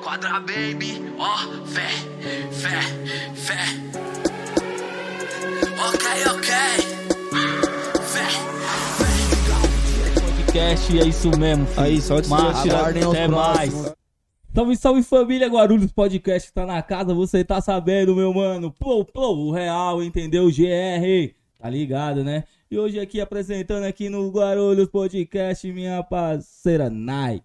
Quadra 0.00 0.40
baby, 0.40 1.02
ó, 1.18 1.36
fé, 1.66 1.88
fé, 2.50 2.80
fé. 3.34 3.58
Ok, 5.78 6.06
ok. 6.30 6.50
Fé, 8.02 8.26
podcast, 10.20 10.98
é 10.98 11.04
isso 11.04 11.30
mesmo. 11.36 11.66
filho. 11.66 11.80
Aí, 11.80 12.00
só 12.00 12.16
aguardem 12.18 13.04
os 13.04 13.14
até 13.14 13.28
próximos. 13.28 13.82
mais. 13.82 13.94
Salve, 14.54 14.76
salve 14.76 15.02
família 15.02 15.48
Guarulhos 15.48 15.92
Podcast 15.92 16.52
tá 16.52 16.66
na 16.66 16.82
casa, 16.82 17.14
você 17.14 17.44
tá 17.44 17.60
sabendo, 17.60 18.14
meu 18.14 18.32
mano. 18.32 18.70
Plou, 18.70 19.04
plou, 19.04 19.46
o 19.46 19.52
real, 19.52 20.02
entendeu? 20.02 20.46
GR, 20.48 21.34
tá 21.58 21.68
ligado, 21.70 22.22
né? 22.22 22.44
E 22.70 22.78
hoje 22.78 22.98
aqui 22.98 23.20
apresentando 23.20 23.84
aqui 23.84 24.08
no 24.08 24.30
Guarulhos 24.30 24.88
Podcast, 24.88 25.70
minha 25.72 26.02
parceira 26.02 26.88
Nai. 26.88 27.42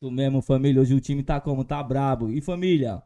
Isso 0.00 0.12
mesmo, 0.12 0.40
família. 0.40 0.80
Hoje 0.80 0.94
o 0.94 1.00
time 1.00 1.24
tá 1.24 1.40
como? 1.40 1.64
Tá 1.64 1.82
brabo. 1.82 2.30
E 2.30 2.40
família, 2.40 3.02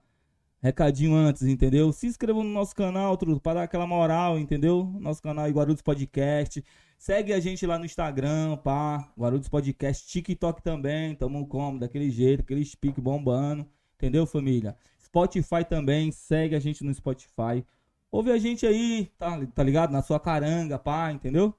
recadinho 0.60 1.14
antes, 1.14 1.42
entendeu? 1.42 1.90
Se 1.90 2.06
inscreva 2.06 2.42
no 2.42 2.50
nosso 2.50 2.74
canal, 2.76 3.16
truto, 3.16 3.40
para 3.40 3.54
dar 3.54 3.62
aquela 3.62 3.86
moral, 3.86 4.38
entendeu? 4.38 4.84
Nosso 5.00 5.22
canal 5.22 5.46
é 5.46 5.50
Guarulhos 5.50 5.80
Podcast. 5.80 6.62
Segue 6.98 7.32
a 7.32 7.40
gente 7.40 7.66
lá 7.66 7.78
no 7.78 7.86
Instagram, 7.86 8.58
pá. 8.58 9.10
Guarulhos 9.18 9.48
Podcast, 9.48 10.06
TikTok 10.06 10.62
também. 10.62 11.14
Tamo 11.14 11.46
como? 11.46 11.78
Daquele 11.78 12.10
jeito, 12.10 12.40
aquele 12.42 12.62
speak 12.64 13.00
bombando. 13.00 13.66
Entendeu, 13.96 14.26
família? 14.26 14.76
Spotify 15.02 15.64
também. 15.66 16.12
Segue 16.12 16.54
a 16.54 16.60
gente 16.60 16.84
no 16.84 16.92
Spotify. 16.92 17.64
Ouve 18.10 18.30
a 18.32 18.38
gente 18.38 18.66
aí, 18.66 19.10
tá, 19.18 19.40
tá 19.46 19.62
ligado? 19.62 19.92
Na 19.92 20.02
sua 20.02 20.20
caranga, 20.20 20.78
pá, 20.78 21.10
entendeu? 21.10 21.54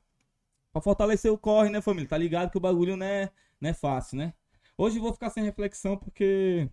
Pra 0.72 0.82
fortalecer 0.82 1.32
o 1.32 1.38
corre, 1.40 1.70
né, 1.72 1.82
família? 1.82 2.08
Tá 2.10 2.18
ligado 2.18 2.52
que 2.52 2.58
o 2.58 2.62
bagulho 2.62 2.96
não 2.96 3.06
é, 3.06 3.32
não 3.60 3.70
é 3.72 3.74
fácil, 3.74 4.18
né? 4.18 4.34
Hoje 4.78 4.98
eu 4.98 5.02
vou 5.04 5.14
ficar 5.14 5.30
sem 5.30 5.44
reflexão 5.44 5.98
porque 5.98 6.70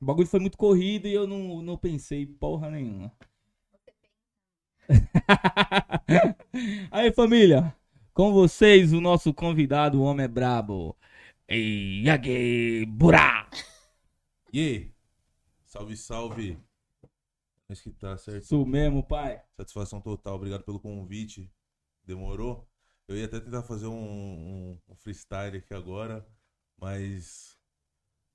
o 0.00 0.04
bagulho 0.06 0.26
foi 0.28 0.40
muito 0.40 0.56
corrido 0.58 1.06
e 1.08 1.14
eu 1.14 1.26
não, 1.26 1.62
não 1.62 1.76
pensei 1.78 2.26
porra 2.26 2.70
nenhuma. 2.70 3.12
Aí, 6.90 7.12
família, 7.12 7.74
com 8.12 8.32
vocês 8.32 8.92
o 8.92 9.00
nosso 9.00 9.32
convidado, 9.32 10.00
o 10.00 10.04
homem 10.04 10.24
é 10.24 10.28
brabo. 10.28 10.96
Yagi 11.50 12.86
Burá. 12.86 13.48
E 14.52 14.60
aí? 14.60 14.94
Salve, 15.64 15.96
salve. 15.96 16.58
Mas 17.68 17.80
que 17.80 17.90
tá 17.90 18.16
certo. 18.16 18.42
Isso 18.44 18.66
mesmo, 18.66 19.02
pai. 19.02 19.40
Satisfação 19.56 20.00
total. 20.00 20.36
Obrigado 20.36 20.64
pelo 20.64 20.80
convite. 20.80 21.50
Demorou? 22.04 22.68
Eu 23.08 23.16
ia 23.16 23.26
até 23.26 23.40
tentar 23.40 23.62
fazer 23.62 23.86
um, 23.86 23.94
um- 24.72 24.78
um 24.88 24.96
freestyle 24.96 25.58
aqui 25.58 25.74
agora, 25.74 26.26
mas 26.82 27.56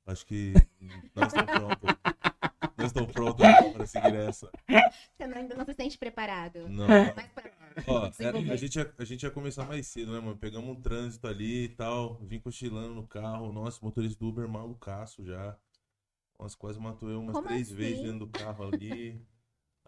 acho 0.05 0.25
que 0.25 0.53
nós 1.13 1.27
estamos 1.33 1.51
prontos. 1.51 1.95
Nós 2.77 2.87
estamos 2.87 3.11
prontos 3.11 3.45
para 3.73 3.85
seguir 3.85 4.15
essa. 4.15 4.49
Você 5.17 5.27
não- 5.27 5.37
ainda 5.37 5.55
não 5.55 5.65
se 5.65 5.73
sente 5.73 5.97
preparado. 5.97 6.67
Não. 6.69 6.87
Mas 7.15 7.27
pra... 7.33 7.51
Ó, 7.87 8.07
desenvolver. 8.07 8.51
a, 8.51 8.55
gente 8.55 8.75
ia, 8.77 8.95
a 8.97 9.03
gente 9.03 9.23
ia 9.23 9.31
começar 9.31 9.65
mais 9.65 9.85
cedo, 9.87 10.11
né, 10.13 10.19
mano? 10.19 10.37
Pegamos 10.37 10.69
um 10.69 10.81
trânsito 10.81 11.27
ali 11.27 11.65
e 11.65 11.69
tal, 11.69 12.15
vim 12.19 12.39
cochilando 12.39 12.95
no 12.95 13.05
carro. 13.05 13.51
Nossa, 13.51 13.83
motorista 13.83 14.17
do 14.19 14.29
Uber 14.29 14.47
malucaço 14.47 15.23
já. 15.25 15.57
Nossa, 16.39 16.55
quase 16.57 16.79
matou 16.79 17.09
eu 17.09 17.19
umas 17.19 17.33
Como 17.35 17.47
três 17.47 17.67
assim? 17.67 17.75
vezes 17.75 18.01
dentro 18.01 18.19
do 18.19 18.27
carro 18.29 18.67
ali. 18.73 19.21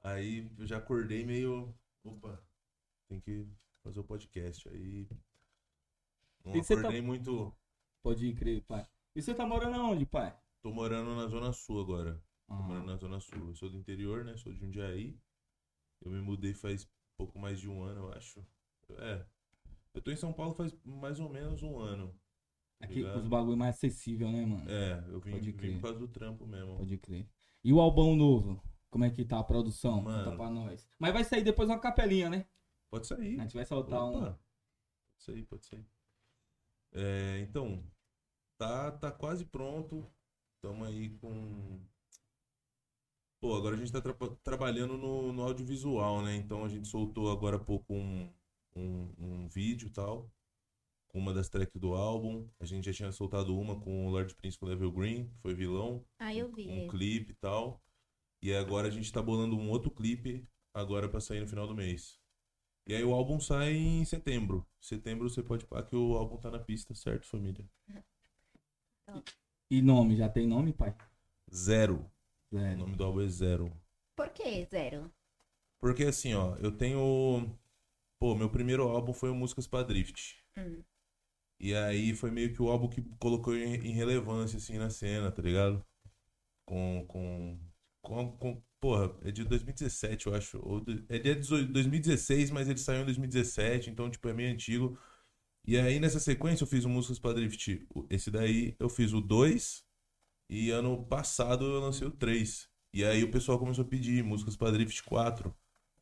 Aí 0.03 0.51
eu 0.57 0.65
já 0.67 0.77
acordei 0.77 1.25
meio. 1.25 1.73
Opa, 2.03 2.41
tem 3.07 3.19
que 3.21 3.47
fazer 3.83 3.99
o 3.99 4.03
podcast. 4.03 4.67
Aí. 4.69 5.07
Não 6.43 6.55
E 6.55 6.61
tá- 6.63 6.73
acordei 6.73 7.01
muito. 7.01 7.55
Pode 8.01 8.33
crer, 8.33 8.61
pai. 8.63 8.87
E 9.15 9.21
você 9.21 9.33
tá 9.33 9.45
morando 9.45 9.75
aonde, 9.75 10.05
pai? 10.05 10.37
Tô 10.61 10.71
morando 10.71 11.15
na 11.15 11.27
Zona 11.27 11.51
Sul 11.53 11.81
agora. 11.81 12.13
Tô 12.47 12.53
Ah, 12.53 12.61
morando 12.61 12.85
na 12.87 12.95
Zona 12.95 13.19
Sul. 13.19 13.49
Eu 13.49 13.55
sou 13.55 13.69
do 13.69 13.77
interior, 13.77 14.23
né? 14.23 14.35
Sou 14.37 14.51
de 14.53 14.59
Jundiaí. 14.59 15.17
Eu 16.01 16.11
me 16.11 16.21
mudei 16.21 16.53
faz 16.53 16.89
pouco 17.17 17.37
mais 17.37 17.59
de 17.59 17.69
um 17.69 17.83
ano, 17.83 18.01
eu 18.05 18.13
acho. 18.13 18.45
É. 18.97 19.25
Eu 19.93 20.01
tô 20.01 20.11
em 20.11 20.15
São 20.15 20.31
Paulo 20.31 20.53
faz 20.53 20.73
mais 20.85 21.19
ou 21.19 21.29
menos 21.29 21.61
um 21.61 21.77
ano. 21.79 22.13
aqui 22.79 22.99
Obrigado. 23.01 23.17
os 23.21 23.27
bagulho 23.27 23.57
mais 23.57 23.75
acessível, 23.75 24.31
né, 24.31 24.45
mano? 24.45 24.69
É, 24.69 25.03
eu 25.09 25.19
vim, 25.19 25.31
Pode 25.31 25.51
vim 25.51 25.57
crer. 25.57 25.75
por 25.75 25.81
causa 25.81 25.99
do 25.99 26.07
trampo 26.07 26.47
mesmo. 26.47 26.77
Pode 26.77 26.97
crer. 26.97 27.27
E 27.63 27.73
o 27.73 27.81
albão 27.81 28.15
novo? 28.15 28.63
Como 28.89 29.03
é 29.03 29.09
que 29.09 29.25
tá 29.25 29.39
a 29.39 29.43
produção? 29.43 30.01
Mano. 30.01 30.23
Conta 30.23 30.37
pra 30.37 30.49
nós. 30.49 30.89
Mas 30.97 31.13
vai 31.13 31.23
sair 31.25 31.43
depois 31.43 31.67
uma 31.69 31.79
capelinha, 31.79 32.29
né? 32.29 32.47
Pode 32.89 33.05
sair. 33.05 33.37
A 33.39 33.43
gente 33.43 33.53
vai 33.53 33.65
soltar 33.65 34.01
um. 34.03 34.15
Opa. 34.17 34.31
Pode 35.09 35.23
sair, 35.23 35.43
pode 35.45 35.65
sair. 35.65 35.85
É, 36.93 37.39
então, 37.41 37.83
tá, 38.57 38.91
tá 38.91 39.11
quase 39.11 39.45
pronto. 39.45 40.05
Tamo 40.61 40.83
aí 40.85 41.09
com. 41.19 41.79
Pô, 43.41 43.55
agora 43.55 43.75
a 43.75 43.77
gente 43.77 43.91
tá 43.91 44.01
tra- 44.01 44.13
trabalhando 44.43 44.97
no, 44.97 45.31
no 45.31 45.43
audiovisual, 45.43 46.21
né? 46.21 46.35
Então 46.35 46.65
a 46.65 46.69
gente 46.69 46.87
soltou 46.87 47.31
agora 47.31 47.55
há 47.55 47.59
pouco 47.59 47.93
um, 47.93 48.29
um, 48.75 49.13
um 49.17 49.47
vídeo 49.47 49.87
e 49.87 49.91
tal. 49.91 50.29
Com 51.07 51.19
uma 51.19 51.33
das 51.33 51.49
tracks 51.49 51.79
do 51.79 51.93
álbum. 51.95 52.47
A 52.59 52.65
gente 52.65 52.85
já 52.85 52.93
tinha 52.93 53.11
soltado 53.11 53.57
uma 53.57 53.79
com 53.79 54.07
o 54.07 54.09
Lord 54.11 54.35
Prince 54.35 54.57
com 54.59 54.65
o 54.65 54.69
Level 54.69 54.91
Green, 54.91 55.27
que 55.29 55.37
foi 55.41 55.53
vilão 55.53 56.05
Ah, 56.19 56.35
eu 56.35 56.51
vi. 56.51 56.67
um 56.69 56.87
clipe 56.89 57.31
e 57.31 57.35
tal. 57.35 57.81
E 58.41 58.53
agora 58.53 58.87
a 58.87 58.91
gente 58.91 59.11
tá 59.11 59.21
bolando 59.21 59.57
um 59.57 59.69
outro 59.69 59.89
clipe 59.89 60.45
agora 60.73 61.09
pra 61.09 61.19
sair 61.21 61.39
no 61.39 61.47
final 61.47 61.65
do 61.67 61.75
mês. 61.75 62.19
E 62.89 62.95
aí 62.95 63.03
o 63.03 63.13
álbum 63.13 63.39
sai 63.39 63.73
em 63.73 64.03
setembro. 64.03 64.65
Setembro 64.81 65.29
você 65.29 65.43
pode 65.43 65.63
parar 65.63 65.83
que 65.83 65.95
o 65.95 66.15
álbum 66.15 66.37
tá 66.37 66.49
na 66.49 66.57
pista, 66.57 66.95
certo, 66.95 67.27
família? 67.27 67.63
E 69.69 69.79
nome? 69.79 70.15
Já 70.15 70.27
tem 70.27 70.47
nome, 70.47 70.73
pai? 70.73 70.95
Zero. 71.53 72.03
O 72.51 72.57
Zero. 72.57 72.79
nome 72.79 72.95
do 72.95 73.03
álbum 73.03 73.21
é 73.21 73.27
Zero. 73.27 73.71
Por 74.15 74.29
que 74.29 74.65
zero? 74.65 75.13
Porque 75.77 76.05
assim, 76.05 76.33
ó, 76.33 76.55
eu 76.55 76.71
tenho. 76.71 77.55
Pô, 78.17 78.33
meu 78.33 78.49
primeiro 78.49 78.89
álbum 78.89 79.13
foi 79.13 79.29
o 79.29 79.35
Músicas 79.35 79.67
pra 79.67 79.83
Drift. 79.83 80.43
Hum. 80.57 80.81
E 81.59 81.75
aí 81.75 82.15
foi 82.15 82.31
meio 82.31 82.51
que 82.55 82.61
o 82.63 82.69
álbum 82.69 82.89
que 82.89 83.03
colocou 83.19 83.55
em, 83.55 83.75
em 83.75 83.91
relevância, 83.91 84.57
assim, 84.57 84.79
na 84.79 84.89
cena, 84.89 85.31
tá 85.31 85.43
ligado? 85.43 85.85
Com. 86.65 87.05
com, 87.07 87.59
com, 88.01 88.35
com 88.35 88.61
porra, 88.81 89.15
é 89.23 89.31
de 89.31 89.43
2017, 89.43 90.27
eu 90.27 90.35
acho. 90.35 90.59
Ou 90.63 90.83
é 91.09 91.19
de 91.19 91.35
18 91.35 91.71
2016, 91.71 92.51
mas 92.51 92.67
ele 92.69 92.79
saiu 92.79 93.01
em 93.01 93.05
2017, 93.05 93.89
então, 93.89 94.09
tipo, 94.09 94.27
é 94.29 94.33
meio 94.33 94.51
antigo. 94.53 94.97
E 95.65 95.77
aí, 95.77 95.99
nessa 95.99 96.19
sequência, 96.19 96.63
eu 96.63 96.67
fiz 96.67 96.85
o 96.85 96.89
Músicas 96.89 97.19
pra 97.19 97.33
Drift. 97.33 97.87
Esse 98.09 98.31
daí, 98.31 98.75
eu 98.79 98.89
fiz 98.89 99.13
o 99.13 99.21
2. 99.21 99.83
E 100.49 100.71
ano 100.71 101.05
passado 101.05 101.63
eu 101.65 101.79
lancei 101.79 102.07
o 102.07 102.11
3. 102.11 102.67
E 102.91 103.05
aí 103.05 103.23
o 103.23 103.31
pessoal 103.31 103.59
começou 103.59 103.83
a 103.85 103.87
pedir 103.87 104.23
Músicas 104.23 104.55
pra 104.57 104.71
Drift 104.71 105.03
4. 105.03 105.55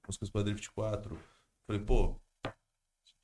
Músicas 0.07 0.29
pra 0.29 0.44
Drift 0.44 0.71
4. 0.71 1.19
Falei, 1.67 1.81
pô. 1.83 2.17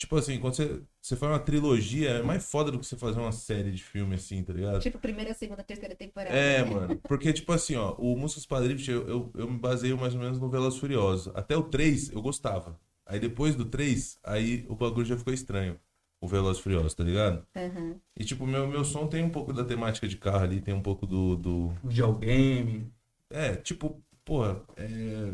Tipo 0.03 0.17
assim, 0.17 0.37
quando 0.37 0.53
você, 0.55 0.81
você 1.01 1.15
faz 1.15 1.31
uma 1.31 1.39
trilogia, 1.39 2.09
é 2.09 2.21
mais 2.21 2.43
foda 2.51 2.69
do 2.69 2.77
que 2.77 2.85
você 2.85 2.97
fazer 2.97 3.21
uma 3.21 3.31
série 3.31 3.71
de 3.71 3.81
filme 3.81 4.15
assim, 4.15 4.43
tá 4.43 4.51
ligado? 4.51 4.81
Tipo, 4.81 4.99
primeira, 4.99 5.33
segunda, 5.33 5.63
terceira 5.63 5.95
temporada. 5.95 6.35
É, 6.35 6.61
né? 6.61 6.69
mano. 6.69 6.99
Porque, 7.07 7.31
tipo 7.31 7.49
assim, 7.53 7.77
ó, 7.77 7.93
o 7.93 8.13
Músicas 8.17 8.45
pra 8.45 8.59
Drift 8.59 8.91
eu, 8.91 9.07
eu, 9.07 9.31
eu 9.33 9.49
me 9.49 9.57
baseio 9.57 9.97
mais 9.97 10.13
ou 10.13 10.19
menos 10.19 10.41
no 10.41 10.49
Velozes 10.49 10.75
e 10.77 10.81
Furiosos. 10.81 11.33
Até 11.33 11.55
o 11.55 11.63
3 11.63 12.11
eu 12.11 12.21
gostava. 12.21 12.77
Aí 13.05 13.17
depois 13.17 13.55
do 13.55 13.63
3, 13.63 14.19
aí 14.25 14.65
o 14.67 14.75
bagulho 14.75 15.05
já 15.05 15.17
ficou 15.17 15.33
estranho. 15.33 15.79
O 16.19 16.27
Velozes 16.27 16.59
e 16.59 16.63
Furiosos, 16.63 16.93
tá 16.93 17.03
ligado? 17.05 17.47
Aham. 17.55 17.95
E, 18.19 18.25
tipo, 18.25 18.45
meu, 18.45 18.67
meu 18.67 18.83
som 18.83 19.07
tem 19.07 19.23
um 19.23 19.29
pouco 19.29 19.53
da 19.53 19.63
temática 19.63 20.05
de 20.05 20.17
carro 20.17 20.43
ali, 20.43 20.59
tem 20.59 20.73
um 20.73 20.81
pouco 20.83 21.07
do, 21.07 21.37
do, 21.37 21.69
Videogame. 21.81 22.91
é, 23.29 23.55
tipo, 23.55 24.03
porra, 24.25 24.61
é, 24.75 25.33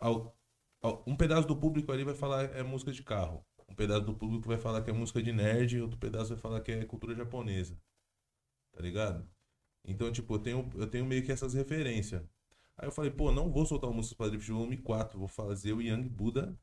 ao- 0.00 0.34
ao- 0.80 1.02
um 1.06 1.14
pedaço 1.14 1.46
do 1.46 1.54
público 1.56 1.92
ali 1.92 2.02
vai 2.02 2.14
falar 2.14 2.44
é 2.56 2.62
música 2.62 2.90
de 2.92 3.02
carro. 3.02 3.44
Um 3.76 3.84
pedaço 3.84 4.06
do 4.06 4.14
público 4.14 4.48
vai 4.48 4.56
falar 4.56 4.80
que 4.82 4.88
é 4.88 4.92
música 4.94 5.22
de 5.22 5.30
nerd, 5.32 5.82
outro 5.82 5.98
pedaço 5.98 6.30
vai 6.30 6.38
falar 6.38 6.62
que 6.62 6.72
é 6.72 6.86
cultura 6.86 7.14
japonesa. 7.14 7.78
Tá 8.74 8.80
ligado? 8.80 9.28
Então, 9.84 10.10
tipo, 10.10 10.34
eu 10.34 10.38
tenho, 10.38 10.70
eu 10.76 10.86
tenho 10.86 11.04
meio 11.04 11.22
que 11.22 11.30
essas 11.30 11.52
referências. 11.52 12.22
Aí 12.78 12.88
eu 12.88 12.90
falei, 12.90 13.10
pô, 13.10 13.30
não 13.30 13.52
vou 13.52 13.66
soltar 13.66 13.90
o 13.90 13.92
Música 13.92 14.16
para 14.16 14.30
Drift 14.30 14.50
volume 14.50 14.78
4, 14.78 15.18
vou 15.18 15.28
fazer 15.28 15.74
o 15.74 15.82
Young 15.82 16.08
Buddha 16.08 16.58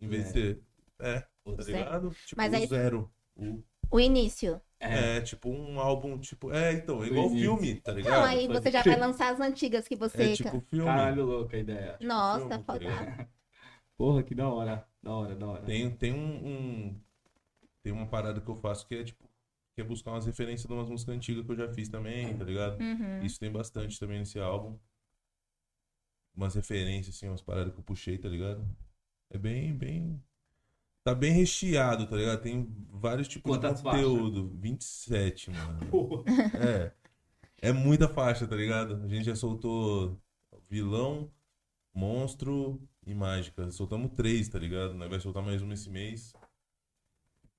em 0.00 0.06
vez 0.06 0.28
de 0.28 0.32
ter. 0.34 0.62
É, 1.00 1.20
tá 1.20 1.64
ligado? 1.66 2.10
Tipo, 2.26 2.40
Mas 2.40 2.52
o 2.52 2.56
aí- 2.56 2.66
zero. 2.68 3.12
O, 3.34 3.60
O 3.90 3.98
início. 3.98 4.62
é. 4.78 5.20
tipo 5.20 5.50
um 5.50 5.80
álbum, 5.80 6.16
tipo. 6.20 6.52
É, 6.52 6.74
então, 6.74 7.02
é 7.02 7.08
igual 7.08 7.28
filme, 7.28 7.80
tá 7.80 7.92
ligado? 7.92 8.20
Não, 8.20 8.24
aí 8.24 8.46
você 8.46 8.70
já 8.70 8.84
vai 8.84 9.00
lançar 9.00 9.32
as 9.32 9.40
antigas 9.40 9.88
que 9.88 9.96
você. 9.96 10.32
É 10.32 10.36
tipo 10.36 10.60
filme. 10.70 10.84
Caralho, 10.84 11.24
louca 11.24 11.56
a 11.56 11.60
ideia. 11.60 11.98
Nossa, 12.00 12.62
filme, 12.62 12.64
tá? 12.86 13.28
Porra, 13.96 14.22
que 14.22 14.32
da 14.34 14.48
hora. 14.48 14.91
Da 15.02 15.12
hora, 15.12 15.34
da 15.34 15.46
hora. 15.46 15.62
Tem, 15.64 15.90
tem 15.90 16.12
um, 16.12 16.46
um- 16.46 17.00
Tem 17.82 17.92
uma 17.92 18.06
parada 18.06 18.40
que 18.40 18.48
eu 18.48 18.56
faço 18.56 18.86
que 18.86 18.94
é 18.94 19.04
tipo. 19.04 19.28
Que 19.74 19.80
é 19.80 19.84
buscar 19.84 20.10
umas 20.12 20.26
referências 20.26 20.66
de 20.66 20.72
umas 20.72 20.88
músicas 20.88 21.14
antigas 21.16 21.44
que 21.46 21.50
eu 21.52 21.56
já 21.56 21.68
fiz 21.72 21.88
também, 21.88 22.36
tá 22.36 22.44
ligado? 22.44 22.78
Uhum. 22.80 23.24
Isso 23.24 23.40
tem 23.40 23.50
bastante 23.50 23.98
também 23.98 24.18
nesse 24.18 24.38
álbum. 24.38 24.78
Umas 26.36 26.54
referências, 26.54 27.16
assim, 27.16 27.28
umas 27.28 27.40
paradas 27.42 27.72
que 27.72 27.80
eu 27.80 27.84
puxei, 27.84 28.18
tá 28.18 28.28
ligado? 28.28 28.66
É 29.30 29.38
bem, 29.38 29.74
bem. 29.74 30.22
Tá 31.04 31.14
bem 31.14 31.32
recheado, 31.32 32.06
tá 32.06 32.16
ligado? 32.16 32.42
Tem 32.42 32.68
vários 32.90 33.26
tipos 33.28 33.50
Quantas 33.50 33.78
de 33.78 33.82
conteúdo. 33.82 34.50
27, 34.60 35.50
mano. 35.50 35.80
É. 36.60 36.92
É 37.68 37.72
muita 37.72 38.08
faixa, 38.08 38.46
tá 38.46 38.54
ligado? 38.56 38.94
A 39.04 39.08
gente 39.08 39.24
já 39.24 39.34
soltou 39.36 40.20
vilão, 40.68 41.30
monstro 41.94 42.80
e 43.06 43.14
mágica. 43.14 43.70
Soltamos 43.70 44.12
três, 44.14 44.48
tá 44.48 44.58
ligado? 44.58 44.94
Nós 44.94 45.08
vai 45.10 45.20
soltar 45.20 45.42
mais 45.42 45.62
uma 45.62 45.74
esse 45.74 45.90
mês. 45.90 46.32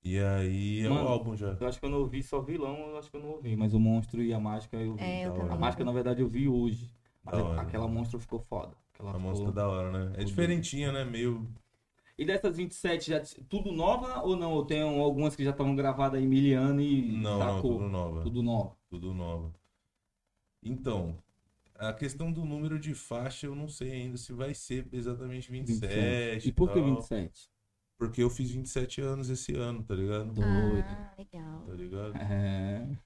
E 0.02 0.18
aí 0.18 0.80
é 0.84 0.88
Mano, 0.88 1.04
o 1.04 1.08
álbum 1.08 1.34
já. 1.36 1.56
Eu 1.58 1.66
acho 1.66 1.78
que 1.80 1.86
eu 1.86 1.90
não 1.90 1.98
ouvi 2.00 2.22
só 2.22 2.40
vilão, 2.40 2.76
eu 2.90 2.98
acho 2.98 3.10
que 3.10 3.16
eu 3.16 3.22
não 3.22 3.30
ouvi. 3.30 3.56
Mas 3.56 3.72
o 3.72 3.80
monstro 3.80 4.22
e 4.22 4.34
a 4.34 4.40
mágica 4.40 4.76
eu 4.76 4.94
vi. 4.94 5.02
É, 5.02 5.26
eu. 5.26 5.50
A 5.50 5.56
mágica, 5.56 5.82
na 5.84 5.92
verdade, 5.92 6.20
eu 6.20 6.28
vi 6.28 6.46
hoje. 6.46 6.90
Mas 7.24 7.36
Da 7.38 7.44
hora. 7.44 7.60
aquela 7.62 7.88
monstro 7.88 8.20
ficou 8.20 8.38
foda. 8.38 8.76
Aquela 8.92 9.10
A 9.10 9.14
ficou- 9.14 9.30
música 9.30 9.52
da 9.52 9.66
hora, 9.66 9.90
né? 9.90 10.14
É 10.20 10.24
diferentinha, 10.24 10.92
né? 10.92 11.04
Meio. 11.04 11.48
E 12.18 12.24
dessas 12.24 12.56
27, 12.58 13.10
já, 13.10 13.20
tudo 13.48 13.72
nova 13.72 14.22
ou 14.22 14.36
não? 14.36 14.52
Ou 14.52 14.64
tem 14.64 14.82
algumas 14.82 15.34
que 15.34 15.42
já 15.42 15.50
estavam 15.50 15.74
gravadas 15.74 16.20
aí 16.20 16.26
mil 16.26 16.56
anos 16.60 16.84
e 16.84 17.10
Não, 17.12 17.38
não, 17.38 17.56
sacou? 17.56 17.72
tudo 17.78 17.88
nova. 17.88 18.20
Tudo 18.22 18.42
novo. 18.42 18.76
Tudo 18.90 19.14
nova. 19.14 19.52
Então, 20.62 21.16
a 21.76 21.92
questão 21.92 22.32
do 22.32 22.44
número 22.44 22.78
de 22.78 22.94
faixa, 22.94 23.46
eu 23.46 23.54
não 23.54 23.68
sei 23.68 23.92
ainda 23.92 24.16
se 24.16 24.32
vai 24.32 24.54
ser 24.54 24.88
exatamente 24.92 25.50
27. 25.50 26.48
E 26.48 26.52
por 26.52 26.68
que 26.68 26.80
tal, 26.80 26.84
27? 26.84 27.50
Porque 27.98 28.22
eu 28.22 28.30
fiz 28.30 28.50
27 28.50 29.00
anos 29.00 29.28
esse 29.28 29.54
ano, 29.54 29.82
tá 29.82 29.94
ligado? 29.94 30.32
Doido. 30.32 30.84
Ah, 30.86 31.14
legal. 31.16 31.64
Tá 31.66 31.74
ligado? 31.74 32.16
É. 32.16 32.98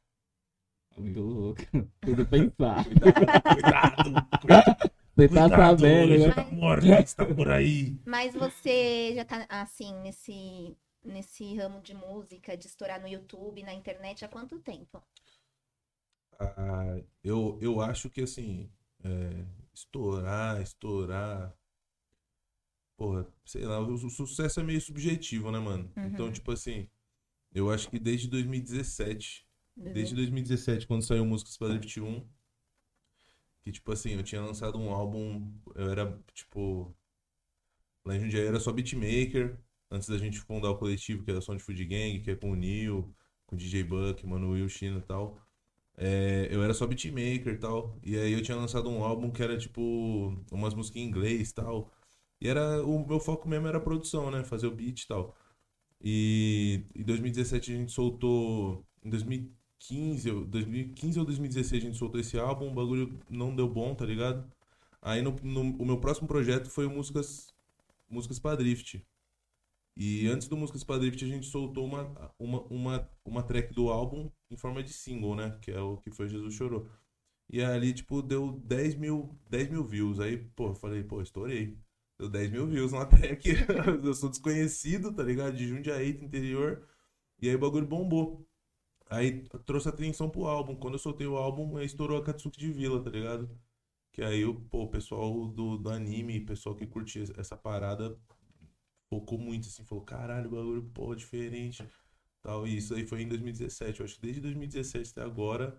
Muito 0.97 1.21
louco. 1.21 1.63
Tudo 2.01 2.27
pensar. 2.27 2.85
Cuidado! 2.85 4.13
Você 5.15 5.29
tá 5.29 5.49
sabendo, 5.49 6.27
né? 6.27 6.33
tá 6.33 6.45
morte, 6.45 7.17
tá 7.17 7.27
por 7.27 7.51
aí. 7.51 7.97
Mas 8.07 8.35
você 8.35 9.15
já 9.15 9.25
tá, 9.25 9.47
assim, 9.49 9.93
nesse, 10.01 10.77
nesse 11.05 11.57
ramo 11.57 11.81
de 11.81 11.95
música, 11.95 12.57
de 12.57 12.67
estourar 12.67 13.01
no 13.01 13.09
YouTube, 13.09 13.63
na 13.63 13.75
internet, 13.75 14.25
há 14.25 14.29
quanto 14.29 14.59
tempo? 14.61 15.03
Ah, 16.39 17.01
eu, 17.23 17.59
eu 17.61 17.81
acho 17.81 18.11
que 18.11 18.21
assim, 18.23 18.71
é, 19.05 19.45
estourar, 19.75 20.61
estourar. 20.63 21.57
Porra, 22.97 23.27
sei 23.45 23.65
lá, 23.65 23.81
o, 23.81 23.95
o 23.95 24.11
sucesso 24.11 24.61
é 24.61 24.63
meio 24.63 24.81
subjetivo, 24.81 25.51
né, 25.53 25.59
mano? 25.59 25.91
Uhum. 25.97 26.07
Então, 26.07 26.31
tipo 26.33 26.51
assim, 26.51 26.89
eu 27.55 27.71
acho 27.71 27.91
que 27.91 27.99
desde 27.99 28.29
2017, 28.29 29.47
Uhum. 29.77 29.93
desde 29.93 30.15
2017, 30.17 30.87
quando 30.87 31.03
saiu 31.05 31.25
Músicas 31.27 31.57
para 31.59 31.69
Drift 31.79 32.01
1, 32.01 32.27
que 33.63 33.73
tipo 33.73 33.93
assim, 33.93 34.13
eu 34.15 34.23
tinha 34.23 34.41
lançado 34.43 34.79
um 34.79 34.91
álbum, 34.93 35.53
eu 35.77 35.91
era 35.91 36.19
tipo. 36.35 36.95
Lá 38.05 38.17
em 38.17 38.21
Jundiaí 38.21 38.47
era 38.47 38.59
só 38.61 38.73
beatmaker, 38.73 39.57
antes 39.91 40.09
da 40.09 40.19
gente 40.19 40.39
fundar 40.41 40.71
o 40.71 40.79
coletivo, 40.79 41.23
que 41.25 41.31
era 41.31 41.41
Sound 41.41 41.63
Food 41.63 41.85
Gang, 41.85 42.21
que 42.21 42.31
é 42.31 42.37
com 42.37 42.51
o 42.53 42.57
Neil, 42.57 43.15
com 43.47 43.55
o 43.55 43.59
DJ 43.59 43.85
Buck, 43.85 44.27
mano, 44.27 44.51
Will 44.53 44.69
China 44.69 44.99
e 44.99 45.03
tal. 45.03 45.39
É, 45.99 46.49
eu 46.53 46.63
era 46.65 46.75
só 46.75 46.87
beatmaker 46.87 47.55
e 47.55 47.59
tal. 47.59 47.99
E 48.05 48.17
aí 48.19 48.33
eu 48.33 48.43
tinha 48.43 48.57
lançado 48.59 48.89
um 48.91 49.05
álbum 49.05 49.31
que 49.33 49.43
era 49.43 49.59
tipo 49.59 49.83
umas 50.53 50.75
músicas 50.75 51.03
em 51.03 51.07
inglês 51.07 51.51
e 51.51 51.55
tal. 51.55 51.93
E 52.41 52.49
era 52.49 52.85
o 52.87 53.07
meu 53.07 53.21
foco 53.21 53.49
mesmo 53.49 53.67
era 53.69 53.81
produção, 53.81 54.31
né? 54.31 54.45
Fazer 54.45 54.67
o 54.69 54.73
beat 54.75 55.03
e 55.03 55.09
tal. 55.09 55.37
E 56.03 56.85
em 56.95 57.03
2017 57.05 57.73
a 57.73 57.77
gente 57.77 57.93
soltou. 57.93 58.85
Em 59.05 59.11
2015, 59.11 60.31
ou- 60.31 60.45
2015 60.45 61.19
ou 61.19 61.25
2016 61.27 61.83
a 61.85 61.87
gente 61.87 61.99
soltou 61.99 62.21
esse 62.21 62.39
álbum, 62.39 62.71
o 62.71 62.75
bagulho 62.75 63.19
não 63.31 63.55
deu 63.55 63.69
bom, 63.69 63.95
tá 63.95 64.05
ligado? 64.07 64.45
Aí 65.03 65.23
no, 65.23 65.33
no- 65.43 65.77
o 65.83 65.87
meu 65.87 65.99
próximo 66.01 66.29
projeto 66.29 66.71
foi 66.71 66.89
Músicas, 66.89 67.49
Músicas 68.11 68.39
pra 68.41 68.57
Drift. 68.57 69.03
E 69.99 70.29
antes 70.29 70.47
do 70.47 70.57
Músicas 70.57 70.85
pra 70.85 70.97
Drift 70.97 71.25
a 71.25 71.29
gente 71.29 71.47
soltou 71.49 71.85
uma, 71.85 72.33
uma, 72.39 72.63
uma, 72.69 73.11
uma 73.25 73.43
track 73.43 73.75
do 73.75 73.91
álbum 73.91 74.31
em 74.49 74.57
forma 74.57 74.81
de 74.81 74.93
single, 74.93 75.35
né? 75.35 75.59
Que 75.61 75.73
é 75.73 75.81
o 75.81 75.97
que 75.99 76.13
foi 76.13 76.29
Jesus 76.29 76.55
Chorou. 76.55 76.89
E 77.51 77.61
ali, 77.63 77.93
tipo, 77.93 78.23
deu 78.23 78.53
10 78.65 78.95
mil, 78.95 79.37
10 79.51 79.71
mil 79.71 79.85
views. 79.85 80.21
Aí, 80.21 80.37
pô, 80.55 80.69
eu 80.69 80.75
falei, 80.75 81.03
pô, 81.03 81.21
estourei. 81.21 81.77
Deu 82.17 82.29
10 82.29 82.51
mil 82.53 82.67
views 82.69 82.93
na 82.93 83.07
track. 83.07 83.49
eu 84.05 84.15
sou 84.15 84.31
desconhecido, 84.31 85.13
tá 85.13 85.23
ligado? 85.25 85.57
De 85.57 85.67
Jundiaí, 85.67 86.13
do 86.13 86.25
interior. 86.25 86.87
E 87.41 87.49
aí 87.49 87.57
o 87.57 87.59
bagulho 87.59 87.87
bombou. 87.87 88.47
Aí 89.11 89.43
trouxe 89.67 89.89
atenção 89.89 90.31
pro 90.31 90.47
álbum. 90.47 90.77
Quando 90.77 90.95
eu 90.95 90.99
soltei 91.01 91.27
o 91.27 91.37
álbum, 91.37 91.81
estourou 91.81 92.19
a 92.19 92.25
Katsuki 92.25 92.59
de 92.59 92.71
Vila, 92.71 93.03
tá 93.03 93.11
ligado? 93.11 93.51
Que 94.13 94.23
aí 94.23 94.45
pô, 94.71 94.85
o 94.85 94.91
pessoal 94.91 95.49
do, 95.49 95.79
do 95.79 95.91
anime, 95.91 96.41
pessoal 96.41 96.75
que 96.77 96.87
curtia 96.87 97.25
essa 97.37 97.57
parada, 97.57 98.17
focou 99.09 99.39
muito, 99.39 99.69
assim, 99.69 99.85
falou, 99.85 100.05
caralho, 100.05 100.49
o 100.49 100.55
bagulho, 100.55 100.83
pô, 100.95 101.15
diferente. 101.15 101.85
Tal. 102.43 102.67
E 102.67 102.77
isso 102.77 102.95
aí 102.95 103.07
foi 103.07 103.23
em 103.23 103.29
2017. 103.29 104.01
Eu 104.01 104.07
acho 104.07 104.15
que 104.17 104.23
desde 104.23 104.41
2017 104.41 105.11
até 105.11 105.23
agora, 105.23 105.77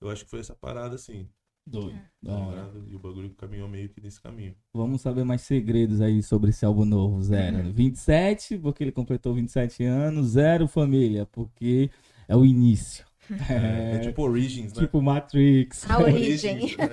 eu 0.00 0.10
acho 0.10 0.24
que 0.24 0.30
foi 0.30 0.40
essa 0.40 0.54
parada, 0.54 0.94
assim. 0.94 1.28
Doido. 1.64 1.98
Da 2.20 2.32
hora. 2.32 2.62
ligado? 2.62 2.84
E 2.88 2.94
o 2.96 2.98
bagulho 2.98 3.30
caminhou 3.30 3.68
meio 3.68 3.88
que 3.88 4.00
nesse 4.00 4.20
caminho. 4.20 4.54
Vamos 4.74 5.00
saber 5.00 5.24
mais 5.24 5.42
segredos 5.42 6.00
aí 6.00 6.22
sobre 6.22 6.50
esse 6.50 6.64
álbum 6.64 6.84
novo, 6.84 7.22
Zero. 7.22 7.72
27, 7.72 8.58
porque 8.58 8.82
ele 8.82 8.92
completou 8.92 9.32
27 9.34 9.84
anos. 9.84 10.30
Zero, 10.30 10.66
família, 10.66 11.24
porque 11.26 11.90
é 12.28 12.36
o 12.36 12.44
início. 12.44 13.04
É, 13.48 13.96
é 13.96 13.98
tipo 14.00 14.20
Origins, 14.22 14.72
né? 14.72 14.82
Tipo 14.82 15.00
Matrix. 15.00 15.88
A 15.88 15.96
origem. 16.02 16.56
Origins, 16.56 16.76
né? 16.76 16.86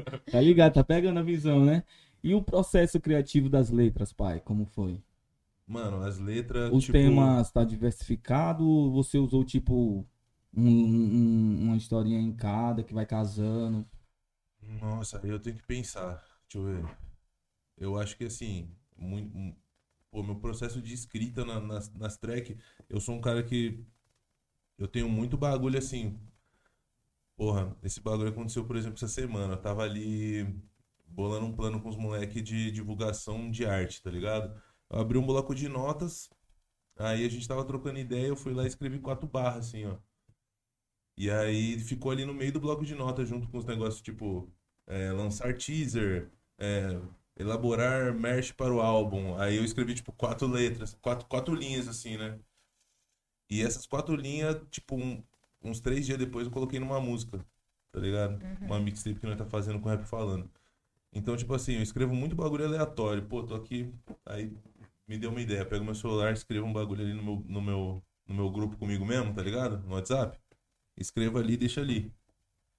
É, 0.26 0.30
tá 0.30 0.40
ligado? 0.40 0.72
Tá 0.72 0.82
pegando 0.82 1.20
a 1.20 1.22
visão, 1.22 1.62
né? 1.62 1.84
E 2.24 2.34
o 2.34 2.42
processo 2.42 2.98
criativo 2.98 3.48
das 3.50 3.68
letras, 3.70 4.10
pai? 4.10 4.40
Como 4.40 4.64
foi? 4.64 5.02
Mano, 5.66 6.02
as 6.02 6.18
letras. 6.18 6.70
Os 6.72 6.84
tipo, 6.84 6.92
temas 7.00 7.50
tá 7.50 7.64
diversificado? 7.64 8.66
ou 8.66 8.92
Você 8.92 9.18
usou 9.18 9.44
tipo 9.44 10.06
um- 10.54 10.62
um- 10.62 11.62
uma 11.64 11.76
historinha 11.76 12.20
em 12.20 12.32
cada 12.34 12.82
que 12.82 12.94
vai 12.94 13.06
casando? 13.06 13.86
Nossa, 14.80 15.20
eu 15.24 15.38
tenho 15.40 15.56
que 15.56 15.62
pensar. 15.64 16.24
Deixa 16.48 16.58
eu 16.58 16.64
ver. 16.64 16.96
Eu 17.76 17.98
acho 17.98 18.16
que 18.16 18.24
assim, 18.24 18.70
muito, 18.96 19.36
um- 19.36 19.56
pô, 20.10 20.22
meu 20.22 20.36
processo 20.40 20.80
de 20.82 20.94
escrita 20.94 21.44
na- 21.44 21.60
nas, 21.60 21.92
nas 21.94 22.16
tracks, 22.18 22.56
eu 22.88 23.00
sou 23.00 23.16
um 23.16 23.20
cara 23.20 23.42
que 23.44 23.84
eu 24.78 24.88
tenho 24.88 25.08
muito 25.08 25.36
bagulho 25.38 25.78
assim. 25.78 26.18
Porra, 27.36 27.76
esse 27.82 28.00
bagulho 28.00 28.28
aconteceu, 28.30 28.64
por 28.66 28.76
exemplo, 28.76 28.96
essa 28.96 29.08
semana. 29.08 29.54
Eu 29.54 29.60
tava 29.62 29.82
ali 29.82 30.44
bolando 31.10 31.46
um 31.46 31.52
plano 31.56 31.80
com 31.82 31.88
os 31.88 31.96
moleques 31.96 32.42
de 32.42 32.70
divulgação 32.70 33.50
de 33.50 33.66
arte, 33.66 34.02
tá 34.02 34.10
ligado? 34.10 34.54
Eu 34.90 35.00
abri 35.00 35.18
um 35.18 35.26
bloco 35.26 35.54
de 35.54 35.68
notas, 35.68 36.30
aí 36.98 37.24
a 37.26 37.30
gente 37.30 37.48
tava 37.48 37.64
trocando 37.66 37.98
ideia, 38.00 38.28
eu 38.28 38.36
fui 38.36 38.54
lá 38.54 38.64
e 38.64 38.68
escrevi 38.68 39.00
quatro 39.00 39.28
barras, 39.28 39.68
assim, 39.68 39.86
ó. 39.86 39.98
E 41.16 41.30
aí 41.30 41.78
ficou 41.78 42.10
ali 42.10 42.24
no 42.24 42.34
meio 42.34 42.52
do 42.52 42.60
bloco 42.60 42.84
de 42.84 42.94
notas, 42.94 43.28
junto 43.28 43.48
com 43.48 43.58
os 43.58 43.64
negócios 43.64 44.00
tipo 44.02 44.50
é, 44.86 45.12
lançar 45.12 45.56
teaser, 45.56 46.30
é, 46.58 47.00
elaborar 47.36 48.14
merch 48.14 48.52
para 48.54 48.72
o 48.74 48.80
álbum. 48.80 49.36
Aí 49.38 49.56
eu 49.56 49.64
escrevi 49.64 49.94
tipo 49.94 50.12
quatro 50.12 50.46
letras, 50.48 50.94
quatro, 51.00 51.26
quatro 51.28 51.54
linhas 51.54 51.88
assim, 51.88 52.16
né? 52.16 52.38
E 53.50 53.60
essas 53.62 53.86
quatro 53.86 54.14
linhas, 54.16 54.56
tipo, 54.70 54.96
um- 54.96 55.22
uns 55.62 55.78
três 55.80 56.06
dias 56.06 56.18
depois 56.18 56.46
eu 56.46 56.52
coloquei 56.52 56.78
numa 56.80 57.00
música, 57.00 57.44
tá 57.92 58.00
ligado? 58.00 58.42
Uma 58.66 58.80
mixtape 58.80 59.20
que 59.20 59.26
nós 59.26 59.36
tá 59.36 59.44
fazendo 59.46 59.78
com 59.80 59.88
o 59.88 59.90
Rap 59.92 60.04
Falando. 60.06 60.50
Então, 61.12 61.36
tipo 61.36 61.52
assim, 61.54 61.74
eu 61.74 61.82
escrevo 61.82 62.14
muito 62.14 62.36
bagulho 62.36 62.64
aleatório. 62.64 63.22
Pô, 63.24 63.42
tô 63.42 63.54
aqui, 63.54 63.92
aí 64.24 64.52
me 65.08 65.18
deu 65.18 65.30
uma 65.30 65.40
ideia. 65.40 65.64
Pego 65.64 65.84
meu 65.84 65.94
celular, 65.94 66.32
escrevo 66.32 66.66
um 66.66 66.72
bagulho 66.72 67.02
ali 67.02 67.14
no 67.14 67.22
meu, 67.22 67.44
no 67.48 67.62
meu, 67.62 68.02
no 68.26 68.34
meu 68.34 68.50
grupo 68.50 68.76
comigo 68.76 69.04
mesmo, 69.04 69.34
tá 69.34 69.42
ligado? 69.42 69.78
No 69.86 69.94
WhatsApp. 69.94 70.38
Escrevo 70.96 71.38
ali 71.38 71.54
e 71.54 71.56
deixa 71.56 71.80
ali. 71.80 72.12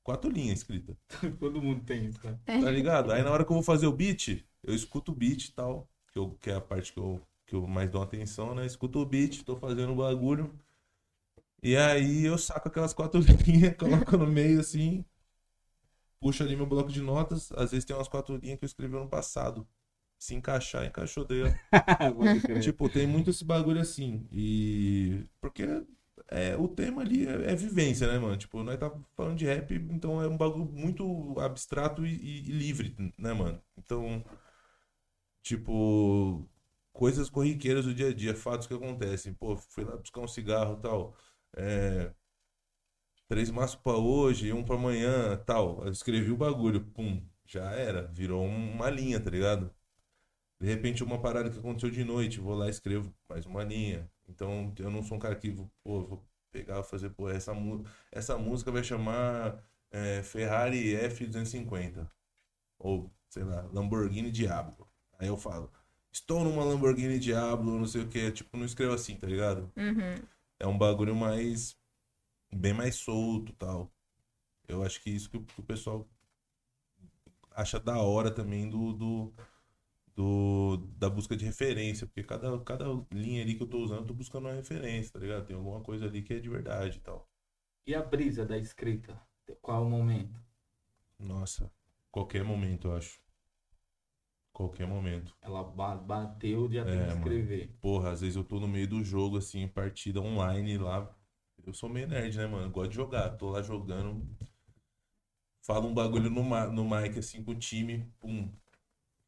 Quatro 0.03 0.31
linhas 0.31 0.59
escritas. 0.59 0.95
Todo 1.39 1.61
mundo 1.61 1.83
tem 1.85 2.07
isso, 2.07 2.19
né? 2.25 2.39
Tá 2.45 2.71
ligado? 2.71 3.11
Aí 3.11 3.23
na 3.23 3.31
hora 3.31 3.45
que 3.45 3.51
eu 3.51 3.55
vou 3.55 3.63
fazer 3.63 3.87
o 3.87 3.91
beat, 3.91 4.43
eu 4.63 4.73
escuto 4.73 5.11
o 5.11 5.15
beat 5.15 5.45
e 5.45 5.53
tal, 5.53 5.87
que, 6.11 6.19
eu, 6.19 6.31
que 6.41 6.49
é 6.49 6.55
a 6.55 6.61
parte 6.61 6.93
que 6.93 6.99
eu, 6.99 7.21
que 7.45 7.55
eu 7.55 7.67
mais 7.67 7.89
dou 7.89 8.01
atenção, 8.01 8.55
né? 8.55 8.65
Escuto 8.65 8.99
o 8.99 9.05
beat, 9.05 9.43
tô 9.43 9.55
fazendo 9.57 9.93
o 9.93 9.95
bagulho. 9.95 10.53
E 11.63 11.75
aí 11.77 12.25
eu 12.25 12.37
saco 12.37 12.67
aquelas 12.67 12.93
quatro 12.93 13.19
linhas, 13.45 13.75
coloco 13.77 14.17
no 14.17 14.27
meio 14.27 14.59
assim, 14.59 15.05
puxo 16.21 16.43
ali 16.43 16.55
meu 16.57 16.67
bloco 16.67 16.91
de 16.91 17.01
notas. 17.01 17.51
Às 17.53 17.71
vezes 17.71 17.85
tem 17.85 17.95
umas 17.97 18.09
quatro 18.09 18.37
linhas 18.37 18.59
que 18.59 18.65
eu 18.65 18.67
escrevi 18.67 18.97
ano 18.97 19.09
passado. 19.09 19.67
Se 20.19 20.35
encaixar, 20.35 20.85
encaixou 20.85 21.25
crer. 21.27 21.61
Tipo, 22.59 22.89
tem 22.89 23.07
muito 23.07 23.29
esse 23.29 23.43
bagulho 23.45 23.81
assim. 23.81 24.27
E. 24.31 25.25
Porque 25.41 25.63
é, 26.29 26.55
o 26.57 26.67
tema 26.67 27.01
ali 27.01 27.27
é, 27.27 27.51
é 27.51 27.55
vivência, 27.55 28.07
né, 28.11 28.19
mano? 28.19 28.37
Tipo, 28.37 28.63
nós 28.63 28.79
tá 28.79 28.91
falando 29.15 29.37
de 29.37 29.45
rap, 29.45 29.73
então 29.91 30.21
é 30.21 30.27
um 30.27 30.37
bagulho 30.37 30.65
muito 30.65 31.39
abstrato 31.39 32.05
e, 32.05 32.11
e- 32.15 32.49
e 32.49 32.51
livre, 32.51 32.95
né, 33.17 33.33
mano? 33.33 33.61
Então, 33.77 34.23
tipo, 35.41 36.47
coisas 36.93 37.29
corriqueiras 37.29 37.85
do 37.85 37.93
dia 37.93 38.09
a 38.09 38.13
dia, 38.13 38.35
fatos 38.35 38.67
que 38.67 38.73
acontecem. 38.73 39.33
Pô, 39.33 39.55
fui 39.57 39.83
lá 39.83 39.95
buscar 39.97 40.21
um 40.21 40.27
cigarro 40.27 40.77
e 40.79 40.81
tal. 40.81 41.15
É, 41.55 42.13
três 43.31 43.49
maços 43.49 43.77
pra 43.77 43.93
hoje, 43.93 44.51
um 44.51 44.61
pra 44.61 44.75
amanhã, 44.75 45.37
tal. 45.45 45.85
Eu 45.85 45.91
escrevi 45.93 46.31
o 46.31 46.35
bagulho, 46.35 46.81
pum, 46.81 47.25
já 47.45 47.71
era. 47.71 48.07
Virou 48.07 48.45
uma 48.45 48.89
linha, 48.89 49.21
tá 49.21 49.29
ligado? 49.29 49.73
De 50.59 50.67
repente, 50.67 51.01
uma 51.01 51.17
parada 51.17 51.49
que 51.49 51.57
aconteceu 51.57 51.89
de 51.89 52.03
noite, 52.03 52.41
vou 52.41 52.53
lá 52.55 52.67
e 52.67 52.71
escrevo 52.71 53.15
mais 53.29 53.45
uma 53.45 53.63
linha. 53.63 54.11
Então, 54.27 54.73
eu 54.77 54.91
não 54.91 55.01
sou 55.01 55.15
um 55.15 55.19
cara 55.19 55.33
que, 55.37 55.49
pô, 55.81 56.03
vou 56.03 56.27
pegar 56.51 56.81
e 56.81 56.83
fazer, 56.83 57.09
pô, 57.11 57.29
essa, 57.29 57.53
essa 58.11 58.37
música 58.37 58.69
vai 58.69 58.83
chamar 58.83 59.63
é, 59.91 60.21
Ferrari 60.23 60.93
F250. 60.97 62.05
Ou, 62.79 63.09
sei 63.29 63.45
lá, 63.45 63.61
Lamborghini 63.71 64.29
Diablo. 64.29 64.85
Aí 65.17 65.29
eu 65.29 65.37
falo, 65.37 65.71
estou 66.11 66.43
numa 66.43 66.65
Lamborghini 66.65 67.17
Diablo, 67.17 67.79
não 67.79 67.85
sei 67.85 68.01
o 68.01 68.09
que. 68.09 68.29
Tipo, 68.33 68.57
não 68.57 68.65
escrevo 68.65 68.93
assim, 68.93 69.15
tá 69.15 69.25
ligado? 69.25 69.71
Uhum. 69.77 70.21
É 70.59 70.67
um 70.67 70.77
bagulho 70.77 71.15
mais. 71.15 71.79
Bem 72.55 72.73
mais 72.73 72.95
solto 72.95 73.53
tal. 73.53 73.91
Eu 74.67 74.83
acho 74.83 75.01
que 75.03 75.09
isso 75.11 75.29
que 75.31 75.37
o, 75.37 75.45
que 75.45 75.61
o 75.61 75.63
pessoal 75.63 76.09
acha 77.51 77.79
da 77.79 77.97
hora 78.01 78.31
também 78.33 78.69
do, 78.69 78.93
do, 78.93 79.33
do- 80.15 80.77
da 80.97 81.09
busca 81.09 81.35
de 81.37 81.45
referência. 81.45 82.07
Porque 82.07 82.23
cada, 82.23 82.59
cada 82.61 82.85
linha 83.11 83.43
ali 83.43 83.55
que 83.55 83.63
eu 83.63 83.67
tô 83.67 83.79
usando, 83.79 84.01
eu 84.01 84.07
tô 84.07 84.13
buscando 84.13 84.47
uma 84.47 84.55
referência, 84.55 85.13
tá 85.13 85.19
ligado? 85.19 85.45
Tem 85.47 85.55
alguma 85.55 85.81
coisa 85.81 86.05
ali 86.05 86.21
que 86.23 86.33
é 86.35 86.39
de 86.39 86.49
verdade 86.49 86.97
e 86.97 87.01
tal. 87.01 87.29
E 87.85 87.93
a 87.93 88.01
brisa 88.01 88.43
da 88.43 88.57
escrita? 88.57 89.21
Qual 89.61 89.85
o 89.85 89.89
momento? 89.89 90.39
Nossa, 91.19 91.71
qualquer 92.11 92.43
momento, 92.43 92.89
eu 92.89 92.95
acho. 92.97 93.21
Qualquer 94.53 94.87
momento. 94.87 95.35
Ela 95.39 95.63
ba- 95.63 95.95
bateu 95.97 96.67
de 96.67 96.79
até 96.79 97.05
escrever. 97.05 97.69
Porra, 97.79 98.11
às 98.11 98.21
vezes 98.21 98.35
eu 98.35 98.43
tô 98.43 98.59
no 98.59 98.67
meio 98.67 98.87
do 98.87 99.03
jogo, 99.03 99.37
assim, 99.37 99.67
partida 99.67 100.19
online 100.21 100.77
lá. 100.77 101.13
Eu 101.65 101.73
sou 101.73 101.89
meio 101.89 102.07
nerd, 102.07 102.37
né, 102.37 102.47
mano? 102.47 102.65
Eu 102.67 102.71
gosto 102.71 102.89
de 102.89 102.95
jogar. 102.95 103.29
Tô 103.37 103.49
lá 103.49 103.61
jogando. 103.61 104.27
Falo 105.61 105.87
um 105.87 105.93
bagulho 105.93 106.29
no, 106.29 106.43
no 106.71 106.89
mic, 106.89 107.19
assim, 107.19 107.43
com 107.43 107.51
o 107.51 107.55
time. 107.55 108.11
Pum. 108.19 108.51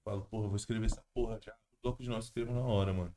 Falo, 0.04 0.24
porra, 0.26 0.48
vou 0.48 0.56
escrever 0.56 0.88
essa 0.88 1.04
porra 1.14 1.40
já. 1.42 1.56
Bloco 1.82 2.02
de 2.02 2.10
nós 2.10 2.26
escrevo 2.26 2.54
na 2.54 2.62
hora, 2.62 2.94
mano. 2.94 3.16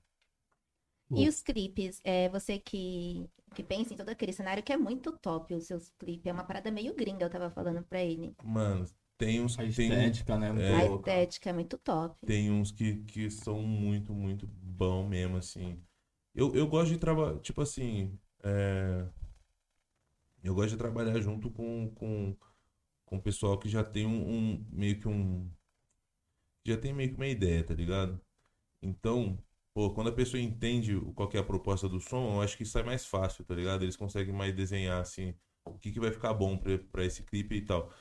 E 1.14 1.28
os 1.28 1.40
clipes? 1.40 2.00
É, 2.04 2.28
você 2.28 2.58
que, 2.58 3.30
que 3.54 3.62
pensa 3.62 3.94
em 3.94 3.96
todo 3.96 4.08
aquele 4.08 4.32
cenário 4.32 4.62
que 4.62 4.72
é 4.72 4.76
muito 4.76 5.12
top 5.18 5.54
os 5.54 5.64
seus 5.66 5.90
clipes. 5.98 6.26
É 6.26 6.32
uma 6.32 6.44
parada 6.44 6.70
meio 6.70 6.94
gringa, 6.94 7.24
eu 7.24 7.30
tava 7.30 7.48
falando 7.50 7.82
pra 7.84 8.02
ele. 8.02 8.34
Mano, 8.42 8.84
tem 9.16 9.40
uns 9.40 9.58
A 9.58 9.64
que 9.64 9.72
tem, 9.72 9.88
estética, 9.88 10.36
né? 10.36 10.52
Muito 10.52 10.64
É. 10.64 10.82
A 10.82 10.86
estética 10.86 11.50
é 11.50 11.52
muito 11.52 11.78
top. 11.78 12.26
tem 12.26 12.50
uns 12.50 12.72
que, 12.72 12.96
que 13.04 13.30
são 13.30 13.62
muito, 13.62 14.12
muito 14.12 14.46
bom 14.46 15.08
mesmo, 15.08 15.36
assim. 15.36 15.80
Eu, 16.34 16.54
eu 16.54 16.66
gosto 16.66 16.92
de 16.92 16.98
trabalhar, 16.98 17.38
tipo 17.40 17.62
assim, 17.62 18.18
é, 18.44 19.06
eu 20.42 20.54
gosto 20.54 20.70
de 20.70 20.76
trabalhar 20.78 21.20
junto 21.20 21.50
com, 21.50 21.90
com, 21.94 22.34
com 23.06 23.16
o 23.16 23.22
pessoal 23.22 23.58
que 23.58 23.68
já 23.68 23.84
tem 23.84 24.06
um, 24.06 24.54
um- 24.54 24.66
meio 24.72 25.00
que 25.00 25.08
um, 25.08 25.50
já 26.64 26.76
tem 26.76 26.92
meio 26.92 27.10
que 27.10 27.16
uma 27.16 27.26
ideia, 27.26 27.64
tá 27.64 27.74
ligado? 27.74 28.20
Então, 28.82 29.38
pô, 29.74 29.92
quando 29.94 30.10
a 30.10 30.12
pessoa 30.14 30.40
entende 30.42 31.00
qual 31.14 31.30
é 31.34 31.38
a 31.38 31.44
proposta 31.44 31.88
do 31.88 32.00
som, 32.00 32.36
eu 32.36 32.42
acho 32.42 32.58
que 32.58 32.64
sai 32.66 32.82
mais 32.82 33.06
fácil, 33.06 33.44
tá 33.44 33.54
ligado? 33.54 33.84
Eles 33.84 33.96
conseguem 33.96 34.34
mais 34.34 34.54
desenhar, 34.56 35.00
assim, 35.02 35.34
o 35.66 35.78
que 35.78 35.92
que 35.92 36.00
vai 36.00 36.12
ficar 36.12 36.34
bom 36.34 36.58
pra 36.92 37.04
esse 37.04 37.24
clipe 37.24 37.56
e 37.56 37.62
tal. 37.64 37.92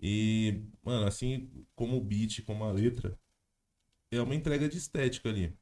E, 0.00 0.64
mano, 0.84 1.06
assim 1.06 1.50
como 1.76 1.98
o 1.98 2.02
beat, 2.04 2.42
como 2.44 2.64
a 2.64 2.72
letra, 2.72 3.18
é 4.10 4.20
uma 4.22 4.34
entrega 4.36 4.68
de 4.68 4.78
estética 4.78 5.28
ali. 5.30 5.56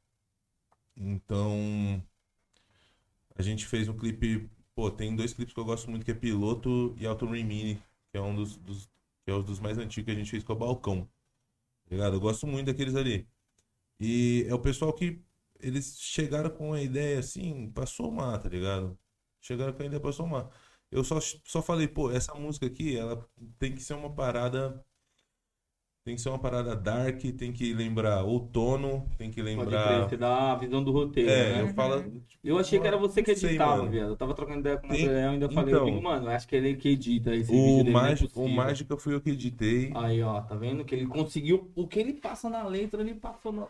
Então, 0.95 2.03
a 3.35 3.41
gente 3.41 3.65
fez 3.65 3.87
um 3.89 3.97
clipe, 3.97 4.49
pô, 4.75 4.91
tem 4.91 5.15
dois 5.15 5.33
clipes 5.33 5.53
que 5.53 5.59
eu 5.59 5.65
gosto 5.65 5.89
muito, 5.89 6.05
que 6.05 6.11
é 6.11 6.13
Piloto 6.15 6.95
e 6.99 7.05
Auto 7.05 7.25
Remini, 7.25 7.75
que 8.11 8.17
é 8.17 8.21
um 8.21 8.35
dos, 8.35 8.57
dos- 8.57 8.85
que 9.25 9.31
é 9.31 9.35
um 9.35 9.41
dos 9.43 9.59
mais 9.59 9.77
antigos 9.77 10.05
que 10.05 10.11
a 10.11 10.15
gente 10.19 10.31
fez 10.31 10.43
com 10.43 10.53
o 10.53 10.55
Balcão. 10.55 11.05
Tá 11.85 11.95
ligado? 11.95 12.15
Eu 12.15 12.19
gosto 12.21 12.47
muito 12.47 12.67
daqueles 12.67 12.95
ali. 12.95 13.27
E 13.99 14.45
é 14.47 14.53
o 14.53 14.59
pessoal 14.59 14.93
que 14.93 15.21
eles 15.59 15.97
chegaram 15.99 16.49
com 16.49 16.73
a 16.73 16.81
ideia 16.81 17.19
assim, 17.19 17.71
pra 17.71 17.85
somar, 17.85 18.41
tá 18.41 18.49
ligado? 18.49 18.97
Chegaram 19.41 19.73
com 19.73 19.83
a 19.83 19.85
ideia 19.85 19.99
pra 20.01 20.11
somar. 20.11 20.49
Eu 20.91 21.03
só, 21.03 21.19
só 21.45 21.61
falei, 21.61 21.87
pô, 21.87 22.11
essa 22.11 22.33
música 22.35 22.65
aqui, 22.67 22.97
ela 22.97 23.27
tem 23.59 23.73
que 23.75 23.81
ser 23.81 23.93
uma 23.95 24.13
parada. 24.13 24.83
Tem 26.05 26.15
que 26.15 26.21
ser 26.21 26.27
uma 26.27 26.37
parada 26.39 26.75
dark, 26.75 27.21
tem 27.37 27.53
que 27.53 27.73
lembrar 27.73 28.23
outono, 28.25 29.07
tem 29.17 29.31
que 29.31 29.41
Pode 29.41 29.55
lembrar. 29.55 29.87
crer, 29.87 30.09
você 30.09 30.17
dá 30.17 30.51
a 30.51 30.55
visão 30.55 30.83
do 30.83 30.91
roteiro, 30.91 31.29
É, 31.29 31.53
né? 31.53 31.61
eu 31.61 31.67
falo. 31.69 32.21
Eu 32.43 32.57
achei 32.57 32.77
que 32.77 32.85
era 32.85 32.97
você 32.97 33.23
que 33.23 33.31
editava, 33.31 33.85
viado. 33.87 34.09
Eu 34.09 34.17
tava 34.17 34.33
trocando 34.33 34.59
ideia 34.59 34.77
com 34.77 34.87
o 34.87 34.89
Tem- 34.89 35.05
Gabriel 35.05 35.29
e 35.29 35.33
ainda 35.33 35.49
falei, 35.49 35.73
então. 35.73 35.87
eu 35.87 35.93
digo, 35.93 36.03
mano, 36.03 36.27
acho 36.27 36.45
que 36.45 36.57
ele 36.57 36.75
que 36.75 36.89
edita 36.89 37.33
esse 37.33 37.49
O, 37.49 37.53
vídeo 37.53 37.77
dele, 37.85 37.91
não 37.93 37.99
é 38.01 38.23
o. 38.35 38.49
Mágica 38.49 38.97
fui 38.97 39.13
eu 39.15 39.21
que 39.21 39.29
editei. 39.29 39.93
Aí, 39.95 40.21
ó, 40.21 40.41
tá 40.41 40.55
vendo? 40.55 40.83
Que 40.83 40.93
ele 40.93 41.07
conseguiu. 41.07 41.71
O 41.73 41.87
que 41.87 41.99
ele 41.99 42.11
passa 42.13 42.49
na 42.49 42.67
letra, 42.67 42.99
ele 43.01 43.15
passou 43.15 43.53
no, 43.53 43.69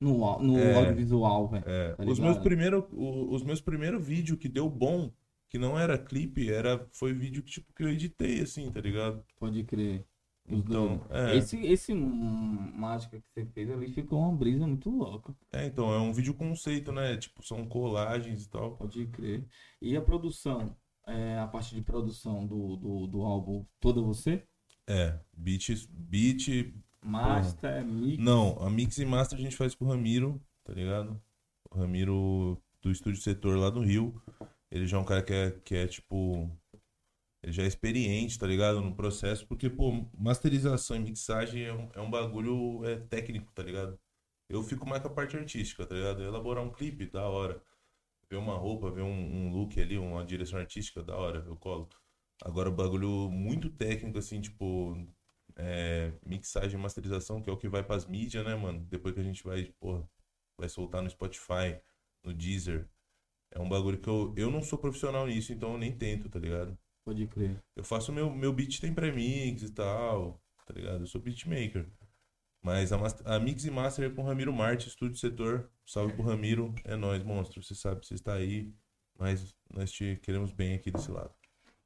no, 0.00 0.56
É. 0.56 0.76
audiovisual, 0.76 1.48
velho. 1.48 1.64
É, 1.66 1.94
Tá 1.94 2.04
os 2.04 2.20
meus 2.20 2.38
primeiros 2.38 2.84
os 2.92 3.42
meus 3.42 3.60
primeiros 3.60 4.06
vídeos 4.06 4.38
que 4.38 4.48
deu 4.48 4.68
bom, 4.70 5.10
que 5.48 5.58
não 5.58 5.76
era 5.76 5.98
clipe, 5.98 6.48
era 6.48 6.86
foi 6.92 7.12
vídeo 7.12 7.42
que 7.42 7.50
tipo 7.50 7.74
que 7.74 7.82
eu 7.82 7.88
editei 7.88 8.40
assim, 8.40 8.70
tá 8.70 8.80
ligado? 8.80 9.24
Pode 9.36 9.64
crer. 9.64 10.04
Então, 10.50 10.98
dois. 11.08 11.10
é. 11.10 11.36
Esse, 11.36 11.56
esse 11.66 11.94
mágica 11.94 13.18
que 13.20 13.26
você 13.32 13.46
fez 13.46 13.70
ali 13.70 13.92
ficou 13.92 14.20
uma 14.20 14.36
brisa 14.36 14.66
muito 14.66 14.90
louca. 14.90 15.34
É, 15.52 15.66
então, 15.66 15.92
é 15.92 15.98
um 15.98 16.12
vídeo 16.12 16.34
conceito, 16.34 16.92
né? 16.92 17.16
Tipo, 17.16 17.42
são 17.44 17.66
colagens 17.66 18.44
e 18.44 18.48
tal. 18.48 18.76
Pode 18.76 19.06
crer. 19.06 19.46
E 19.80 19.96
a 19.96 20.00
produção? 20.02 20.76
É, 21.06 21.38
a 21.38 21.46
parte 21.46 21.74
de 21.74 21.80
produção 21.82 22.46
do, 22.46 22.76
do, 22.76 23.06
do 23.06 23.22
álbum, 23.22 23.64
toda 23.80 24.00
você? 24.00 24.44
É, 24.86 25.18
beat, 25.32 25.88
beat, 25.88 26.72
Master, 27.02 27.84
mix. 27.84 28.22
não, 28.22 28.58
a 28.60 28.68
mix 28.68 28.98
e 28.98 29.04
master 29.06 29.38
a 29.38 29.42
gente 29.42 29.56
faz 29.56 29.74
com 29.74 29.84
o 29.84 29.88
Ramiro, 29.88 30.40
tá 30.64 30.72
ligado? 30.72 31.20
O 31.70 31.78
Ramiro 31.78 32.60
do 32.82 32.90
Estúdio 32.90 33.20
Setor 33.22 33.56
lá 33.56 33.70
do 33.70 33.80
Rio. 33.80 34.20
Ele 34.70 34.86
já 34.86 34.96
é 34.96 35.00
um 35.00 35.04
cara 35.04 35.22
que 35.22 35.32
é, 35.32 35.50
que 35.64 35.74
é 35.74 35.86
tipo. 35.86 36.50
Já 37.44 37.62
é 37.62 37.66
experiente, 37.66 38.38
tá 38.38 38.46
ligado? 38.46 38.80
No 38.80 38.94
processo, 38.94 39.46
porque, 39.46 39.70
pô, 39.70 40.06
masterização 40.18 40.96
e 40.96 41.00
mixagem 41.00 41.64
é 41.64 41.72
um, 41.72 41.88
é 41.94 42.00
um 42.00 42.10
bagulho 42.10 42.84
é, 42.84 42.96
técnico, 42.96 43.50
tá 43.52 43.62
ligado? 43.62 43.98
Eu 44.48 44.62
fico 44.62 44.86
mais 44.88 45.02
com 45.02 45.08
a 45.08 45.12
parte 45.12 45.36
artística, 45.36 45.86
tá 45.86 45.94
ligado? 45.94 46.22
Elaborar 46.22 46.64
um 46.64 46.70
clipe, 46.70 47.06
da 47.06 47.28
hora. 47.28 47.62
Ver 48.30 48.36
uma 48.36 48.56
roupa, 48.56 48.90
ver 48.90 49.02
um, 49.02 49.08
um 49.48 49.52
look 49.52 49.80
ali, 49.80 49.98
uma 49.98 50.24
direção 50.24 50.58
artística, 50.58 51.02
da 51.02 51.16
hora, 51.16 51.44
eu 51.46 51.56
colo. 51.56 51.88
Agora, 52.42 52.68
o 52.68 52.72
bagulho 52.72 53.30
muito 53.30 53.70
técnico, 53.70 54.18
assim, 54.18 54.40
tipo, 54.40 54.96
é, 55.56 56.12
mixagem 56.26 56.78
e 56.78 56.82
masterização, 56.82 57.42
que 57.42 57.50
é 57.50 57.52
o 57.52 57.56
que 57.56 57.68
vai 57.68 57.82
pras 57.84 58.06
mídias, 58.06 58.44
né, 58.44 58.54
mano? 58.54 58.80
Depois 58.90 59.14
que 59.14 59.20
a 59.20 59.24
gente 59.24 59.42
vai, 59.44 59.64
porra, 59.80 60.08
vai 60.58 60.68
soltar 60.68 61.02
no 61.02 61.10
Spotify, 61.10 61.80
no 62.24 62.32
Deezer. 62.34 62.88
É 63.50 63.60
um 63.60 63.68
bagulho 63.68 63.98
que 63.98 64.08
eu, 64.08 64.34
eu 64.36 64.50
não 64.50 64.62
sou 64.62 64.78
profissional 64.78 65.26
nisso, 65.26 65.52
então 65.52 65.72
eu 65.72 65.78
nem 65.78 65.96
tento, 65.96 66.28
tá 66.28 66.38
ligado? 66.38 66.78
Pode 67.04 67.26
crer. 67.26 67.62
Eu 67.74 67.82
faço 67.84 68.12
meu, 68.12 68.30
meu 68.30 68.52
beat 68.52 68.80
tem 68.80 68.94
premix 68.94 69.62
e 69.62 69.72
tal, 69.72 70.40
tá 70.66 70.74
ligado? 70.74 71.00
Eu 71.02 71.06
sou 71.06 71.20
beatmaker. 71.20 71.90
Mas 72.62 72.92
a, 72.92 72.98
mas- 72.98 73.26
a 73.26 73.38
mix 73.40 73.64
e 73.64 73.70
master 73.70 74.10
é 74.10 74.14
com 74.14 74.22
o 74.22 74.24
Ramiro 74.26 74.52
Marte, 74.52 74.88
estúdio 74.88 75.16
setor. 75.16 75.70
Salve 75.86 76.12
pro 76.12 76.22
Ramiro, 76.22 76.74
é 76.84 76.94
nóis, 76.94 77.22
monstro. 77.22 77.62
Você 77.62 77.74
sabe, 77.74 78.04
você 78.06 78.14
está 78.14 78.34
aí, 78.34 78.72
mas 79.18 79.54
nós 79.72 79.90
te 79.90 80.16
queremos 80.22 80.52
bem 80.52 80.74
aqui 80.74 80.90
desse 80.90 81.10
lado. 81.10 81.34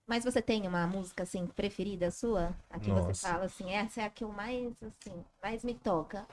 Mas 0.06 0.24
você 0.24 0.42
tem 0.42 0.66
uma 0.66 0.86
música, 0.86 1.22
assim, 1.22 1.46
preferida 1.46 2.10
sua? 2.10 2.54
A 2.68 2.78
que 2.78 2.90
você 2.90 3.08
Nossa. 3.08 3.26
fala, 3.28 3.44
assim, 3.46 3.70
essa 3.70 4.02
é 4.02 4.04
a 4.04 4.10
que 4.10 4.24
eu 4.24 4.32
mais, 4.32 4.74
assim, 4.82 5.24
mais 5.40 5.64
me 5.64 5.74
toca. 5.74 6.26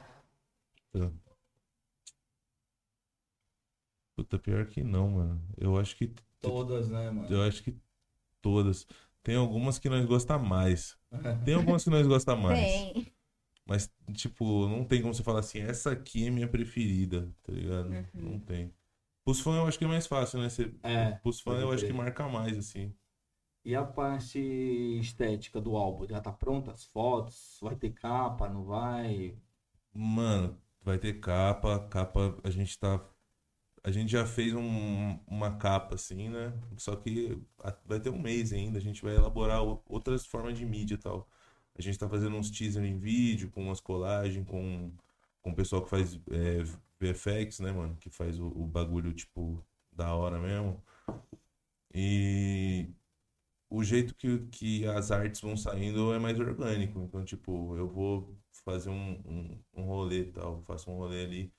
Puta, 4.15 4.37
pior 4.39 4.65
que 4.67 4.83
não, 4.83 5.11
mano. 5.11 5.41
Eu 5.57 5.77
acho 5.77 5.95
que 5.95 6.13
Todas, 6.41 6.89
né, 6.89 7.11
mano? 7.11 7.31
eu 7.31 7.41
acho 7.43 7.63
que 7.63 7.75
todas. 8.41 8.87
Tem 9.23 9.35
algumas 9.35 9.79
que 9.79 9.89
nós 9.89 10.05
gosta 10.05 10.37
mais. 10.37 10.97
Tem 11.45 11.53
algumas 11.53 11.83
que 11.83 11.89
nós 11.89 12.07
gosta 12.07 12.35
mais. 12.35 12.59
Tem. 12.59 13.13
Mas, 13.65 13.89
tipo, 14.13 14.67
não 14.67 14.83
tem 14.83 15.01
como 15.01 15.13
você 15.13 15.23
falar 15.23 15.39
assim, 15.39 15.59
essa 15.59 15.91
aqui 15.91 16.27
é 16.27 16.29
minha 16.31 16.47
preferida, 16.47 17.33
tá 17.43 17.51
ligado? 17.53 17.89
Uhum. 17.89 18.05
Não 18.13 18.39
tem. 18.39 18.73
Pros 19.23 19.39
fãs 19.39 19.55
eu 19.57 19.67
acho 19.67 19.77
que 19.77 19.85
é 19.85 19.87
mais 19.87 20.07
fácil, 20.07 20.39
né? 20.39 20.49
Você, 20.49 20.73
É, 20.83 21.11
pros 21.11 21.39
fãs 21.41 21.61
eu 21.61 21.71
acho 21.71 21.85
que 21.85 21.93
marca 21.93 22.27
mais, 22.27 22.57
assim. 22.57 22.93
E 23.65 23.75
a 23.75 23.83
parte 23.83 24.39
estética 24.99 25.59
do 25.61 25.75
álbum? 25.75 26.07
Já 26.07 26.21
tá 26.21 26.31
pronta? 26.31 26.71
As 26.73 26.85
fotos? 26.85 27.57
Vai 27.61 27.75
ter 27.75 27.91
capa? 27.91 28.47
Não 28.49 28.63
vai? 28.65 29.35
Mano, 29.93 30.57
vai 30.81 30.97
ter 30.97 31.19
capa, 31.19 31.79
capa, 31.87 32.37
a 32.43 32.49
gente 32.49 32.77
tá. 32.79 32.99
A 33.83 33.91
gente 33.91 34.11
já 34.11 34.25
fez 34.27 34.53
um- 34.53 35.17
uma 35.27 35.57
capa, 35.57 35.95
assim, 35.95 36.29
né? 36.29 36.53
Só 36.77 36.95
que 36.95 37.37
vai 37.85 37.99
ter 37.99 38.09
um 38.09 38.19
mês 38.21 38.53
ainda, 38.53 38.77
a 38.77 38.81
gente 38.81 39.01
vai 39.01 39.15
elaborar 39.15 39.61
outras 39.87 40.25
formas 40.25 40.57
de 40.57 40.65
mídia 40.65 40.95
e 40.95 40.97
tal. 40.97 41.27
A 41.77 41.81
gente 41.81 41.97
tá 41.97 42.07
fazendo 42.09 42.35
uns 42.35 42.51
teaser 42.51 42.83
em 42.83 42.97
vídeo, 42.99 43.49
com 43.51 43.63
umas 43.63 43.79
colagens, 43.79 44.47
com, 44.47 44.91
com 45.41 45.51
o 45.51 45.55
pessoal 45.55 45.81
que 45.83 45.89
faz 45.89 46.15
é, 46.31 46.63
VFX, 46.99 47.59
né, 47.59 47.71
mano? 47.71 47.95
Que 47.99 48.09
faz 48.09 48.39
o, 48.39 48.47
o 48.49 48.67
bagulho, 48.67 49.13
tipo, 49.13 49.63
da 49.91 50.13
hora 50.13 50.39
mesmo. 50.39 50.81
E 51.93 52.89
o 53.69 53.83
jeito 53.83 54.15
que, 54.15 54.39
que 54.51 54.87
as 54.87 55.11
artes 55.11 55.41
vão 55.41 55.57
saindo 55.57 56.13
é 56.13 56.19
mais 56.19 56.39
orgânico. 56.39 56.99
Então, 57.01 57.25
tipo, 57.25 57.75
eu 57.77 57.87
vou 57.89 58.37
fazer 58.65 58.89
um, 58.89 59.13
um, 59.25 59.59
um 59.75 59.83
rolê 59.85 60.25
tal, 60.25 60.63
faço 60.63 60.91
um 60.91 60.97
rolê 60.97 61.25
ali, 61.25 61.53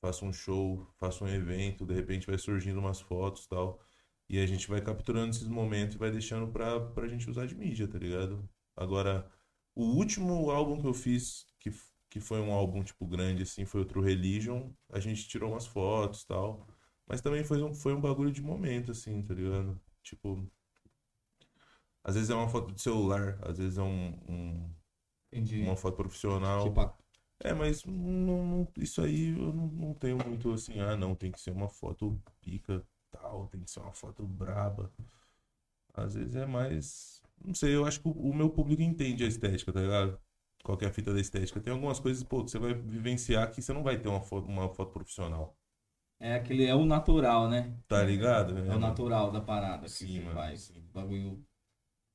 faço 0.00 0.24
um 0.24 0.32
show, 0.32 0.86
faço 0.98 1.24
um 1.24 1.28
evento, 1.28 1.86
de 1.86 1.94
repente 1.94 2.26
vai 2.26 2.38
surgindo 2.38 2.78
umas 2.80 3.00
fotos 3.00 3.44
e 3.44 3.48
tal. 3.48 3.80
E 4.28 4.38
a 4.38 4.46
gente 4.46 4.68
vai 4.68 4.80
capturando 4.80 5.30
esses 5.30 5.48
momentos 5.48 5.96
e 5.96 5.98
vai 5.98 6.10
deixando 6.10 6.50
pra, 6.52 6.80
pra 6.80 7.08
gente 7.08 7.28
usar 7.28 7.46
de 7.46 7.54
mídia, 7.54 7.88
tá 7.88 7.98
ligado? 7.98 8.48
Agora, 8.76 9.30
o 9.74 9.84
último 9.84 10.50
álbum 10.50 10.80
que 10.80 10.86
eu 10.86 10.94
fiz, 10.94 11.46
que, 11.58 11.70
que 12.08 12.20
foi 12.20 12.40
um 12.40 12.52
álbum, 12.52 12.82
tipo, 12.84 13.06
grande, 13.06 13.42
assim, 13.42 13.64
foi 13.66 13.80
o 13.82 13.84
True 13.84 14.04
Religion. 14.04 14.72
A 14.90 15.00
gente 15.00 15.28
tirou 15.28 15.50
umas 15.52 15.66
fotos 15.66 16.22
e 16.22 16.26
tal. 16.28 16.66
Mas 17.06 17.20
também 17.20 17.44
foi 17.44 17.62
um, 17.62 17.74
foi 17.74 17.92
um 17.94 18.00
bagulho 18.00 18.30
de 18.32 18.42
momento, 18.42 18.92
assim, 18.92 19.22
tá 19.22 19.34
ligado? 19.34 19.80
Tipo. 20.02 20.48
Às 22.02 22.14
vezes 22.14 22.30
é 22.30 22.34
uma 22.34 22.48
foto 22.48 22.72
de 22.72 22.80
celular, 22.80 23.38
às 23.42 23.58
vezes 23.58 23.78
é 23.78 23.82
um, 23.82 24.08
um- 24.28 24.74
Entendi. 25.32 25.62
uma 25.62 25.76
foto 25.76 25.96
profissional. 25.96 26.64
Tipo, 26.64 26.80
a- 26.80 26.94
É, 27.42 27.52
mas 27.54 27.84
não, 27.84 28.44
não- 28.46 28.68
isso 28.76 29.00
aí 29.02 29.30
eu 29.30 29.52
não, 29.52 29.66
não 29.68 29.94
tenho 29.94 30.18
muito 30.26 30.52
assim, 30.52 30.78
ah, 30.80 30.96
não, 30.96 31.14
tem 31.14 31.32
que 31.32 31.40
ser 31.40 31.50
uma 31.52 31.68
foto 31.68 32.20
pica, 32.40 32.84
tal, 33.10 33.46
tem 33.48 33.62
que 33.62 33.70
ser 33.70 33.80
uma 33.80 33.92
foto 33.92 34.26
braba. 34.26 34.92
Às 35.94 36.14
vezes 36.14 36.34
é 36.36 36.46
mais. 36.46 37.22
Não 37.44 37.54
sei, 37.54 37.74
eu 37.74 37.84
acho 37.86 38.00
que 38.00 38.08
o, 38.08 38.12
o 38.12 38.34
meu 38.34 38.50
público 38.50 38.82
entende 38.82 39.24
a 39.24 39.26
estética, 39.28 39.72
tá 39.72 39.80
ligado? 39.80 40.20
Qual 40.62 40.76
que 40.76 40.84
é 40.84 40.88
a 40.88 40.92
fita 40.92 41.12
da 41.14 41.20
estética. 41.20 41.60
Tem 41.60 41.72
algumas 41.72 41.98
coisas, 42.00 42.22
pô, 42.22 42.44
que 42.44 42.50
você 42.50 42.58
vai 42.58 42.74
vivenciar 42.74 43.50
que 43.50 43.62
você 43.62 43.72
não 43.72 43.82
vai 43.82 43.98
ter 43.98 44.08
uma 44.08 44.20
foto, 44.20 44.46
uma 44.46 44.68
foto 44.74 44.92
profissional, 44.92 45.56
é 46.18 46.34
aquele, 46.34 46.64
é 46.66 46.74
o 46.74 46.84
natural, 46.84 47.48
né? 47.48 47.74
tá 47.88 48.02
ligado? 48.02 48.58
É 48.66 48.74
o 48.74 48.78
natural 48.78 49.30
da 49.32 49.40
parada 49.40 49.90
que 49.90 49.96
Sim, 49.96 50.20
você 50.20 50.22
mano, 50.22 50.36
faz. 50.36 50.60
sim. 50.60 50.82
Bagulho 50.94 51.44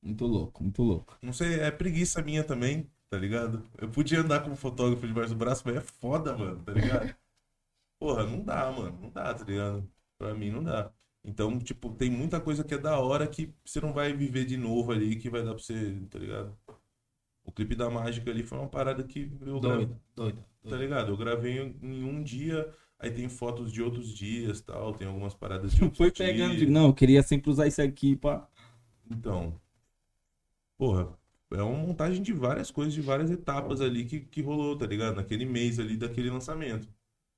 muito 0.01 0.25
louco, 0.27 0.63
muito 0.63 0.83
louco. 0.83 1.17
Não 1.21 1.33
sei, 1.33 1.59
é 1.59 1.71
preguiça 1.71 2.21
minha 2.21 2.43
também, 2.43 2.89
tá 3.15 3.19
ligado? 3.21 3.63
Eu 3.77 3.89
podia 3.89 4.19
andar 4.21 4.41
como 4.43 4.55
fotógrafo 4.55 5.07
debaixo 5.07 5.29
do 5.33 5.37
braço, 5.37 5.63
mas 5.65 5.77
é 5.77 5.81
foda, 5.81 6.37
mano, 6.37 6.61
tá 6.63 6.73
ligado? 6.73 7.15
Porra, 7.99 8.25
não 8.25 8.43
dá, 8.43 8.71
mano, 8.71 8.99
não 9.01 9.09
dá, 9.09 9.33
tá 9.33 9.43
ligado? 9.45 9.89
Pra 10.17 10.33
mim 10.33 10.51
não 10.51 10.63
dá. 10.63 10.91
Então, 11.23 11.59
tipo, 11.59 11.91
tem 11.95 12.09
muita 12.11 12.39
coisa 12.41 12.63
que 12.63 12.73
é 12.75 12.77
da 12.77 12.99
hora 12.99 13.27
que 13.27 13.53
você 13.65 13.81
não 13.81 13.93
vai 13.93 14.13
viver 14.13 14.45
de 14.45 14.57
novo 14.57 14.91
ali, 14.91 15.15
que 15.17 15.29
vai 15.29 15.43
dar 15.43 15.53
pra 15.55 15.63
você, 15.63 15.99
tá 16.09 16.19
ligado? 16.19 16.57
O 17.43 17.51
clipe 17.51 17.75
da 17.75 17.89
mágica 17.89 18.31
ali 18.31 18.43
foi 18.43 18.57
uma 18.59 18.69
parada 18.69 19.03
que 19.03 19.31
eu 19.41 19.59
gravei, 19.61 19.87
Doido, 19.87 20.01
doido. 20.15 20.45
tá 20.67 20.75
ligado? 20.77 21.11
Eu 21.11 21.17
gravei 21.17 21.59
em 21.81 22.03
um 22.03 22.23
dia, 22.23 22.73
aí 22.99 23.11
tem 23.11 23.29
fotos 23.29 23.71
de 23.71 23.81
outros 23.83 24.09
dias 24.13 24.61
tal, 24.61 24.93
tem 24.93 25.07
algumas 25.07 25.33
paradas 25.35 25.73
de 25.73 25.83
outros 25.85 25.97
Foi 25.97 26.11
pegando, 26.11 26.55
dias. 26.57 26.69
não, 26.69 26.87
eu 26.87 26.93
queria 26.93 27.23
sempre 27.23 27.49
usar 27.49 27.67
isso 27.67 27.81
aqui 27.81 28.15
pra. 28.15 28.47
Então, 29.09 29.59
porra, 30.77 31.17
é 31.51 31.61
uma 31.61 31.77
montagem 31.77 32.21
de 32.21 32.33
várias 32.33 32.71
coisas, 32.71 32.93
de 32.93 33.01
várias 33.01 33.29
etapas 33.31 33.81
ali 33.81 34.05
que, 34.05 34.19
que 34.21 34.41
rolou, 34.41 34.77
tá 34.77 34.85
ligado? 34.85 35.15
Naquele 35.15 35.45
mês 35.45 35.79
ali 35.79 35.95
daquele 35.97 36.29
lançamento. 36.29 36.87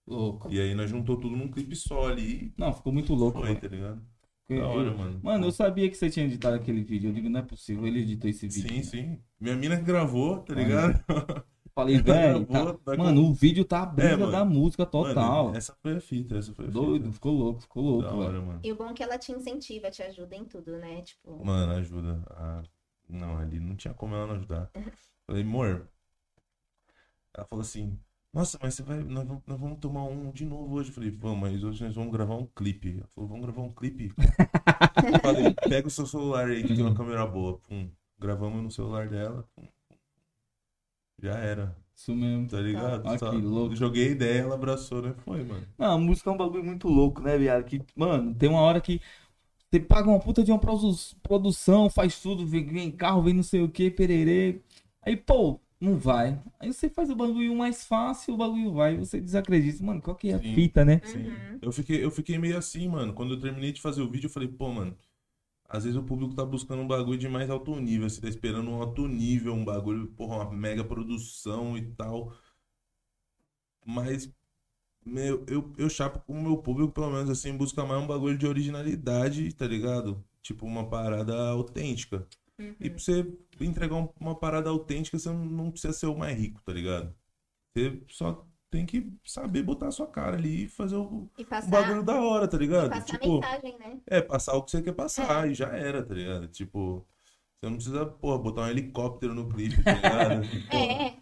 Louco. 0.07 0.47
E 0.51 0.59
aí 0.59 0.73
nós 0.73 0.89
juntou 0.89 1.17
tudo 1.17 1.35
num 1.35 1.49
clipe 1.49 1.75
só 1.75 2.07
ali 2.07 2.53
Não, 2.57 2.73
ficou 2.73 2.93
muito 2.93 3.13
louco. 3.13 3.39
foi, 3.39 3.49
mano. 3.49 3.59
tá 3.61 3.67
ligado? 3.67 4.01
Eu- 4.49 4.61
Da 4.61 4.67
hora, 4.67 4.91
mano. 4.97 5.19
Mano, 5.21 5.45
eu 5.47 5.51
sabia 5.51 5.89
que 5.89 5.97
você 5.97 6.09
tinha 6.09 6.25
editado 6.25 6.55
aquele 6.55 6.81
vídeo. 6.81 7.09
Eu 7.09 7.13
digo, 7.13 7.27
não 7.29 7.41
é 7.41 7.43
possível, 7.43 7.85
ele 7.85 7.99
editou 8.01 8.29
esse 8.29 8.47
vídeo. 8.47 8.69
Sim, 8.69 8.77
né? 8.77 8.83
sim. 8.83 9.19
Minha 9.39 9.55
mina 9.57 9.75
que 9.75 9.83
gravou, 9.83 10.39
tá 10.39 10.55
Mano, 10.55 10.65
ligado? 10.67 11.03
Eu 11.09 11.43
Falei, 11.75 11.97
velho, 12.01 12.45
tá- 12.45 12.53
Gravou, 12.53 12.73
tá 12.75 12.95
com- 12.95 13.03
mano, 13.03 13.21
o 13.25 13.33
vídeo 13.33 13.65
tá 13.65 13.83
a 13.83 13.85
brisa 13.85 14.11
É, 14.13 14.15
mano. 14.15 14.31
da 14.31 14.45
música 14.45 14.85
total. 14.85 15.47
Mano, 15.47 15.57
essa 15.57 15.75
foi 15.81 15.97
a 15.97 15.99
fita, 15.99 16.37
essa 16.37 16.53
foi 16.53 16.65
a 16.65 16.69
Doido, 16.69 17.03
fita. 17.03 17.13
ficou 17.15 17.33
louco, 17.33 17.59
ficou 17.61 17.83
louco, 17.83 18.03
Da 18.03 18.15
hora, 18.15 18.41
mano. 18.41 18.59
E 18.63 18.71
o 18.71 18.75
bom 18.77 18.87
é 18.89 18.93
que 18.93 19.03
ela 19.03 19.17
te 19.19 19.33
incentiva, 19.33 19.91
te 19.91 20.01
ajuda 20.01 20.33
em 20.37 20.45
tudo, 20.45 20.77
né? 20.77 21.01
Tipo, 21.01 21.43
Mano, 21.45 21.73
ajuda. 21.73 22.23
a- 22.29 22.63
Não, 23.09 23.37
ali 23.37 23.59
não 23.59 23.75
tinha 23.75 23.93
como 23.93 24.15
ela 24.15 24.27
não 24.27 24.35
ajudar. 24.35 24.69
Falei, 25.25 25.43
amor. 25.43 25.87
Ela 27.33 27.45
falou 27.47 27.61
assim: 27.61 27.97
Nossa, 28.33 28.57
mas 28.61 28.73
você 28.75 28.83
vai. 28.83 28.99
Nós 29.03 29.25
vamos, 29.27 29.43
nós 29.47 29.59
vamos 29.59 29.79
tomar 29.79 30.03
um 30.05 30.31
de 30.31 30.45
novo 30.45 30.75
hoje. 30.75 30.89
Eu 30.89 30.95
falei, 30.95 31.09
vamos, 31.11 31.39
mas 31.39 31.63
hoje 31.63 31.83
nós 31.83 31.95
vamos 31.95 32.11
gravar 32.11 32.35
um 32.35 32.45
clipe. 32.47 32.97
Ela 32.97 33.07
falou, 33.13 33.29
vamos 33.29 33.45
gravar 33.45 33.61
um 33.61 33.73
clipe. 33.73 34.11
Eu 35.13 35.19
falei, 35.21 35.53
pega 35.69 35.87
o 35.87 35.91
seu 35.91 36.05
celular 36.05 36.47
aí 36.47 36.63
que 36.63 36.75
tem 36.75 36.83
uma 36.83 36.95
câmera 36.95 37.25
boa. 37.25 37.59
Pum. 37.67 37.89
Gravamos 38.19 38.63
no 38.63 38.71
celular 38.71 39.07
dela. 39.09 39.47
Pum. 39.55 39.67
Já 41.19 41.33
era, 41.39 41.75
Isso 41.95 42.13
mesmo. 42.15 42.47
tá 42.47 42.59
ligado? 42.59 43.07
Ah, 43.07 43.17
Só 43.17 43.31
que 43.31 43.37
louco. 43.37 43.75
Joguei 43.75 44.09
a 44.09 44.11
ideia, 44.11 44.41
ela 44.41 44.53
abraçou, 44.55 45.01
né? 45.01 45.15
Foi, 45.25 45.43
mano. 45.43 45.65
Não, 45.77 45.93
a 45.93 45.97
música 45.97 46.29
é 46.29 46.33
um 46.33 46.37
bagulho 46.37 46.63
muito 46.63 46.87
louco, 46.87 47.21
né, 47.21 47.37
viado? 47.37 47.63
Que, 47.65 47.81
mano, 47.95 48.35
tem 48.35 48.47
uma 48.49 48.61
hora 48.61 48.79
que 48.79 49.01
você 49.71 49.79
paga 49.79 50.09
uma 50.09 50.19
puta 50.19 50.43
de 50.43 50.51
uma 50.51 50.59
produ- 50.59 50.95
produção, 51.21 51.89
faz 51.89 52.21
tudo, 52.21 52.45
vem, 52.45 52.65
vem 52.65 52.91
carro, 52.91 53.21
vem 53.21 53.33
não 53.33 53.43
sei 53.43 53.61
o 53.61 53.69
que, 53.69 53.91
pererê. 53.91 54.61
Aí, 55.01 55.15
pô, 55.15 55.59
não 55.79 55.97
vai. 55.97 56.41
Aí 56.59 56.71
você 56.73 56.89
faz 56.89 57.09
o 57.09 57.15
bagulho 57.15 57.55
mais 57.55 57.85
fácil, 57.85 58.33
o 58.33 58.37
bagulho 58.37 58.73
vai. 58.73 58.97
Você 58.97 59.19
desacredita. 59.19 59.83
Mano, 59.83 60.01
qual 60.01 60.15
que 60.15 60.29
é 60.29 60.35
a 60.35 60.39
Sim. 60.39 60.55
fita, 60.55 60.85
né? 60.85 61.01
Sim. 61.03 61.19
Uhum. 61.19 61.59
Eu 61.61 61.71
fiquei, 61.71 62.03
eu 62.03 62.11
fiquei 62.11 62.37
meio 62.37 62.57
assim, 62.57 62.87
mano. 62.87 63.13
Quando 63.13 63.33
eu 63.33 63.39
terminei 63.39 63.71
de 63.71 63.81
fazer 63.81 64.01
o 64.01 64.09
vídeo, 64.09 64.27
eu 64.27 64.31
falei, 64.31 64.47
pô, 64.47 64.71
mano. 64.71 64.97
Às 65.69 65.83
vezes 65.83 65.97
o 65.97 66.03
público 66.03 66.33
tá 66.33 66.45
buscando 66.45 66.81
um 66.81 66.87
bagulho 66.87 67.17
de 67.17 67.27
mais 67.27 67.49
alto 67.49 67.75
nível. 67.79 68.09
Você 68.09 68.21
tá 68.21 68.29
esperando 68.29 68.69
um 68.71 68.81
alto 68.81 69.07
nível, 69.07 69.53
um 69.53 69.65
bagulho, 69.65 70.07
porra, 70.07 70.45
uma 70.45 70.51
mega 70.53 70.83
produção 70.83 71.77
e 71.77 71.83
tal. 71.93 72.33
Mas, 73.85 74.31
meu, 75.07 75.43
eu, 75.47 75.73
eu 75.77 75.89
chapo 75.89 76.19
com 76.19 76.33
o 76.33 76.41
meu 76.41 76.57
público, 76.57 76.91
pelo 76.93 77.09
menos 77.11 77.29
assim, 77.29 77.55
busca 77.57 77.85
mais 77.85 78.01
um 78.01 78.07
bagulho 78.07 78.37
de 78.37 78.47
originalidade, 78.47 79.53
tá 79.53 79.67
ligado? 79.67 80.23
Tipo, 80.41 80.65
uma 80.65 80.89
parada 80.89 81.33
autêntica. 81.51 82.27
Uhum. 82.59 82.75
E 82.79 82.89
pra 82.89 82.99
você 82.99 83.25
entregar 83.61 83.95
um- 83.95 84.09
uma 84.19 84.35
parada 84.35 84.69
autêntica, 84.69 85.17
você 85.19 85.29
não- 85.31 85.71
precisa 85.71 85.93
ser 85.93 86.07
o 86.07 86.17
mais 86.17 86.37
rico, 86.37 86.61
tá 86.63 86.73
ligado? 86.73 87.13
Você 87.75 88.01
só 88.09 88.45
tem 88.69 88.85
que 88.85 89.11
saber 89.25 89.63
botar 89.63 89.87
a 89.87 89.91
sua 89.91 90.07
cara 90.07 90.37
ali 90.37 90.65
e 90.65 90.69
fazer 90.69 90.97
o, 90.97 91.29
E 91.37 91.43
um 91.43 91.45
passar, 91.45 91.69
bagulho 91.69 92.03
da 92.03 92.21
hora, 92.21 92.47
tá 92.47 92.57
e 92.57 92.59
ligado? 92.59 92.89
passar 92.89 93.15
a 93.15 93.19
Tipo, 93.19 93.35
mensagem, 93.35 93.77
né? 93.79 94.01
é, 94.07 94.21
passar 94.21 94.55
o 94.55 94.63
que 94.63 94.71
você 94.71 94.81
quer 94.81 94.93
passar 94.93 95.49
e 95.49 95.53
já 95.55 95.67
era, 95.69 96.03
tá 96.05 96.13
ligado? 96.13 96.47
Tipo, 96.49 97.05
você 97.61 97.69
não 97.69 97.75
precisa, 97.77 98.05
porra, 98.05 98.39
botar 98.39 98.63
um 98.63 98.67
helicóptero 98.69 99.33
no 99.33 99.49
clipe, 99.49 99.83
tá 99.83 99.93
ligado? 99.93 100.41
Porra, 100.69 100.93
É, 101.11 101.17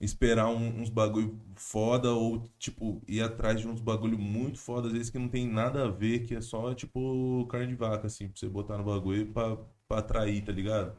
esperar 0.00 0.48
um- 0.48 0.80
uns 0.80 0.88
bagulho 0.90 1.38
foda 1.56 2.12
ou, 2.12 2.42
tipo, 2.58 3.02
ir 3.08 3.22
atrás 3.22 3.60
de 3.60 3.68
uns 3.68 3.80
bagulho 3.80 4.18
muito 4.18 4.58
foda, 4.58 4.86
às 4.88 4.92
vezes 4.92 5.10
que 5.10 5.18
não 5.18 5.28
tem 5.28 5.46
nada 5.48 5.84
a 5.86 5.90
ver, 5.90 6.20
que 6.26 6.34
é 6.34 6.40
só, 6.40 6.74
tipo, 6.74 7.46
carne 7.48 7.68
de 7.68 7.74
vaca, 7.76 8.06
assim, 8.06 8.28
pra 8.28 8.38
você 8.38 8.48
botar 8.48 8.78
no 8.78 8.84
bagulho 8.84 9.32
pra, 9.32 9.56
pra 9.88 9.98
atrair, 9.98 10.44
tá 10.44 10.52
ligado? 10.52 10.98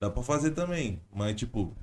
Dá 0.00 0.10
pra 0.10 0.22
fazer 0.22 0.52
também, 0.52 1.00
mas, 1.14 1.36
tipo, 1.36 1.76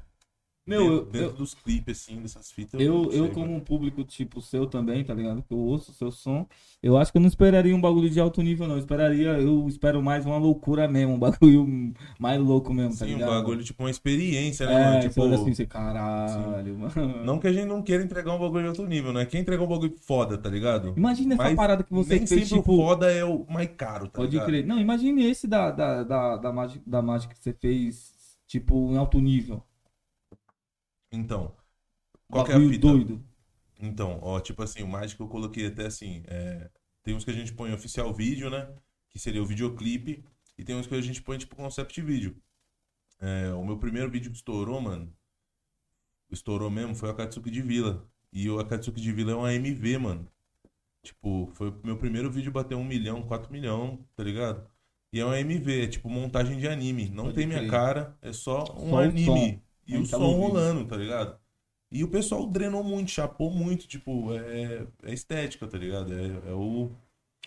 Meu, 0.69 0.79
dentro, 0.82 0.95
eu- 0.97 1.05
dentro 1.05 1.27
eu- 1.32 1.34
dos 1.38 1.53
clipes, 1.53 2.01
assim, 2.01 2.21
dessas 2.21 2.51
fitas, 2.51 2.79
Eu, 2.79 3.12
eu 3.12 3.29
como 3.32 3.53
um 3.55 3.60
público 3.60 4.03
tipo 4.03 4.41
seu 4.41 4.65
também, 4.67 5.03
tá 5.03 5.13
ligado? 5.13 5.41
Que 5.43 5.53
eu 5.53 5.58
ouço 5.58 5.91
o 5.91 5.93
seu 5.93 6.12
som, 6.12 6.47
eu 6.82 6.97
acho 6.97 7.12
que 7.12 7.17
eu 7.17 7.21
não 7.21 7.27
esperaria 7.27 7.75
um 7.75 7.82
bagulho 7.82 8.10
de 8.10 8.19
alto 8.19 8.41
nível, 8.41 8.67
não. 8.67 8.75
Eu 8.75 8.79
esperaria, 8.79 9.29
eu 9.39 9.67
espero 9.67 10.01
mais 10.01 10.25
uma 10.25 10.38
loucura 10.38 10.88
mesmo, 10.88 11.13
um 11.15 11.19
bagulho 11.19 11.65
mais 12.19 12.39
louco 12.39 12.73
mesmo, 12.73 12.97
tá 12.97 13.05
Sim, 13.05 13.15
um 13.15 13.17
ligado? 13.17 13.29
bagulho, 13.32 13.63
tipo, 13.63 13.84
uma 13.84 13.89
experiência, 13.89 14.67
né, 14.67 14.73
É, 14.75 14.86
mano? 14.86 14.99
Tipo, 15.10 15.23
assim, 15.23 15.53
você, 15.53 15.65
caralho, 15.65 16.77
mano. 16.77 17.23
Não 17.25 17.39
que 17.39 17.47
a 17.47 17.53
gente 17.53 17.65
não 17.65 17.82
queira 17.82 18.03
entregar 18.03 18.34
um 18.34 18.39
bagulho 18.39 18.63
de 18.63 18.69
alto 18.69 18.86
nível, 18.86 19.12
né? 19.13 19.25
Quer 19.25 19.39
entregar 19.39 19.63
um 19.63 19.67
bagulho 19.67 19.95
foda, 20.01 20.38
tá 20.38 20.49
ligado? 20.49 20.93
Imagina 20.95 21.36
essa 21.36 21.55
parada 21.55 21.84
que 21.84 21.93
você 21.93 22.17
Nem 22.17 22.27
fez, 22.27 22.47
sempre 22.47 22.60
tipo... 22.60 22.73
o 22.73 22.77
foda 22.77 23.12
é 23.12 23.23
o 23.25 23.45
mais 23.49 23.69
caro, 23.75 24.08
tá 24.08 24.19
Pode 24.19 24.32
ligado? 24.32 24.45
crer. 24.47 24.65
Não, 24.65 24.79
imagine 24.79 25.23
esse 25.25 25.47
da, 25.47 25.71
da, 25.71 26.03
da, 26.03 26.38
da, 26.38 26.51
mágica, 26.53 26.84
da 26.86 27.01
mágica 27.01 27.34
que 27.34 27.39
você 27.43 27.53
fez, 27.53 28.13
tipo, 28.47 28.91
em 28.91 28.97
alto 28.97 29.19
nível. 29.19 29.63
Então, 31.11 31.55
qual 32.29 32.43
que 32.43 32.51
é 32.51 32.55
a 32.55 32.61
fita? 32.61 32.79
doido. 32.79 33.23
Então, 33.79 34.19
ó, 34.21 34.39
tipo 34.39 34.61
assim, 34.61 34.83
o 34.83 34.87
mágico 34.87 35.23
eu 35.23 35.27
coloquei 35.27 35.67
até 35.67 35.85
assim, 35.85 36.23
é, 36.27 36.69
tem 37.03 37.15
uns 37.15 37.23
que 37.23 37.31
a 37.31 37.33
gente 37.33 37.53
põe 37.53 37.73
oficial 37.73 38.13
vídeo, 38.13 38.49
né? 38.49 38.69
Que 39.09 39.19
seria 39.19 39.41
o 39.41 39.45
videoclipe, 39.45 40.23
e 40.57 40.63
tem 40.63 40.75
uns 40.75 40.87
que 40.87 40.95
a 40.95 41.01
gente 41.01 41.21
põe 41.21 41.37
tipo 41.37 41.55
concept 41.55 42.01
vídeo. 42.01 42.35
É, 43.19 43.53
o 43.53 43.65
meu 43.65 43.77
primeiro 43.77 44.09
vídeo 44.11 44.31
que 44.31 44.37
estourou, 44.37 44.81
mano, 44.81 45.13
estourou 46.31 46.69
mesmo, 46.69 46.95
foi 46.95 47.09
o 47.09 47.11
Akatsuki 47.11 47.49
de 47.51 47.61
Vila. 47.61 48.07
E 48.31 48.49
o 48.49 48.59
Akatsuki 48.59 49.01
de 49.01 49.11
Vila 49.11 49.31
é 49.31 49.35
uma 49.35 49.53
MV, 49.53 49.97
mano. 49.97 50.31
Tipo, 51.03 51.49
foi 51.53 51.69
o 51.69 51.81
meu 51.83 51.97
primeiro 51.97 52.31
vídeo 52.31 52.51
bater 52.51 52.75
um 52.75 52.83
milhão, 52.83 53.23
quatro 53.23 53.51
milhão, 53.51 54.05
tá 54.15 54.23
ligado? 54.23 54.69
E 55.11 55.19
é 55.19 55.25
uma 55.25 55.39
MV, 55.39 55.83
é 55.83 55.87
tipo 55.87 56.09
montagem 56.09 56.57
de 56.57 56.67
anime. 56.67 57.09
Não 57.09 57.25
Pode 57.25 57.33
tem 57.33 57.47
minha 57.47 57.65
crer. 57.65 57.71
cara, 57.71 58.17
é 58.21 58.33
só 58.33 58.77
um 58.77 58.97
Só 59.23 59.35
anime. 59.35 59.63
E 59.89 59.97
o 59.97 60.06
tá 60.08 60.17
som 60.17 60.32
ouvindo. 60.32 60.38
rolando, 60.38 60.88
tá 60.88 60.95
ligado? 60.97 61.39
E 61.91 62.04
o 62.04 62.10
pessoal 62.12 62.47
drenou 62.47 62.84
muito, 62.84 63.12
chapou 63.12 63.52
muito, 63.52 63.88
tipo, 63.88 64.34
é, 64.34 64.88
é 65.04 65.13
estética, 65.13 65.67
tá 65.67 65.78
ligado? 65.78 66.13
É, 66.13 66.49
é, 66.52 66.54
o, 66.54 66.91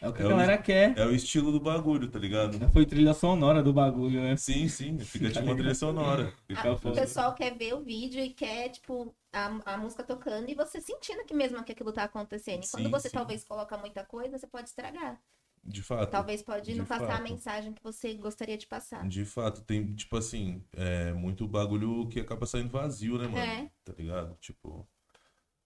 É 0.02 0.08
o 0.08 0.12
que 0.12 0.22
É 0.22 0.24
a 0.24 0.26
o- 0.26 0.28
galera 0.28 0.58
quer. 0.58 0.90
é 0.94 1.06
o 1.06 1.14
estilo 1.14 1.52
do 1.52 1.60
bagulho, 1.60 2.10
tá 2.10 2.18
ligado? 2.18 2.58
Já 2.58 2.68
foi 2.70 2.86
trilha 2.86 3.14
sonora 3.14 3.62
do 3.62 3.72
bagulho, 3.72 4.22
né? 4.22 4.36
Sim, 4.36 4.68
sim, 4.68 4.98
fica 5.04 5.30
Tá 5.32 5.40
tipo 5.40 5.48
uma 5.50 5.56
trilha 5.56 5.74
sonora. 5.74 6.32
Fica 6.46 6.70
Ah, 6.70 6.78
o 6.82 6.92
pessoal 6.92 7.34
quer 7.34 7.56
ver 7.56 7.74
o 7.74 7.82
vídeo 7.82 8.20
e 8.22 8.32
quer, 8.34 8.68
tipo, 8.70 9.14
a, 9.32 9.74
a 9.74 9.78
música 9.78 10.04
tocando 10.04 10.50
e 10.50 10.54
você 10.54 10.80
sentindo 10.80 11.24
que 11.24 11.32
mesmo 11.34 11.62
que 11.64 11.72
aquilo 11.72 11.92
tá 11.92 12.04
acontecendo. 12.04 12.64
E 12.64 12.68
quando 12.68 12.90
Sim, 12.90 12.90
você 12.90 13.08
sim. 13.08 13.10
talvez 13.10 13.42
coloca 13.44 13.78
muita 13.78 14.04
coisa, 14.04 14.38
você 14.38 14.46
pode 14.46 14.68
estragar. 14.68 15.18
De 15.64 15.82
fato. 15.82 16.10
Talvez 16.10 16.42
pode 16.42 16.72
de 16.72 16.78
não 16.78 16.84
passar 16.84 17.04
a 17.04 17.16
fato. 17.18 17.22
mensagem 17.22 17.72
que 17.72 17.82
você 17.82 18.14
gostaria 18.14 18.58
de 18.58 18.66
passar. 18.66 19.06
De 19.06 19.24
fato, 19.24 19.62
tem, 19.62 19.94
tipo 19.94 20.16
assim, 20.16 20.64
é 20.72 21.12
muito 21.12 21.46
bagulho 21.46 22.08
que 22.08 22.18
acaba 22.18 22.46
saindo 22.46 22.70
vazio, 22.70 23.16
né, 23.16 23.28
mano? 23.28 23.38
É. 23.38 23.70
Tá 23.84 23.92
ligado? 23.96 24.36
Tipo. 24.40 24.88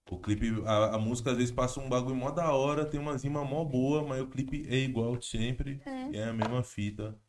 O 0.09 0.17
clipe, 0.19 0.63
a, 0.65 0.95
a 0.95 0.97
música 0.97 1.31
às 1.31 1.37
vezes 1.37 1.51
passa 1.51 1.81
um 1.81 1.89
bagulho 1.89 2.15
mó 2.15 2.31
da 2.31 2.53
hora, 2.53 2.85
tem 2.85 2.97
uma 2.97 3.17
rima 3.17 3.43
mó 3.43 3.65
boa, 3.65 4.03
mas 4.07 4.21
o 4.21 4.27
clipe 4.27 4.65
é 4.69 4.77
igual 4.77 5.21
sempre. 5.21 5.81
É. 5.85 6.17
É 6.17 6.23
a 6.25 6.33
mesma 6.33 6.63
fita. 6.63 7.19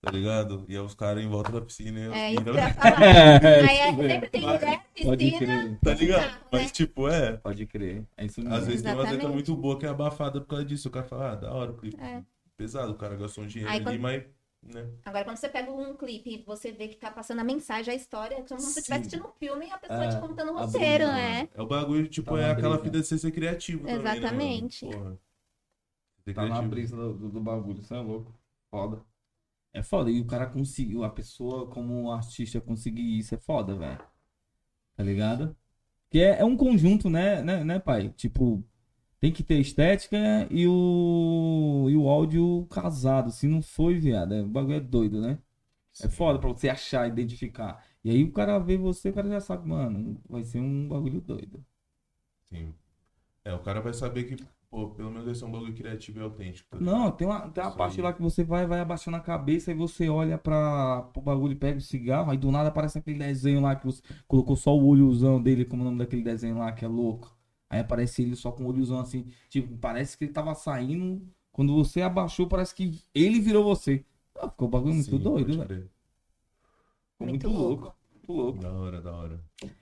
Tá 0.00 0.12
ligado? 0.12 0.64
E 0.68 0.76
é 0.76 0.80
os 0.80 0.94
caras 0.94 1.24
em 1.24 1.28
volta 1.28 1.50
da 1.50 1.60
piscina. 1.60 1.98
e- 1.98 2.12
É 2.18 2.32
isso 2.32 2.42
que 2.44 2.48
eu 2.50 2.54
ia 2.54 2.72
falar. 2.74 3.02
É, 3.02 3.60
Aí 3.68 3.76
é, 3.78 3.86
mesmo. 3.92 4.08
sempre 4.08 4.28
tem 4.30 4.40
mulher, 4.42 4.84
Pode 5.02 5.30
piscina. 5.30 5.38
crer, 5.64 5.78
Tá 5.80 5.94
ligado? 5.94 6.20
Carro, 6.30 6.40
Mas 6.52 6.62
né? 6.62 6.68
tipo, 6.68 7.08
é. 7.08 7.36
pode 7.38 7.66
crer. 7.66 8.04
É 8.16 8.24
isso 8.24 8.40
mesmo. 8.40 8.54
Às 8.54 8.66
vezes 8.66 8.82
tem 8.82 8.92
uma 8.92 8.98
letra 9.02 9.14
Exatamente. 9.16 9.34
muito 9.34 9.56
boa 9.60 9.76
que 9.78 9.86
é 9.86 9.88
abafada 9.88 10.40
por 10.40 10.46
causa 10.46 10.64
disso. 10.64 10.88
O 10.88 10.90
cara 10.92 11.04
fala, 11.04 11.32
ah, 11.32 11.34
da 11.34 11.52
hora 11.52 11.72
o 11.72 11.76
clipe. 11.76 12.00
É. 12.00 12.22
Pesado, 12.56 12.92
o 12.92 12.94
cara 12.94 13.16
gastou 13.16 13.42
um 13.42 13.46
dinheiro 13.46 13.70
Aí 13.72 13.76
ali, 13.78 13.84
quando- 13.86 14.00
mas. 14.00 14.24
Né? 14.60 14.88
Agora, 15.04 15.24
quando 15.24 15.36
você 15.36 15.48
pega 15.48 15.70
um 15.70 15.94
clipe 15.96 16.30
e 16.30 16.42
você 16.44 16.72
vê 16.72 16.88
que 16.88 16.96
tá 16.96 17.10
passando 17.12 17.40
a 17.40 17.44
mensagem, 17.44 17.92
a 17.92 17.96
história, 17.96 18.34
é 18.36 18.42
como 18.42 18.58
se 18.60 18.66
você 18.72 18.80
estivesse 18.80 19.02
assistindo 19.02 19.26
um 19.26 19.32
filme 19.38 19.66
e 19.66 19.70
a 19.70 19.78
pessoa 19.78 20.04
É, 20.04 20.08
te 20.08 20.20
contando 20.20 20.52
o 20.52 20.58
a 20.58 20.64
roteiro, 20.64 21.04
brisa, 21.06 21.12
né? 21.12 21.48
É 21.54 21.62
o 21.62 21.66
bagulho, 21.66 22.08
tipo, 22.08 22.34
Tá 22.34 22.40
é 22.40 22.50
aquela 22.50 22.76
fita 22.78 23.00
de 23.00 23.06
você 23.06 23.16
ser 23.18 23.30
criativo 23.30 23.86
também, 23.86 24.02
né? 24.02 24.16
Exatamente. 24.16 24.84
Porra. 24.86 25.18
Ser 26.24 26.34
Tá 26.34 26.46
na 26.46 26.62
brisa 26.62 26.96
do, 26.96 27.14
do, 27.14 27.28
do 27.30 27.40
bagulho, 27.40 27.80
isso 27.80 27.94
é 27.94 28.00
louco. 28.00 28.34
Foda. 28.70 29.00
É 29.72 29.82
foda. 29.82 30.10
E 30.10 30.20
o 30.20 30.26
cara 30.26 30.46
conseguiu, 30.46 31.04
a 31.04 31.10
pessoa 31.10 31.68
como 31.68 32.10
artista 32.10 32.60
conseguir 32.60 33.18
isso 33.18 33.34
é 33.34 33.38
foda, 33.38 33.74
velho. 33.74 34.00
Tá 34.96 35.02
ligado? 35.04 35.56
Que 36.10 36.20
é, 36.20 36.40
é 36.40 36.44
um 36.44 36.56
conjunto, 36.56 37.10
né, 37.10 37.42
né, 37.42 37.64
né, 37.64 37.78
pai? 37.78 38.10
Tipo, 38.10 38.64
tem 39.20 39.32
que 39.32 39.42
ter 39.42 39.58
estética 39.60 40.16
e 40.50 40.66
o, 40.66 41.86
e 41.90 41.96
o 41.96 42.08
áudio 42.08 42.66
casado. 42.70 43.30
Se 43.30 43.46
não 43.46 43.62
foi, 43.62 43.98
viado, 43.98 44.34
é, 44.34 44.42
o 44.42 44.48
bagulho 44.48 44.76
é 44.76 44.80
doido, 44.80 45.20
né? 45.20 45.38
É 46.00 46.08
foda 46.08 46.38
pra 46.38 46.48
você 46.48 46.68
achar, 46.68 47.08
identificar. 47.08 47.84
E 48.04 48.10
aí 48.10 48.24
o 48.24 48.32
cara 48.32 48.58
vê 48.58 48.76
você, 48.76 49.10
o 49.10 49.12
cara 49.12 49.28
já 49.28 49.40
sabe, 49.40 49.68
mano, 49.68 50.20
vai 50.28 50.44
ser 50.44 50.60
um 50.60 50.88
bagulho 50.88 51.20
doido. 51.20 51.64
Sim. 52.44 52.72
É, 53.44 53.52
o 53.52 53.58
cara 53.60 53.80
vai 53.80 53.92
saber 53.92 54.24
que, 54.24 54.36
pô, 54.70 54.90
pelo 54.90 55.10
menos 55.10 55.26
vai 55.26 55.34
ser 55.34 55.44
um 55.44 55.50
bagulho 55.52 55.74
criativo 55.74 56.18
e 56.20 56.22
autêntico. 56.22 56.68
tá 56.70 56.78
Não, 56.78 57.10
tem 57.10 57.26
uma, 57.26 57.48
tem 57.50 57.62
uma 57.64 57.72
Isso 57.72 57.76
parte 57.76 58.00
aí. 58.00 58.00
lá 58.00 58.12
que 58.12 58.22
você 58.22 58.44
vai, 58.44 58.64
vai 58.66 58.78
abaixando 58.80 59.16
a 59.16 59.20
cabeça 59.20 59.72
e 59.72 59.74
você 59.74 60.08
olha 60.08 60.38
para 60.38 61.02
pro 61.12 61.20
bagulho 61.20 61.52
e 61.52 61.56
pega 61.56 61.78
o 61.78 61.80
cigarro, 61.80 62.30
aí 62.30 62.38
do 62.38 62.52
nada 62.52 62.68
aparece 62.68 62.98
aquele 62.98 63.18
desenho 63.18 63.60
lá 63.60 63.74
que 63.74 63.84
você 63.84 64.00
colocou 64.28 64.54
só 64.54 64.76
o 64.76 64.86
olhozão 64.86 65.42
dele, 65.42 65.64
como 65.64 65.82
é 65.82 65.86
o 65.86 65.86
nome 65.86 65.98
daquele 65.98 66.22
desenho 66.22 66.58
lá 66.58 66.70
que 66.72 66.84
é 66.84 66.88
louco. 66.88 67.36
Aí 67.68 67.80
aparece 67.80 68.22
ele 68.22 68.36
só 68.36 68.52
com 68.52 68.64
o 68.64 68.68
olhozão 68.68 69.00
assim, 69.00 69.26
tipo, 69.48 69.76
parece 69.78 70.16
que 70.16 70.24
ele 70.24 70.32
tava 70.32 70.54
saindo, 70.54 71.20
quando 71.52 71.74
você 71.74 72.00
abaixou, 72.00 72.46
parece 72.48 72.72
que 72.74 73.02
ele 73.14 73.40
virou 73.40 73.64
você. 73.64 74.04
Ah, 74.36 74.48
ficou 74.48 74.68
um 74.68 74.70
bagulho 74.70 74.94
muito 74.94 75.18
Sim, 75.18 75.18
doido, 75.18 75.56
pode 75.56 75.66
velho. 75.66 75.90
Ficou 77.12 77.26
Muito 77.26 77.48
muito 77.48 77.48
louco. 77.48 77.88
louco. 77.88 77.94
Muito 78.28 78.32
louco. 78.32 78.58
Da 78.60 78.70
hora, 78.70 79.00
da 79.00 79.12
hora. 79.12 79.40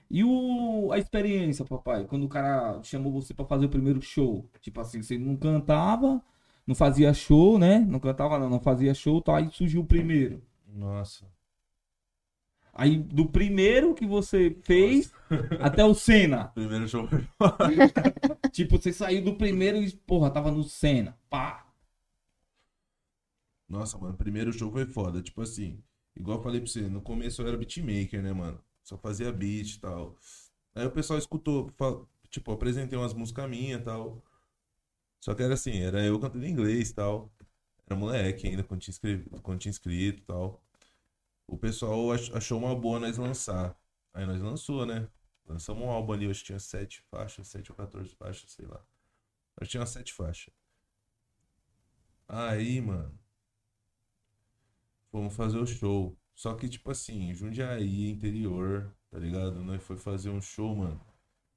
E 0.09 0.23
o, 0.23 0.89
a 0.93 0.97
experiência, 0.97 1.65
papai, 1.65 2.05
quando 2.05 2.23
o 2.23 2.29
cara 2.29 2.81
chamou 2.81 3.11
você 3.11 3.33
pra 3.33 3.45
fazer 3.45 3.65
o 3.65 3.69
primeiro 3.69 4.01
show? 4.01 4.49
Tipo 4.61 4.79
assim, 4.79 5.01
você 5.01 5.17
não 5.17 5.35
cantava, 5.35 6.23
não 6.65 6.73
fazia 6.73 7.13
show, 7.13 7.59
né? 7.59 7.79
Não 7.79 7.99
cantava 7.99 8.39
não, 8.39 8.49
não 8.49 8.59
fazia 8.61 8.93
show, 8.93 9.21
tá? 9.21 9.37
Aí 9.37 9.49
surgiu 9.51 9.81
o 9.81 9.85
primeiro. 9.85 10.41
Nossa. 10.65 11.25
Aí 12.73 12.97
do 12.97 13.27
primeiro 13.27 13.93
que 13.93 14.05
você 14.05 14.55
fez 14.61 15.11
até 15.59 15.83
o 15.83 15.93
Senna. 15.93 16.45
Primeiro 16.55 16.87
show. 16.87 17.09
Tipo, 18.53 18.77
você 18.77 18.93
saiu 18.93 19.23
do 19.23 19.35
primeiro 19.35 19.77
e, 19.77 19.91
porra, 19.91 20.29
tava 20.29 20.51
no 20.51 20.63
Senna. 20.63 21.17
Pá. 21.29 21.65
Nossa, 23.67 23.97
mano, 23.97 24.15
primeiro 24.15 24.53
show 24.53 24.71
foi 24.71 24.85
foda. 24.85 25.21
Tipo 25.21 25.41
assim, 25.41 25.81
igual 26.19 26.37
eu 26.39 26.43
falei 26.43 26.61
pra 26.61 26.69
você, 26.69 26.81
no 26.81 27.01
começo 27.01 27.41
eu 27.41 27.47
era 27.47 27.57
beatmaker, 27.57 28.21
né, 28.23 28.33
mano? 28.33 28.61
Só 28.83 28.97
fazia 28.97 29.31
beat 29.31 29.75
e 29.75 29.79
tal. 29.79 30.17
Aí 30.75 30.85
o 30.85 30.91
pessoal 30.91 31.19
escutou, 31.19 31.69
fal- 31.77 32.07
tipo, 32.29 32.51
apresentei 32.51 32.97
umas 32.97 33.13
músicas 33.13 33.49
minhas 33.49 33.81
e 33.81 33.83
tal. 33.85 34.23
Só 35.19 35.33
que 35.35 35.43
era 35.43 35.53
assim, 35.55 35.79
era 35.81 36.03
eu 36.05 36.19
cantando 36.19 36.45
em 36.45 36.51
inglês 36.51 36.89
e 36.89 36.95
tal. 36.95 37.31
Era 37.87 37.99
moleque 37.99 38.47
ainda, 38.47 38.63
quando 38.63 38.81
tinha, 38.81 38.93
escrevi- 38.93 39.29
quando 39.41 39.59
tinha 39.59 39.71
escrito 39.71 40.19
e 40.21 40.25
tal. 40.25 40.63
O 41.47 41.57
pessoal 41.57 42.11
ach- 42.13 42.31
achou 42.33 42.59
uma 42.59 42.75
boa 42.75 42.99
nós 42.99 43.17
lançar. 43.17 43.77
Aí 44.13 44.25
nós 44.25 44.41
lançou, 44.41 44.85
né? 44.85 45.07
Lançamos 45.47 45.83
um 45.83 45.89
álbum 45.91 46.13
ali, 46.13 46.29
acho 46.29 46.41
que 46.41 46.47
tinha 46.47 46.59
sete 46.59 47.03
faixas, 47.11 47.47
sete 47.49 47.71
ou 47.71 47.77
14 47.77 48.15
faixas, 48.15 48.51
sei 48.51 48.65
lá. 48.67 48.77
Acho 49.57 49.67
que 49.69 49.77
tinha 49.77 49.85
sete 49.87 50.13
faixas. 50.13 50.53
Aí, 52.27 52.79
mano. 52.81 53.17
Fomos 55.17 55.35
fazer 55.35 55.57
o 55.57 55.65
show. 55.65 56.15
Só 56.35 56.53
que, 56.53 56.69
tipo 56.69 56.91
assim, 56.91 57.33
Jundiaí, 57.33 58.11
interior, 58.11 58.95
tá 59.09 59.17
ligado? 59.17 59.63
Nós 59.63 59.81
foi 59.83 59.97
fazer 59.97 60.29
um 60.29 60.39
show, 60.39 60.75
mano. 60.75 61.01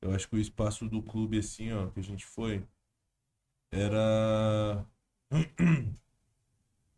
Eu 0.01 0.13
acho 0.13 0.29
que 0.29 0.37
o 0.37 0.41
espaço 0.41 0.89
do 0.89 1.03
clube, 1.03 1.39
assim, 1.39 1.71
ó, 1.73 1.89
que 1.91 2.01
a 2.01 2.03
gente 2.03 2.25
foi, 2.27 2.67
era. 3.73 4.87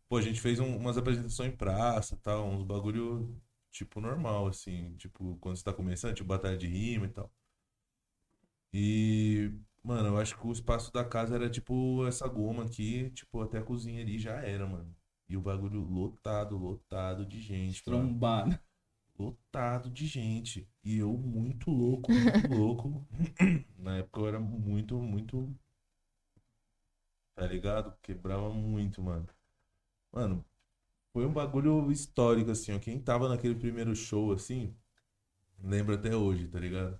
Pô, 0.07 0.17
a 0.17 0.21
gente 0.21 0.39
fez 0.41 0.59
um- 0.59 0.77
umas 0.77 0.97
apresentações 0.97 1.51
em 1.53 1.55
praça, 1.57 2.17
tal, 2.21 2.47
uns 2.47 2.63
bagulho, 2.63 3.35
tipo, 3.71 3.99
normal, 4.01 4.47
assim. 4.47 4.95
Tipo, 4.97 5.37
quando 5.41 5.57
você 5.57 5.63
tá 5.63 5.73
começando, 5.73 6.15
tipo, 6.15 6.27
batalha 6.27 6.57
de 6.57 6.67
rima 6.67 7.05
e 7.07 7.09
tal. 7.09 7.31
E, 8.73 9.51
mano, 9.83 10.09
eu 10.09 10.17
acho 10.17 10.37
que 10.37 10.45
o 10.47 10.51
espaço 10.51 10.91
da 10.91 11.03
casa 11.05 11.35
era, 11.35 11.49
tipo, 11.49 12.05
essa 12.07 12.27
goma 12.27 12.63
aqui, 12.65 13.09
tipo, 13.11 13.41
até 13.41 13.59
a 13.59 13.63
cozinha 13.63 14.01
ali 14.01 14.17
já 14.19 14.33
era, 14.41 14.65
mano. 14.67 14.93
E 15.33 15.35
o 15.35 15.41
bagulho 15.41 15.81
lotado, 15.81 16.55
lotado 16.55 17.25
de 17.25 17.41
gente. 17.41 17.83
Trombado. 17.83 18.55
Lotado 19.17 19.89
de 19.89 20.05
gente. 20.05 20.69
E 20.83 20.99
eu 20.99 21.11
muito 21.17 21.71
louco, 21.71 22.11
muito 22.11 22.45
louco. 22.55 23.03
Na 23.75 23.97
época 23.97 24.19
eu 24.19 24.27
era 24.27 24.39
muito, 24.39 24.95
muito. 25.01 25.51
Tá 27.33 27.47
ligado? 27.47 27.97
Quebrava 28.03 28.53
muito, 28.53 29.01
mano. 29.01 29.27
Mano, 30.11 30.45
foi 31.13 31.25
um 31.25 31.33
bagulho 31.33 31.91
histórico, 31.91 32.51
assim, 32.51 32.73
ó. 32.73 32.79
Quem 32.79 32.99
tava 33.01 33.29
naquele 33.29 33.55
primeiro 33.55 33.95
show, 33.95 34.33
assim, 34.33 34.75
lembra 35.63 35.95
até 35.95 36.15
hoje, 36.15 36.47
tá 36.47 36.59
ligado? 36.59 36.99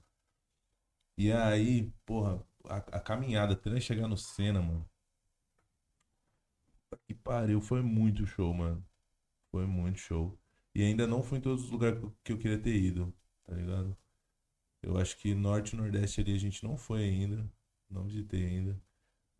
E 1.17 1.31
aí, 1.31 1.91
porra, 2.05 2.43
a, 2.65 2.77
a 2.77 2.99
caminhada 2.99 3.53
até 3.53 3.79
chegar 3.79 4.07
no 4.07 4.17
Senna, 4.17 4.61
mano. 4.61 4.87
Que 7.07 7.13
pariu, 7.13 7.61
foi 7.61 7.81
muito 7.81 8.25
show, 8.25 8.53
mano. 8.53 8.85
Foi 9.51 9.65
muito 9.65 9.99
show. 9.99 10.37
E 10.75 10.83
ainda 10.83 11.05
não 11.07 11.21
fui 11.23 11.37
em 11.39 11.41
todos 11.41 11.63
os 11.65 11.69
lugares 11.71 11.99
que 11.99 12.05
eu- 12.05 12.15
que 12.23 12.33
eu 12.33 12.37
queria 12.37 12.57
ter 12.59 12.75
ido, 12.75 13.13
tá 13.45 13.53
ligado? 13.55 13.95
Eu 14.81 14.97
acho 14.97 15.17
que 15.17 15.33
norte 15.33 15.73
e 15.73 15.77
nordeste 15.77 16.21
ali 16.21 16.33
a 16.35 16.39
gente 16.39 16.63
não 16.63 16.77
foi 16.77 17.03
ainda. 17.05 17.49
Não 17.89 18.05
visitei 18.05 18.45
ainda. 18.45 18.81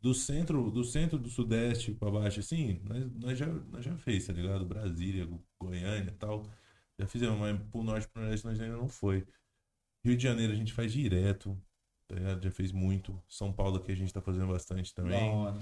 Do 0.01 0.13
centro, 0.13 0.69
do 0.71 0.83
centro 0.83 1.17
do 1.17 1.29
sudeste 1.29 1.93
pra 1.93 2.11
baixo, 2.11 2.39
assim, 2.41 2.79
nós, 2.83 3.11
nós 3.13 3.37
já, 3.37 3.47
nós 3.47 3.85
já 3.85 3.97
fez, 3.97 4.27
tá 4.27 4.33
ligado? 4.33 4.65
Brasília, 4.65 5.25
Go- 5.25 5.43
Goiânia 5.61 6.11
e 6.11 6.15
tal. 6.17 6.45
Já 6.99 7.07
fizemos, 7.07 7.39
mas 7.39 7.59
pro 7.71 7.83
norte 7.83 8.05
e 8.05 8.09
pro 8.09 8.21
nordeste 8.21 8.45
nós 8.45 8.59
ainda 8.59 8.77
não 8.77 8.89
foi. 8.89 9.25
Rio 10.05 10.17
de 10.17 10.23
Janeiro 10.23 10.53
a 10.53 10.55
gente 10.55 10.73
faz 10.73 10.91
direto, 10.93 11.57
tá 12.07 12.15
ligado? 12.15 12.43
Já 12.43 12.51
fez 12.51 12.71
muito. 12.71 13.21
São 13.27 13.51
Paulo 13.53 13.77
aqui 13.77 13.91
a 13.91 13.95
gente 13.95 14.13
tá 14.13 14.21
fazendo 14.21 14.47
bastante 14.47 14.93
também. 14.93 15.31
hora. 15.31 15.59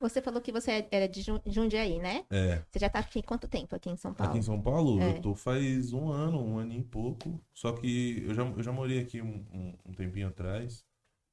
Você 0.00 0.20
falou 0.20 0.40
que 0.40 0.52
você 0.52 0.86
era 0.90 1.08
de 1.08 1.22
Jun- 1.22 1.40
Jundiaí, 1.46 1.98
né? 1.98 2.26
É. 2.30 2.62
Você 2.70 2.78
já 2.78 2.90
tá 2.90 2.98
aqui 2.98 3.22
quanto 3.22 3.48
tempo 3.48 3.74
aqui 3.74 3.88
em 3.88 3.96
São 3.96 4.12
Paulo? 4.12 4.30
Aqui 4.30 4.38
em 4.38 4.42
São 4.42 4.60
Paulo, 4.60 5.00
É. 5.00 5.16
eu 5.16 5.22
tô 5.22 5.34
faz 5.34 5.92
um 5.92 6.10
ano, 6.10 6.42
um 6.44 6.58
ano 6.58 6.74
e 6.74 6.82
pouco. 6.82 7.40
Só 7.54 7.72
que 7.72 8.22
eu 8.26 8.34
já, 8.34 8.42
eu 8.44 8.62
já 8.62 8.72
morei 8.72 9.00
aqui 9.00 9.22
um, 9.22 9.46
um, 9.52 9.78
um 9.86 9.92
tempinho 9.94 10.28
atrás. 10.28 10.84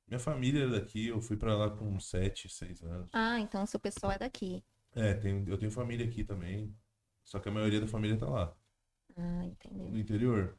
Minha 0.07 0.19
família 0.19 0.65
é 0.65 0.67
daqui, 0.69 1.07
eu 1.07 1.21
fui 1.21 1.35
pra 1.37 1.55
lá 1.55 1.69
com 1.69 1.85
uns 1.85 2.09
7, 2.09 2.47
6 2.49 2.81
anos. 2.83 3.09
Ah, 3.13 3.39
então 3.39 3.65
seu 3.65 3.79
pessoal 3.79 4.11
é 4.13 4.17
daqui. 4.19 4.63
É, 4.93 5.13
tem, 5.15 5.43
eu 5.47 5.57
tenho 5.57 5.71
família 5.71 6.05
aqui 6.05 6.23
também. 6.23 6.73
Só 7.23 7.39
que 7.39 7.49
a 7.49 7.51
maioria 7.51 7.79
da 7.81 7.87
família 7.87 8.17
tá 8.17 8.27
lá, 8.29 8.53
Ah, 9.17 9.45
entendeu. 9.45 9.89
no 9.89 9.97
interior. 9.97 10.57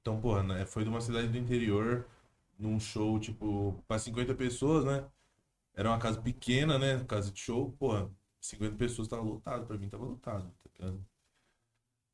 Então, 0.00 0.20
porra, 0.20 0.42
né, 0.42 0.64
foi 0.66 0.84
de 0.84 0.90
uma 0.90 1.00
cidade 1.00 1.28
do 1.28 1.36
interior, 1.38 2.06
num 2.58 2.78
show, 2.80 3.18
tipo, 3.18 3.82
pra 3.86 3.98
50 3.98 4.34
pessoas, 4.34 4.84
né? 4.84 5.06
Era 5.80 5.90
uma 5.90 5.98
casa 5.98 6.20
pequena, 6.22 6.78
né? 6.78 7.04
Casa 7.06 7.32
de 7.32 7.40
show, 7.40 7.72
porra, 7.72 8.10
50 8.40 8.76
pessoas 8.76 9.08
tava 9.08 9.22
lotado, 9.22 9.66
pra 9.66 9.78
mim 9.78 9.88
tava 9.88 10.04
lotado, 10.04 10.52
tá 10.62 10.70
ligado? 10.86 11.06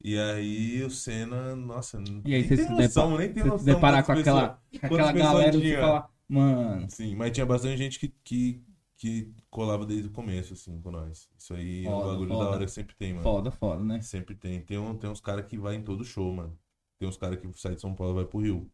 E 0.05 0.19
aí 0.19 0.83
o 0.85 0.91
Senna, 0.91 1.57
nossa, 1.57 1.99
E 2.25 2.35
aí 2.35 2.43
nem 2.43 2.49
você 2.49 2.57
tem 2.57 2.67
se 2.67 2.73
noção, 2.73 3.17
depara, 3.17 3.19
nem 3.19 3.33
tem 3.33 3.43
você 3.43 3.51
se 3.51 3.65
noção 3.65 3.65
deparar 3.65 4.05
com 4.05 4.13
aquela, 4.13 4.63
com 4.81 4.87
aquela 4.87 5.13
galera 5.13 5.57
e 5.57 5.63
você 5.63 5.75
tinha. 5.75 5.79
fala, 5.79 6.11
mano, 6.29 6.89
Sim, 6.89 7.15
mas 7.17 7.33
tinha 7.33 7.47
bastante 7.47 7.77
gente 7.79 7.99
que, 7.99 8.09
que, 8.25 8.65
que 8.97 9.35
colava 9.51 9.85
desde 9.87 10.09
o 10.09 10.13
começo, 10.13 10.55
assim, 10.55 10.81
com 10.81 10.91
nós. 10.91 11.29
Isso 11.39 11.55
aí 11.55 11.87
é 11.87 11.95
um 11.95 12.01
Foda, 12.01 12.07
bagulho 12.13 12.29
foda. 12.29 12.45
da 12.45 12.51
hora 12.51 12.65
que 12.67 12.71
sempre 12.73 12.95
tem, 12.97 13.15
mano. 13.15 13.23
foda, 13.23 13.51
foda, 13.51 13.85
né? 13.85 14.01
Sempre 14.01 14.35
tem. 14.35 14.63
Tem, 14.65 14.79
um, 14.79 14.97
tem 14.99 15.11
uns 15.11 15.21
caras 15.21 15.47
que 15.47 15.59
vai 15.59 15.75
em 15.77 15.83
todo 15.85 16.05
show, 16.05 16.33
mano. 16.33 16.59
Tem 16.99 17.09
uns 17.09 17.17
caras 17.17 17.39
que 17.41 17.53
saem 17.61 17.75
de 17.77 17.81
São 17.81 17.95
Paulo 17.95 18.15
e 18.15 18.17
vai 18.17 18.27
pro 18.27 18.41
Rio. 18.41 18.71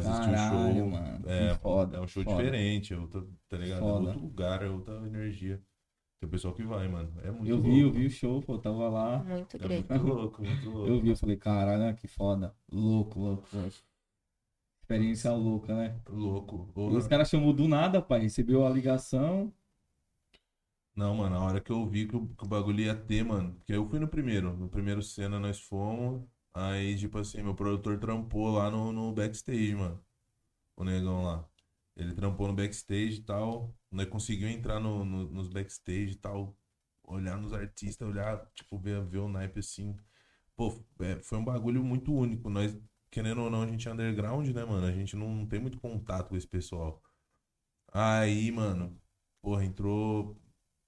Pra 0.00 0.10
assistir 0.10 0.34
Caralho, 0.34 0.70
o 0.70 0.74
show. 0.74 0.90
mano. 0.90 1.28
É, 1.30 1.54
foda. 1.54 1.96
é 1.96 2.00
um 2.00 2.06
show 2.08 2.24
foda. 2.24 2.36
diferente, 2.36 2.92
é 2.94 2.98
outro, 2.98 3.32
tá 3.48 3.56
ligado? 3.56 3.80
Foda. 3.80 4.04
É 4.04 4.06
outro 4.08 4.20
lugar, 4.20 4.62
é 4.62 4.68
outra 4.68 4.94
energia. 5.06 5.62
Tem 6.20 6.26
o 6.28 6.30
pessoal 6.30 6.52
que 6.54 6.64
vai, 6.64 6.88
mano. 6.88 7.12
É 7.22 7.30
muito 7.30 7.48
Eu 7.48 7.56
louco. 7.56 7.70
vi, 7.70 7.80
eu 7.80 7.92
vi 7.92 8.06
o 8.06 8.10
show, 8.10 8.42
pô, 8.42 8.58
tava 8.58 8.88
lá. 8.88 9.22
Muito 9.22 9.56
É 9.56 9.58
grande. 9.60 9.86
muito 9.88 10.04
louco, 10.06 10.42
muito 10.42 10.70
louco. 10.70 10.88
Eu 10.90 11.00
vi, 11.00 11.10
eu 11.10 11.16
falei, 11.16 11.36
caralho, 11.36 11.96
que 11.96 12.08
foda. 12.08 12.54
Louco, 12.72 13.20
louco, 13.20 13.46
louco. 13.52 13.72
Experiência 14.82 15.32
louca, 15.32 15.74
né? 15.74 16.00
Louco. 16.08 16.68
Os 16.74 17.06
caras 17.06 17.28
chamou 17.30 17.52
do 17.52 17.66
nada, 17.68 18.02
pai. 18.02 18.20
Recebeu 18.20 18.66
a 18.66 18.70
ligação. 18.70 19.52
Não, 20.94 21.14
mano, 21.14 21.36
a 21.36 21.40
hora 21.40 21.60
que 21.60 21.70
eu 21.72 21.86
vi 21.86 22.06
que 22.06 22.14
o, 22.16 22.26
que 22.26 22.44
o 22.44 22.48
bagulho 22.48 22.80
ia 22.80 22.94
ter, 22.94 23.24
mano. 23.24 23.54
Porque 23.54 23.72
eu 23.72 23.88
fui 23.88 23.98
no 23.98 24.06
primeiro. 24.08 24.56
No 24.56 24.68
primeiro 24.68 25.02
cena 25.02 25.38
nós 25.40 25.58
fomos. 25.60 26.22
Aí, 26.54 26.96
tipo 26.98 27.18
assim, 27.18 27.42
meu 27.42 27.54
produtor 27.54 27.98
trampou 27.98 28.50
lá 28.52 28.70
no, 28.70 28.92
no 28.92 29.12
backstage, 29.12 29.74
mano. 29.74 30.04
O 30.76 30.84
negão 30.84 31.24
lá. 31.24 31.48
Ele 31.96 32.14
trampou 32.14 32.48
no 32.48 32.54
backstage 32.54 33.20
e 33.20 33.24
tal. 33.24 33.74
Nós 33.90 34.08
conseguiu 34.08 34.48
entrar 34.48 34.80
no, 34.80 35.04
no- 35.04 35.30
nos 35.30 35.48
backstage 35.48 36.12
e 36.12 36.16
tal. 36.16 36.56
Olhar 37.04 37.38
nos 37.38 37.52
artistas, 37.52 38.08
olhar, 38.08 38.46
tipo, 38.54 38.78
ver, 38.78 39.04
ver 39.06 39.18
o 39.18 39.28
naipe 39.28 39.60
assim. 39.60 39.96
Pô, 40.56 40.84
é, 41.00 41.20
foi 41.22 41.38
um 41.38 41.44
bagulho 41.44 41.84
muito 41.84 42.14
único. 42.14 42.50
Nós, 42.50 42.76
querendo 43.10 43.42
ou 43.42 43.50
não, 43.50 43.62
a 43.62 43.66
gente 43.68 43.88
é 43.88 43.92
underground, 43.92 44.48
né, 44.50 44.64
mano? 44.64 44.86
A 44.86 44.92
gente 44.92 45.16
não, 45.16 45.28
não 45.34 45.46
tem 45.46 45.60
muito 45.60 45.80
contato 45.80 46.28
com 46.30 46.36
esse 46.36 46.48
pessoal. 46.48 47.02
Aí, 47.92 48.50
mano, 48.52 49.00
porra, 49.42 49.64
entrou. 49.64 50.36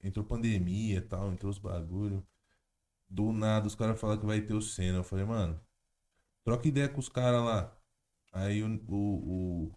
Entrou 0.03 0.25
pandemia 0.27 0.99
e 0.99 1.01
tal, 1.03 1.33
entrou 1.33 1.51
os 1.51 1.59
bagulho. 1.59 2.27
Do 3.09 3.33
nada, 3.33 3.67
os 3.67 3.75
caras 3.75 4.01
falaram 4.01 4.21
que 4.21 4.27
vai 4.27 4.41
ter 4.41 4.55
o 4.55 4.63
Senna. 4.63 4.99
Eu 4.99 5.05
falei, 5.05 5.25
mano, 5.25 5.61
troca 6.45 6.69
ideia 6.69 6.89
com 6.89 7.01
os 7.01 7.09
caras 7.09 7.43
lá. 7.45 7.77
Aí 8.33 8.63
o, 8.63 8.69
o, 8.89 9.69
o, 9.69 9.73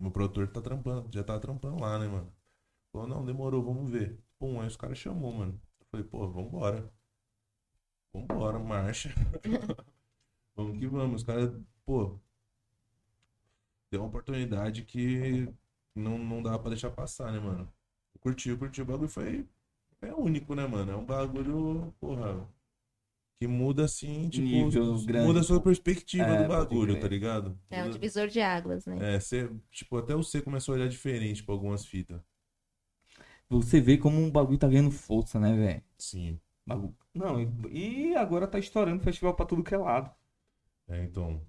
meu 0.00 0.10
produtor 0.10 0.48
tá 0.48 0.60
trampando, 0.62 1.10
já 1.12 1.22
tá 1.22 1.38
trampando 1.38 1.80
lá, 1.80 1.98
né, 1.98 2.08
mano? 2.08 2.32
Falou, 2.92 3.06
não, 3.08 3.24
demorou, 3.24 3.62
vamos 3.62 3.90
ver. 3.90 4.18
Pum, 4.38 4.60
aí 4.60 4.66
os 4.66 4.76
caras 4.76 4.98
chamou, 4.98 5.32
mano. 5.32 5.60
Eu 5.80 5.86
falei, 5.90 6.06
pô, 6.06 6.28
vambora. 6.28 6.90
Vambora, 8.12 8.58
marcha. 8.58 9.10
vamos 10.56 10.78
que 10.78 10.86
vamos. 10.86 11.22
Os 11.22 11.26
caras, 11.26 11.52
pô, 11.84 12.18
deu 13.90 14.00
uma 14.00 14.08
oportunidade 14.08 14.84
que 14.84 15.48
não, 15.94 16.18
não 16.18 16.42
dá 16.42 16.58
pra 16.58 16.70
deixar 16.70 16.90
passar, 16.90 17.32
né, 17.32 17.40
mano? 17.40 17.72
Eu 18.14 18.20
curti, 18.20 18.48
eu 18.48 18.58
curti. 18.58 18.82
O 18.82 18.86
bagulho 18.86 19.08
foi. 19.08 19.48
É 20.02 20.14
único, 20.14 20.54
né, 20.54 20.66
mano? 20.66 20.92
É 20.92 20.96
um 20.96 21.04
bagulho, 21.04 21.94
porra. 22.00 22.48
Que 23.40 23.46
muda 23.46 23.86
assim, 23.86 24.28
tipo. 24.28 24.44
Nível 24.46 24.98
grande, 25.02 25.26
muda 25.26 25.40
a 25.40 25.42
sua 25.42 25.56
pô. 25.56 25.64
perspectiva 25.64 26.24
É, 26.26 26.42
do 26.42 26.48
bagulho, 26.48 27.00
tá 27.00 27.08
ligado? 27.08 27.58
É 27.70 27.82
um 27.82 27.88
divisor 27.90 28.28
de 28.28 28.38
águas, 28.38 28.84
né? 28.84 29.14
É, 29.14 29.18
você, 29.18 29.50
tipo, 29.70 29.96
até 29.96 30.14
você 30.14 30.42
começou 30.42 30.74
a 30.74 30.76
olhar 30.76 30.88
diferente 30.90 31.42
pra 31.42 31.54
algumas 31.54 31.86
fitas. 31.86 32.20
Você 33.48 33.80
vê 33.80 33.96
como 33.96 34.20
um 34.20 34.30
bagulho 34.30 34.58
tá 34.58 34.68
ganhando 34.68 34.90
força, 34.90 35.40
né, 35.40 35.56
velho? 35.56 35.82
Sim. 35.96 36.38
Bagulho. 36.66 36.94
Não, 37.14 37.40
e 37.40 38.10
e 38.10 38.14
agora 38.14 38.46
tá 38.46 38.58
estourando 38.58 39.02
festival 39.02 39.32
pra 39.34 39.46
tudo 39.46 39.64
que 39.64 39.74
é 39.74 39.78
lado. 39.78 40.10
É, 40.86 41.02
então. 41.02 41.40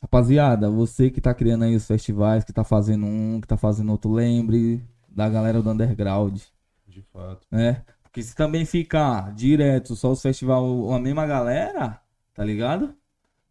Rapaziada, 0.00 0.70
você 0.70 1.10
que 1.10 1.20
tá 1.20 1.34
criando 1.34 1.64
aí 1.64 1.76
os 1.76 1.86
festivais, 1.86 2.42
que 2.42 2.54
tá 2.54 2.64
fazendo 2.64 3.04
um, 3.04 3.38
que 3.38 3.46
tá 3.46 3.56
fazendo 3.58 3.92
outro, 3.92 4.10
lembre 4.12 4.82
da 5.08 5.28
galera 5.28 5.62
do 5.62 5.70
underground, 5.70 6.40
De 6.88 7.02
fato. 7.02 7.46
né? 7.50 7.84
Porque 8.14 8.22
se 8.22 8.36
também 8.36 8.64
ficar 8.64 9.34
direto 9.34 9.96
só 9.96 10.12
os 10.12 10.22
festivais, 10.22 10.62
a 10.92 11.00
mesma 11.00 11.26
galera, 11.26 12.00
tá 12.32 12.44
ligado? 12.44 12.94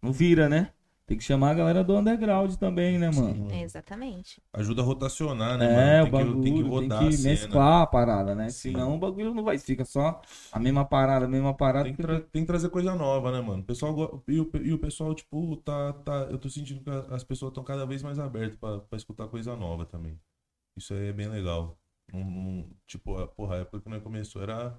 Não 0.01 0.13
vira, 0.13 0.49
né? 0.49 0.71
Tem 1.05 1.17
que 1.17 1.23
chamar 1.23 1.51
a 1.51 1.55
galera 1.55 1.83
do 1.83 1.97
underground 1.97 2.55
também, 2.55 2.97
né, 2.97 3.11
mano? 3.11 3.35
Sim. 3.35 3.61
Exatamente. 3.61 4.41
Ajuda 4.53 4.81
a 4.81 4.85
rotacionar, 4.85 5.57
né, 5.57 5.65
É, 5.65 5.67
o 5.67 5.73
mano? 5.75 6.01
Tem 6.01 6.13
que, 6.13 6.21
bagulho 6.25 6.41
tem 6.41 6.53
que 6.55 6.63
tem 6.63 6.69
rodar 6.69 6.99
que 6.99 7.07
a 7.07 7.11
cena. 7.11 7.23
mesclar 7.23 7.81
a 7.81 7.87
parada, 7.87 8.35
né? 8.35 8.49
Sim. 8.49 8.71
Senão 8.73 8.95
o 8.95 8.99
bagulho 8.99 9.33
não 9.33 9.43
vai, 9.43 9.57
fica 9.57 9.83
só 9.85 10.21
a 10.51 10.59
mesma 10.59 10.85
parada, 10.85 11.25
a 11.25 11.27
mesma 11.27 11.53
parada. 11.53 11.85
Tem 11.85 11.95
que, 11.95 12.01
tra- 12.01 12.21
tem 12.21 12.41
que 12.43 12.47
trazer 12.47 12.69
coisa 12.69 12.95
nova, 12.95 13.31
né, 13.31 13.41
mano? 13.41 13.61
O 13.63 13.65
pessoal, 13.65 14.23
e, 14.27 14.39
o, 14.39 14.49
e 14.63 14.73
o 14.73 14.79
pessoal, 14.79 15.13
tipo, 15.13 15.57
tá, 15.57 15.91
tá. 15.93 16.13
Eu 16.31 16.37
tô 16.39 16.49
sentindo 16.49 16.81
que 16.83 16.89
as 17.13 17.23
pessoas 17.23 17.51
estão 17.51 17.63
cada 17.63 17.85
vez 17.85 18.01
mais 18.01 18.17
abertas 18.19 18.57
pra, 18.57 18.79
pra 18.79 18.97
escutar 18.97 19.27
coisa 19.27 19.55
nova 19.55 19.85
também. 19.85 20.19
Isso 20.77 20.93
aí 20.93 21.07
é 21.09 21.13
bem 21.13 21.29
legal. 21.29 21.77
Não, 22.13 22.23
não- 22.25 22.71
tipo, 22.87 23.17
a, 23.17 23.27
porra, 23.27 23.57
a 23.57 23.59
época 23.61 23.81
que 23.81 23.89
nós 23.89 24.03
começou 24.03 24.43
era. 24.43 24.77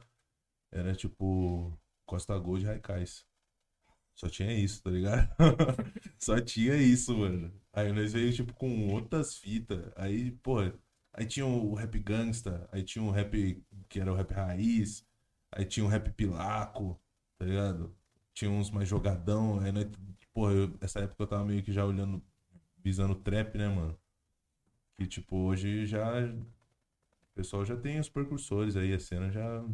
Era 0.73 0.95
tipo. 0.95 1.79
Costa 2.07 2.39
Gold 2.39 2.65
e 2.65 2.69
Raikais. 2.69 3.27
Só 4.15 4.29
tinha 4.29 4.53
isso, 4.53 4.83
tá 4.83 4.91
ligado? 4.91 5.29
Só 6.19 6.41
tinha 6.41 6.77
isso, 6.77 7.17
mano. 7.17 7.53
Aí 7.73 7.93
nós 7.93 8.13
veio, 8.13 8.33
tipo, 8.33 8.53
com 8.55 8.89
outras 8.93 9.37
fitas. 9.39 9.91
Aí, 9.97 10.33
porra. 10.43 10.75
Aí 11.13 11.27
tinha 11.27 11.47
o 11.47 11.75
rap 11.75 11.99
gangsta, 12.01 12.69
aí 12.73 12.83
tinha 12.83 13.05
o 13.05 13.11
rap 13.11 13.63
que 13.89 14.01
era 14.01 14.13
o 14.13 14.17
rap 14.17 14.33
raiz, 14.33 15.07
aí 15.53 15.65
tinha 15.65 15.85
o 15.87 15.89
rap 15.89 16.11
pilaco, 16.13 17.01
tá 17.39 17.45
ligado? 17.47 17.95
Tinha 18.35 18.51
uns 18.51 18.71
mais 18.71 18.89
jogadão, 18.89 19.61
aí 19.61 19.71
nós, 19.73 19.87
porra, 20.33 20.53
eu- 20.55 20.77
essa 20.81 21.01
época 21.01 21.23
eu 21.23 21.27
tava 21.29 21.45
meio 21.45 21.63
que 21.63 21.73
já 21.73 21.85
olhando, 21.87 22.21
visando 22.85 23.15
trap, 23.15 23.57
né, 23.59 23.69
mano? 23.69 23.99
Que 24.97 25.07
tipo, 25.07 25.37
hoje 25.37 25.87
já. 25.87 26.03
O 27.35 27.43
pessoal 27.43 27.65
já 27.65 27.77
tem 27.77 27.99
os 27.99 28.09
precursores 28.09 28.77
aí, 28.77 28.95
a 28.95 29.01
cena 29.01 29.29
já. 29.29 29.65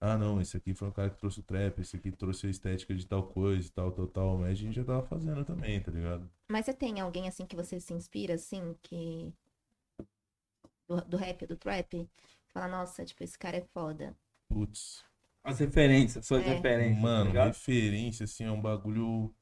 Ah, 0.00 0.18
não, 0.18 0.40
esse 0.40 0.56
aqui 0.56 0.74
foi 0.74 0.88
o 0.88 0.92
cara 0.92 1.10
que 1.10 1.16
trouxe 1.16 1.38
o 1.38 1.44
trap, 1.44 1.78
esse 1.80 1.94
aqui 1.96 2.10
trouxe 2.10 2.48
a 2.48 2.50
estética 2.50 2.92
de 2.92 3.06
tal 3.06 3.22
coisa, 3.28 3.70
tal, 3.72 3.92
tal, 3.92 4.08
tal. 4.08 4.38
Mas 4.38 4.50
a 4.50 4.54
gente 4.54 4.74
já 4.74 4.84
tava 4.84 5.06
fazendo 5.06 5.44
também, 5.44 5.80
tá 5.80 5.92
ligado? 5.92 6.28
Mas 6.50 6.66
você 6.66 6.74
tem 6.74 6.98
alguém 7.00 7.28
assim 7.28 7.46
que 7.46 7.54
você 7.54 7.78
se 7.78 7.94
inspira, 7.94 8.34
assim, 8.34 8.76
que. 8.82 9.32
Do, 10.88 11.00
do 11.02 11.16
rap, 11.16 11.46
do 11.46 11.56
trap? 11.56 12.08
Fala, 12.48 12.66
nossa, 12.66 13.04
tipo, 13.04 13.22
esse 13.22 13.38
cara 13.38 13.58
é 13.58 13.62
foda. 13.72 14.16
Putz. 14.48 15.04
As 15.44 15.60
referências, 15.60 16.26
suas 16.26 16.44
É. 16.44 16.54
referências. 16.54 16.98
Mano, 17.00 17.32
tá 17.32 17.44
referência, 17.46 18.24
assim, 18.24 18.44
é 18.44 18.50
um 18.50 18.60
bagulho. 18.60 19.32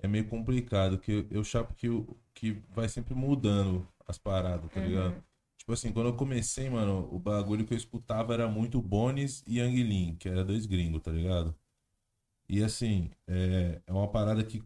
É 0.00 0.08
meio 0.08 0.28
complicado, 0.28 0.98
que 0.98 1.12
eu, 1.12 1.26
eu 1.30 1.44
chapo 1.44 1.74
que, 1.74 1.88
o- 1.88 2.16
que 2.34 2.52
vai 2.70 2.88
sempre 2.88 3.14
mudando 3.14 3.86
as 4.06 4.16
paradas, 4.16 4.70
tá 4.72 4.80
ligado? 4.80 5.22
Tipo 5.68 5.74
assim, 5.74 5.92
quando 5.92 6.06
eu 6.06 6.16
comecei, 6.16 6.70
mano, 6.70 7.06
o 7.12 7.18
bagulho 7.18 7.66
que 7.66 7.74
eu 7.74 7.76
escutava 7.76 8.32
era 8.32 8.48
muito 8.48 8.80
Bones 8.80 9.44
e 9.46 9.58
Yang 9.58 9.82
Lin, 9.82 10.16
que 10.16 10.26
era 10.26 10.42
dois 10.42 10.64
gringos, 10.64 11.02
tá 11.02 11.12
ligado? 11.12 11.54
E 12.48 12.62
assim, 12.62 13.10
é, 13.26 13.82
é 13.86 13.92
uma 13.92 14.08
parada 14.10 14.42
que, 14.42 14.64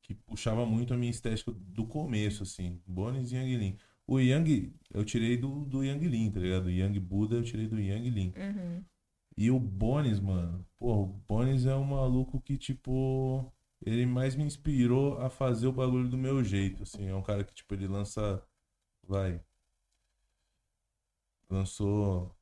que 0.00 0.14
puxava 0.14 0.64
muito 0.64 0.94
a 0.94 0.96
minha 0.96 1.10
estética 1.10 1.52
do 1.52 1.84
começo, 1.86 2.44
assim. 2.44 2.80
Bones 2.86 3.30
e 3.30 3.36
Yang 3.36 3.56
Lin. 3.58 3.76
O 4.06 4.18
Yang, 4.18 4.72
eu 4.90 5.04
tirei 5.04 5.36
do, 5.36 5.66
do 5.66 5.84
Yang 5.84 6.08
Lin, 6.08 6.30
tá 6.30 6.40
ligado? 6.40 6.64
O 6.64 6.70
Yang 6.70 6.98
Buda 6.98 7.36
eu 7.36 7.42
tirei 7.42 7.68
do 7.68 7.78
Yang 7.78 8.08
Lin. 8.08 8.32
Uhum. 8.34 8.84
E 9.36 9.50
o 9.50 9.60
Bones, 9.60 10.18
mano, 10.18 10.64
pô, 10.78 11.02
o 11.02 11.06
Bones 11.28 11.66
é 11.66 11.76
um 11.76 11.84
maluco 11.84 12.40
que, 12.40 12.56
tipo, 12.56 13.52
ele 13.84 14.06
mais 14.06 14.34
me 14.34 14.44
inspirou 14.44 15.18
a 15.18 15.28
fazer 15.28 15.66
o 15.66 15.72
bagulho 15.72 16.08
do 16.08 16.16
meu 16.16 16.42
jeito, 16.42 16.84
assim. 16.84 17.06
É 17.06 17.14
um 17.14 17.22
cara 17.22 17.44
que, 17.44 17.52
tipo, 17.52 17.74
ele 17.74 17.86
lança, 17.86 18.42
vai, 19.06 19.42
lançou 21.50 22.34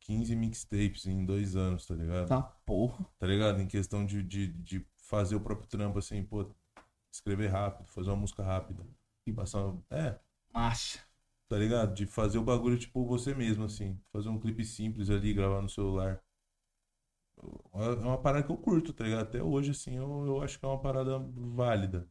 15 0.00 0.34
mixtapes 0.36 1.06
em 1.06 1.24
dois 1.24 1.56
anos, 1.56 1.86
tá 1.86 1.94
ligado? 1.94 2.28
Tá 2.28 2.42
porra. 2.66 3.04
Tá 3.18 3.26
ligado? 3.26 3.60
Em 3.60 3.66
questão 3.66 4.04
de, 4.04 4.22
de, 4.22 4.48
de 4.48 4.86
fazer 4.96 5.36
o 5.36 5.40
próprio 5.40 5.68
trampo, 5.68 5.98
assim, 5.98 6.22
pô, 6.24 6.50
escrever 7.12 7.48
rápido, 7.48 7.86
fazer 7.88 8.10
uma 8.10 8.16
música 8.16 8.42
rápida. 8.42 8.84
E 9.26 9.32
passar, 9.32 9.74
é, 9.90 10.18
Marcha. 10.52 10.98
tá 11.48 11.56
ligado? 11.56 11.94
De 11.94 12.06
fazer 12.06 12.38
o 12.38 12.42
bagulho, 12.44 12.78
tipo, 12.78 13.04
você 13.06 13.34
mesmo, 13.34 13.64
assim. 13.64 13.98
Fazer 14.12 14.28
um 14.28 14.38
clipe 14.40 14.64
simples 14.64 15.10
ali, 15.10 15.32
gravar 15.32 15.62
no 15.62 15.68
celular. 15.68 16.20
É 17.74 17.88
uma 18.04 18.18
parada 18.20 18.44
que 18.46 18.52
eu 18.52 18.56
curto, 18.56 18.92
tá 18.92 19.04
ligado? 19.04 19.22
Até 19.22 19.42
hoje, 19.42 19.70
assim, 19.72 19.96
eu, 19.96 20.26
eu 20.26 20.42
acho 20.42 20.58
que 20.58 20.64
é 20.64 20.68
uma 20.68 20.80
parada 20.80 21.18
válida. 21.18 22.08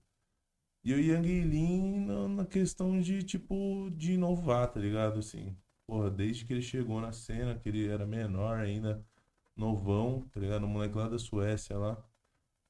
E 0.84 0.94
o 0.94 1.00
Yang 1.00 1.42
Lin 1.44 2.06
na, 2.06 2.28
na 2.28 2.46
questão 2.46 3.00
de, 3.02 3.24
tipo, 3.24 3.90
de 3.92 4.14
inovar, 4.14 4.72
tá 4.72 4.80
ligado? 4.80 5.20
Assim, 5.20 5.56
porra, 5.92 6.10
desde 6.10 6.46
que 6.46 6.54
ele 6.54 6.62
chegou 6.62 7.02
na 7.02 7.12
cena, 7.12 7.60
que 7.60 7.68
ele 7.68 7.86
era 7.86 8.08
menor 8.08 8.58
ainda, 8.60 9.06
novão, 9.58 10.22
tá 10.30 10.40
ligado? 10.40 10.66
Um 10.66 10.70
moleque 10.70 10.96
lá 10.96 11.10
da 11.10 11.20
Suécia 11.20 11.78
lá. 11.78 12.02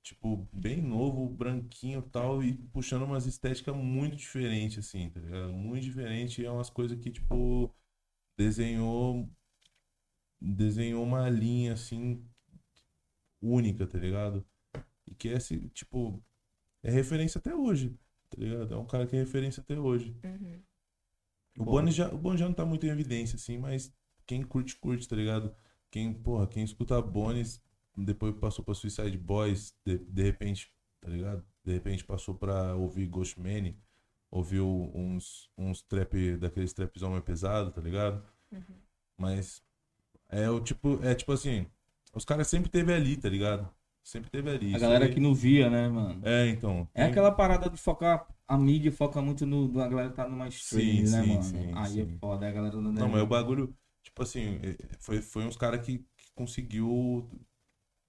Tipo, 0.01 0.49
bem 0.51 0.81
novo, 0.81 1.29
branquinho 1.29 2.01
tal, 2.01 2.43
e 2.43 2.55
puxando 2.73 3.03
umas 3.03 3.27
estéticas 3.27 3.75
muito 3.75 4.15
diferentes, 4.15 4.79
assim, 4.79 5.07
tá 5.11 5.19
ligado? 5.19 5.53
Muito 5.53 5.83
diferente. 5.83 6.41
E 6.41 6.45
é 6.47 6.51
umas 6.51 6.71
coisas 6.71 6.97
que, 6.99 7.11
tipo, 7.11 7.71
desenhou. 8.35 9.29
Desenhou 10.41 11.03
uma 11.03 11.29
linha, 11.29 11.73
assim, 11.73 12.25
única, 13.39 13.85
tá 13.85 13.99
ligado? 13.99 14.43
E 15.05 15.13
que 15.13 15.29
é, 15.29 15.33
esse, 15.33 15.69
tipo, 15.69 16.19
é 16.81 16.89
referência 16.89 17.37
até 17.37 17.53
hoje, 17.53 17.95
tá 18.31 18.37
ligado? 18.39 18.73
É 18.73 18.77
um 18.77 18.87
cara 18.87 19.05
que 19.05 19.15
é 19.15 19.19
referência 19.19 19.61
até 19.61 19.79
hoje. 19.79 20.15
Uhum. 20.23 20.70
O 21.61 21.65
Bones 21.65 21.95
já, 21.95 22.13
o 22.13 22.37
já 22.37 22.45
não 22.45 22.53
tá 22.53 22.65
muito 22.65 22.85
em 22.85 22.89
evidência, 22.89 23.35
assim, 23.35 23.57
mas 23.57 23.93
quem 24.25 24.43
curte, 24.43 24.75
curte, 24.77 25.07
tá 25.07 25.15
ligado? 25.15 25.55
Quem, 25.89 26.13
porra, 26.13 26.47
quem 26.47 26.63
escuta 26.63 27.01
Bones, 27.01 27.61
depois 27.95 28.33
passou 28.35 28.63
pra 28.63 28.73
Suicide 28.73 29.17
Boys, 29.17 29.75
de, 29.85 29.97
de 29.97 30.23
repente, 30.23 30.73
tá 30.99 31.09
ligado? 31.09 31.45
De 31.63 31.73
repente 31.73 32.03
passou 32.03 32.33
pra 32.33 32.75
ouvir 32.75 33.07
Ghostman, 33.07 33.77
ouviu 34.31 34.91
uns, 34.95 35.49
uns 35.57 35.81
trap, 35.83 36.37
daqueles 36.37 36.73
trapzão 36.73 37.11
mais 37.11 37.23
pesado, 37.23 37.71
tá 37.71 37.81
ligado? 37.81 38.25
Uhum. 38.51 38.77
Mas 39.17 39.61
é 40.29 40.49
o 40.49 40.59
tipo, 40.61 40.99
é 41.03 41.13
tipo 41.13 41.31
assim, 41.31 41.67
os 42.13 42.25
caras 42.25 42.47
sempre 42.47 42.69
teve 42.69 42.93
ali, 42.93 43.17
tá 43.17 43.29
ligado? 43.29 43.69
Sempre 44.11 44.29
teve 44.29 44.49
ali. 44.49 44.75
A 44.75 44.77
galera 44.79 45.05
aí- 45.05 45.13
que 45.13 45.21
não 45.21 45.33
via, 45.33 45.69
né, 45.69 45.87
mano? 45.87 46.21
É, 46.27 46.49
então. 46.49 46.85
É 46.93 47.03
tem- 47.03 47.11
aquela 47.11 47.31
parada 47.31 47.69
de 47.69 47.77
focar 47.77 48.27
a 48.45 48.57
mídia 48.57 48.91
foca 48.91 49.21
muito 49.21 49.45
no, 49.45 49.79
a 49.79 49.87
galera 49.87 50.09
tá 50.09 50.27
numa 50.27 50.49
stream, 50.49 51.03
né, 51.03 51.23
sim, 51.23 51.27
mano? 51.29 51.43
sim, 51.43 51.71
Aí 51.73 52.01
é 52.01 52.05
sim. 52.05 52.17
foda, 52.17 52.45
a 52.45 52.51
galera 52.51 52.75
não 52.75 52.91
Não, 52.91 53.07
mas 53.07 53.21
o 53.21 53.25
bagulho, 53.25 53.73
tipo 54.03 54.21
assim, 54.21 54.59
é, 54.61 54.75
foi, 54.99 55.21
foi 55.21 55.45
uns 55.45 55.55
caras 55.55 55.85
que, 55.85 55.99
que 55.99 56.31
conseguiu 56.35 57.25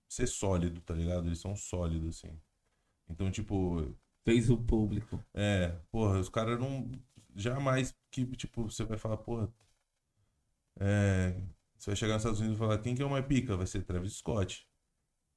ser 0.09 0.27
sólido, 0.27 0.81
tá 0.81 0.93
ligado? 0.93 1.29
Eles 1.29 1.39
são 1.39 1.55
sólidos, 1.55 2.17
assim. 2.17 2.37
Então, 3.09 3.31
tipo, 3.31 3.95
fez 4.25 4.51
o 4.51 4.57
público. 4.57 5.23
é, 5.33 5.69
porra, 5.93 6.19
os 6.19 6.29
caras 6.29 6.59
não. 6.59 6.91
Jamais 7.37 7.95
que, 8.11 8.27
tipo, 8.35 8.65
você 8.65 8.83
vai 8.83 8.99
falar, 8.99 9.19
porra. 9.19 9.49
É. 10.81 11.41
Você 11.79 11.91
vai 11.91 11.97
chegar 11.97 12.15
nos 12.15 12.23
Estados 12.23 12.41
Unidos 12.41 12.57
e 12.57 12.59
falar, 12.59 12.79
quem 12.79 12.97
que 12.97 13.03
é 13.03 13.05
o 13.05 13.11
mais 13.11 13.25
pica? 13.25 13.57
Vai 13.57 13.69
ser 13.69 13.85
Travis 13.85 14.15
Scott. 14.15 14.67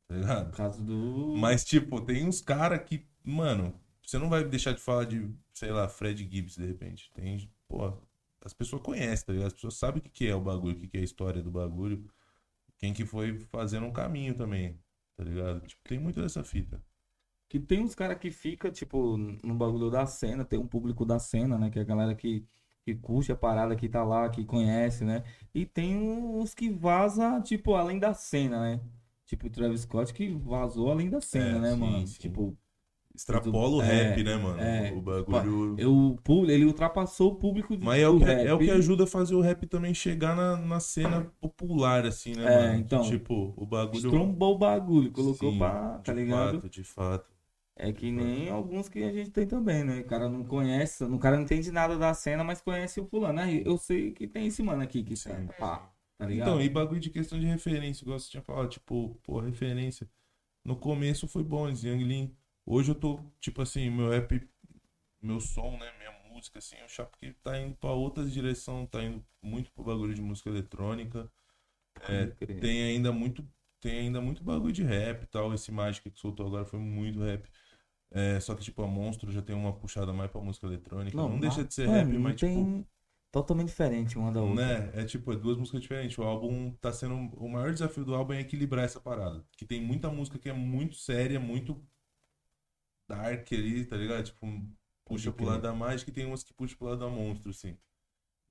Tá 0.08 0.16
ligado? 0.16 0.56
caso 0.56 0.84
do. 0.84 1.36
Mas, 1.38 1.64
tipo, 1.64 2.02
tem 2.02 2.28
uns 2.28 2.42
caras 2.42 2.82
que, 2.84 3.06
mano, 3.24 3.74
você 4.06 4.18
não 4.18 4.30
vai 4.30 4.44
deixar 4.44 4.74
de 4.74 4.80
falar 4.80 5.06
de, 5.06 5.34
sei 5.54 5.72
lá, 5.72 5.88
Fred 5.88 6.28
Gibbs, 6.30 6.56
de 6.56 6.66
repente. 6.66 7.12
Tem, 7.14 7.50
pô, 7.68 7.92
as 8.42 8.54
pessoas 8.54 8.82
conhecem, 8.82 9.26
tá 9.26 9.34
ligado? 9.34 9.48
As 9.48 9.54
pessoas 9.54 9.76
sabem 9.76 10.00
o 10.00 10.04
que 10.04 10.10
que 10.10 10.28
é 10.28 10.36
o 10.36 10.42
bagulho, 10.42 10.76
o 10.76 10.80
que 10.80 10.88
que 10.88 10.98
é 10.98 11.02
a 11.02 11.04
história 11.04 11.42
do 11.42 11.52
bagulho. 11.52 12.08
Quem 12.78 12.94
que 12.94 13.06
foi 13.06 13.40
fazendo 13.40 13.86
um 13.88 13.92
caminho 13.92 14.36
também, 14.36 14.80
tá 15.16 15.24
ligado? 15.24 15.66
Tipo, 15.66 15.82
tem 15.86 16.00
muito 16.00 16.22
dessa 16.22 16.44
fita. 16.44 16.84
Que 17.48 17.60
tem 17.60 17.82
uns 17.82 17.96
caras 17.96 18.20
que 18.20 18.32
fica, 18.32 18.72
tipo, 18.72 19.18
no 19.18 19.56
bagulho 19.56 19.90
da 19.90 20.06
cena, 20.06 20.46
tem 20.46 20.60
um 20.60 20.68
público 20.68 21.06
da 21.06 21.18
cena, 21.20 21.58
né? 21.58 21.70
Que 21.70 21.80
é 21.80 21.82
a 21.82 21.86
galera 21.86 22.14
que, 22.14 22.46
que 22.84 22.96
curte 22.96 23.32
a 23.32 23.36
parada, 23.36 23.76
que 23.76 23.90
tá 23.90 24.04
lá, 24.04 24.30
que 24.30 24.46
conhece, 24.46 25.04
né? 25.04 25.24
E 25.54 25.66
tem 25.66 25.96
uns 25.98 26.54
que 26.54 26.70
vaza, 26.70 27.42
tipo, 27.42 27.74
além 27.76 27.98
da 28.00 28.14
cena, 28.14 28.60
né? 28.62 28.82
Tipo 29.26 29.48
o 29.48 29.50
Travis 29.50 29.82
Scott 29.82 30.14
que 30.14 30.30
vazou 30.30 30.92
além 30.92 31.10
da 31.10 31.22
cena, 31.22 31.60
É, 31.60 31.60
né, 31.60 31.72
sim, 31.72 31.80
mano? 31.80 32.08
sim. 32.08 32.20
Tipo, 32.20 32.58
Extrapola 33.16 33.78
o 33.78 33.82
É, 33.82 34.12
rap, 34.14 34.24
né, 34.24 34.36
mano? 34.38 34.62
é. 34.62 34.92
o 34.92 35.02
bagulho. 35.02 35.78
eu, 35.78 36.18
ele 36.50 36.66
ultrapassou 36.66 37.32
o 37.32 37.36
público 37.36 37.76
Mas 37.80 38.02
é 38.02 38.08
o, 38.08 38.18
que, 38.18 38.26
rap. 38.26 38.48
é 38.48 38.54
o 38.54 38.60
que 38.60 38.72
ajuda 38.72 39.04
a 39.06 39.08
fazer 39.08 39.36
o 39.36 39.42
rap 39.42 39.66
também 39.68 39.94
chegar 39.94 40.36
na, 40.36 40.58
na 40.58 40.80
cena 40.80 41.22
popular, 41.40 42.06
assim, 42.06 42.36
né, 42.36 42.46
É, 42.46 42.50
mano? 42.50 42.78
então, 42.78 43.02
Tipo, 43.02 43.54
o 43.58 43.66
bagulho. 43.66 44.00
Estrombou 44.00 44.56
o 44.56 44.58
bagulho, 44.58 45.12
colocou 45.12 45.50
Sim, 45.50 45.58
pra, 45.60 45.98
tá 46.00 46.14
de 46.14 46.14
ligado? 46.14 46.58
Fato, 46.58 46.70
de 46.70 46.84
fato. 46.84 47.32
É 47.78 47.92
que 47.92 48.10
nem 48.12 48.50
alguns 48.50 48.88
que 48.88 49.04
a 49.04 49.12
gente 49.12 49.32
tem 49.32 49.46
também, 49.48 49.84
né? 49.84 50.00
O 50.00 50.06
cara 50.06 50.30
não 50.30 50.44
conhece, 50.46 51.04
o 51.04 51.20
cara 51.20 51.36
não 51.36 51.44
entende 51.44 51.72
nada 51.72 51.98
da 51.98 52.14
cena, 52.14 52.44
mas 52.44 52.62
conhece 52.62 53.00
o 53.02 53.06
fulano. 53.08 53.34
né? 53.34 53.62
Eu 53.66 53.78
sei 53.78 54.12
que 54.14 54.28
tem 54.28 54.48
esse 54.48 54.64
mano 54.64 54.82
aqui 54.82 55.04
que 55.04 55.16
tá, 55.18 55.54
pá, 55.58 55.92
tá 56.18 56.26
ligado? 56.26 56.48
Então, 56.50 56.62
e 56.62 56.70
bagulho 56.70 57.00
de 57.00 57.10
questão 57.10 57.40
de 57.40 57.46
referência, 57.46 58.04
igual 58.04 58.20
você 58.20 58.30
tinha 58.30 58.44
falado, 58.44 58.70
tipo, 58.70 59.20
pô, 59.24 59.40
referência. 59.40 60.10
No 60.64 60.76
começo 60.76 61.28
foi 61.28 61.44
bom, 61.44 61.68
Yang 61.70 62.04
Lin. 62.04 62.36
Hoje 62.66 62.92
eu 62.92 62.96
tô, 62.96 63.20
tipo 63.40 63.62
assim, 63.62 63.90
meu 63.90 64.10
rap, 64.10 64.42
meu 65.22 65.40
som, 65.40 65.78
né, 65.78 65.92
minha 65.98 66.34
música, 66.34 66.60
assim, 66.60 66.76
eu 66.78 66.88
chapo 66.88 67.18
que 67.18 67.32
tá 67.44 67.60
indo 67.60 67.76
pra 67.76 67.92
outras 67.92 68.32
direções, 68.34 68.90
tá 68.90 69.04
indo 69.04 69.24
muito 69.42 69.72
pro 69.72 69.84
bagulho 69.84 70.14
de 70.14 70.22
música 70.22 70.50
eletrônica. 70.50 71.32
É, 72.10 72.26
tem 72.26 72.84
ainda 72.84 73.12
muito, 73.12 73.48
tem 73.80 74.00
ainda 74.00 74.20
muito 74.20 74.44
bagulho 74.44 74.74
de 74.74 74.84
rap 74.84 75.24
e 75.24 75.28
tal. 75.28 75.54
Esse 75.54 75.72
Mágica 75.72 76.10
que 76.10 76.20
soltou 76.20 76.48
agora 76.48 76.66
foi 76.66 76.80
muito 76.80 77.20
rap. 77.20 77.48
É, 78.12 78.40
só 78.40 78.56
que, 78.56 78.64
tipo, 78.64 78.82
a 78.82 78.88
Monstro 78.88 79.32
já 79.32 79.42
tem 79.42 79.56
uma 79.56 79.74
puxada 79.74 80.14
mais 80.14 80.32
pra 80.32 80.42
música 80.42 80.68
eletrônica. 80.68 81.16
Não, 81.16 81.40
deixa 81.40 81.64
de 81.64 81.74
ser 81.74 81.88
rap, 81.88 82.08
não 82.08 82.20
mas, 82.20 82.36
tipo, 82.36 82.54
tem 82.54 82.88
totalmente 83.36 83.68
diferente 83.68 84.18
uma 84.18 84.32
da 84.32 84.42
outra. 84.42 84.66
né? 84.66 84.92
É 84.94 85.04
tipo, 85.04 85.34
é 85.34 85.36
duas 85.36 85.58
músicas 85.58 85.82
diferentes. 85.82 86.18
O 86.18 86.24
álbum 86.24 86.72
tá 86.80 86.94
sendo. 86.94 87.16
O 87.36 87.50
maior 87.50 87.74
desafio 87.74 88.06
do 88.06 88.16
álbum 88.16 88.32
é 88.32 88.40
equilibrar 88.40 88.86
essa 88.86 89.00
parada. 89.00 89.44
Que 89.58 89.66
tem 89.66 89.82
muita 89.82 90.10
música 90.10 90.40
que 90.40 90.50
é 90.50 90.54
muito 90.54 90.96
séria, 90.96 91.38
muito 91.38 91.86
dark 93.10 93.52
ali, 93.52 93.84
tá 93.84 93.98
ligado? 93.98 94.24
Tipo, 94.24 94.48
puxa 95.04 95.34
pro 95.34 95.46
lado 95.46 95.64
da 95.64 95.74
mágica 95.74 96.10
e 96.10 96.14
tem 96.14 96.26
umas 96.26 96.44
que 96.44 96.54
puxa 96.54 96.78
pro 96.78 96.88
lado 96.88 97.00
da 97.00 97.10
monstro, 97.10 97.50
assim. 97.50 97.78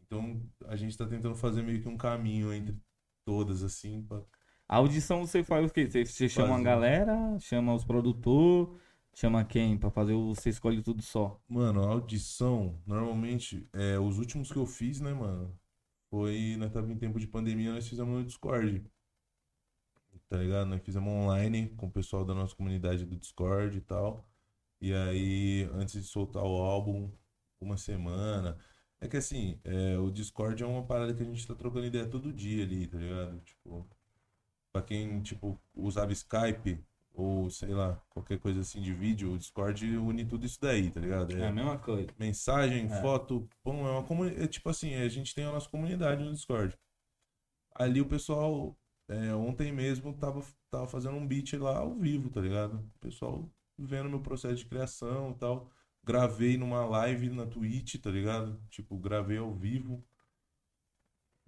Então 0.03 0.42
a 0.66 0.77
gente 0.77 0.99
tá 0.99 1.07
tentando 1.07 1.35
fazer 1.35 1.62
meio 1.62 1.81
que 1.81 1.88
um 1.88 1.97
caminho 1.97 2.53
entre 2.53 2.77
todas, 3.25 3.62
assim. 3.62 4.03
Pra... 4.03 4.20
A 4.68 4.77
audição 4.77 5.27
você 5.27 5.42
faz 5.42 5.70
o 5.70 5.73
quê? 5.73 5.88
Você, 5.88 6.05
você 6.05 6.29
chama 6.29 6.59
a 6.59 6.62
galera, 6.62 7.38
chama 7.40 7.75
os 7.75 7.87
produtores, 7.87 8.68
chama 9.14 9.44
quem 9.44 9.79
pra 9.79 9.90
fazer. 9.90 10.14
Você 10.14 10.50
escolhe 10.50 10.83
tudo 10.83 11.03
só. 11.03 11.40
Mano, 11.48 11.83
a 11.83 11.88
audição, 11.88 12.81
normalmente, 12.87 13.68
é, 13.72 13.98
os 13.98 14.18
últimos 14.18 14.50
que 14.50 14.59
eu 14.59 14.66
fiz, 14.66 15.00
né, 15.00 15.12
mano? 15.12 15.59
Foi, 16.11 16.57
nós 16.59 16.72
tava 16.72 16.90
em 16.92 16.98
tempo 16.98 17.18
de 17.18 17.27
pandemia, 17.27 17.72
nós 17.72 17.88
fizemos 17.88 18.14
no 18.14 18.24
Discord. 18.24 18.85
Tá 20.29 20.37
ligado? 20.38 20.68
Nós 20.68 20.83
fizemos 20.83 21.12
online 21.12 21.68
com 21.77 21.87
o 21.87 21.90
pessoal 21.90 22.24
da 22.24 22.35
nossa 22.35 22.55
comunidade 22.57 23.05
do 23.05 23.16
Discord 23.16 23.77
e 23.79 23.81
tal. 23.81 24.27
E 24.81 24.92
aí, 24.92 25.68
antes 25.72 25.94
de 25.94 26.09
soltar 26.09 26.42
o 26.42 26.57
álbum, 26.57 27.11
uma 27.61 27.77
semana. 27.77 28.59
É 29.00 29.09
que 29.09 29.16
assim, 29.16 29.61
é, 29.64 29.98
o 29.98 30.11
Discord 30.11 30.62
é 30.62 30.66
uma 30.66 30.85
parada 30.87 31.14
que 31.14 31.22
a 31.22 31.27
gente 31.27 31.46
tá 31.46 31.55
trocando 31.55 31.87
ideia 31.87 32.07
todo 32.09 32.33
dia 32.33 32.64
ali, 32.64 32.87
tá 32.87 32.98
ligado? 32.98 33.40
Tipo, 33.40 33.88
pra 34.72 34.83
quem, 34.83 35.22
tipo, 35.22 35.61
usava 35.74 36.12
Skype 36.12 36.85
ou, 37.14 37.48
sei 37.48 37.72
lá, 37.72 37.96
qualquer 38.11 38.38
coisa 38.40 38.61
assim 38.61 38.83
de 38.83 38.92
vídeo, 38.92 39.33
o 39.33 39.38
Discord 39.38 39.85
une 39.96 40.24
tudo 40.27 40.44
isso 40.44 40.61
daí, 40.61 40.90
tá 40.90 41.00
ligado? 41.00 41.33
É 41.37 41.46
a 41.46 41.53
mesma 41.53 41.79
coisa. 41.79 42.09
mensagem, 42.18 42.87
É. 42.87 43.00
foto, 43.00 43.48
pum, 43.62 43.87
é 43.87 43.90
uma 43.92 44.03
comunidade, 44.03 44.42
é 44.44 44.48
tipo 44.48 44.68
assim, 44.68 44.94
a 44.94 45.09
gente 45.09 45.35
tem 45.35 45.44
a 45.44 45.53
nossa 45.53 45.68
comunidade 45.68 46.24
no 46.24 46.33
Discord. 46.33 46.77
Ali 47.74 48.00
o 48.00 48.07
pessoal, 48.07 48.77
é, 49.09 49.35
ontem 49.35 49.72
mesmo, 49.72 50.12
tava, 50.14 50.42
tava 50.70 50.87
fazendo 50.88 51.16
um 51.16 51.27
beat 51.27 51.53
lá 51.55 51.79
ao 51.79 51.94
vivo, 51.94 52.31
tá 52.31 52.40
ligado? 52.40 52.74
O 52.96 52.98
pessoal 53.00 53.48
vendo 53.79 54.09
meu 54.09 54.20
processo 54.20 54.57
de 54.57 54.66
criação 54.66 55.31
e 55.31 55.35
tal. 55.35 55.70
Gravei 56.05 56.57
numa 56.57 56.85
live 56.85 57.31
na 57.31 57.46
Twitch, 57.46 57.96
tá 58.00 58.11
ligado? 58.11 58.61
Tipo, 58.70 58.96
gravei 58.98 59.38
ao 59.38 59.53
vivo. 59.55 60.05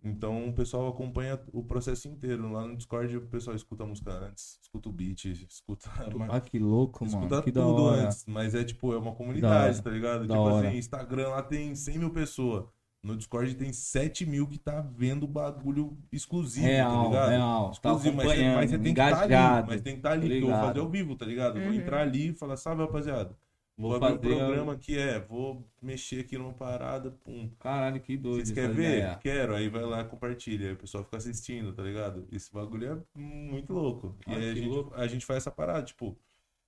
Então 0.09 0.49
o 0.49 0.53
pessoal 0.53 0.87
acompanha 0.89 1.39
o 1.53 1.63
processo 1.65 2.07
inteiro. 2.09 2.51
Lá 2.53 2.67
no 2.67 2.77
Discord 2.77 3.17
o 3.17 3.23
pessoal 3.23 3.57
escuta 3.57 3.83
a 3.83 3.87
música 3.87 4.13
antes, 4.13 4.59
escuta 4.63 4.89
o 4.89 4.93
beat, 4.93 5.25
escuta 5.25 5.91
Ah, 6.31 6.41
que 6.41 6.59
louco, 6.59 7.05
mano. 7.05 7.17
Escuta 7.19 7.43
Que 7.43 7.51
tudo 7.53 7.89
antes, 7.89 8.25
mas 8.27 8.55
é 8.55 8.63
tipo, 8.63 8.93
é 8.93 8.99
uma 8.99 9.13
comunidade, 9.13 9.83
tá 9.83 9.91
ligado? 9.91 10.27
Da 10.27 10.35
tipo 10.35 10.39
hora. 10.47 10.69
assim, 10.69 10.79
Instagram 10.79 11.29
lá 11.29 11.43
tem 11.43 11.75
100 11.75 11.99
mil 11.99 12.11
pessoas. 12.11 12.65
No 13.03 13.17
Discord 13.17 13.55
tem 13.55 13.73
7 13.73 14.27
mil 14.27 14.49
que 14.49 14.59
tá 14.59 14.81
vendo 14.81 15.29
bagulho 15.29 15.97
exclusivo, 16.11 16.67
tá 16.67 16.73
Real, 16.73 17.07
ligado? 17.09 17.29
real. 17.31 17.65
Tá 17.67 17.71
Exclusivo, 17.73 18.17
mas, 18.17 18.27
você- 18.27 18.33
acompanhando, 18.33 18.57
mas 18.57 18.71
você 18.71 18.79
tem 18.79 18.95
que 18.95 19.01
estar 19.01 19.07
ali. 19.17 19.25
engajado. 19.27 19.67
Mas 19.69 19.81
tem 19.81 19.93
que 19.93 19.99
estar 20.01 20.11
ali, 20.13 20.21
Tô 20.23 20.27
porque 20.27 20.37
eu 20.37 20.41
vou 20.41 20.51
ligado. 20.51 20.67
fazer 20.69 20.81
ao 20.81 20.89
vivo, 20.89 21.17
tá 21.17 21.27
ligado? 21.27 21.57
Eu 21.59 21.63
Vou 21.65 21.73
Uhum. 21.73 21.79
entrar 21.79 22.01
ali 22.01 22.29
e 22.31 22.33
falar, 22.35 22.57
salve 22.57 22.83
rapaziada. 22.83 23.37
Vou 23.79 23.95
abrir 23.95 24.07
um 24.07 24.17
fazer. 24.17 24.37
programa 24.37 24.77
que 24.77 24.97
é, 24.97 25.21
vou 25.21 25.63
mexer 25.83 26.21
aqui 26.21 26.39
numa 26.39 26.55
parada, 26.55 27.11
pum. 27.11 27.51
Caralho, 27.61 28.01
que 28.01 28.17
doido. 28.17 28.47
Vocês 28.47 28.53
querem 28.53 28.75
ver? 28.75 28.99
ideia. 28.99 29.17
Quero. 29.17 29.55
Aí 29.55 29.69
vai 29.69 29.83
lá, 29.83 30.03
compartilha. 30.03 30.69
Aí 30.69 30.73
o 30.73 30.79
pessoal 30.79 31.05
fica 31.05 31.19
assistindo, 31.19 31.75
tá 31.75 31.83
ligado? 31.83 32.27
Esse 32.33 32.51
bagulho 32.51 33.05
é 33.15 33.19
muito 33.21 33.75
louco. 33.75 34.17
E 34.27 34.31
aí 34.33 34.51
a 34.51 34.55
gente, 34.55 34.69
louco. 34.69 34.95
a 34.95 35.07
gente 35.07 35.27
faz 35.27 35.39
essa 35.39 35.51
parada, 35.51 35.83
tipo, 35.83 36.19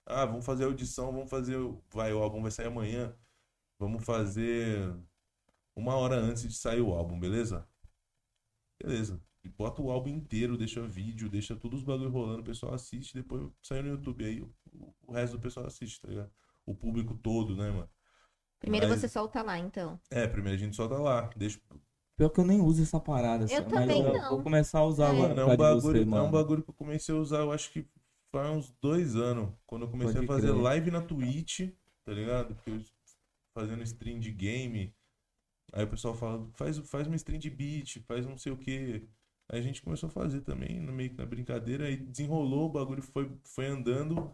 ah, 0.05 0.27
vamos 0.27 0.45
fazer 0.45 0.65
audição, 0.65 1.11
vamos 1.11 1.31
fazer. 1.31 1.57
Vai, 1.91 2.13
o 2.13 2.19
álbum 2.19 2.43
vai 2.43 2.51
sair 2.51 2.67
amanhã. 2.67 3.15
Vamos 3.79 4.05
fazer 4.05 4.95
uma 5.75 5.95
hora 5.97 6.17
antes 6.17 6.43
de 6.43 6.55
sair 6.55 6.83
o 6.83 6.93
álbum, 6.93 7.19
beleza? 7.19 7.67
Beleza. 8.83 9.19
E 9.43 9.49
bota 9.49 9.81
o 9.81 9.91
álbum 9.91 10.11
inteiro, 10.11 10.59
deixa 10.59 10.83
vídeo, 10.83 11.29
deixa 11.31 11.57
todos 11.57 11.81
os 11.81 11.85
bagulho 11.85 12.11
rolando, 12.11 12.41
o 12.41 12.45
pessoal 12.45 12.75
assiste, 12.75 13.15
depois 13.15 13.51
sai 13.63 13.81
no 13.81 13.91
YouTube. 13.91 14.25
Aí 14.25 14.47
o 15.07 15.13
resto 15.13 15.37
do 15.37 15.41
pessoal 15.41 15.67
assiste, 15.67 16.01
tá 16.01 16.09
ligado? 16.09 16.31
O 16.69 16.75
público 16.75 17.15
todo, 17.15 17.57
né, 17.57 17.71
mano? 17.71 17.89
Primeiro 18.61 18.89
Mas- 18.89 19.01
você 19.01 19.09
solta 19.09 19.43
lá, 19.43 19.59
então. 19.59 19.99
É, 20.11 20.27
primeiro 20.27 20.57
a 20.57 20.61
gente 20.61 20.75
solta 20.77 20.97
lá. 20.99 21.31
Deixa, 21.37 21.59
Pior 22.17 22.29
que 22.31 22.41
eu 22.41 22.45
nem 22.45 22.61
uso 22.61 22.83
essa 22.83 22.99
parada. 22.99 23.45
Eu 23.45 23.49
só, 23.49 23.63
também 23.63 24.03
mas 24.03 24.15
eu 24.15 24.21
não. 24.21 24.31
vou 24.31 24.43
começar 24.43 24.81
a 24.81 24.85
usar 24.85 25.07
É. 25.07 25.11
agora. 25.11 25.29
Mano, 25.29 25.41
é 25.41 25.45
por 25.45 25.53
um, 25.55 25.57
bagulho, 25.57 25.81
você, 25.81 26.17
é 26.17 26.21
um 26.23 26.31
bagulho 26.31 26.63
que 26.65 26.71
eu 26.71 26.75
comecei 26.75 27.15
a 27.15 27.19
usar, 27.19 27.39
eu 27.39 27.53
acho 27.53 27.71
que 27.73 27.87
faz 28.33 28.51
uns 28.51 28.71
dois 28.83 29.15
anos. 29.15 29.51
Quando 29.67 29.83
eu 29.83 29.89
comecei 29.89 30.15
Pode 30.15 30.25
a 30.25 30.29
fazer 30.35 30.49
crer. 30.53 30.63
live 30.63 30.91
na 30.91 31.01
Twitch, 31.01 31.61
tá 32.05 32.13
ligado? 32.13 32.55
Porque 32.57 32.71
eu 32.71 32.81
fazendo 33.55 33.83
stream 33.85 34.19
de 34.19 34.33
game. 34.33 34.93
Aí 35.73 35.85
o 35.85 35.89
pessoal 35.89 36.15
fala, 36.15 36.45
faz, 36.55 36.77
faz 36.79 37.07
uma 37.07 37.17
stream 37.17 37.39
de 37.39 37.51
beat, 37.51 38.01
faz 38.07 38.27
não 38.27 38.37
sei 38.37 38.51
o 38.53 38.57
que. 38.57 39.07
Aí 39.51 39.61
a 39.61 39.63
gente 39.63 39.81
começou 39.81 40.09
a 40.09 40.11
fazer 40.13 40.41
também, 40.41 40.81
no 40.81 40.93
meio 40.93 41.11
que 41.11 41.17
na 41.17 41.25
brincadeira, 41.25 41.85
aí 41.87 41.97
desenrolou, 41.97 42.67
o 42.67 42.73
bagulho 42.73 43.03
foi, 43.03 43.31
foi 43.45 43.67
andando. 43.67 44.31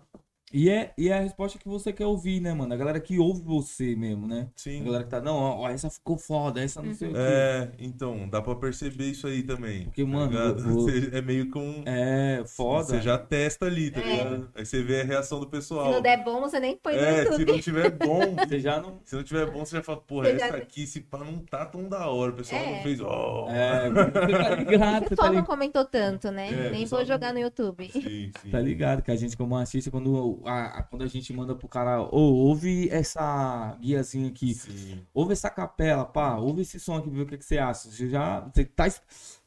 E 0.56 0.70
é, 0.70 0.92
e 0.96 1.08
é 1.08 1.18
a 1.18 1.20
resposta 1.20 1.58
que 1.58 1.66
você 1.68 1.92
quer 1.92 2.06
ouvir, 2.06 2.38
né, 2.40 2.54
mano? 2.54 2.72
A 2.72 2.76
galera 2.76 3.00
que 3.00 3.18
ouve 3.18 3.42
você 3.42 3.96
mesmo, 3.96 4.28
né? 4.28 4.46
A 4.50 4.52
Sim. 4.54 4.84
galera 4.84 5.02
que 5.02 5.10
tá, 5.10 5.20
não, 5.20 5.34
ó, 5.36 5.68
essa 5.68 5.90
ficou 5.90 6.16
foda, 6.16 6.62
essa 6.62 6.80
não 6.80 6.94
sei 6.94 7.08
o 7.08 7.12
quê. 7.12 7.18
É, 7.20 7.70
então, 7.80 8.28
dá 8.28 8.40
pra 8.40 8.54
perceber 8.54 9.06
isso 9.06 9.26
aí 9.26 9.42
também. 9.42 9.86
Porque, 9.86 10.04
tá 10.04 10.08
mano, 10.08 10.54
Você- 10.62 11.10
é 11.12 11.20
meio 11.20 11.50
que 11.50 11.58
um. 11.58 11.82
É, 11.84 12.44
foda. 12.46 12.84
Você 12.84 13.00
já 13.02 13.18
testa 13.18 13.66
ali, 13.66 13.90
tá 13.90 14.00
É. 14.00 14.04
ligado? 14.04 14.48
Aí 14.54 14.64
você 14.64 14.80
vê 14.80 15.00
a 15.00 15.04
reação 15.04 15.40
do 15.40 15.46
Se 15.46 15.50
pessoal. 15.50 15.90
não 15.90 16.00
der 16.00 16.22
bom, 16.22 16.40
você 16.40 16.60
nem 16.60 16.76
põe 16.76 16.94
no 16.94 17.00
É, 17.00 17.22
se 17.24 17.30
YouTube. 17.32 17.52
não 17.52 17.60
tiver 17.60 17.90
bom, 17.90 18.20
Você 18.48 18.60
já 18.60 18.80
não. 18.80 19.00
se 19.04 19.16
não 19.16 19.24
tiver 19.24 19.50
bom, 19.50 19.64
você 19.64 19.76
já 19.78 19.82
fala, 19.82 20.00
porra, 20.02 20.28
Você 20.30 20.38
já- 20.38 20.46
essa 20.46 20.56
aqui, 20.58 20.84
esse 20.84 21.00
pá 21.00 21.18
não 21.18 21.38
tá 21.38 21.66
tão 21.66 21.88
da 21.88 22.08
hora. 22.08 22.30
O 22.30 22.36
pessoal 22.36 22.62
É. 22.62 22.76
não 22.76 22.82
fez, 22.84 23.00
ó. 23.00 23.48
É, 23.50 23.90
você 23.90 24.10
tá 24.12 24.26
ligado, 24.54 24.54
O 24.54 24.58
você 24.60 25.00
tá 25.00 25.08
pessoal 25.08 25.32
não 25.32 25.42
comentou 25.42 25.84
tanto, 25.84 26.30
né? 26.30 26.48
É, 26.48 26.70
nem 26.70 26.82
pessoal 26.82 27.00
vou 27.00 27.08
jogar 27.12 27.32
no 27.32 27.40
YouTube. 27.40 27.90
Sim, 27.90 28.30
sim. 28.40 28.50
Tá 28.52 28.60
ligado 28.60 29.02
que 29.02 29.10
a 29.10 29.16
gente, 29.16 29.36
como 29.36 29.56
artista, 29.56 29.90
quando 29.90 30.43
a- 30.46 30.78
a- 30.78 30.82
quando 30.82 31.02
a 31.02 31.06
gente 31.06 31.32
manda 31.32 31.54
pro 31.54 31.68
cara, 31.68 32.02
ô, 32.02 32.18
ouve 32.20 32.88
essa 32.90 33.76
guiazinha 33.80 34.28
aqui, 34.28 34.54
Sim. 34.54 35.00
ouve 35.12 35.32
essa 35.32 35.50
capela, 35.50 36.04
pá, 36.04 36.36
ouve 36.36 36.62
esse 36.62 36.78
som 36.80 36.96
aqui, 36.96 37.10
ver 37.10 37.22
o 37.22 37.26
que, 37.26 37.38
que 37.38 37.44
você 37.44 37.58
acha. 37.58 37.90
Você 37.90 38.08
já. 38.08 38.40
Você 38.40 38.64
tá. 38.64 38.86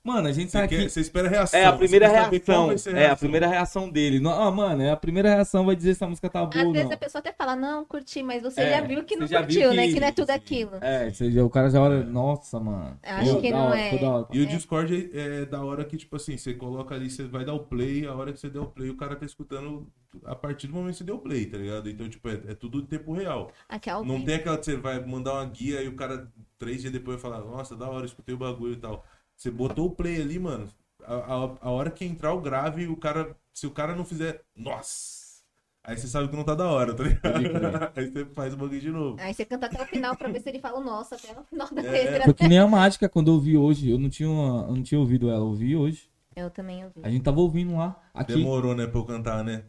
Mano, 0.08 0.28
a 0.30 0.32
gente 0.32 0.50
Você, 0.52 0.58
tá 0.58 0.68
quer- 0.68 0.80
aqui. 0.80 0.90
você 0.90 1.02
espera 1.02 1.28
a 1.28 1.32
reação. 1.32 1.60
É 1.60 1.66
a 1.66 1.72
você 1.72 1.78
primeira 1.80 2.10
quer 2.10 2.30
reação. 2.30 2.72
É 2.96 3.10
a 3.10 3.16
primeira 3.18 3.48
reação 3.48 3.90
dele. 3.90 4.22
Não, 4.22 4.32
ah, 4.32 4.50
mano, 4.50 4.82
é 4.82 4.90
a 4.92 4.96
primeira 4.96 5.28
reação 5.28 5.66
vai 5.66 5.76
dizer 5.76 5.96
se 5.96 6.04
a 6.04 6.08
música 6.08 6.30
tá 6.30 6.46
boa 6.46 6.62
Às 6.62 6.66
ou 6.68 6.72
vezes 6.72 6.88
não. 6.88 6.94
a 6.96 6.98
pessoa 6.98 7.20
até 7.20 7.34
fala, 7.34 7.58
não, 7.58 7.84
curti, 7.84 8.24
mas 8.24 8.42
você 8.42 8.62
É, 8.62 8.70
já 8.80 8.82
viu 8.88 9.04
que 9.04 9.16
você 9.16 9.20
não 9.20 9.28
já 9.28 9.42
viu 9.42 9.48
curtiu, 9.62 9.74
né? 9.74 9.88
que- 9.88 9.94
Que 9.96 10.00
não 10.00 10.08
é 10.08 10.12
tudo 10.14 10.30
aquilo. 10.30 10.72
É, 10.82 11.12
seja, 11.12 11.44
o 11.44 11.50
cara 11.50 11.70
já 11.70 11.82
olha, 11.82 12.04
nossa, 12.06 12.58
mano. 12.58 12.98
Acho 13.04 13.34
Pô, 13.36 13.42
que 13.42 13.52
da 13.52 13.58
não 13.58 13.66
hora, 13.68 13.80
é. 13.80 14.06
hora. 14.06 14.28
E 14.32 14.40
o 14.40 14.46
Discord 14.48 15.12
é, 15.14 15.42
é 15.42 15.46
da 15.46 15.62
hora 15.62 15.84
que, 15.84 15.98
tipo 15.98 16.16
assim, 16.16 16.38
você 16.38 16.54
coloca 16.54 16.96
ali, 16.96 17.10
você 17.10 17.26
vai 17.26 17.44
dar 17.44 17.54
o 17.54 17.60
play, 17.60 18.06
a 18.08 18.16
hora 18.16 18.32
que 18.32 18.40
você 18.40 18.50
der 18.50 18.60
o 18.60 18.68
play, 18.68 18.90
o 18.90 18.96
cara 18.96 19.14
tá 19.16 19.26
escutando 19.26 19.88
a 20.24 20.36
partir 20.36 20.68
do 20.68 20.74
momento 20.74 20.92
que 20.94 20.98
você 21.00 21.04
deu 21.04 21.16
o 21.16 21.20
play, 21.20 21.46
tá 21.48 21.58
ligado? 21.58 21.90
Então, 21.90 22.08
tipo, 22.08 22.30
é, 22.30 22.40
é 22.48 22.56
tudo 22.56 22.80
em 22.80 22.86
tempo 22.86 23.12
real. 23.12 23.52
Aqui 23.68 23.90
é 23.90 23.94
Não 24.04 24.24
tem 24.24 24.36
aquela 24.36 24.58
que 24.58 24.64
você 24.66 24.78
vai 24.78 25.06
mandar 25.06 25.34
uma 25.34 25.46
guia 25.46 25.82
e 25.84 25.90
o 25.90 25.96
cara, 25.96 26.32
três 26.58 26.80
dias 26.82 26.94
depois, 26.94 27.22
vai 27.22 27.32
falar, 27.32 27.44
nossa, 27.46 27.76
da 27.76 27.90
hora, 27.90 28.06
escutei 28.06 28.34
o 28.34 28.38
bagulho 28.38 28.74
e 28.74 28.78
tal. 28.78 29.04
Você 29.38 29.52
botou 29.52 29.86
o 29.86 29.92
play 29.92 30.20
ali, 30.20 30.40
mano, 30.40 30.68
a, 31.06 31.14
a, 31.14 31.50
a 31.62 31.70
hora 31.70 31.92
que 31.92 32.04
entrar 32.04 32.34
o 32.34 32.42
grave, 32.42 32.88
o 32.88 32.98
cara, 32.98 33.36
se 33.54 33.68
o 33.68 33.72
cara 33.72 33.96
não 33.96 34.04
fizer, 34.04 34.42
nossa, 34.56 35.44
aí 35.84 35.96
você 35.96 36.08
sabe 36.08 36.28
que 36.28 36.36
não 36.36 36.44
tá 36.44 36.56
da 36.56 36.68
hora, 36.68 36.96
tá 36.96 37.04
ligado? 37.04 37.92
aí 37.96 38.10
você 38.10 38.26
faz 38.26 38.54
o 38.56 38.58
bagulho 38.58 38.82
de 38.82 38.90
novo. 38.90 39.18
Aí 39.22 39.32
você 39.32 39.46
canta 39.46 39.68
até 39.68 39.80
o 39.82 39.86
final 39.86 40.16
pra 40.18 40.28
ver 40.28 40.42
se 40.42 40.50
ele 40.50 40.60
fala 40.60 40.80
o 40.80 40.84
nossa 40.84 41.16
até 41.16 41.36
no 41.36 41.44
final 41.44 41.68
da 41.72 41.84
É. 41.84 41.92
letra. 41.92 42.24
Foi 42.24 42.34
que 42.34 42.48
nem 42.48 42.58
a 42.58 42.68
mágica 42.68 43.08
quando 43.08 43.28
eu 43.30 43.36
ouvi 43.36 43.56
hoje. 43.56 43.92
Eu 43.92 44.00
não 44.00 44.10
tinha, 44.10 44.28
eu 44.28 44.76
não 44.76 44.82
tinha 44.82 45.00
ouvido 45.00 45.30
ela, 45.30 45.42
eu 45.42 45.48
ouvi 45.50 45.76
hoje. 45.76 46.10
Eu 46.36 46.50
também 46.50 46.84
ouvi. 46.84 47.00
A 47.04 47.10
gente 47.10 47.24
tava 47.24 47.40
ouvindo 47.40 47.76
lá. 47.76 48.00
Aqui. 48.14 48.34
Demorou, 48.34 48.76
né, 48.76 48.88
pra 48.88 49.00
eu 49.00 49.06
cantar, 49.06 49.44
né? 49.44 49.64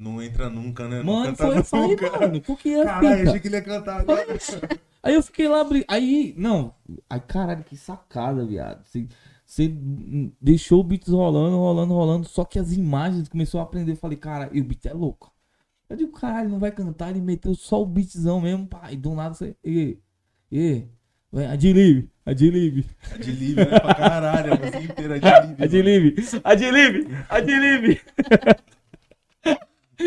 Não 0.00 0.22
entra 0.22 0.48
nunca, 0.48 0.88
né? 0.88 1.02
Mano, 1.02 1.36
foi, 1.36 1.62
foi, 1.62 1.88
nunca. 1.88 2.18
mano. 2.18 2.40
Porque 2.40 2.70
é 2.70 2.84
Caralho, 2.86 3.28
achei 3.28 3.38
que 3.38 3.48
ele 3.48 3.56
ia 3.56 3.62
cantar 3.62 4.00
agora. 4.00 4.26
Aí 5.02 5.14
eu 5.14 5.22
fiquei 5.22 5.46
lá, 5.46 5.62
aí, 5.88 6.34
não, 6.38 6.74
aí 7.08 7.20
caralho, 7.20 7.62
que 7.64 7.76
sacada, 7.76 8.44
viado. 8.46 8.82
Você, 9.44 9.76
deixou 10.40 10.80
o 10.80 10.84
beat 10.84 11.06
rolando, 11.06 11.56
rolando, 11.56 11.92
rolando, 11.92 12.26
só 12.26 12.46
que 12.46 12.58
as 12.58 12.72
imagens 12.72 13.28
começou 13.28 13.60
a 13.60 13.64
aprender. 13.64 13.92
Eu 13.92 13.96
falei, 13.96 14.16
cara, 14.16 14.48
e 14.52 14.60
o 14.62 14.64
beat 14.64 14.86
é 14.86 14.94
louco. 14.94 15.30
Eu 15.86 15.96
digo, 15.96 16.12
caralho, 16.12 16.48
não 16.48 16.58
vai 16.58 16.70
cantar, 16.70 17.10
ele 17.10 17.20
meteu 17.20 17.54
só 17.54 17.82
o 17.82 17.86
beatzão 17.86 18.40
mesmo, 18.40 18.66
pá, 18.66 18.90
e 18.90 18.96
do 18.96 19.14
nada 19.14 19.34
você, 19.34 19.54
e, 19.62 19.98
e, 20.50 20.84
adlib, 21.50 22.08
adlib, 22.24 22.86
livre, 23.26 23.64
né? 23.64 23.80
Pra 23.80 23.94
caralho, 23.94 24.54
a 24.54 24.56
música 24.56 24.80
inteira 24.80 25.18
livre. 25.18 25.64
adlib, 25.64 26.14
adlib, 26.42 27.08
adlib. 27.28 28.00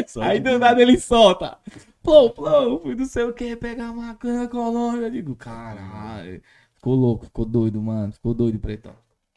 Só 0.07 0.21
Aí 0.21 0.39
do 0.39 0.57
nada 0.59 0.81
ele 0.81 0.99
solta. 0.99 1.57
Plou, 2.01 2.29
plou, 2.31 2.81
fui 2.81 2.95
não 2.95 3.05
sei 3.05 3.23
o 3.23 3.33
que, 3.33 3.55
pegar 3.55 3.93
maconha, 3.93 4.47
Colômbia. 4.47 5.07
Eu 5.07 5.11
digo, 5.11 5.35
caralho. 5.35 6.41
Ficou 6.75 6.95
louco, 6.95 7.25
ficou 7.25 7.45
doido, 7.45 7.81
mano. 7.81 8.11
Ficou 8.11 8.33
doido, 8.33 8.59
pretão. 8.59 8.93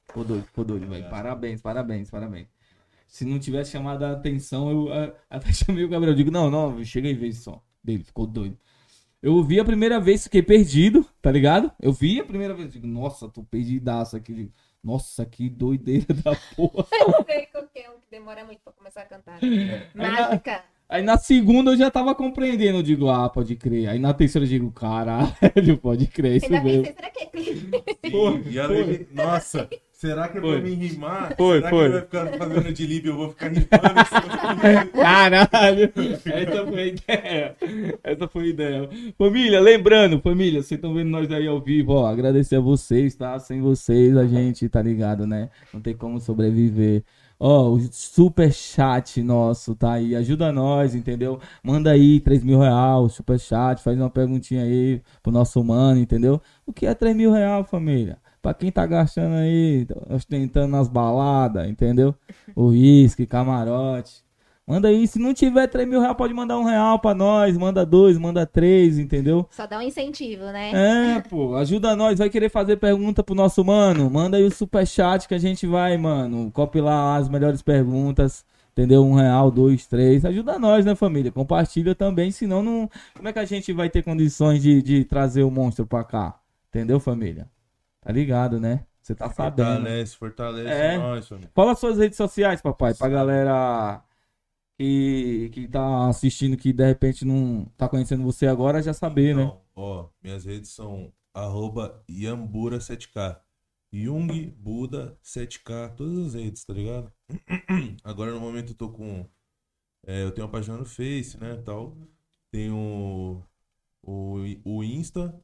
Ficou 0.07 0.25
doido, 0.25 0.45
ficou 0.45 0.65
doido, 0.65 0.89
velho. 0.89 1.09
Parabéns, 1.09 1.61
parabéns, 1.61 2.11
parabéns. 2.11 2.49
Se 3.07 3.25
não 3.25 3.39
tivesse 3.39 3.71
chamado 3.71 4.05
a 4.05 4.13
atenção, 4.13 4.71
eu 4.71 5.15
até 5.31 5.53
chamei 5.55 5.85
o 5.85 5.89
Gabriel. 5.89 6.13
Eu 6.13 6.17
digo, 6.17 6.31
não, 6.31 6.51
não, 6.51 6.85
chega 6.85 7.09
e 7.09 7.15
vê 7.15 7.29
esse 7.29 7.43
som 7.43 7.61
dele, 7.83 8.03
ficou 8.03 8.27
doido. 8.27 8.59
Eu 9.23 9.35
ouvi 9.35 9.59
a 9.59 9.65
primeira 9.65 9.99
vez, 9.99 10.25
fiquei 10.25 10.43
perdido, 10.43 11.07
tá 11.23 11.31
ligado? 11.31 11.73
Eu 11.81 11.93
vi 11.93 12.21
a 12.21 12.25
primeira 12.25 12.55
vez, 12.55 12.73
digo, 12.73 12.87
nossa, 12.87 13.29
tô 13.29 13.43
perdidaço 13.43 14.17
aqui. 14.17 14.35
Digo, 14.35 14.53
nossa, 14.87 15.27
que 15.27 15.49
doideira 15.51 16.07
da 16.15 16.35
porra. 16.55 16.87
Eu 17.19 17.25
sei 17.25 17.47
qual 17.47 17.65
que 17.73 17.81
é 17.81 17.91
um 17.91 17.95
que 17.95 18.09
demora 18.11 18.45
muito 18.45 18.61
pra 18.63 18.73
começar 18.73 19.03
a 19.03 19.07
cantar. 19.07 19.41
Mágica. 19.95 20.65
Aí 20.89 21.03
na 21.03 21.19
segunda 21.19 21.73
eu 21.73 21.77
já 21.77 21.91
tava 21.91 22.15
compreendendo, 22.15 22.79
eu 22.79 22.83
digo, 22.83 23.09
ah, 23.11 23.29
pode 23.29 23.57
crer. 23.57 23.89
Aí 23.89 23.99
na 23.99 24.15
terceira 24.15 24.45
eu 24.45 24.49
digo, 24.49 24.71
caralho, 24.71 25.77
pode 25.83 26.07
crer, 26.07 26.37
isso 26.37 26.47
Ainda 26.47 26.63
mesmo. 26.63 26.85
pensei, 26.85 26.95
será 26.95 27.11
que 27.11 27.23
é 27.25 27.27
clipe? 27.27 27.85
Sim, 28.09 28.43
e 28.49 28.59
a 28.61 28.67
Lele- 28.69 29.09
Nossa, 29.13 29.69
será 29.97 30.29
que 30.29 30.39
é 30.39 30.41
Foi. 30.41 30.61
pra 30.61 30.69
mim 30.69 30.75
rimar? 30.75 31.35
Foi, 31.37 31.57
será 31.57 31.71
foi. 31.71 31.85
que 31.85 31.93
vai 31.93 32.01
ficar 32.03 32.39
fazendo 32.39 32.73
de 32.73 32.87
livre 32.87 33.11
eu 33.11 33.17
vou 33.17 33.31
ficar 33.31 33.49
rimando? 33.49 33.69
assim? 33.71 34.89
Caralho! 34.95 35.93
Essa 36.25 36.67
foi 36.67 36.81
a 36.81 36.87
ideia. 36.87 37.57
Essa 38.05 38.29
foi 38.29 38.45
a 38.45 38.47
ideia. 38.47 38.89
Família, 39.19 39.61
lembrando, 39.61 40.21
família, 40.21 40.63
vocês 40.63 40.79
estão 40.79 40.95
vendo 40.95 41.11
nós 41.11 41.31
aí 41.31 41.47
ao 41.47 41.61
vivo, 41.61 41.93
ó. 41.93 42.07
Agradecer 42.07 42.57
a 42.57 42.61
vocês, 42.61 43.15
tá? 43.15 43.39
Sem 43.39 43.61
vocês 43.61 44.17
a 44.17 44.27
gente, 44.27 44.69
tá 44.69 44.83
ligado, 44.83 45.27
né? 45.27 45.49
Não 45.73 45.81
tem 45.81 45.97
como 45.97 46.21
sobreviver. 46.21 47.03
Ó, 47.39 47.71
o 47.71 47.81
super 47.93 48.51
chat 48.53 49.23
nosso 49.23 49.75
tá 49.75 49.93
aí. 49.93 50.17
Ajuda 50.17 50.51
nós, 50.51 50.95
entendeu? 50.95 51.39
Manda 51.63 51.91
aí 51.91 52.21
3 52.21 52.43
mil 52.43 52.59
real, 52.59 53.09
super 53.09 53.39
chat, 53.39 53.83
faz 53.83 53.99
uma 53.99 54.09
perguntinha 54.09 54.63
aí 54.63 55.03
pro 55.23 55.31
nosso 55.33 55.63
mano, 55.63 56.01
entendeu? 56.01 56.41
O 56.67 56.73
que 56.73 56.87
é 56.87 56.95
3 56.95 57.15
mil 57.15 57.31
real, 57.31 57.65
família? 57.65 58.19
Pra 58.47 58.55
quem 58.55 58.71
tá 58.71 58.87
gastando 58.87 59.35
aí, 59.35 59.85
ostentando 60.09 60.69
nas 60.69 60.87
baladas, 60.87 61.69
entendeu? 61.69 62.15
O 62.55 62.67
uísque, 62.67 63.27
camarote. 63.27 64.23
Manda 64.65 64.87
aí, 64.87 65.05
se 65.09 65.19
não 65.19 65.35
tiver 65.35 65.67
3 65.67 65.89
mil 65.89 66.01
reais, 66.01 66.17
pode 66.17 66.33
mandar 66.33 66.57
um 66.57 66.63
real 66.63 67.01
pra 67.01 67.13
nós. 67.13 67.59
Manda 67.59 67.85
dois, 67.85 68.17
manda 68.17 68.47
três, 68.47 69.01
entendeu? 69.01 69.49
Só 69.51 69.67
dá 69.67 69.79
um 69.79 69.83
incentivo, 69.83 70.45
né? 70.45 71.17
É, 71.17 71.21
pô, 71.23 71.57
ajuda 71.57 71.97
nós. 71.97 72.21
Vai 72.21 72.31
querer 72.31 72.49
fazer 72.49 72.77
pergunta 72.77 73.21
pro 73.21 73.35
nosso 73.35 73.65
mano? 73.65 74.09
Manda 74.09 74.37
aí 74.37 74.45
o 74.45 74.51
superchat 74.53 75.27
que 75.27 75.35
a 75.35 75.39
gente 75.39 75.67
vai, 75.67 75.97
mano. 75.97 76.49
Copilar 76.53 77.21
as 77.21 77.29
melhores 77.29 77.63
perguntas. 77.63 78.45
Entendeu? 78.71 79.05
Um 79.05 79.15
real, 79.15 79.51
dois, 79.51 79.89
três. 79.89 80.25
Ajuda 80.25 80.57
nós, 80.57 80.85
né, 80.85 80.95
família? 80.95 81.33
Compartilha 81.33 81.97
também, 81.97 82.31
senão 82.31 82.63
não. 82.63 82.89
Como 83.17 83.27
é 83.27 83.33
que 83.33 83.41
a 83.41 83.45
gente 83.45 83.73
vai 83.73 83.91
ter 83.91 84.05
condições 84.05 84.63
de, 84.63 84.81
de 84.83 85.05
trazer 85.05 85.43
o 85.43 85.51
monstro 85.51 85.85
pra 85.85 86.05
cá? 86.05 86.39
Entendeu, 86.69 87.01
família? 87.01 87.49
Tá 88.07 88.13
ligado, 88.13 88.61
né? 88.61 88.87
Você 89.03 89.15
tá 89.15 89.29
sabendo. 89.31 89.67
Fortalece, 89.67 90.17
fortalece 90.17 90.69
É. 90.69 90.97
nós, 90.99 91.29
família. 91.29 91.51
Fala 91.55 91.75
suas 91.75 91.99
redes 91.99 92.17
sociais, 92.17 92.63
papai, 92.63 92.95
pra 92.95 93.09
galera 93.09 94.03
que, 94.79 95.51
que 95.53 95.67
tá 95.69 96.09
assistindo 96.09 96.57
que 96.57 96.73
de 96.73 96.85
repente 96.87 97.25
não 97.25 97.65
tá 97.77 97.89
conhecendo 97.89 98.23
você 98.23 98.47
agora 98.47 98.83
já 98.83 98.93
saber, 98.93 99.35
né? 99.35 99.43
Então, 99.43 99.61
ó, 99.75 100.09
minhas 100.23 100.45
redes 100.45 100.71
são 100.71 101.13
arroba 101.35 102.03
Yambura7K. 102.09 103.41
Jung, 103.93 104.51
Buda, 104.59 105.17
7K, 105.23 105.95
todas 105.97 106.27
as 106.27 106.35
redes, 106.35 106.65
tá 106.65 106.73
ligado? 106.75 107.11
Agora 108.05 108.33
no 108.33 108.41
momento 108.41 108.73
eu 108.73 108.77
tô 108.77 108.91
com. 108.91 109.27
é, 110.07 110.23
eu 110.25 110.31
tenho 110.33 110.47
uma 110.47 110.53
página 110.53 110.77
no 110.77 110.85
Face, 110.85 111.39
né? 111.41 111.57
Tal. 111.65 111.97
Tenho 112.51 113.43
o, 114.03 114.39
o 114.65 114.85
Insta, 114.85 115.41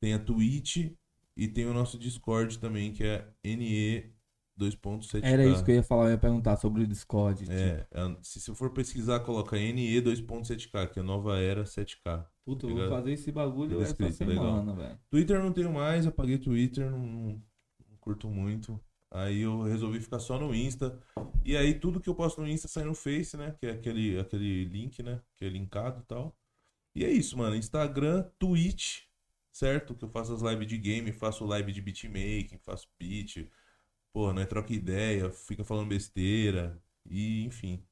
tem 0.00 0.14
a 0.14 0.18
Twitch 0.18 0.92
e 1.36 1.48
tem 1.48 1.66
o 1.66 1.74
nosso 1.74 1.98
Discord 1.98 2.58
também, 2.58 2.92
que 2.92 3.04
é 3.04 3.26
NE 3.44 4.12
2.7K. 4.58 5.20
Era 5.24 5.44
isso 5.46 5.64
que 5.64 5.70
eu 5.72 5.76
ia 5.76 5.82
falar, 5.82 6.04
eu 6.06 6.10
ia 6.12 6.18
perguntar 6.18 6.56
sobre 6.56 6.82
o 6.82 6.86
Discord. 6.86 7.40
tipo. 7.40 7.52
É, 7.52 7.86
é, 7.90 8.16
se 8.22 8.40
você 8.40 8.54
for 8.54 8.70
pesquisar, 8.70 9.20
coloca 9.20 9.56
NE 9.56 10.00
2.7K, 10.00 10.88
que 10.92 11.00
é 11.00 11.02
Nova 11.02 11.38
Era 11.38 11.64
7K. 11.64 12.24
Puta, 12.44 12.66
eu 12.66 12.70
vou 12.70 12.78
Ligado? 12.84 12.98
fazer 12.98 13.12
esse 13.12 13.32
bagulho 13.32 13.80
essa 13.80 13.90
escrito, 13.92 14.24
legal. 14.28 14.44
semana, 14.44 14.74
velho. 14.74 14.98
Twitter 15.10 15.42
não 15.42 15.52
tenho 15.52 15.72
mais, 15.72 16.06
apaguei 16.06 16.38
Twitter, 16.38 16.90
não, 16.90 16.98
não- 16.98 17.42
não 17.90 17.96
curto 17.98 18.28
muito. 18.28 18.78
Aí 19.10 19.40
eu 19.42 19.62
resolvi 19.62 20.00
ficar 20.00 20.18
só 20.18 20.38
no 20.38 20.54
Insta. 20.54 20.98
E 21.44 21.56
aí 21.56 21.74
tudo 21.74 22.00
que 22.00 22.08
eu 22.08 22.14
posto 22.14 22.40
no 22.40 22.48
Insta 22.48 22.68
sai 22.68 22.84
no 22.84 22.94
Face, 22.94 23.36
né? 23.36 23.54
Que 23.58 23.66
é 23.66 23.70
aquele, 23.70 24.18
aquele 24.18 24.64
link, 24.64 25.02
né? 25.02 25.20
Que 25.36 25.44
é 25.44 25.48
linkado 25.48 26.00
e 26.00 26.04
tal. 26.04 26.36
E 26.96 27.04
é 27.04 27.10
isso, 27.10 27.38
mano. 27.38 27.54
Instagram, 27.56 28.24
Twitch, 28.38 29.03
certo? 29.54 29.96
Que 29.96 30.04
eu 30.06 30.10
faço 30.10 30.34
as 30.34 30.42
lives 30.42 30.68
de 30.68 30.78
game, 30.78 31.12
faço 31.14 31.46
live 31.46 31.72
de 31.72 31.82
beatmaking, 31.82 32.58
faço 32.60 32.88
beat. 33.00 33.50
Porra, 34.12 34.34
né? 34.34 34.46
Troca 34.46 34.72
ideia, 34.74 35.30
fica 35.32 35.64
falando 35.64 35.88
besteira. 35.90 36.82
E 37.06 37.44
enfim. 37.44 37.84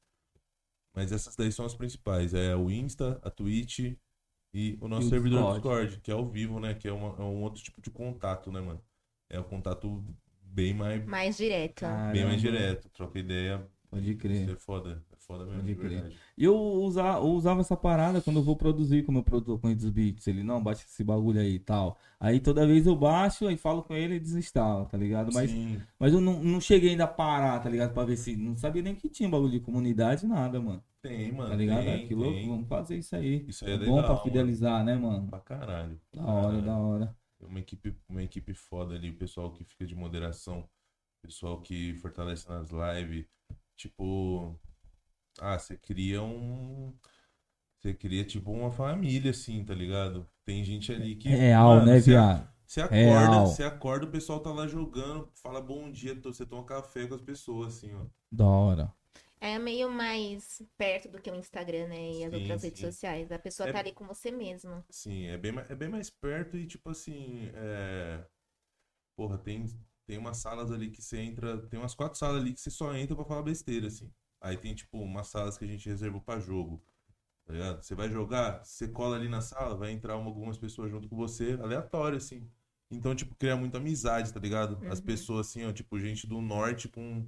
Mas 0.95 1.11
essas 1.11 1.35
daí 1.35 1.51
são 1.51 1.65
as 1.65 1.73
principais. 1.75 2.33
É 2.33 2.55
o 2.55 2.69
Insta, 2.69 3.19
a 3.23 3.29
Twitch 3.29 3.79
e 4.53 4.77
o 4.81 4.87
nosso 4.87 5.07
E 5.07 5.07
o 5.07 5.09
servidor 5.09 5.45
Discord. 5.45 5.63
Discord, 5.87 6.01
que 6.01 6.11
é 6.11 6.13
ao 6.13 6.29
vivo, 6.29 6.59
né? 6.59 6.73
Que 6.75 6.87
é, 6.87 6.91
uma- 6.93 7.15
é 7.19 7.21
um 7.23 7.41
outro 7.43 7.63
tipo 7.63 7.81
de 7.81 7.91
contato, 7.91 8.51
né, 8.51 8.61
mano? 8.61 8.83
É 9.29 9.39
um 9.39 9.43
contato 9.43 10.03
bem 10.41 10.73
mais, 10.73 11.03
Mais 11.05 11.37
direto. 11.37 11.85
bem 12.11 12.23
Caramba, 12.23 12.25
mais 12.25 12.41
direto. 12.41 12.89
Troca 12.89 13.19
ideia. 13.19 13.67
Pode 13.89 14.15
Isso 14.15 14.17
crer. 14.17 14.49
é 14.51 14.55
foda. 14.55 15.03
É 15.23 15.25
foda 15.25 15.45
mesmo, 15.45 15.63
de 15.63 15.73
verdade. 15.73 16.17
E 16.37 16.43
eu, 16.43 16.55
usa, 16.55 17.01
eu 17.01 17.27
usava 17.31 17.61
essa 17.61 17.77
parada 17.77 18.21
quando 18.21 18.37
eu 18.37 18.43
vou 18.43 18.55
produzir 18.57 19.03
com 19.03 19.11
o 19.11 19.13
meu 19.13 19.23
produtor 19.23 19.59
com 19.59 19.67
os 19.71 19.89
beats. 19.89 20.27
Ele, 20.27 20.43
não, 20.43 20.61
baixa 20.61 20.83
esse 20.85 21.03
bagulho 21.03 21.39
aí 21.39 21.55
e 21.55 21.59
tal. 21.59 21.97
Aí 22.19 22.39
toda 22.39 22.67
vez 22.67 22.85
eu 22.85 22.95
baixo, 22.95 23.47
aí 23.47 23.55
falo 23.57 23.83
com 23.83 23.93
ele 23.93 24.15
e 24.15 24.19
desinstalo, 24.19 24.85
tá 24.85 24.97
ligado? 24.97 25.31
Mas, 25.33 25.49
Sim. 25.49 25.81
mas 25.97 26.13
eu 26.13 26.19
não, 26.21 26.43
não 26.43 26.59
cheguei 26.59 26.89
ainda 26.91 27.05
a 27.05 27.07
parar, 27.07 27.59
tá 27.59 27.69
ligado? 27.69 27.93
Pra 27.93 28.03
ver 28.03 28.17
se. 28.17 28.35
Não 28.35 28.57
sabia 28.57 28.81
nem 28.81 28.95
que 28.95 29.07
tinha 29.09 29.29
bagulho 29.29 29.51
de 29.51 29.59
comunidade, 29.59 30.25
nada, 30.25 30.59
mano. 30.59 30.83
Tem, 31.01 31.31
mano. 31.31 31.49
Tá 31.49 31.55
ligado? 31.55 31.83
Tem, 31.83 32.03
Aquilo, 32.05 32.23
tem. 32.23 32.47
vamos 32.47 32.67
fazer 32.67 32.97
isso 32.97 33.15
aí. 33.15 33.45
Isso 33.47 33.65
aí 33.65 33.71
é 33.71 33.75
É 33.75 33.77
legal. 33.77 33.95
bom 33.95 34.01
pra 34.01 34.09
mano. 34.11 34.23
fidelizar, 34.23 34.83
né, 34.83 34.95
mano? 34.95 35.27
Pra 35.27 35.39
caralho. 35.39 35.99
Da 36.13 36.21
hora, 36.25 36.41
Caralho. 36.43 36.61
da 36.65 36.77
hora. 36.77 37.15
Tem 37.39 37.47
Uma 37.49 37.59
equipe, 37.59 37.95
uma 38.09 38.23
equipe 38.23 38.53
foda 38.53 38.95
ali, 38.95 39.09
o 39.09 39.17
pessoal 39.17 39.51
que 39.51 39.63
fica 39.65 39.85
de 39.85 39.95
moderação, 39.95 40.59
o 40.59 41.27
pessoal 41.27 41.59
que 41.61 41.93
fortalece 41.95 42.47
nas 42.49 42.69
lives. 42.71 43.25
Tipo, 43.75 44.57
ah, 45.39 45.57
você 45.59 45.77
cria 45.77 46.21
um. 46.23 46.93
Você 47.79 47.93
cria, 47.93 48.25
tipo, 48.25 48.51
uma 48.51 48.71
família, 48.71 49.31
assim, 49.31 49.63
tá 49.65 49.73
ligado? 49.75 50.29
Tem 50.45 50.63
gente 50.63 50.91
ali 50.91 51.15
que. 51.15 51.29
Real, 51.29 51.61
mano, 51.61 51.85
né, 51.85 51.99
viado? 51.99 52.47
Você 52.67 52.81
acorda, 52.81 53.37
Real. 53.37 53.45
você 53.45 53.63
acorda, 53.63 54.05
o 54.05 54.11
pessoal 54.11 54.39
tá 54.41 54.51
lá 54.51 54.67
jogando, 54.67 55.31
fala 55.35 55.61
bom 55.61 55.91
dia, 55.91 56.19
você 56.23 56.45
toma 56.45 56.65
café 56.65 57.07
com 57.07 57.15
as 57.15 57.21
pessoas, 57.21 57.77
assim, 57.77 57.93
ó. 57.93 58.05
Da 58.31 58.45
hora. 58.45 58.93
É 59.39 59.59
meio 59.59 59.89
mais 59.91 60.59
perto 60.75 61.07
do 61.07 61.21
que 61.21 61.29
o 61.29 61.35
Instagram, 61.35 61.87
né? 61.87 62.13
E 62.13 62.23
as 62.25 62.31
Sim, 62.31 62.33
outras 62.33 62.63
redes 62.63 62.79
sim. 62.79 62.89
sociais. 62.91 63.31
A 63.31 63.37
pessoa 63.37 63.67
É- 63.67 63.73
tá 63.73 63.77
ali 63.77 63.91
com 63.93 64.07
você 64.07 64.31
mesmo. 64.31 64.83
Sim, 64.89 65.25
é 65.25 65.37
bem, 65.37 65.53
é 65.69 65.75
bem 65.75 65.89
mais 65.89 66.09
perto 66.09 66.55
e, 66.57 66.67
tipo 66.67 66.89
assim, 66.89 67.49
é... 67.55 68.25
Porra, 69.15 69.37
tem, 69.37 69.65
tem 70.07 70.17
umas 70.17 70.37
salas 70.37 70.71
ali 70.71 70.91
que 70.91 71.01
você 71.01 71.19
entra, 71.19 71.57
tem 71.69 71.79
umas 71.79 71.95
quatro 71.95 72.17
salas 72.17 72.41
ali 72.41 72.53
que 72.53 72.61
você 72.61 72.71
só 72.71 72.95
entra 72.95 73.15
pra 73.15 73.25
falar 73.25 73.43
besteira, 73.43 73.87
assim. 73.87 74.11
Aí 74.43 74.57
tem, 74.57 74.75
tipo, 74.75 74.99
umas 74.99 75.29
salas 75.29 75.57
que 75.57 75.65
a 75.65 75.69
gente 75.69 75.89
reservou 75.89 76.21
pra 76.21 76.39
jogo, 76.39 76.83
tá 77.45 77.53
ligado? 77.53 77.83
Você 77.83 77.95
vai 77.95 78.09
jogar, 78.09 78.63
você 78.65 78.87
cola 78.87 79.15
ali 79.17 79.29
na 79.29 79.41
sala, 79.41 79.75
vai 79.75 79.91
entrar 79.91 80.17
uma- 80.17 80.27
algumas 80.27 80.57
pessoas 80.57 80.91
junto 80.91 81.09
com 81.09 81.15
você, 81.17 81.53
aleatório, 81.61 82.17
assim. 82.17 82.49
Então, 82.91 83.15
tipo, 83.15 83.35
cria 83.35 83.55
muita 83.57 83.77
amizade, 83.79 84.33
tá 84.33 84.39
ligado? 84.39 84.79
As 84.89 84.99
Uhum. 84.99 85.05
pessoas, 85.05 85.47
assim, 85.49 85.65
ó, 85.65 85.73
tipo, 85.73 85.99
gente 85.99 86.27
do 86.27 86.41
norte 86.41 86.89
com, 86.89 87.27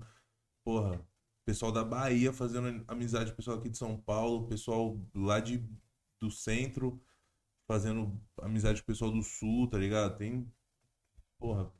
porra, 0.63 1.01
pessoal 1.45 1.71
da 1.71 1.83
Bahia 1.83 2.33
fazendo 2.33 2.83
amizade 2.87 3.31
com 3.31 3.35
o 3.35 3.37
pessoal 3.37 3.57
aqui 3.59 3.69
de 3.69 3.77
São 3.77 3.97
Paulo, 3.97 4.47
pessoal 4.47 4.99
lá 5.15 5.39
de, 5.39 5.63
do 6.21 6.31
centro 6.31 7.01
fazendo 7.67 8.19
amizade 8.41 8.81
com 8.81 8.85
o 8.85 8.87
pessoal 8.87 9.11
do 9.11 9.23
sul, 9.23 9.69
tá 9.69 9.77
ligado? 9.77 10.17
Tem, 10.17 10.51
porra, 11.39 11.71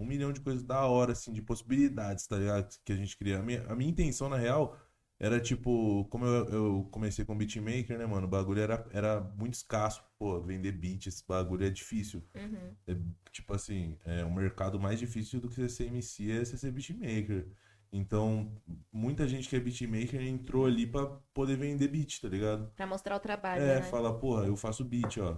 um 0.00 0.06
milhão 0.06 0.32
de 0.32 0.40
coisas 0.40 0.62
da 0.62 0.84
hora, 0.86 1.12
assim, 1.12 1.32
de 1.32 1.42
possibilidades, 1.42 2.26
tá 2.26 2.36
ligado? 2.38 2.74
Que 2.84 2.92
a 2.92 2.96
gente 2.96 3.16
cria. 3.16 3.38
A 3.38 3.42
minha, 3.42 3.64
a 3.68 3.74
minha 3.76 3.90
intenção, 3.90 4.28
na 4.28 4.36
real, 4.36 4.76
era 5.18 5.38
tipo, 5.40 6.04
como 6.06 6.24
eu, 6.24 6.44
eu 6.48 6.88
comecei 6.90 7.24
com 7.24 7.36
beatmaker, 7.36 7.98
né, 7.98 8.06
mano? 8.06 8.26
O 8.26 8.30
bagulho 8.30 8.60
era, 8.62 8.86
era 8.92 9.20
muito 9.36 9.54
escasso, 9.54 10.02
pô, 10.18 10.40
vender 10.40 10.72
beat, 10.72 11.06
esse 11.06 11.22
bagulho 11.26 11.66
é 11.66 11.70
difícil. 11.70 12.22
Uhum. 12.34 12.74
É, 12.86 12.96
tipo 13.30 13.52
assim, 13.54 13.98
é 14.04 14.24
um 14.24 14.32
mercado 14.32 14.80
mais 14.80 14.98
difícil 14.98 15.40
do 15.40 15.48
que 15.48 15.54
você 15.56 15.68
ser 15.68 15.86
MC 15.88 16.30
é 16.30 16.44
você 16.44 16.56
ser 16.56 16.72
beatmaker. 16.72 17.46
Então, 17.92 18.50
muita 18.92 19.26
gente 19.26 19.48
que 19.48 19.56
é 19.56 19.60
beatmaker 19.60 20.22
entrou 20.22 20.64
ali 20.64 20.86
pra 20.86 21.06
poder 21.34 21.56
vender 21.56 21.88
beat, 21.88 22.20
tá 22.20 22.28
ligado? 22.28 22.70
Pra 22.76 22.86
mostrar 22.86 23.16
o 23.16 23.20
trabalho, 23.20 23.62
É, 23.62 23.80
né? 23.80 23.82
fala, 23.82 24.16
porra, 24.16 24.46
eu 24.46 24.56
faço 24.56 24.84
beat, 24.84 25.18
ó. 25.18 25.36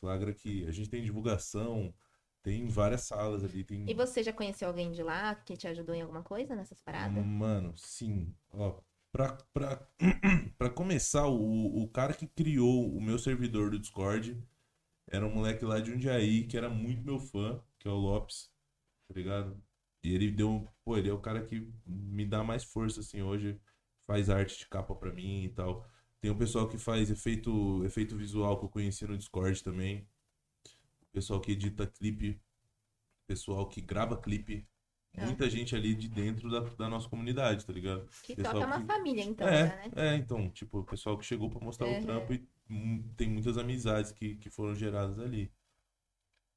Flagra 0.00 0.30
aqui. 0.30 0.64
A 0.66 0.70
gente 0.70 0.88
tem 0.88 1.02
divulgação, 1.02 1.92
tem 2.48 2.66
várias 2.66 3.02
salas 3.02 3.44
ali, 3.44 3.62
tem. 3.62 3.84
E 3.86 3.92
você 3.92 4.22
já 4.22 4.32
conheceu 4.32 4.68
alguém 4.68 4.90
de 4.90 5.02
lá 5.02 5.34
que 5.34 5.54
te 5.54 5.68
ajudou 5.68 5.94
em 5.94 6.00
alguma 6.00 6.22
coisa 6.22 6.56
nessas 6.56 6.80
paradas? 6.80 7.22
Mano, 7.22 7.76
sim. 7.76 8.34
Ó, 8.50 8.80
pra, 9.12 9.36
pra, 9.52 9.86
pra 10.56 10.70
começar, 10.70 11.26
o, 11.26 11.82
o 11.82 11.86
cara 11.88 12.14
que 12.14 12.26
criou 12.26 12.90
o 12.90 13.02
meu 13.02 13.18
servidor 13.18 13.70
do 13.70 13.78
Discord 13.78 14.42
era 15.06 15.26
um 15.26 15.34
moleque 15.34 15.62
lá 15.62 15.78
de 15.78 15.90
Jundiaí 15.90 16.46
que 16.46 16.56
era 16.56 16.70
muito 16.70 17.04
meu 17.04 17.18
fã, 17.20 17.62
que 17.78 17.86
é 17.86 17.90
o 17.90 17.96
Lopes, 17.96 18.50
tá 19.06 19.14
ligado? 19.14 19.62
E 20.02 20.14
ele 20.14 20.30
deu. 20.30 20.66
Pô, 20.82 20.96
ele 20.96 21.10
é 21.10 21.12
o 21.12 21.20
cara 21.20 21.44
que 21.44 21.70
me 21.84 22.24
dá 22.24 22.42
mais 22.42 22.64
força, 22.64 23.00
assim, 23.00 23.20
hoje. 23.20 23.60
Faz 24.06 24.30
arte 24.30 24.58
de 24.60 24.66
capa 24.68 24.94
pra 24.94 25.12
mim 25.12 25.44
e 25.44 25.48
tal. 25.50 25.86
Tem 26.18 26.30
o 26.30 26.38
pessoal 26.38 26.66
que 26.66 26.78
faz 26.78 27.10
efeito, 27.10 27.84
efeito 27.84 28.16
visual 28.16 28.58
que 28.58 28.64
eu 28.64 28.70
conheci 28.70 29.06
no 29.06 29.18
Discord 29.18 29.62
também. 29.62 30.08
Pessoal 31.18 31.40
que 31.40 31.50
edita 31.50 31.84
clipe. 31.84 32.40
Pessoal 33.26 33.66
que 33.68 33.80
grava 33.80 34.16
clipe. 34.16 34.64
Ah. 35.16 35.26
Muita 35.26 35.50
gente 35.50 35.74
ali 35.74 35.92
de 35.92 36.08
dentro 36.08 36.48
da, 36.48 36.60
da 36.60 36.88
nossa 36.88 37.08
comunidade, 37.08 37.66
tá 37.66 37.72
ligado? 37.72 38.06
Que 38.22 38.36
pessoal 38.36 38.54
top, 38.54 38.64
é 38.64 38.66
uma 38.68 38.80
que- 38.80 38.86
família, 38.86 39.24
então, 39.24 39.48
é, 39.48 39.66
já, 39.66 39.76
né? 39.76 39.90
é, 39.96 40.14
então, 40.14 40.48
tipo, 40.50 40.78
o 40.78 40.84
pessoal 40.84 41.18
que 41.18 41.26
chegou 41.26 41.50
pra 41.50 41.58
mostrar 41.58 41.88
Uhum. 41.88 41.98
o 41.98 42.02
trampo 42.02 42.32
e 42.34 42.48
hum, 42.70 43.02
tem 43.16 43.28
muitas 43.28 43.58
amizades 43.58 44.12
que, 44.12 44.36
que 44.36 44.48
foram 44.48 44.76
geradas 44.76 45.18
ali. 45.18 45.50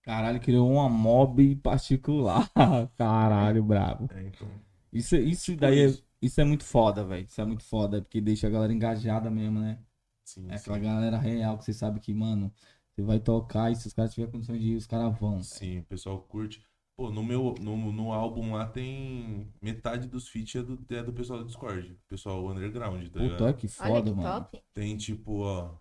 Caralho, 0.03 0.39
criou 0.39 0.69
uma 0.71 0.87
mob 0.87 1.55
particular. 1.55 2.47
Caralho, 2.95 3.63
brabo. 3.63 4.07
É, 4.13 4.21
então. 4.27 4.47
Isso, 4.93 5.15
isso 5.15 5.55
daí 5.55 5.87
é, 5.91 5.97
isso 6.21 6.39
é 6.39 6.43
muito 6.43 6.63
foda, 6.65 7.03
velho. 7.03 7.25
Isso 7.25 7.41
é 7.41 7.45
muito 7.45 7.63
foda, 7.63 7.99
porque 7.99 8.21
deixa 8.21 8.45
a 8.45 8.49
galera 8.51 8.71
engajada 8.71 9.31
mesmo, 9.31 9.59
né? 9.59 9.79
Sim, 10.23 10.45
É 10.51 10.57
sim. 10.57 10.71
aquela 10.71 10.77
galera 10.77 11.17
real 11.17 11.57
que 11.57 11.65
você 11.65 11.73
sabe 11.73 11.99
que, 11.99 12.13
mano, 12.13 12.53
você 12.95 13.01
vai 13.03 13.19
tocar 13.19 13.71
e 13.71 13.75
se 13.75 13.87
os 13.87 13.93
caras 13.93 14.13
tiverem 14.13 14.31
condições 14.31 14.61
de 14.61 14.67
ir, 14.73 14.75
os 14.77 14.87
caras 14.87 15.17
vão. 15.19 15.47
Sim, 15.47 15.79
o 15.79 15.85
pessoal 15.85 16.21
curte. 16.23 16.63
Pô, 16.95 17.09
no 17.11 17.23
meu 17.23 17.55
no, 17.59 17.91
no 17.91 18.11
álbum 18.13 18.53
lá 18.53 18.67
tem 18.67 19.51
metade 19.61 20.07
dos 20.07 20.27
feats 20.29 20.55
é 20.55 20.63
do, 20.63 20.85
é 20.93 21.03
do 21.03 21.13
pessoal 21.13 21.39
do 21.39 21.45
Discord, 21.45 21.97
pessoal 22.07 22.47
underground, 22.49 23.07
tá 23.09 23.19
Puta, 23.19 23.21
ligado? 23.21 23.45
olha 23.45 23.53
que 23.53 23.67
Olha 23.77 24.01
foda, 24.01 24.03
que 24.03 24.13
mano. 24.13 24.45
top. 24.45 24.61
Tem 24.73 24.97
tipo, 24.97 25.39
ó, 25.41 25.77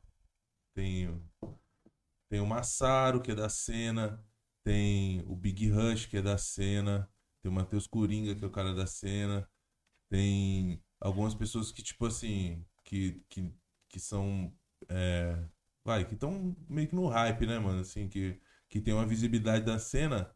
tem 0.74 1.08
o- 1.08 1.22
tem 2.28 2.40
o 2.40 2.46
Massaro, 2.46 3.20
que 3.20 3.32
é 3.32 3.34
da 3.34 3.48
cena, 3.48 4.24
tem 4.64 5.22
o 5.26 5.34
Big 5.36 5.68
Rush, 5.70 6.06
que 6.06 6.16
é 6.18 6.22
da 6.22 6.38
cena, 6.38 7.08
tem 7.42 7.50
o 7.50 7.54
Matheus 7.54 7.86
Coringa, 7.86 8.34
que 8.34 8.44
é 8.44 8.46
o 8.46 8.50
cara 8.50 8.74
da 8.74 8.86
cena, 8.86 9.48
tem 10.10 10.82
algumas 11.00 11.34
pessoas 11.34 11.72
que, 11.72 11.82
tipo 11.82 12.06
assim, 12.06 12.64
que, 12.84 13.22
que, 13.30 13.52
que 13.88 14.00
são, 14.00 14.52
é, 14.88 15.44
vai, 15.84 16.04
que 16.06 16.14
estão 16.14 16.56
meio 16.68 16.88
que 16.88 16.94
no 16.94 17.06
hype, 17.08 17.46
né, 17.46 17.58
mano, 17.58 17.80
assim, 17.80 18.08
que, 18.08 18.40
que 18.68 18.80
tem 18.80 18.94
uma 18.94 19.06
visibilidade 19.06 19.64
da 19.64 19.78
cena, 19.78 20.30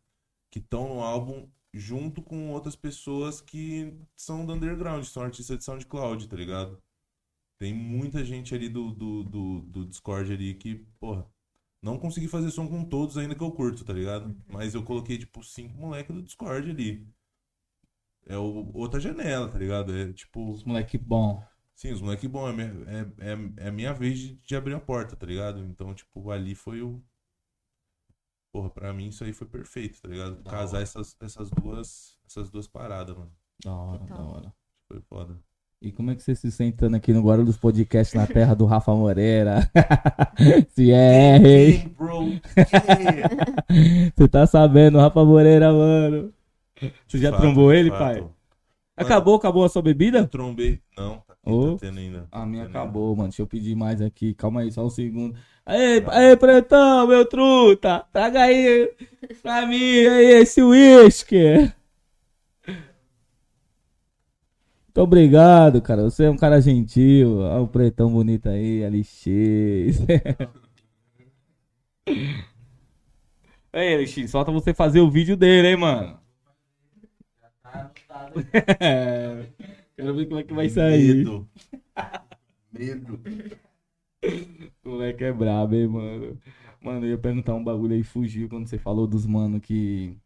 que 0.51 0.59
estão 0.59 0.89
no 0.89 1.01
álbum 1.01 1.49
junto 1.73 2.23
com 2.23 2.51
outras 2.53 2.77
pessoas 2.77 3.41
que 3.41 3.93
são 4.17 4.47
do 4.47 4.53
underground, 4.55 5.05
são 5.05 5.23
artistas 5.25 5.59
de 5.59 5.65
SoundCloud, 5.65 6.29
tá 6.29 6.37
ligado? 6.37 6.81
Tem 7.59 7.75
muita 7.75 8.25
gente 8.25 8.55
ali 8.55 8.69
do, 8.69 8.93
do, 8.93 9.25
do, 9.25 9.61
do 9.63 9.87
Discord 9.87 10.33
ali 10.33 10.55
que, 10.55 10.77
porra, 11.01 11.27
não 11.83 11.99
consegui 11.99 12.29
fazer 12.29 12.51
som 12.51 12.69
com 12.69 12.85
todos 12.85 13.19
ainda 13.19 13.35
que 13.35 13.43
eu 13.43 13.53
curto, 13.53 13.85
tá 13.85 13.93
ligado? 13.93 14.37
Mas 14.49 14.75
eu 14.75 14.83
coloquei, 14.85 15.19
tipo, 15.19 15.43
cinco 15.45 15.77
moleques 15.77 16.15
do 16.15 16.23
Discord 16.23 16.71
ali. 16.71 17.07
É 18.27 18.37
o, 18.37 18.71
outra 18.75 19.01
janela, 19.01 19.49
tá 19.49 19.59
ligado? 19.59 19.95
É 19.95 20.13
tipo, 20.13 20.51
Os 20.51 20.65
moleque 20.65 20.97
bom. 20.99 21.43
Sim, 21.75 21.93
os 21.93 22.01
moleques 22.01 22.29
bom, 22.31 22.49
é, 22.49 22.53
minha- 22.53 22.85
é, 23.19 23.33
é, 23.33 23.65
é 23.67 23.69
a 23.69 23.73
minha 23.73 23.93
vez 23.93 24.19
de, 24.19 24.35
de 24.37 24.57
abrir 24.57 24.75
a 24.75 24.81
porta, 24.81 25.17
tá 25.17 25.27
ligado? 25.27 25.61
Então, 25.61 25.95
tipo, 25.95 26.31
ali 26.31 26.55
foi 26.55 26.83
o. 26.83 27.03
Porra, 28.53 28.71
pra 28.71 28.93
mim 28.93 29.09
isso 29.09 29.25
aí 29.25 29.33
foi 29.33 29.49
perfeito, 29.49 30.01
tá 30.01 30.09
ligado? 30.09 30.41
Da 30.43 30.51
Casar 30.51 30.77
hora. 30.77 30.83
essas, 30.85 31.17
essas 31.21 31.51
duas 31.51 32.19
essas 32.27 32.51
duas 32.51 32.67
paradas, 32.69 33.17
mano. 33.17 33.33
Da 33.65 33.75
hora, 33.75 34.05
Que 34.05 34.13
da 34.13 34.23
hora. 34.23 34.55
Foi 34.89 35.01
foda. 35.03 35.39
E 35.83 35.93
como 35.93 36.11
é 36.11 36.15
que 36.15 36.23
você 36.23 36.35
se 36.35 36.51
sentando 36.51 36.97
aqui 36.97 37.13
no 37.13 37.21
Guarulhos 37.23 37.59
Podcast 37.59 38.17
na 38.17 38.27
terra 38.27 38.55
do 38.55 38.65
Rafa 38.65 38.95
Moreira? 38.95 39.71
se 40.71 40.91
é, 40.93 41.37
hein? 41.37 41.45
Hey, 41.45 41.89
bro! 41.89 42.23
Yeah! 42.57 43.29
Você 44.17 44.29
tá 44.29 44.47
sabendo, 44.47 44.99
Rafa 44.99 45.25
Moreira, 45.25 45.73
mano. 45.73 46.33
Você 47.07 47.19
já 47.19 47.31
Fato, 47.31 47.41
trombou 47.43 47.73
ele, 47.73 47.91
fato. 47.91 47.99
pai? 47.99 48.29
Acabou, 48.97 49.37
acabou 49.37 49.65
a 49.65 49.69
sua 49.69 49.83
bebida? 49.83 50.19
Eu 50.21 50.29
trombei. 50.29 50.81
Não, 50.97 51.21
tá, 51.21 51.34
Ô. 51.45 51.73
tá 51.73 51.87
tendo 51.87 51.99
ainda. 51.99 52.27
A 52.31 52.47
minha 52.47 52.65
Tá 52.65 52.69
tendo 52.69 52.79
acabou, 52.79 53.15
mano. 53.17 53.29
Deixa 53.29 53.43
eu 53.43 53.47
pedir 53.47 53.75
mais 53.75 54.01
aqui. 54.01 54.35
Calma 54.35 54.63
aí, 54.63 54.73
só 54.73 54.85
um 54.85 54.91
segundo. 54.91 55.37
Aê, 55.67 56.03
aê, 56.09 56.37
pretão, 56.37 57.07
meu 57.07 57.25
truta. 57.25 58.05
Traga 58.13 58.43
aí 58.43 58.93
pra 59.43 59.67
mim 59.67 60.07
aí 60.07 60.43
esse 60.43 60.63
uísque. 60.63 61.73
Muito 64.87 65.01
obrigado, 65.03 65.83
cara. 65.83 66.03
Você 66.05 66.25
é 66.25 66.31
um 66.31 66.37
cara 66.37 66.61
gentil. 66.61 67.39
Olha 67.39 67.63
o 67.63 67.69
pretão 67.69 68.11
bonito 68.13 68.49
aí, 68.49 68.85
LX. 68.85 69.27
Ei, 73.73 73.97
LX, 73.97 74.31
solta 74.31 74.53
você 74.53 74.73
fazer 74.73 75.01
o 75.01 75.11
vídeo 75.11 75.37
dele, 75.37 75.69
hein, 75.69 75.77
mano. 75.77 76.17
Quero 79.97 80.15
ver 80.15 80.27
como 80.27 80.41
é 80.41 80.45
que 80.45 80.55
vai 80.55 80.69
sair. 80.69 81.17
Medo. 81.17 81.49
Medo. 82.73 83.21
O 84.85 84.89
moleque 84.89 85.23
é 85.25 85.33
brabo, 85.33 85.75
hein, 85.75 85.87
mano. 85.87 86.41
Mano, 86.81 87.05
eu 87.07 87.11
ia 87.11 87.19
perguntar 87.19 87.55
um 87.55 87.63
bagulho 87.63 87.95
aí, 87.95 88.03
fugiu 88.03 88.49
quando 88.49 88.67
você 88.67 88.79
falou 88.79 89.07
dos 89.07 89.27
mano 89.27 89.61
que. 89.61 90.17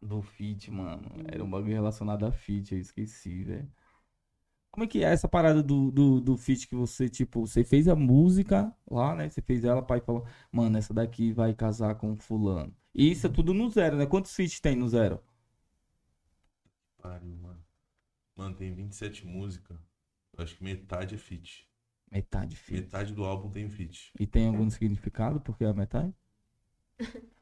Do 0.00 0.20
fit, 0.22 0.70
mano. 0.70 1.02
Era 1.26 1.42
um 1.42 1.48
bagulho 1.50 1.72
relacionado 1.72 2.26
a 2.26 2.32
fit, 2.32 2.74
eu 2.74 2.80
esqueci, 2.80 3.44
velho. 3.44 3.70
Como 4.70 4.84
é 4.84 4.88
que 4.88 5.04
é 5.04 5.12
essa 5.12 5.28
parada 5.28 5.62
do, 5.62 5.90
do, 5.90 6.20
do 6.20 6.36
feat 6.36 6.66
que 6.66 6.74
você, 6.74 7.08
tipo, 7.08 7.46
você 7.46 7.62
fez 7.62 7.86
a 7.86 7.94
música 7.94 8.74
lá, 8.90 9.14
né? 9.14 9.28
Você 9.30 9.40
fez 9.40 9.64
ela, 9.64 9.80
pai 9.82 10.00
falou, 10.00 10.26
mano, 10.50 10.76
essa 10.76 10.92
daqui 10.92 11.32
vai 11.32 11.54
casar 11.54 11.94
com 11.94 12.16
fulano. 12.16 12.74
E 12.94 13.10
isso 13.10 13.26
é 13.26 13.30
tudo 13.30 13.54
no 13.54 13.70
zero, 13.70 13.96
né? 13.96 14.04
Quantos 14.06 14.34
feats 14.34 14.58
tem 14.60 14.74
no 14.76 14.88
zero? 14.88 15.20
Pariu, 17.00 17.36
mano. 17.36 17.63
Mano, 18.36 18.54
tem 18.54 18.72
27 18.74 19.26
músicas. 19.26 19.76
Eu 20.36 20.42
acho 20.44 20.56
que 20.56 20.64
metade 20.64 21.14
é 21.14 21.18
feat. 21.18 21.66
Metade 22.10 22.56
feat. 22.56 22.82
Metade 22.82 23.12
do 23.12 23.24
álbum 23.24 23.48
tem 23.50 23.68
feat. 23.68 24.12
E 24.18 24.26
tem 24.26 24.48
algum 24.48 24.68
significado 24.70 25.40
porque 25.40 25.64
é 25.64 25.68
a 25.68 25.72
metade? 25.74 26.12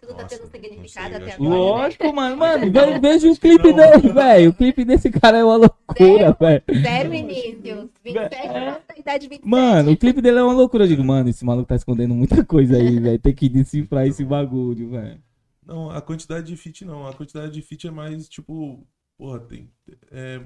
Tudo 0.00 0.14
tá 0.14 0.24
tendo 0.24 0.40
Nossa, 0.40 0.50
significado 0.52 1.08
sei, 1.14 1.16
até 1.24 1.32
agora. 1.34 1.50
né? 1.50 1.56
Lógico, 1.56 2.12
mano. 2.14 2.36
Mano, 2.38 2.72
ve- 2.72 2.98
veja 3.00 3.30
o 3.30 3.36
clipe 3.36 3.68
não, 3.68 3.74
dele, 3.76 4.02
mano. 4.08 4.14
velho. 4.14 4.50
O 4.50 4.54
clipe 4.54 4.82
desse 4.82 5.10
cara 5.10 5.36
é 5.38 5.44
uma 5.44 5.56
loucura, 5.56 6.32
velho. 6.40 6.62
Zero 6.82 7.14
início. 7.14 7.90
27 8.02 8.34
É. 8.34 8.58
anos 8.68 8.82
da 8.88 8.96
idade 8.96 9.28
27. 9.28 9.46
Mano, 9.46 9.92
o 9.92 9.96
clipe 9.98 10.22
dele 10.22 10.38
é 10.38 10.42
uma 10.42 10.54
loucura. 10.54 10.84
Eu 10.84 10.88
digo, 10.88 11.04
mano, 11.04 11.28
esse 11.28 11.44
maluco 11.44 11.68
tá 11.68 11.76
escondendo 11.76 12.14
muita 12.14 12.42
coisa 12.42 12.76
aí, 12.78 12.98
velho. 12.98 13.18
Tem 13.18 13.34
que 13.34 13.46
decifrar 13.46 14.06
esse 14.06 14.24
bagulho, 14.24 14.88
velho. 14.90 15.22
Não, 15.66 15.90
a 15.90 16.00
quantidade 16.00 16.46
de 16.46 16.56
feat 16.56 16.82
não. 16.82 17.06
A 17.06 17.12
quantidade 17.12 17.52
de 17.52 17.60
feat 17.60 17.86
é 17.86 17.90
mais, 17.90 18.26
tipo, 18.26 18.82
porra, 19.20 19.38
tem. 19.40 19.70
É... 20.10 20.42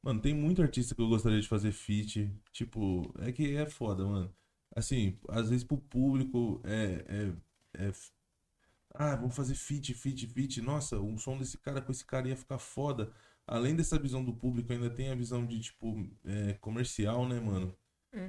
Mano, 0.00 0.20
tem 0.20 0.32
muito 0.32 0.62
artista 0.62 0.94
que 0.94 1.02
eu 1.02 1.08
gostaria 1.08 1.40
de 1.40 1.48
fazer 1.48 1.72
feat. 1.72 2.30
Tipo, 2.52 3.12
é 3.18 3.32
que 3.32 3.56
é 3.56 3.66
foda, 3.66 4.06
mano. 4.06 4.32
Assim, 4.74 5.18
às 5.28 5.50
vezes 5.50 5.64
pro 5.64 5.76
público 5.76 6.60
é. 6.64 7.04
é, 7.08 7.86
é... 7.88 7.92
Ah, 8.94 9.16
vamos 9.16 9.34
fazer 9.34 9.56
feat, 9.56 9.92
feat, 9.94 10.26
feat. 10.28 10.62
Nossa, 10.62 11.00
um 11.00 11.18
som 11.18 11.36
desse 11.36 11.58
cara 11.58 11.82
com 11.82 11.90
esse 11.90 12.04
cara 12.04 12.28
ia 12.28 12.36
ficar 12.36 12.58
foda. 12.58 13.12
Além 13.46 13.74
dessa 13.74 13.98
visão 13.98 14.24
do 14.24 14.32
público, 14.32 14.72
ainda 14.72 14.88
tem 14.88 15.10
a 15.10 15.14
visão 15.14 15.44
de, 15.44 15.60
tipo, 15.60 16.08
é, 16.24 16.54
comercial, 16.54 17.28
né, 17.28 17.40
mano? 17.40 17.76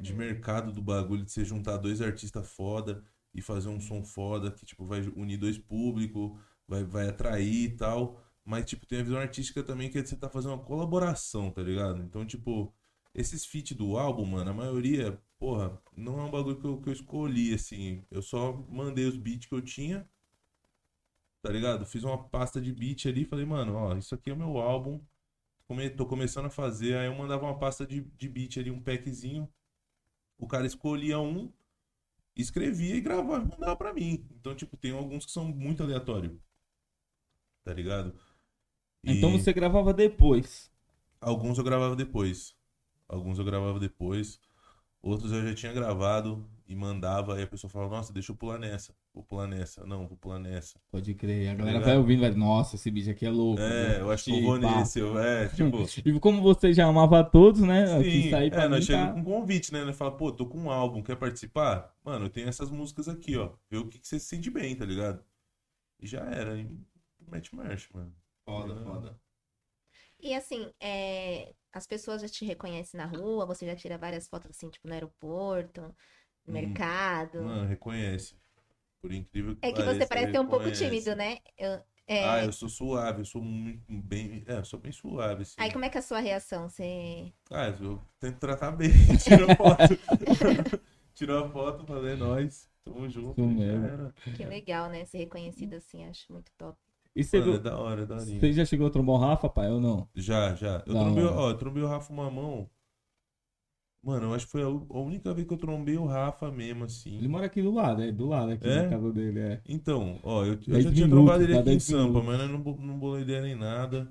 De 0.01 0.13
mercado 0.13 0.71
do 0.73 0.81
bagulho, 0.81 1.23
de 1.23 1.31
você 1.31 1.45
juntar 1.45 1.77
dois 1.77 2.01
artistas 2.01 2.45
foda 2.51 3.03
e 3.33 3.41
fazer 3.41 3.69
um 3.69 3.79
som 3.79 4.03
foda 4.03 4.51
que, 4.51 4.65
tipo, 4.65 4.85
vai 4.85 5.01
unir 5.15 5.37
dois 5.37 5.57
públicos, 5.57 6.37
vai, 6.67 6.83
vai 6.83 7.07
atrair 7.07 7.65
e 7.65 7.77
tal. 7.77 8.26
Mas, 8.47 8.65
tipo, 8.65 8.87
tem 8.87 9.01
a 9.01 9.03
visão 9.03 9.19
artística 9.19 9.63
também 9.63 9.91
que 9.91 10.01
você 10.03 10.17
tá 10.17 10.29
fazendo 10.29 10.53
uma 10.55 10.65
colaboração, 10.65 11.51
tá 11.51 11.61
ligado? 11.63 12.01
Então, 12.03 12.25
tipo, 12.25 12.73
esses 13.15 13.45
feat 13.45 13.75
do 13.75 13.97
álbum, 13.97 14.25
mano, 14.25 14.51
a 14.51 14.55
maioria, 14.55 15.21
porra, 15.39 15.81
não 15.97 16.19
é 16.19 16.23
um 16.25 16.31
bagulho 16.31 16.59
que 16.59 16.65
eu, 16.67 16.81
que 16.81 16.89
eu 16.89 16.93
escolhi, 16.93 17.53
assim. 17.55 18.05
Eu 18.11 18.21
só 18.23 18.53
mandei 18.69 19.05
os 19.07 19.17
beats 19.17 19.47
que 19.47 19.55
eu 19.55 19.61
tinha, 19.63 20.09
tá 21.41 21.51
ligado? 21.51 21.85
Fiz 21.85 22.03
uma 22.03 22.17
pasta 22.29 22.59
de 22.61 22.71
beat 22.73 23.05
ali 23.07 23.21
e 23.23 23.25
falei, 23.25 23.45
mano, 23.45 23.75
ó, 23.75 23.95
isso 23.97 24.13
aqui 24.15 24.29
é 24.29 24.33
o 24.33 24.37
meu 24.37 24.57
álbum. 24.57 25.01
Come- 25.67 25.89
tô 25.91 26.05
começando 26.07 26.47
a 26.47 26.49
fazer, 26.49 26.97
aí 26.97 27.07
eu 27.07 27.15
mandava 27.15 27.45
uma 27.45 27.59
pasta 27.59 27.85
de, 27.87 28.01
de 28.17 28.29
beat 28.29 28.57
ali, 28.59 28.71
um 28.71 28.81
packzinho. 28.83 29.49
O 30.39 30.47
cara 30.47 30.67
escolhia 30.67 31.19
um, 31.19 31.51
escrevia 32.35 32.95
e 32.95 33.01
gravava 33.01 33.45
e 33.45 33.49
mandava 33.49 33.75
pra 33.77 33.93
mim. 33.93 34.25
Então, 34.39 34.55
tipo, 34.55 34.77
tem 34.77 34.91
alguns 34.91 35.25
que 35.25 35.31
são 35.31 35.45
muito 35.45 35.83
aleatórios. 35.83 36.33
Tá 37.63 37.73
ligado? 37.73 38.13
E 39.07 39.17
Então 39.17 39.31
você 39.31 39.53
gravava 39.53 39.93
depois. 39.93 40.69
Alguns 41.21 41.57
eu 41.57 41.63
gravava 41.63 41.95
depois. 41.95 42.53
Alguns 43.07 43.39
eu 43.39 43.45
gravava 43.45 43.79
depois. 43.79 44.39
Outros 45.01 45.31
eu 45.31 45.47
já 45.47 45.53
tinha 45.53 45.71
gravado 45.71 46.45
e 46.67 46.75
mandava. 46.75 47.35
Aí 47.35 47.43
a 47.43 47.47
pessoa 47.47 47.71
falava, 47.71 47.95
nossa, 47.95 48.11
deixa 48.11 48.33
eu 48.33 48.35
pular 48.35 48.59
nessa. 48.59 48.93
Vou 49.13 49.23
pular 49.23 49.47
nessa. 49.47 49.85
Não, 49.85 50.05
vou 50.07 50.17
pular 50.17 50.39
nessa. 50.39 50.77
Pode 50.91 51.13
crer. 51.13 51.49
A 51.49 51.55
galera 51.55 51.77
ligado? 51.77 51.89
vai 51.89 51.97
ouvindo, 51.97 52.19
vai, 52.19 52.31
nossa, 52.31 52.75
esse 52.75 52.91
bicho 52.91 53.09
aqui 53.09 53.25
é 53.25 53.29
louco. 53.29 53.61
É, 53.61 53.89
né? 53.89 54.01
eu 54.01 54.11
acho 54.11 54.25
que 54.25 54.37
eu 54.37 54.43
vou 54.43 54.57
nesse. 54.57 54.99
Eu, 54.99 55.17
é, 55.17 55.47
tipo. 55.55 55.85
E 56.05 56.19
como 56.19 56.41
você 56.41 56.73
já 56.73 56.85
amava 56.85 57.23
todos, 57.23 57.61
né? 57.61 58.03
Sim, 58.03 58.29
sair 58.29 58.53
é, 58.53 58.67
nós 58.67 58.83
chegamos 58.83 59.07
tá... 59.07 59.13
com 59.13 59.23
convite, 59.23 59.71
né? 59.71 59.85
Nós 59.85 59.95
fala, 59.95 60.11
pô, 60.11 60.31
tô 60.31 60.45
com 60.45 60.59
um 60.59 60.69
álbum, 60.69 61.01
quer 61.01 61.15
participar? 61.15 61.95
Mano, 62.03 62.25
eu 62.25 62.29
tenho 62.29 62.49
essas 62.49 62.69
músicas 62.69 63.07
aqui, 63.07 63.37
ó. 63.37 63.51
Vê 63.71 63.77
o 63.77 63.87
que, 63.87 63.99
que 63.99 64.07
você 64.07 64.19
se 64.19 64.25
sente 64.25 64.49
bem, 64.49 64.75
tá 64.75 64.85
ligado? 64.85 65.23
E 65.99 66.05
já 66.05 66.19
era, 66.25 66.59
e 66.59 66.69
mete 67.31 67.55
marcha, 67.55 67.87
mano. 67.93 68.13
Foda, 68.47 68.75
foda. 68.83 69.15
E 70.19 70.33
assim, 70.33 70.71
é, 70.79 71.53
as 71.73 71.85
pessoas 71.87 72.21
já 72.21 72.27
te 72.27 72.45
reconhecem 72.45 72.97
na 72.97 73.05
rua, 73.05 73.45
você 73.45 73.65
já 73.65 73.75
tira 73.75 73.97
várias 73.97 74.27
fotos 74.27 74.49
assim, 74.51 74.69
tipo, 74.69 74.87
no 74.87 74.93
aeroporto, 74.93 75.81
no 76.47 76.53
Hum, 76.53 76.53
mercado. 76.53 77.37
Mano, 77.37 77.67
reconhece. 77.67 78.35
Por 79.01 79.13
incrível 79.13 79.55
que 79.55 79.67
é 79.67 79.71
que 79.71 79.83
você 79.83 80.05
parece 80.05 80.31
ser 80.31 80.39
um 80.39 80.47
pouco 80.49 80.71
tímido, 80.71 81.15
né? 81.15 81.37
Eu- 81.57 81.83
é, 82.07 82.15
Ah, 82.19 82.43
eu 82.43 82.51
sou 82.51 82.69
suave, 82.69 83.21
eu 83.21 83.25
sou 83.25 83.41
muito 83.41 83.83
bem. 84.01 84.43
É, 84.47 84.57
eu 84.57 84.65
sou 84.65 84.79
bem 84.79 84.91
suave, 84.91 85.43
assim. 85.43 85.55
Aí 85.57 85.71
como 85.71 85.85
é 85.85 85.89
que 85.89 85.97
é 85.97 85.99
a 85.99 86.03
sua 86.03 86.19
reação? 86.19 86.69
Você. 86.69 87.33
Ah, 87.51 87.67
eu 87.81 88.01
tento 88.19 88.39
tratar 88.39 88.71
bem. 88.71 88.89
Tiro 89.23 89.45
a 89.45 89.51
foto. 89.55 89.97
Tirou 91.15 91.45
a 91.45 91.49
foto, 91.49 91.85
falei, 91.85 92.15
nós. 92.15 92.69
Tamo 92.83 93.09
junto. 93.09 93.41
Que 94.33 94.45
legal, 94.45 94.89
né? 94.89 95.03
Ser 95.05 95.17
reconhecido 95.17 95.73
assim, 95.75 96.05
acho 96.05 96.31
muito 96.31 96.49
top. 96.57 96.79
E 97.17 97.23
você, 97.23 97.39
Mano, 97.39 97.55
é 97.55 97.59
da 97.59 97.77
hora, 97.77 98.01
é 98.03 98.05
da 98.05 98.15
hora. 98.15 98.25
você 98.25 98.53
já 98.53 98.65
chegou 98.65 98.87
a 98.87 98.89
trombar 98.89 99.15
o 99.15 99.19
Rafa, 99.19 99.49
pai, 99.49 99.69
ou 99.71 99.81
não? 99.81 100.07
Já, 100.15 100.53
já. 100.55 100.83
Eu 100.85 100.93
Da 100.93 100.99
trombei, 101.01 101.23
hora. 101.23 101.35
ó, 101.35 101.49
eu 101.49 101.57
trombei 101.57 101.83
o 101.83 101.87
Rafa 101.87 102.13
uma 102.13 102.29
mão. 102.29 102.69
Mano, 104.03 104.27
eu 104.27 104.33
acho 104.33 104.45
que 104.45 104.51
foi 104.51 104.61
a 104.63 104.69
única 104.69 105.33
vez 105.33 105.45
que 105.47 105.53
eu 105.53 105.57
trombei 105.57 105.97
o 105.97 106.05
Rafa 106.05 106.49
mesmo, 106.51 106.85
assim. 106.85 107.17
Ele 107.17 107.27
mora 107.27 107.45
aqui 107.47 107.61
do 107.61 107.73
lado, 107.73 108.01
é 108.03 108.11
do 108.11 108.27
lado 108.27 108.51
aqui 108.51 108.65
É? 108.67 108.83
na 108.83 108.89
casa 108.89 109.11
dele, 109.11 109.39
é. 109.39 109.61
Então, 109.67 110.19
ó, 110.23 110.45
eu, 110.45 110.53
eu 110.67 110.81
já 110.81 110.93
tinha 110.93 111.09
trombado 111.09 111.43
ele 111.43 111.57
aqui 111.57 111.71
em 111.71 111.79
Sampa, 111.79 112.21
mas 112.23 112.39
eu 112.39 112.47
não, 112.47 112.59
não 112.77 112.99
bolei 112.99 113.23
ideia 113.23 113.41
nem 113.41 113.55
nada. 113.55 114.09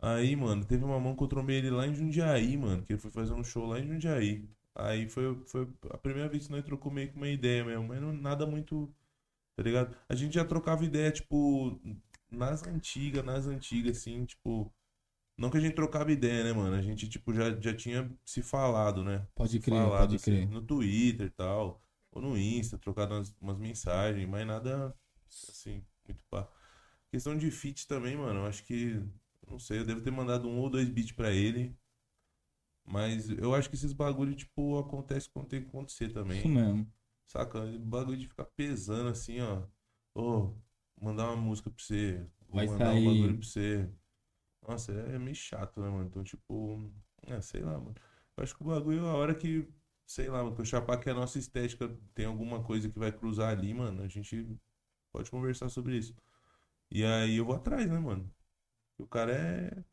Aí, 0.00 0.36
mano, 0.36 0.64
teve 0.64 0.84
uma 0.84 1.00
mão 1.00 1.16
que 1.16 1.22
eu 1.22 1.28
trombei 1.28 1.56
ele 1.58 1.70
lá 1.70 1.86
em 1.86 1.94
Jundiaí, 1.94 2.56
mano, 2.56 2.82
que 2.82 2.92
ele 2.92 3.00
foi 3.00 3.10
fazer 3.10 3.34
um 3.34 3.44
show 3.44 3.66
lá 3.66 3.80
em 3.80 3.86
Jundiaí. 3.86 4.48
Aí 4.74 5.08
foi, 5.08 5.34
foi 5.46 5.68
a 5.90 5.98
primeira 5.98 6.28
vez 6.28 6.46
que 6.46 6.52
nós 6.52 6.64
trocou 6.64 6.92
meio 6.92 7.10
que 7.10 7.16
uma 7.16 7.28
ideia 7.28 7.64
mesmo, 7.64 7.88
mas 7.88 8.00
não, 8.00 8.12
nada 8.12 8.46
muito, 8.46 8.92
tá 9.56 9.62
ligado? 9.62 9.96
A 10.08 10.14
gente 10.14 10.34
já 10.34 10.44
trocava 10.44 10.84
ideia, 10.84 11.10
tipo, 11.12 11.80
nas 12.30 12.62
antigas, 12.66 13.24
nas 13.24 13.46
antigas, 13.46 13.98
assim, 13.98 14.24
tipo... 14.24 14.72
Não 15.38 15.50
que 15.50 15.58
a 15.58 15.60
gente 15.60 15.74
trocava 15.74 16.10
ideia, 16.10 16.44
né, 16.44 16.52
mano? 16.52 16.74
A 16.76 16.80
gente, 16.80 17.08
tipo, 17.08 17.32
já, 17.34 17.54
já 17.60 17.74
tinha 17.74 18.10
se 18.24 18.42
falado, 18.42 19.04
né? 19.04 19.26
Pode 19.34 19.60
crer, 19.60 19.78
falado 19.78 20.00
pode 20.00 20.16
assim, 20.16 20.30
crer. 20.32 20.48
no 20.48 20.62
Twitter 20.62 21.26
e 21.26 21.30
tal, 21.30 21.82
ou 22.10 22.22
no 22.22 22.38
Insta, 22.38 22.78
trocado 22.78 23.14
umas, 23.14 23.34
umas 23.40 23.58
mensagens, 23.58 24.26
mas 24.28 24.46
nada 24.46 24.96
assim, 25.48 25.84
muito 26.08 26.24
pá. 26.30 26.48
Questão 27.10 27.36
de 27.36 27.50
feat 27.50 27.86
também, 27.86 28.16
mano, 28.16 28.40
eu 28.40 28.46
acho 28.46 28.64
que, 28.64 29.02
não 29.48 29.58
sei, 29.58 29.80
eu 29.80 29.84
devo 29.86 30.00
ter 30.00 30.10
mandado 30.10 30.48
um 30.48 30.58
ou 30.58 30.70
dois 30.70 30.88
beats 30.88 31.12
pra 31.12 31.30
ele, 31.30 31.76
mas 32.84 33.28
eu 33.30 33.54
acho 33.54 33.68
que 33.68 33.76
esses 33.76 33.92
bagulho, 33.92 34.34
tipo, 34.34 34.78
acontece 34.78 35.28
quando 35.28 35.48
tem 35.48 35.60
que 35.62 35.68
acontecer 35.68 36.12
também, 36.12 36.38
Isso 36.38 36.48
mesmo. 36.48 36.90
saca? 37.26 37.60
O 37.64 37.78
bagulho 37.80 38.16
de 38.18 38.28
ficar 38.28 38.44
pesando 38.44 39.08
assim, 39.10 39.40
ó, 39.40 39.66
ô, 40.14 40.54
mandar 41.00 41.26
uma 41.30 41.36
música 41.36 41.70
pra 41.70 41.82
você, 41.82 42.26
Vai 42.48 42.66
mandar 42.66 42.86
sair. 42.86 43.06
um 43.06 43.12
bagulho 43.14 43.38
pra 43.38 43.46
você. 43.46 43.90
Nossa, 44.66 44.92
é 44.92 45.18
meio 45.18 45.34
chato, 45.34 45.80
né, 45.80 45.88
mano? 45.88 46.06
Então, 46.06 46.24
tipo, 46.24 46.90
é, 47.26 47.40
sei 47.40 47.62
lá, 47.62 47.78
mano. 47.78 47.94
Eu 48.36 48.42
acho 48.44 48.54
que 48.56 48.62
o 48.62 48.66
bagulho, 48.66 49.06
a 49.06 49.14
hora 49.14 49.34
que, 49.34 49.68
sei 50.06 50.28
lá, 50.28 50.42
mano, 50.42 50.54
que 50.54 50.60
eu 50.60 50.64
chapar 50.64 50.98
que 50.98 51.08
a 51.10 51.14
nossa 51.14 51.38
estética 51.38 51.88
tem 52.14 52.26
alguma 52.26 52.62
coisa 52.62 52.88
que 52.88 52.98
vai 52.98 53.12
cruzar 53.12 53.50
ali, 53.50 53.72
mano, 53.74 54.02
a 54.02 54.08
gente 54.08 54.58
pode 55.12 55.30
conversar 55.30 55.68
sobre 55.68 55.96
isso. 55.96 56.14
E 56.90 57.04
aí 57.04 57.36
eu 57.36 57.44
vou 57.44 57.56
atrás, 57.56 57.88
né, 57.90 57.98
mano? 57.98 58.30
O 58.98 59.06
cara 59.06 59.32
é. 59.32 59.84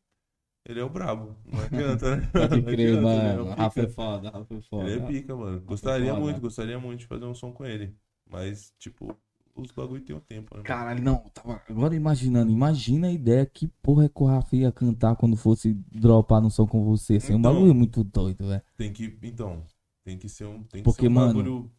Ele 0.66 0.80
é 0.80 0.84
o 0.84 0.88
brabo. 0.88 1.36
Não 1.44 1.60
adianta, 1.64 2.16
né? 2.16 2.26
Pode 2.32 2.62
crer, 2.62 2.94
né? 2.94 2.98
É 2.98 3.36
mano. 3.36 3.44
o 3.44 3.54
Rafa 3.54 3.80
é 3.82 3.88
foda, 3.88 4.30
Rafa 4.30 4.54
é 4.54 4.60
foda. 4.62 4.90
Ele 4.90 5.02
é 5.02 5.06
pica, 5.06 5.36
mano. 5.36 5.60
Gostaria 5.60 6.10
foda. 6.10 6.20
muito, 6.20 6.40
gostaria 6.40 6.78
muito 6.78 7.00
de 7.00 7.06
fazer 7.06 7.24
um 7.26 7.34
som 7.34 7.52
com 7.52 7.64
ele. 7.66 7.94
Mas, 8.26 8.72
tipo, 8.78 9.16
os 9.56 9.70
bagulho 9.70 10.00
tem 10.02 10.14
o 10.16 10.20
tempo, 10.20 10.48
né? 10.54 10.56
mano? 10.56 10.64
Caralho, 10.64 11.02
não, 11.02 11.18
tava 11.32 11.60
agora 11.68 11.94
imaginando, 11.94 12.50
imagina 12.50 13.06
a 13.08 13.12
ideia 13.12 13.46
que 13.46 13.68
porra 13.82 14.06
é 14.06 14.08
que 14.08 14.22
o 14.22 14.26
Rafa 14.26 14.56
ia 14.56 14.72
cantar 14.72 15.16
quando 15.16 15.36
fosse 15.36 15.74
dropar 15.92 16.40
no 16.40 16.50
som 16.50 16.66
com 16.66 16.84
você. 16.84 17.16
Assim, 17.16 17.34
um 17.34 17.38
Então. 17.38 17.52
bagulho 17.54 17.74
muito 17.74 18.02
doido, 18.02 18.46
velho. 18.48 18.62
Tem 18.76 18.92
que. 18.92 19.16
Então, 19.22 19.62
tem 20.04 20.18
que 20.18 20.28
ser 20.28 20.44
um. 20.46 20.62
Tem 20.64 20.80
que 20.80 20.82
Porque, 20.82 21.02
ser 21.02 21.08
um 21.08 21.12
mano. 21.12 21.70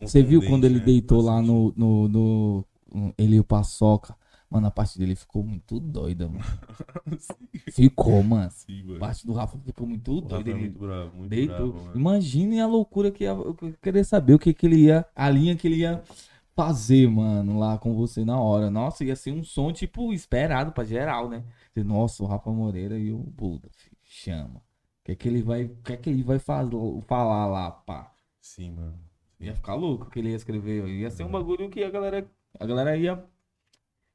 Você 0.00 0.22
viu 0.22 0.40
quando 0.46 0.64
ele 0.64 0.78
né? 0.80 0.84
deitou 0.84 1.20
lá 1.20 1.40
no, 1.40 1.72
no, 1.76 2.08
no, 2.08 2.64
no- 2.92 3.14
Ele 3.16 3.36
e 3.36 3.40
o 3.40 3.44
Paçoca. 3.44 4.16
Mano, 4.50 4.66
a 4.68 4.70
parte 4.70 4.98
dele 4.98 5.16
ficou 5.16 5.42
muito 5.42 5.80
doida, 5.80 6.28
mano. 6.28 6.44
Ficou, 7.72 8.22
mano. 8.22 8.50
Sim, 8.52 8.96
A 8.96 8.98
parte 9.00 9.26
do 9.26 9.32
Rafa 9.32 9.58
ficou 9.58 9.86
muito 9.86 10.14
Rafa 10.20 10.28
doida. 10.28 10.50
é 10.50 10.54
muito 10.54 10.78
bravo, 10.78 11.16
muito 11.16 11.30
deitou. 11.30 11.72
bravo, 11.72 11.84
mano. 11.86 11.96
Imagine 11.98 12.60
a 12.60 12.66
loucura 12.66 13.10
que 13.10 13.24
ia. 13.24 13.30
Eu 13.30 13.56
queria 13.82 14.04
saber 14.04 14.34
o 14.34 14.38
que, 14.38 14.52
que 14.54 14.66
ele 14.66 14.76
ia. 14.82 15.04
A 15.14 15.28
linha 15.28 15.56
que 15.56 15.66
ele 15.66 15.76
ia 15.76 16.02
fazer, 16.54 17.08
mano, 17.08 17.58
lá 17.58 17.78
com 17.78 17.94
você 17.94 18.24
na 18.24 18.38
hora. 18.40 18.70
Nossa, 18.70 19.04
ia 19.04 19.16
ser 19.16 19.32
um 19.32 19.42
som, 19.42 19.72
tipo, 19.72 20.12
esperado 20.12 20.72
pra 20.72 20.84
geral, 20.84 21.28
né? 21.28 21.44
Nossa, 21.76 22.22
o 22.22 22.26
Rafa 22.26 22.50
Moreira 22.50 22.98
e 22.98 23.12
o 23.12 23.18
Buda, 23.18 23.68
filho, 23.72 23.96
chama. 24.02 24.56
O 24.56 25.04
que 25.04 25.12
é 25.12 25.14
que 25.14 25.28
ele 25.28 25.42
vai, 25.42 25.68
que 25.84 25.92
é 25.92 25.96
que 25.96 26.10
ele 26.10 26.22
vai 26.22 26.38
faz, 26.38 26.68
falar 27.06 27.46
lá, 27.46 27.70
pá? 27.70 28.12
Sim, 28.40 28.70
mano. 28.72 28.98
Ia 29.40 29.54
ficar 29.54 29.74
louco 29.74 30.06
o 30.06 30.10
que 30.10 30.18
ele 30.18 30.30
ia 30.30 30.36
escrever. 30.36 30.86
Ia 30.88 31.10
ser 31.10 31.24
um 31.24 31.30
bagulho 31.30 31.68
que 31.68 31.82
a 31.82 31.90
galera, 31.90 32.26
a 32.58 32.66
galera 32.66 32.96
ia, 32.96 33.22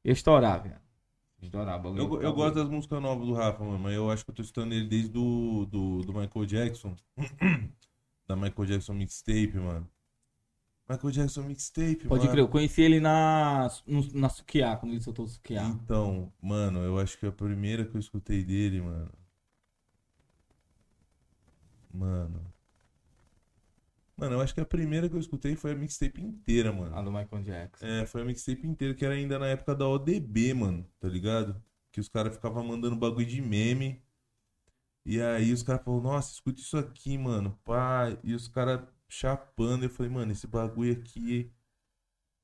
ia 0.04 0.12
estourar, 0.12 0.62
velho. 0.62 0.80
Estourar, 1.40 1.80
bagulho. 1.80 2.02
Eu, 2.02 2.22
eu 2.22 2.32
gosto 2.32 2.56
das 2.56 2.68
músicas 2.68 3.00
novas 3.00 3.26
do 3.26 3.34
Rafa, 3.34 3.62
mano, 3.62 3.78
mas 3.78 3.94
eu 3.94 4.10
acho 4.10 4.24
que 4.24 4.30
eu 4.30 4.34
tô 4.34 4.42
escutando 4.42 4.72
ele 4.72 4.86
desde 4.86 5.10
do, 5.10 5.66
do, 5.66 6.02
do 6.02 6.12
Michael 6.12 6.46
Jackson. 6.46 6.96
da 8.26 8.36
Michael 8.36 8.66
Jackson 8.66 8.94
Mixtape, 8.94 9.58
mano. 9.58 9.88
Michael 10.90 11.12
Jackson 11.12 11.42
Mixtape, 11.44 12.08
Pode 12.08 12.22
mano. 12.24 12.30
crer, 12.32 12.42
eu 12.42 12.48
conheci 12.48 12.82
ele 12.82 13.00
na, 13.00 13.68
no- 13.86 14.12
na 14.14 14.28
Sukiá, 14.28 14.76
quando 14.76 14.92
ele 14.92 15.00
soltou 15.00 15.24
o 15.24 15.28
Sukiá. 15.28 15.64
Então, 15.64 16.32
mano, 16.42 16.80
eu 16.80 16.98
acho 16.98 17.16
que 17.18 17.26
a 17.26 17.32
primeira 17.32 17.84
que 17.84 17.94
eu 17.96 18.00
escutei 18.00 18.44
dele, 18.44 18.80
mano. 18.80 19.10
Mano. 21.92 22.52
Mano, 24.16 24.34
eu 24.34 24.40
acho 24.40 24.52
que 24.54 24.60
a 24.60 24.66
primeira 24.66 25.08
que 25.08 25.14
eu 25.14 25.20
escutei 25.20 25.56
foi 25.56 25.72
a 25.72 25.74
mixtape 25.74 26.20
inteira, 26.20 26.72
mano. 26.72 26.94
A 26.94 27.00
do 27.02 27.10
Michael 27.10 27.42
Jackson. 27.42 27.86
É, 27.86 28.04
foi 28.06 28.22
a 28.22 28.24
mixtape 28.24 28.66
inteira, 28.66 28.94
que 28.94 29.04
era 29.04 29.14
ainda 29.14 29.38
na 29.38 29.46
época 29.46 29.74
da 29.74 29.88
ODB, 29.88 30.52
mano, 30.54 30.86
tá 31.00 31.08
ligado? 31.08 31.62
Que 31.90 32.00
os 32.00 32.08
caras 32.08 32.34
ficavam 32.34 32.62
mandando 32.64 32.96
bagulho 32.96 33.26
de 33.26 33.40
meme. 33.40 34.02
E 35.04 35.20
aí 35.20 35.52
os 35.52 35.62
caras 35.62 35.82
falaram, 35.82 36.02
nossa, 36.02 36.32
escuta 36.32 36.60
isso 36.60 36.76
aqui, 36.76 37.16
mano. 37.16 37.58
Pá. 37.64 38.08
E 38.22 38.34
os 38.34 38.46
caras 38.48 38.80
chapando. 39.10 39.84
Eu 39.84 39.90
falei, 39.90 40.12
mano, 40.12 40.32
esse 40.32 40.46
bagulho 40.48 40.92
aqui 40.94 41.52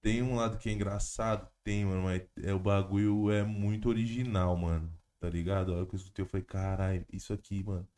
tem 0.02 0.22
um 0.22 0.36
lado 0.36 0.58
que 0.58 0.68
é 0.68 0.72
engraçado? 0.72 1.48
Tem, 1.64 1.84
mano, 1.84 2.02
mas 2.04 2.22
é, 2.42 2.52
o 2.54 2.58
bagulho 2.60 3.30
é 3.30 3.42
muito 3.44 3.88
original, 3.88 4.56
mano. 4.56 4.92
Tá 5.20 5.28
ligado? 5.30 5.72
A 5.72 5.76
hora 5.78 5.86
que 5.86 5.94
eu 5.94 5.98
escutei, 5.98 6.24
eu 6.24 6.28
falei, 6.28 6.44
caralho, 6.46 7.06
isso 7.12 7.32
aqui, 7.32 7.62
mano. 7.64 7.88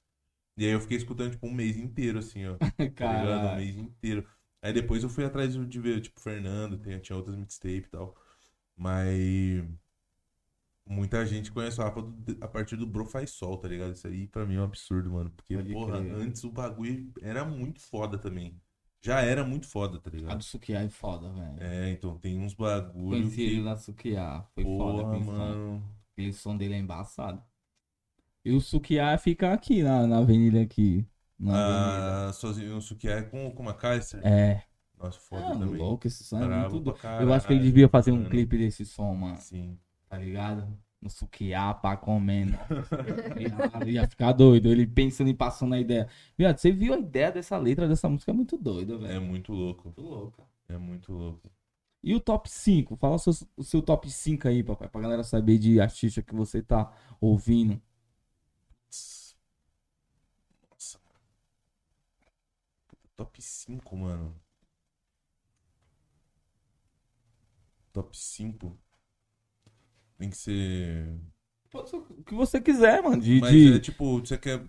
E 0.56 0.64
aí 0.66 0.72
eu 0.72 0.80
fiquei 0.80 0.96
escutando, 0.96 1.32
tipo, 1.32 1.46
um 1.46 1.52
mês 1.54 1.76
inteiro, 1.78 2.18
assim, 2.18 2.46
ó. 2.46 2.58
Tá 2.96 3.06
ligado? 3.06 3.46
Um 3.46 3.50
Caralho. 3.50 3.54
mês 3.54 3.76
inteiro. 3.76 4.26
Aí 4.62 4.72
depois 4.72 5.02
eu 5.04 5.10
fui 5.10 5.24
atrás 5.24 5.54
de 5.54 5.80
ver, 5.80 6.00
tipo, 6.00 6.20
Fernando, 6.20 6.78
tem- 6.78 6.98
tinha 7.00 7.16
outras 7.16 7.36
mixtape 7.36 7.78
e 7.78 7.82
tal. 7.90 8.16
Mas 8.76 9.64
muita 10.88 11.24
gente 11.26 11.52
conhece 11.52 11.80
o 11.80 11.84
Rafa 11.84 12.00
a 12.40 12.48
partir 12.48 12.76
do 12.76 12.86
Bro 12.86 13.04
Faz 13.06 13.30
Sol, 13.30 13.56
tá 13.58 13.68
ligado? 13.68 13.92
Isso 13.92 14.06
aí 14.06 14.26
pra 14.26 14.46
mim 14.46 14.56
é 14.56 14.60
um 14.60 14.64
absurdo, 14.64 15.10
mano. 15.12 15.30
Porque, 15.30 15.54
Pode 15.56 15.72
porra, 15.72 15.98
crer. 16.00 16.12
antes 16.14 16.44
o 16.44 16.50
bagulho 16.50 17.12
era 17.20 17.44
muito 17.44 17.80
foda 17.80 18.18
também. 18.18 18.60
Já 19.00 19.20
era 19.20 19.44
muito 19.44 19.66
foda, 19.68 20.00
tá 20.00 20.10
A 20.10 20.12
ligado? 20.12 20.38
do 20.38 20.44
Sukiá 20.44 20.82
é 20.82 20.88
foda, 20.88 21.30
velho. 21.32 21.56
É, 21.62 21.90
então 21.92 22.18
tem 22.18 22.38
uns 22.40 22.54
bagulho 22.54 23.22
Conheci 23.22 23.42
ele 23.42 23.56
que, 23.56 23.60
na 23.62 23.76
Sukiá. 23.76 24.42
Foi 24.54 24.64
foda, 24.64 25.02
porra, 25.04 25.24
som. 25.24 25.32
mano. 25.32 25.84
Aquele 26.12 26.32
som 26.32 26.56
dele 26.56 26.74
é 26.74 26.78
embaçado. 26.78 27.42
E 28.44 28.50
o 28.52 28.60
Sukiá 28.60 29.16
fica 29.18 29.52
aqui 29.52 29.82
na, 29.82 30.06
na 30.06 30.18
avenida 30.18 30.60
aqui. 30.60 31.06
Na 31.38 31.52
avenida. 31.52 32.28
Ah, 32.28 32.32
sozinho 32.32 32.74
no 32.74 32.82
Sukiá 32.82 33.22
com, 33.22 33.50
com 33.52 33.62
uma 33.62 33.74
Kaiser. 33.74 34.20
É. 34.26 34.64
Nossa, 34.98 35.20
foda 35.20 35.46
Ah, 35.46 35.56
também. 35.56 35.76
louco, 35.76 36.06
esse 36.08 36.24
som 36.24 36.42
é 36.42 36.46
Bravo 36.46 36.80
muito 36.80 36.84
doido. 36.84 37.22
Eu 37.22 37.32
acho 37.32 37.46
que 37.46 37.52
ele 37.52 37.62
devia 37.62 37.88
fazer 37.88 38.10
um 38.10 38.16
mano. 38.16 38.30
clipe 38.30 38.58
desse 38.58 38.84
som, 38.84 39.14
mano. 39.14 39.36
Sim. 39.36 39.78
Tá 40.08 40.16
ligado? 40.18 40.66
No 41.00 41.08
Sukiá, 41.10 41.72
pá, 41.74 41.96
comendo. 41.96 42.52
ia, 43.86 43.88
ia 44.02 44.08
ficar 44.08 44.32
doido. 44.32 44.68
Ele 44.68 44.86
pensando 44.86 45.30
e 45.30 45.34
passando 45.34 45.74
a 45.74 45.80
ideia. 45.80 46.08
Viado, 46.36 46.58
você 46.58 46.72
viu 46.72 46.94
a 46.94 46.98
ideia 46.98 47.30
dessa 47.30 47.56
letra 47.56 47.86
dessa 47.86 48.08
música? 48.08 48.32
É 48.32 48.34
muito 48.34 48.56
doida, 48.56 48.94
É 48.94 48.98
velho. 48.98 49.22
muito 49.22 49.52
louco. 49.52 49.84
muito 49.84 50.00
louca. 50.02 50.42
É 50.68 50.76
muito 50.76 51.12
louco. 51.12 51.50
E 52.02 52.14
o 52.14 52.20
top 52.20 52.48
5? 52.50 52.96
Fala 52.96 53.16
o 53.16 53.18
seu, 53.18 53.32
o 53.56 53.62
seu 53.64 53.82
top 53.82 54.10
5 54.10 54.48
aí, 54.48 54.62
papai, 54.62 54.88
pra 54.88 55.00
galera 55.00 55.22
saber 55.24 55.58
de 55.58 55.80
artista 55.80 56.22
que 56.22 56.34
você 56.34 56.62
tá 56.62 56.92
ouvindo. 57.20 57.80
Nossa. 60.70 60.98
Puta, 62.86 63.08
Top 63.16 63.40
5, 63.42 63.96
mano. 63.96 64.34
Top 67.92 68.16
5. 68.16 68.76
Tem 70.18 70.28
que 70.30 70.36
ser. 70.36 71.18
Pode 71.70 71.90
ser 71.90 71.96
o 71.96 72.02
que 72.24 72.34
você 72.34 72.60
quiser, 72.60 73.02
mano. 73.02 73.22
De, 73.22 73.40
Mas 73.40 73.50
de- 73.52 73.74
é 73.74 73.78
tipo, 73.78 74.20
você 74.20 74.36
quer. 74.36 74.62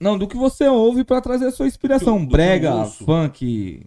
Não, 0.00 0.18
do 0.18 0.26
que 0.26 0.36
você 0.36 0.66
ouve 0.66 1.04
pra 1.04 1.20
trazer 1.20 1.46
a 1.46 1.50
sua 1.52 1.66
inspiração. 1.66 2.16
Do 2.16 2.22
eu- 2.22 2.26
do 2.26 2.26
eu 2.26 2.30
Brega, 2.32 2.84
funk, 2.86 3.86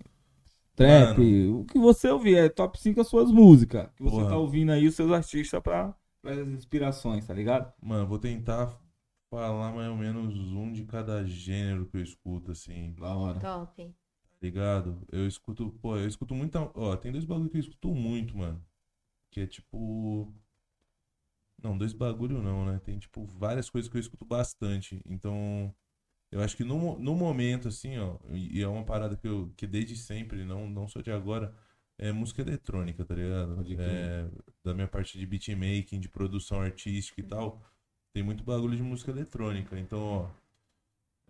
trap. 0.75 1.19
O 1.49 1.65
que 1.65 1.77
você 1.79 2.07
ouvir. 2.09 2.37
É 2.37 2.49
top 2.49 2.79
5 2.79 3.01
as 3.01 3.07
suas 3.07 3.31
músicas. 3.31 3.89
Que 3.95 4.03
você 4.03 4.17
Porra. 4.17 4.29
tá 4.29 4.37
ouvindo 4.37 4.71
aí, 4.71 4.87
os 4.87 4.95
seus 4.95 5.11
artistas 5.11 5.61
pra 5.61 5.93
trazer 6.21 6.41
as 6.41 6.47
inspirações, 6.49 7.25
tá 7.25 7.33
ligado? 7.33 7.71
Mano, 7.81 8.07
vou 8.07 8.19
tentar 8.19 8.79
falar 9.29 9.73
mais 9.73 9.89
ou 9.89 9.97
menos 9.97 10.35
um 10.53 10.71
de 10.71 10.83
cada 10.85 11.25
gênero 11.25 11.85
que 11.87 11.97
eu 11.97 12.01
escuto, 12.03 12.51
assim. 12.51 12.93
Da 12.99 13.13
hora. 13.15 13.39
Top. 13.39 13.83
Tá 13.83 14.37
ligado? 14.41 15.01
Eu 15.11 15.25
escuto, 15.27 15.71
pô, 15.81 15.97
eu 15.97 16.07
escuto 16.07 16.35
muita. 16.35 16.69
Ó, 16.75 16.95
tem 16.95 17.11
dois 17.11 17.25
bagulho 17.25 17.49
que 17.49 17.57
eu 17.57 17.61
escuto 17.61 17.89
muito, 17.89 18.37
mano. 18.37 18.61
Que 19.31 19.41
é 19.41 19.47
tipo. 19.47 20.31
Não, 21.63 21.77
dois 21.77 21.93
bagulho 21.93 22.41
não, 22.41 22.65
né? 22.65 22.79
Tem, 22.83 22.99
tipo, 22.99 23.25
várias 23.25 23.69
coisas 23.69 23.89
que 23.89 23.97
eu 23.97 24.01
escuto 24.01 24.25
bastante. 24.25 25.01
Então, 25.05 25.73
eu 26.31 26.41
acho 26.41 26.57
que 26.57 26.63
no, 26.63 26.99
no 26.99 27.15
momento, 27.15 27.67
assim, 27.69 27.97
ó, 27.97 28.17
e 28.31 28.61
é 28.61 28.67
uma 28.67 28.83
parada 28.85 29.15
que 29.17 29.27
eu, 29.27 29.51
que 29.57 29.67
desde 29.67 29.95
sempre, 29.95 30.45
não, 30.45 30.69
não 30.69 30.87
só 30.87 31.01
de 31.01 31.11
agora, 31.11 31.55
é 31.97 32.11
música 32.11 32.41
eletrônica, 32.41 33.05
tá 33.05 33.15
ligado? 33.15 33.65
É, 33.79 34.29
da 34.63 34.73
minha 34.73 34.87
parte 34.87 35.17
de 35.17 35.25
beatmaking, 35.25 35.99
de 35.99 36.09
produção 36.09 36.61
artística 36.61 37.21
e 37.21 37.23
tal, 37.23 37.61
tem 38.13 38.23
muito 38.23 38.43
bagulho 38.43 38.75
de 38.77 38.83
música 38.83 39.11
eletrônica. 39.11 39.79
Então, 39.79 39.99
ó, 40.01 40.29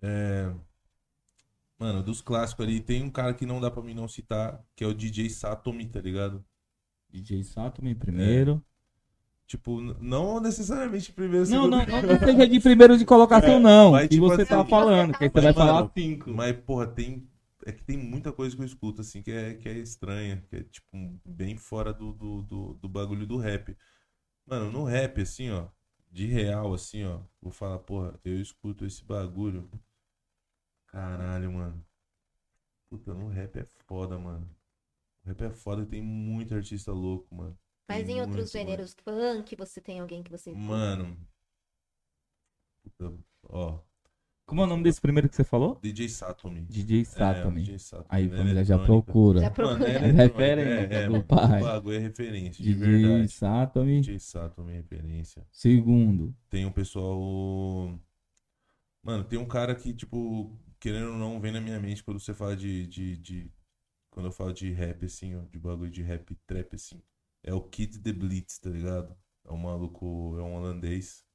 é, 0.01 0.53
Mano, 1.83 2.01
dos 2.01 2.21
clássicos 2.21 2.65
ali, 2.65 2.79
tem 2.79 3.03
um 3.03 3.09
cara 3.09 3.33
que 3.33 3.45
não 3.45 3.59
dá 3.59 3.69
pra 3.69 3.83
mim 3.83 3.93
não 3.93 4.07
citar, 4.07 4.63
que 4.75 4.83
é 4.83 4.87
o 4.87 4.93
DJ 4.93 5.29
Satomi, 5.29 5.85
tá 5.87 5.99
ligado? 5.99 6.43
DJ 7.09 7.43
Satomi 7.43 7.93
primeiro. 7.93 8.63
Tipo, 9.47 9.79
não 9.81 10.39
necessariamente 10.39 11.11
primeiro, 11.11 11.45
Não, 11.45 11.67
segundo, 11.67 11.69
não, 11.69 12.01
não 12.01 12.17
que 12.17 12.25
seja 12.25 12.47
de 12.47 12.59
primeiro 12.59 12.97
de 12.97 13.05
colocação, 13.05 13.59
não. 13.59 13.91
mas, 13.91 14.07
que 14.07 14.15
tipo 14.15 14.27
você 14.27 14.41
assim- 14.43 14.49
tá 14.49 14.65
falando, 14.65 15.15
que 15.17 15.23
aí 15.23 15.29
você 15.29 15.33
Mas, 15.35 15.43
vai 15.43 15.53
mano, 15.53 15.67
falar 15.67 15.91
cinco. 15.97 16.29
Mas, 16.31 16.55
porra, 16.61 16.87
tem. 16.87 17.27
É 17.65 17.71
que 17.71 17.83
tem 17.83 17.97
muita 17.97 18.31
coisa 18.33 18.55
que 18.55 18.61
eu 18.61 18.65
escuto, 18.65 19.01
assim, 19.01 19.21
que 19.21 19.31
é, 19.31 19.53
que 19.53 19.69
é 19.69 19.77
estranha, 19.77 20.43
que 20.49 20.57
é, 20.57 20.63
tipo, 20.63 20.87
bem 21.25 21.55
fora 21.57 21.93
do, 21.93 22.11
do, 22.13 22.41
do, 22.43 22.73
do 22.75 22.89
bagulho 22.89 23.25
do 23.25 23.37
rap. 23.37 23.75
Mano, 24.45 24.71
no 24.71 24.83
rap, 24.85 25.21
assim, 25.21 25.49
ó, 25.51 25.67
de 26.11 26.27
real, 26.27 26.73
assim, 26.73 27.05
ó, 27.05 27.21
vou 27.41 27.51
falar, 27.51 27.79
porra, 27.79 28.19
eu 28.25 28.39
escuto 28.41 28.85
esse 28.85 29.03
bagulho. 29.05 29.69
Caralho, 30.87 31.51
mano. 31.51 31.85
Puta, 32.89 33.13
no 33.13 33.27
rap 33.27 33.57
é 33.59 33.65
foda, 33.87 34.17
mano. 34.17 34.49
O 35.25 35.29
rap 35.29 35.41
é 35.43 35.49
foda 35.51 35.83
e 35.83 35.85
tem 35.85 36.01
muito 36.01 36.55
artista 36.55 36.91
louco, 36.93 37.33
mano. 37.35 37.57
Mas 37.87 38.05
Tem 38.05 38.17
em 38.17 38.21
outros 38.21 38.51
gêneros 38.51 38.95
funk, 39.03 39.55
você 39.55 39.81
tem 39.81 39.99
alguém 39.99 40.23
que 40.23 40.31
você. 40.31 40.51
Mano. 40.51 41.17
Ó, 43.43 43.79
Como 44.45 44.61
é 44.61 44.63
o 44.65 44.67
nome 44.67 44.83
desse 44.83 45.01
primeiro 45.01 45.29
que 45.29 45.35
você 45.35 45.43
falou? 45.43 45.79
DJ 45.81 46.09
Satomi. 46.09 46.61
DJ 46.61 47.01
É, 47.01 47.05
Satomi. 47.05 47.61
DJ 47.61 47.79
Satomi. 47.79 48.07
Aí, 48.09 48.25
é 48.25 48.29
família, 48.29 48.63
já 48.65 48.77
procura. 48.79 49.39
Já 49.41 49.49
Mano, 49.49 49.55
procura. 49.55 49.89
é 49.89 49.95
É 49.95 50.11
referência 50.11 50.95
é, 50.95 51.05
do 51.07 51.11
mano, 51.13 51.23
pai. 51.25 51.61
O 51.61 51.65
bagulho 51.65 51.95
é 51.97 51.99
referência, 51.99 52.63
de 52.63 52.73
DJ 52.73 53.01
verdade. 53.01 53.31
Satomi. 53.31 54.01
DJ 54.01 54.19
Satomi 54.19 54.71
é 54.73 54.75
referência. 54.77 55.45
Segundo. 55.51 56.33
Tem 56.49 56.65
um 56.65 56.71
pessoal. 56.71 57.97
Mano, 59.01 59.23
tem 59.23 59.37
um 59.39 59.47
cara 59.47 59.75
que, 59.75 59.93
tipo, 59.93 60.57
querendo 60.79 61.11
ou 61.11 61.17
não, 61.17 61.39
vem 61.39 61.51
na 61.51 61.61
minha 61.61 61.79
mente 61.79 62.03
quando 62.03 62.19
você 62.19 62.33
fala 62.33 62.55
de. 62.55 62.87
de, 62.87 63.17
de- 63.17 63.51
Quando 64.11 64.27
eu 64.27 64.31
falo 64.31 64.53
de 64.53 64.71
rap, 64.71 65.05
assim, 65.05 65.35
ó, 65.35 65.41
de 65.51 65.59
bagulho 65.59 65.91
de 65.91 66.01
rap 66.03 66.35
trap, 66.47 66.75
assim. 66.75 67.01
É 67.43 67.53
o 67.53 67.61
Kid 67.61 67.99
The 67.99 68.13
Blitz, 68.13 68.57
tá 68.57 68.69
ligado? 68.69 69.15
É 69.45 69.51
um 69.51 69.57
maluco, 69.57 70.37
é 70.39 70.41
um 70.41 70.55
holandês 70.55 71.25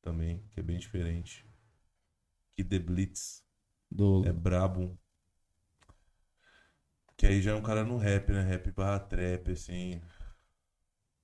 também, 0.00 0.42
que 0.50 0.60
é 0.60 0.62
bem 0.62 0.78
diferente. 0.78 1.46
Kid 2.56 2.68
The 2.68 2.78
Blitz. 2.78 3.44
Do... 3.90 4.26
É 4.26 4.32
brabo. 4.32 4.98
Que 7.16 7.26
aí 7.26 7.42
já 7.42 7.52
é 7.52 7.54
um 7.54 7.62
cara 7.62 7.84
no 7.84 7.98
rap, 7.98 8.32
né? 8.32 8.42
Rap 8.42 8.72
barra 8.72 8.98
trap, 8.98 9.52
assim. 9.52 10.00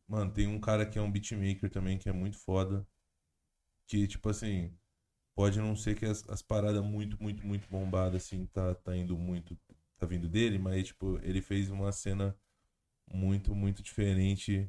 Mano, 0.07 0.33
tem 0.33 0.47
um 0.47 0.61
cara 0.61 0.87
que 0.87 0.99
é 0.99 1.03
um 1.03 1.11
beatmaker 1.11 1.71
também, 1.71 1.99
que 1.99 2.09
é 2.09 2.13
muito 2.13 2.39
foda. 2.39 2.87
Que, 3.87 4.07
tipo 4.07 4.29
assim, 4.29 4.77
pode 5.35 5.59
não 5.59 5.75
ser 5.75 5.97
que 5.97 6.05
as, 6.05 6.29
as 6.29 6.43
paradas 6.43 6.85
muito, 6.85 7.21
muito, 7.23 7.47
muito 7.47 7.69
bombadas, 7.69 8.25
assim, 8.25 8.47
tá, 8.47 8.75
tá 8.75 8.97
indo 8.97 9.17
muito, 9.17 9.59
tá 9.99 10.07
vindo 10.07 10.29
dele, 10.29 10.59
mas, 10.59 10.89
tipo, 10.89 11.19
ele 11.23 11.41
fez 11.41 11.71
uma 11.71 11.91
cena 11.93 12.37
muito, 13.13 13.55
muito 13.55 13.83
diferente 13.83 14.69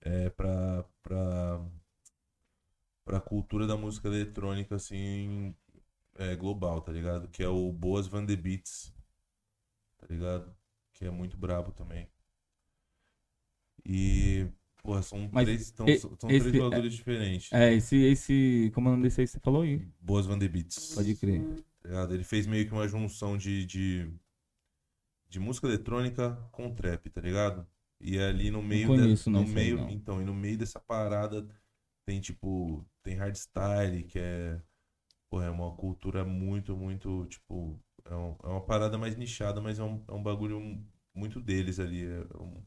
é, 0.00 0.30
pra, 0.30 0.84
pra, 1.02 1.64
pra 3.04 3.20
cultura 3.20 3.66
da 3.66 3.76
música 3.76 4.08
eletrônica, 4.08 4.74
assim, 4.74 5.54
é, 6.16 6.34
global, 6.36 6.80
tá 6.80 6.92
ligado? 6.92 7.28
Que 7.28 7.42
é 7.42 7.48
o 7.48 7.72
Boas 7.72 8.06
Van 8.06 8.24
The 8.26 8.36
Beats, 8.36 8.92
tá 9.98 10.06
ligado? 10.08 10.54
Que 10.92 11.04
é 11.06 11.10
muito 11.10 11.36
brabo 11.36 11.72
também. 11.72 12.08
E, 13.84 14.46
porra, 14.82 15.02
são 15.02 15.28
Mas 15.32 15.44
três, 15.44 15.72
são, 15.76 15.88
e- 15.88 15.98
são 15.98 16.10
esse- 16.30 16.50
três 16.50 16.64
bagulhos 16.70 16.94
diferentes. 16.94 17.52
É, 17.52 17.72
esse, 17.74 17.96
esse. 17.96 18.70
Como 18.74 18.88
é 18.88 18.90
o 18.90 18.92
nome 18.94 19.04
desse 19.04 19.20
aí 19.20 19.26
que 19.26 19.32
você 19.32 19.40
falou 19.40 19.62
aí? 19.62 19.78
Boas 20.00 20.26
Van 20.26 20.38
The 20.38 20.48
Beats, 20.48 20.94
Pode 20.94 21.14
crer. 21.16 21.42
tá? 21.82 22.04
Ele 22.12 22.24
fez 22.24 22.46
meio 22.46 22.66
que 22.66 22.72
uma 22.72 22.86
junção 22.86 23.36
de, 23.36 23.64
de, 23.66 24.08
de 25.32 25.40
música 25.40 25.66
eletrônica 25.66 26.36
com 26.52 26.74
trap, 26.74 27.08
tá 27.10 27.20
ligado? 27.20 27.66
E 28.00 28.18
ali 28.18 28.50
no 28.50 28.62
meio, 28.62 28.92
da- 28.92 29.10
conheço, 29.10 29.30
não, 29.30 29.44
no 29.44 29.46
sei, 29.46 29.70
meio, 29.70 29.78
não. 29.78 29.90
então, 29.90 30.20
e 30.22 30.24
no 30.24 30.34
meio 30.34 30.58
dessa 30.58 30.80
parada 30.80 31.48
tem 32.06 32.20
tipo, 32.20 32.86
tem 33.02 33.16
hardstyle, 33.16 34.04
que 34.04 34.18
é, 34.18 34.60
porra, 35.30 35.46
é 35.46 35.50
uma 35.50 35.74
cultura 35.76 36.24
muito, 36.24 36.76
muito, 36.76 37.26
tipo, 37.26 37.80
é, 38.06 38.14
um- 38.16 38.36
é 38.44 38.48
uma 38.48 38.66
parada 38.66 38.98
mais 38.98 39.16
nichada, 39.16 39.60
mas 39.60 39.78
é 39.80 39.84
um, 39.84 40.04
é 40.08 40.12
um 40.14 40.22
bagulho 40.22 40.60
muito 41.14 41.40
deles 41.40 41.80
ali, 41.80 42.04
é 42.04 42.20
um- 42.38 42.64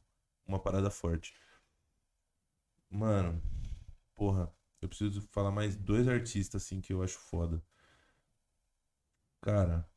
uma 0.48 0.60
parada 0.60 0.92
forte. 0.92 1.34
Mano, 2.90 3.40
porra, 4.16 4.52
eu 4.82 4.90
preciso 4.90 5.22
falar 5.32 5.52
mais 5.52 5.76
dois 5.76 6.08
artistas 6.08 6.64
assim 6.64 6.82
que 6.82 6.94
eu 6.94 7.04
acho 7.04 7.20
foda. 7.20 7.62
Cara, 9.42 9.88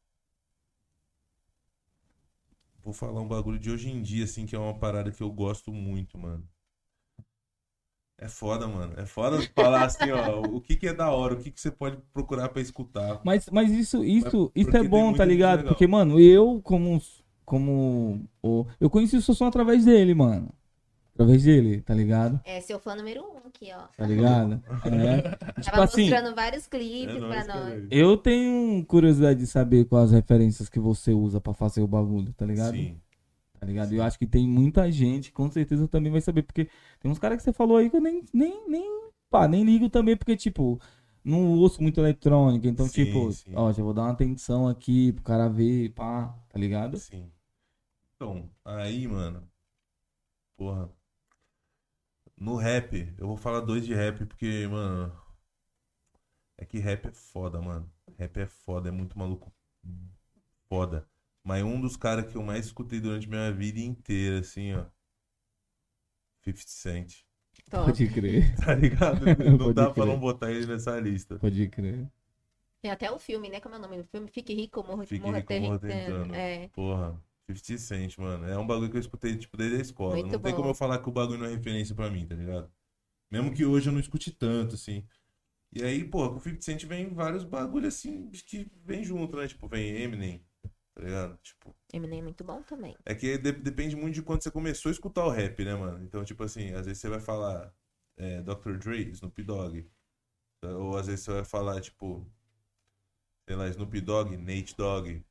vou 2.88 2.94
falar 2.94 3.20
um 3.20 3.28
bagulho 3.28 3.58
de 3.58 3.70
hoje 3.70 3.90
em 3.90 4.02
dia, 4.02 4.24
assim, 4.24 4.46
que 4.46 4.56
é 4.56 4.58
uma 4.58 4.78
parada 4.78 5.10
que 5.12 5.22
eu 5.22 5.30
gosto 5.30 5.72
muito, 5.72 6.18
mano. 6.18 6.48
É 8.20 8.28
foda, 8.28 8.66
mano. 8.66 8.94
É 8.96 9.06
foda 9.06 9.38
falar 9.54 9.84
assim, 9.84 10.10
ó, 10.10 10.40
o 10.42 10.60
que 10.60 10.76
que 10.76 10.88
é 10.88 10.94
da 10.94 11.10
hora, 11.10 11.34
o 11.34 11.38
que 11.38 11.50
que 11.50 11.60
você 11.60 11.70
pode 11.70 11.98
procurar 12.12 12.48
pra 12.48 12.60
escutar. 12.60 13.20
Mas, 13.24 13.48
mas 13.50 13.70
isso, 13.70 14.02
isso, 14.04 14.50
Mas 14.54 14.66
isso 14.68 14.76
é 14.76 14.82
bom, 14.82 15.12
tá 15.14 15.24
ligado? 15.24 15.64
Porque, 15.64 15.86
mano, 15.86 16.18
eu, 16.20 16.60
como. 16.62 17.00
como 17.44 18.24
o- 18.42 18.66
eu 18.80 18.90
conheci 18.90 19.16
o 19.16 19.22
Sosson 19.22 19.46
através 19.46 19.84
dele, 19.84 20.14
mano. 20.14 20.52
Através 21.18 21.42
dele, 21.42 21.80
tá 21.80 21.92
ligado? 21.92 22.40
É 22.44 22.60
seu 22.60 22.78
fã 22.78 22.94
número 22.94 23.24
um 23.24 23.38
aqui, 23.48 23.72
ó. 23.74 23.88
Tá 23.96 24.06
ligado? 24.06 24.62
É. 24.86 25.22
tipo 25.60 25.64
Tava 25.64 25.82
assim, 25.82 26.02
mostrando 26.08 26.32
vários 26.32 26.68
clipes 26.68 27.16
É 27.16 27.18
pra 27.18 27.44
nós. 27.44 27.88
eu 27.90 28.16
tenho 28.16 28.86
curiosidade 28.86 29.40
de 29.40 29.46
saber 29.48 29.84
quais 29.86 30.10
as 30.10 30.12
referências 30.12 30.68
que 30.68 30.78
você 30.78 31.12
usa 31.12 31.40
pra 31.40 31.52
fazer 31.52 31.82
o 31.82 31.88
bagulho, 31.88 32.32
tá 32.34 32.46
ligado? 32.46 32.76
Sim. 32.76 33.00
Tá 33.58 33.66
ligado? 33.66 33.92
E 33.92 33.96
eu 33.96 34.04
acho 34.04 34.16
que 34.16 34.28
tem 34.28 34.46
muita 34.46 34.88
gente, 34.92 35.32
com 35.32 35.50
certeza 35.50 35.88
também 35.88 36.12
vai 36.12 36.20
saber, 36.20 36.42
porque 36.42 36.68
tem 37.00 37.10
uns 37.10 37.18
caras 37.18 37.38
que 37.38 37.42
você 37.42 37.52
falou 37.52 37.78
aí 37.78 37.90
que 37.90 37.96
eu 37.96 38.00
nem, 38.00 38.22
nem, 38.32 38.68
nem, 38.68 39.10
pá, 39.28 39.48
nem 39.48 39.64
ligo 39.64 39.90
também, 39.90 40.16
porque, 40.16 40.36
tipo, 40.36 40.80
não 41.24 41.54
ouço 41.58 41.82
muito 41.82 41.98
eletrônica, 42.00 42.68
então, 42.68 42.86
Sim, 42.86 43.04
tipo, 43.06 43.32
sim. 43.32 43.50
ó, 43.56 43.72
já 43.72 43.82
vou 43.82 43.92
dar 43.92 44.02
uma 44.02 44.12
atenção 44.12 44.68
aqui 44.68 45.10
pro 45.12 45.24
cara 45.24 45.48
ver, 45.48 45.90
pá, 45.90 46.32
tá 46.48 46.56
ligado? 46.60 46.96
Sim. 46.96 47.28
Então, 48.14 48.48
aí, 48.64 49.08
mano. 49.08 49.42
Porra. 50.56 50.88
No 52.40 52.56
rap, 52.56 53.14
eu 53.18 53.26
vou 53.26 53.36
falar 53.36 53.60
dois 53.60 53.84
de 53.84 53.94
rap, 53.94 54.24
porque, 54.26 54.66
mano. 54.68 55.12
É 56.56 56.64
que 56.64 56.78
rap 56.78 57.06
é 57.06 57.12
foda, 57.12 57.60
mano. 57.60 57.90
Rap 58.18 58.36
é 58.38 58.46
foda, 58.46 58.88
é 58.88 58.92
muito 58.92 59.18
maluco. 59.18 59.52
Foda. 60.68 61.08
Mas 61.42 61.62
um 61.62 61.80
dos 61.80 61.96
caras 61.96 62.30
que 62.30 62.36
eu 62.36 62.42
mais 62.42 62.66
escutei 62.66 63.00
durante 63.00 63.28
minha 63.28 63.52
vida 63.52 63.80
inteira, 63.80 64.40
assim, 64.40 64.74
ó. 64.74 64.84
50 66.44 66.62
Cent. 66.66 67.24
Top. 67.70 67.86
Pode 67.86 68.08
crer, 68.08 68.54
Tá 68.64 68.74
ligado? 68.74 69.20
Não 69.58 69.58
Pode 69.58 69.74
dá 69.74 69.90
pra 69.90 70.04
crer. 70.04 70.06
não 70.06 70.18
botar 70.18 70.50
ele 70.52 70.66
nessa 70.66 70.98
lista. 71.00 71.38
pode 71.38 71.68
crer. 71.68 72.08
Tem 72.80 72.90
até 72.90 73.10
o 73.10 73.18
filme, 73.18 73.48
né? 73.50 73.60
Como 73.60 73.74
é 73.74 73.78
o 73.78 73.80
nome 73.80 73.98
do 73.98 74.04
filme? 74.04 74.28
Fique 74.28 74.54
Rico, 74.54 74.82
Morra, 74.84 75.04
Fique 75.04 75.14
Rico, 75.16 75.26
Morra 75.26 75.42
Tentando. 75.42 75.80
Tentando. 75.80 76.34
É. 76.34 76.68
Porra, 76.68 77.20
50 77.48 77.78
Cent, 77.78 78.18
mano. 78.18 78.46
É 78.46 78.58
um 78.58 78.66
bagulho 78.66 78.90
que 78.90 78.96
eu 78.96 79.00
escutei, 79.00 79.36
tipo, 79.36 79.56
desde 79.56 79.76
a 79.76 79.80
escola. 79.80 80.16
Muito 80.16 80.32
não 80.32 80.40
tem 80.40 80.52
bom. 80.52 80.56
como 80.58 80.70
eu 80.70 80.74
falar 80.74 80.98
que 81.00 81.08
o 81.08 81.12
bagulho 81.12 81.38
não 81.38 81.46
é 81.46 81.50
referência 81.54 81.94
pra 81.94 82.10
mim, 82.10 82.26
tá 82.26 82.34
ligado? 82.34 82.70
Mesmo 83.30 83.54
que 83.54 83.64
hoje 83.64 83.88
eu 83.88 83.92
não 83.92 84.00
escute 84.00 84.32
tanto, 84.32 84.74
assim. 84.76 85.06
E 85.72 85.82
aí, 85.84 86.04
porra, 86.04 86.30
com 86.30 86.36
o 86.38 86.40
50 86.40 86.62
Cent 86.62 86.84
vem 86.86 87.08
vários 87.14 87.44
bagulhos, 87.44 87.94
assim, 87.94 88.30
que 88.30 88.70
vem 88.84 89.04
junto, 89.04 89.36
né? 89.36 89.48
Tipo, 89.48 89.68
vem 89.68 89.90
Eminem, 90.02 90.44
tá 90.94 91.02
ligado? 91.02 91.38
Tipo, 91.42 91.74
Eminem 91.92 92.20
é 92.20 92.22
muito 92.22 92.44
bom 92.44 92.62
também. 92.62 92.96
é 93.04 93.14
que 93.14 93.38
de- 93.38 93.52
depende 93.52 93.96
muito 93.96 94.14
de 94.14 94.22
quando 94.22 94.42
você 94.42 94.50
começou 94.50 94.90
a 94.90 94.92
escutar 94.92 95.24
o 95.26 95.30
rap, 95.30 95.64
né, 95.64 95.74
mano? 95.74 96.02
Então, 96.04 96.24
tipo 96.24 96.42
assim, 96.44 96.72
às 96.72 96.86
vezes 96.86 97.00
você 97.00 97.08
vai 97.08 97.20
falar 97.20 97.72
é, 98.16 98.42
Dr. 98.42 98.78
Dre, 98.78 99.10
Snoop 99.10 99.42
Dogg. 99.42 99.86
Ou 100.64 100.96
às 100.98 101.06
vezes 101.08 101.24
você 101.24 101.32
vai 101.32 101.44
falar, 101.44 101.80
tipo, 101.80 102.26
sei 103.46 103.56
lá, 103.56 103.68
Snoop 103.68 104.00
Dogg, 104.00 104.36
Nate 104.36 104.76
Dogg. 104.76 105.24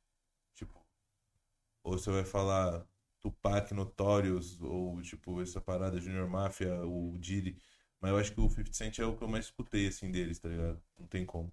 Ou 1.82 1.98
você 1.98 2.10
vai 2.10 2.24
falar 2.24 2.86
Tupac 3.20 3.72
Notorious, 3.74 4.60
ou 4.60 5.00
tipo, 5.02 5.40
essa 5.40 5.60
parada 5.60 6.00
Junior 6.00 6.28
Mafia, 6.28 6.84
o 6.84 7.16
Diddy. 7.18 7.56
Mas 8.00 8.10
eu 8.10 8.18
acho 8.18 8.32
que 8.32 8.40
o 8.40 8.48
50 8.48 8.72
Cent 8.72 8.98
é 8.98 9.04
o 9.04 9.16
que 9.16 9.24
eu 9.24 9.28
mais 9.28 9.46
escutei, 9.46 9.88
assim, 9.88 10.10
deles, 10.10 10.38
tá 10.38 10.48
ligado? 10.48 10.80
Não 10.98 11.06
tem 11.06 11.26
como. 11.26 11.52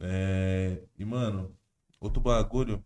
É... 0.00 0.82
E, 0.96 1.04
mano, 1.04 1.56
outro 2.00 2.20
bagulho. 2.20 2.84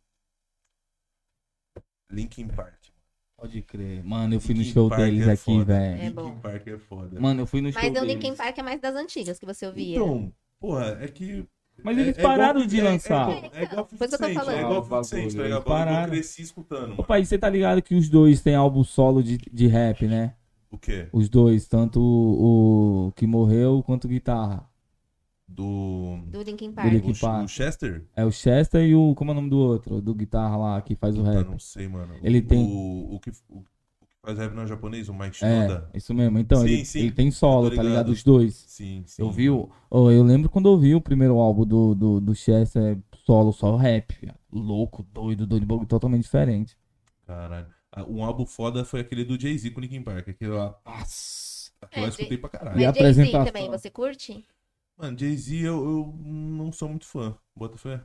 Linkin 2.10 2.48
Park. 2.48 2.92
Pode 3.36 3.60
crer. 3.62 4.04
Mano, 4.04 4.34
eu 4.34 4.40
fui 4.40 4.54
no 4.54 4.60
Linkin 4.60 4.72
show 4.72 4.88
Park 4.88 5.02
deles 5.02 5.26
é 5.26 5.32
aqui, 5.32 5.64
velho. 5.64 6.00
É 6.00 6.08
Linkin. 6.08 6.40
Park 6.40 6.66
é 6.68 6.78
foda. 6.78 7.20
Mano, 7.20 7.40
eu 7.40 7.46
fui 7.46 7.60
no 7.60 7.72
show 7.72 7.82
Mas 7.82 7.90
o 7.90 7.94
deles. 7.94 8.14
Linkin 8.14 8.36
Park 8.36 8.58
é 8.58 8.62
mais 8.62 8.80
das 8.80 8.94
antigas 8.94 9.38
que 9.38 9.46
você 9.46 9.66
ouvia. 9.66 9.96
Então, 9.96 10.32
porra, 10.60 10.98
é 11.00 11.08
que. 11.08 11.44
Mas 11.84 11.98
é- 11.98 12.00
eles 12.00 12.16
é 12.16 12.20
igual- 12.20 12.36
pararam 12.36 12.66
de 12.66 12.80
é- 12.80 12.82
lançar. 12.82 13.28
É, 13.30 13.32
igual- 13.36 13.52
é 13.54 13.62
igual 13.64 13.86
isso 13.86 13.96
que 13.98 14.04
eu 14.04 14.08
tô 14.08 14.16
50 14.16 14.18
Cent, 14.18 14.34
falando. 14.34 14.56
É 14.56 14.60
igual 14.60 14.74
Ah, 14.74 14.80
o 14.80 14.84
50 14.84 15.04
Cent, 15.04 15.34
tá 15.36 15.42
ligado? 15.42 15.62
pararam. 15.64 16.02
Eu 16.04 16.10
cresci 16.10 16.42
escutando, 16.42 16.80
mano. 16.88 16.94
Opa, 16.98 17.18
e 17.20 17.26
você 17.26 17.38
tá 17.38 17.48
ligado 17.48 17.82
que 17.82 17.94
os 17.94 18.08
dois 18.08 18.40
têm 18.40 18.54
álbum 18.54 18.84
solo 18.84 19.22
de, 19.22 19.38
de 19.52 19.66
rap, 19.66 20.06
né? 20.06 20.34
O 20.70 20.78
quê? 20.78 21.08
Os 21.12 21.28
dois, 21.28 21.66
tanto 21.68 22.00
o, 22.00 23.08
o 23.08 23.12
que 23.12 23.26
morreu 23.26 23.82
quanto 23.84 24.04
o 24.04 24.08
guitarra. 24.08 24.66
Do. 25.46 26.18
Do 26.28 26.42
Linkin 26.42 26.70
Do 26.70 26.74
Park. 26.76 26.92
Linkin 26.92 27.10
O, 27.12 27.18
Park. 27.20 27.44
o 27.44 27.48
Chester? 27.48 28.04
É 28.16 28.24
o 28.24 28.30
Chester 28.32 28.82
e 28.86 28.94
o. 28.94 29.14
Como 29.14 29.30
é 29.30 29.32
o 29.32 29.34
nome 29.34 29.50
do 29.50 29.58
outro? 29.58 30.00
Do 30.00 30.14
guitarra 30.14 30.56
lá 30.56 30.80
que 30.80 30.94
faz 30.94 31.16
o 31.18 31.22
rap. 31.22 31.46
não 31.46 31.58
sei, 31.58 31.88
mano. 31.88 32.14
Ele 32.22 32.38
o, 32.38 32.46
tem- 32.46 32.64
O, 32.64 33.16
o, 33.16 33.20
que, 33.20 33.30
o, 33.50 33.58
o 33.58 33.62
que 33.62 33.70
faz 34.24 34.38
rap 34.38 34.52
não 34.54 34.62
é 34.62 34.66
japonês, 34.66 35.08
o 35.08 35.14
Mike 35.14 35.36
É, 35.40 35.66
Shinoda? 35.68 35.90
isso 35.94 36.14
mesmo. 36.14 36.38
Então, 36.38 36.60
Sim, 36.62 36.66
ele, 36.66 36.84
sim. 36.84 37.00
ele 37.00 37.12
tem 37.12 37.30
solo, 37.30 37.70
tá 37.70 37.82
ligado? 37.82 38.10
Os 38.10 38.22
dois. 38.22 38.66
Sim, 38.66 39.04
sim. 39.06 39.22
Eu 39.22 39.30
vi 39.30 39.50
o. 39.50 39.70
oh, 39.90 40.10
eu 40.10 40.22
lembro 40.22 40.48
quando 40.48 40.68
eu 40.68 40.78
vi 40.78 40.94
o 40.94 41.00
primeiro 41.00 41.38
álbum 41.38 41.66
do, 41.66 41.94
do, 41.94 42.20
do 42.20 42.34
Chester 42.34 42.98
solo, 43.24 43.52
só 43.52 43.76
rap. 43.76 44.16
Louco, 44.52 45.02
doido, 45.02 45.46
doido, 45.46 45.66
bagulho 45.66 45.86
totalmente 45.88 46.22
diferente. 46.22 46.76
Caralho. 47.26 47.72
Ah, 47.90 48.04
Um 48.04 48.24
álbum 48.24 48.46
foda 48.46 48.84
foi 48.84 49.00
aquele 49.00 49.24
do 49.24 49.38
Jay-Z 49.40 49.70
com 49.70 49.78
o 49.80 49.82
Linkin 49.82 50.02
Park. 50.02 50.28
Aquele 50.28 50.52
lá. 50.52 50.78
Nossa. 50.84 51.72
Lá 51.96 52.06
eu 52.06 52.08
É, 52.08 52.08
escutei 52.08 52.38
pra 52.38 52.48
caralho. 52.50 52.80
E 52.80 52.84
Mas 52.84 52.94
Jay-Z 52.94 53.40
também, 53.40 53.68
você 53.70 53.90
curte? 53.90 54.46
Mano, 54.96 55.18
Jay-Z 55.18 55.54
eu, 55.66 55.84
eu 55.84 56.14
não 56.24 56.72
sou 56.72 56.88
muito 56.88 57.04
fã. 57.06 57.36
Bota 57.54 57.76
fé. 57.76 58.02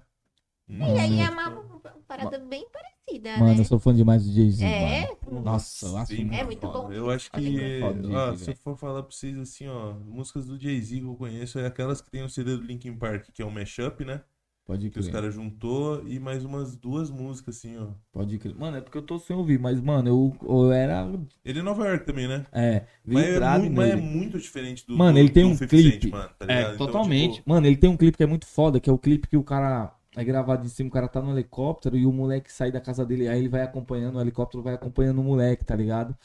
Não 0.68 0.88
E 0.88 1.00
aí 1.00 1.20
é 1.20 1.30
uma, 1.30 1.82
parada 2.08 2.40
bem 2.40 2.68
parecida, 2.70 3.30
Mano, 3.40 3.54
né? 3.56 3.62
eu 3.62 3.66
sou 3.66 3.80
fã 3.80 3.94
demais 3.94 4.26
do 4.26 4.32
Jay-Z. 4.34 4.66
É? 4.66 5.08
mano. 5.26 5.44
Nossa, 5.44 5.86
eu 5.86 5.98
acho 5.98 6.14
Sim, 6.14 6.26
muito 6.26 6.34
É 6.34 6.44
muito 6.44 6.68
bom. 6.68 6.92
Eu 6.92 7.10
acho 7.10 7.32
que, 7.32 7.94
ó, 8.14 8.36
se 8.36 8.50
eu 8.52 8.56
for 8.56 8.78
falar 8.78 9.04
pra 9.04 9.12
vocês 9.12 9.38
assim, 9.38 9.68
ó, 9.68 9.94
músicas 9.94 10.46
do 10.48 10.60
Jay-Z 10.60 11.00
que 11.00 11.06
eu 11.06 11.16
conheço 11.16 11.60
é 11.60 11.66
aquelas 11.68 12.02
que 12.02 12.10
tem 12.10 12.24
o 12.24 12.30
CD 12.30 12.58
do 12.58 12.64
Linkin 12.64 12.96
Park, 12.98 13.30
que 13.34 13.42
é 13.42 13.46
um 13.46 13.52
mashup, 13.52 14.04
né? 14.04 14.24
Pode 14.66 14.90
Que 14.92 15.00
os 15.00 15.06
crer. 15.06 15.14
caras 15.14 15.34
juntou 15.34 16.08
e 16.08 16.20
mais 16.20 16.44
umas 16.44 16.76
duas 16.76 17.10
músicas 17.10 17.58
assim, 17.58 17.78
ó. 17.78 17.90
Pode 18.12 18.38
crer. 18.38 18.56
Mano, 18.56 18.78
é 18.78 18.82
porque 18.82 18.98
eu 18.98 19.02
tô 19.02 19.18
sem 19.20 19.36
ouvir, 19.36 19.60
mas, 19.60 19.80
mano, 19.80 20.10
eu, 20.10 20.38
eu 20.50 20.72
era. 20.72 21.08
Ele 21.46 21.60
é 21.60 21.62
Nova 21.62 21.88
York 21.88 22.06
também, 22.06 22.28
né? 22.28 22.46
É, 22.52 22.86
Mas 23.06 23.26
é, 23.28 23.40
muito, 23.40 23.76
mas 23.76 23.90
é 23.92 23.96
muito 23.96 24.40
diferente 24.40 24.86
do 24.86 24.98
Mano, 24.98 25.18
do- 25.18 25.20
ele 25.20 25.30
tem 25.30 25.44
do 25.44 25.50
um 25.50 25.56
50 25.56 25.70
clipe. 25.70 26.08
Cent, 26.08 26.12
mano, 26.12 26.30
tá? 26.38 26.46
É, 26.52 26.64
Então, 26.64 26.78
totalmente. 26.78 27.40
tipo, 27.42 27.50
Mano, 27.50 27.68
ele 27.68 27.78
tem 27.78 27.90
um 27.90 27.98
clipe 27.98 28.18
que 28.18 28.24
é 28.24 28.28
muito 28.28 28.46
foda, 28.48 28.80
que 28.80 28.90
é 28.90 28.94
o 28.94 28.98
clipe 28.98 29.28
que 29.28 29.38
o 29.38 29.44
cara 29.44 29.94
é 30.18 30.24
gravado 30.26 30.64
de 30.64 30.70
cima, 30.70 30.90
o 30.90 30.92
cara 30.92 31.08
tá 31.08 31.22
no 31.22 31.32
helicóptero 31.32 31.98
e 31.98 32.06
o 32.06 32.12
moleque 32.12 32.52
sai 32.52 32.72
da 32.72 32.82
casa 32.82 33.06
dele, 33.06 33.28
aí 33.28 33.40
ele 33.40 33.50
vai 33.50 33.62
acompanhando, 33.64 34.18
o 34.18 34.22
helicóptero 34.22 34.64
vai 34.64 34.74
acompanhando 34.76 35.20
o 35.22 35.24
moleque, 35.24 35.64
tá 35.66 35.76
ligado? 35.76 36.16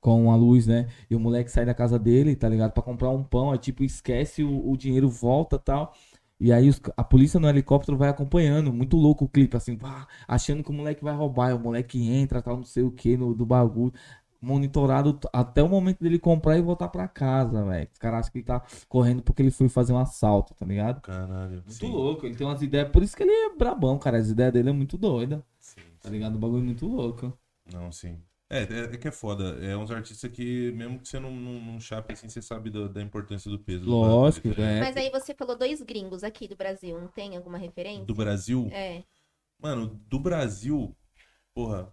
Com 0.00 0.30
a 0.32 0.36
luz, 0.36 0.66
né? 0.66 0.88
E 1.10 1.16
o 1.16 1.20
moleque 1.20 1.50
sai 1.50 1.64
da 1.66 1.74
casa 1.74 1.98
dele, 1.98 2.36
tá 2.36 2.48
ligado? 2.48 2.72
Pra 2.72 2.82
comprar 2.82 3.10
um 3.10 3.24
pão, 3.24 3.52
aí 3.52 3.58
tipo, 3.58 3.84
esquece 3.84 4.44
o, 4.44 4.70
o 4.70 4.76
dinheiro, 4.76 5.08
volta 5.10 5.58
tal. 5.58 5.94
E 6.40 6.52
aí 6.52 6.68
os- 6.68 6.80
a 6.96 7.02
polícia 7.04 7.40
no 7.40 7.48
helicóptero 7.48 7.96
vai 7.98 8.08
acompanhando, 8.08 8.72
muito 8.72 8.96
louco 8.96 9.24
o 9.24 9.28
clipe, 9.28 9.56
assim, 9.56 9.76
achando 10.26 10.62
que 10.62 10.70
o 10.70 10.72
moleque 10.72 11.02
vai 11.02 11.14
roubar, 11.14 11.54
o 11.56 11.58
moleque 11.60 12.00
entra, 12.08 12.40
tal, 12.42 12.56
não 12.58 12.64
sei 12.64 12.82
o 12.84 12.90
que, 12.92 13.16
no, 13.16 13.34
do 13.34 13.44
bagulho 13.46 13.92
monitorado 14.40 15.18
até 15.32 15.62
o 15.62 15.68
momento 15.68 16.00
dele 16.02 16.18
comprar 16.18 16.56
e 16.56 16.62
voltar 16.62 16.88
pra 16.88 17.08
casa, 17.08 17.64
velho. 17.64 17.88
Os 17.92 17.98
caras 17.98 18.20
acham 18.20 18.32
que 18.32 18.38
ele 18.38 18.44
tá 18.46 18.62
correndo 18.88 19.22
porque 19.22 19.42
ele 19.42 19.50
foi 19.50 19.68
fazer 19.68 19.92
um 19.92 19.98
assalto, 19.98 20.54
tá 20.54 20.64
ligado? 20.64 21.00
Caralho. 21.00 21.54
Muito 21.54 21.72
sim, 21.72 21.90
louco, 21.90 22.26
ele 22.26 22.36
tem 22.36 22.46
umas 22.46 22.62
ideias, 22.62 22.88
por 22.90 23.02
isso 23.02 23.16
que 23.16 23.22
ele 23.22 23.32
é 23.32 23.56
brabão, 23.56 23.98
cara. 23.98 24.18
As 24.18 24.28
ideias 24.30 24.52
dele 24.52 24.70
é 24.70 24.72
muito 24.72 24.96
doida, 24.96 25.44
sim, 25.58 25.80
tá 26.00 26.08
ligado? 26.10 26.36
O 26.36 26.38
bagulho 26.38 26.62
é 26.62 26.64
muito 26.64 26.86
louco. 26.86 27.36
Não, 27.72 27.90
sim. 27.92 28.18
É, 28.50 28.62
é, 28.62 28.80
é 28.94 28.96
que 28.96 29.06
é 29.08 29.10
foda. 29.10 29.58
É 29.62 29.76
uns 29.76 29.90
artistas 29.90 30.30
que, 30.30 30.72
mesmo 30.72 30.98
que 31.00 31.08
você 31.08 31.20
não, 31.20 31.30
não, 31.30 31.60
não 31.60 31.80
chape 31.80 32.14
assim, 32.14 32.28
você 32.28 32.40
sabe 32.40 32.70
da, 32.70 32.88
da 32.88 33.02
importância 33.02 33.50
do 33.50 33.58
peso. 33.58 33.84
do 33.84 33.90
Lógico, 33.90 34.48
tá 34.48 34.54
ligado? 34.54 34.70
é. 34.76 34.80
Mas 34.80 34.96
aí 34.96 35.10
você 35.10 35.34
falou 35.34 35.56
dois 35.56 35.82
gringos 35.82 36.24
aqui 36.24 36.48
do 36.48 36.56
Brasil, 36.56 36.98
não 37.00 37.08
tem 37.08 37.36
alguma 37.36 37.58
referência? 37.58 38.04
Do 38.06 38.14
Brasil, 38.14 38.68
É. 38.72 39.02
Mano, 39.60 40.00
do 40.08 40.20
Brasil, 40.20 40.96
porra. 41.52 41.92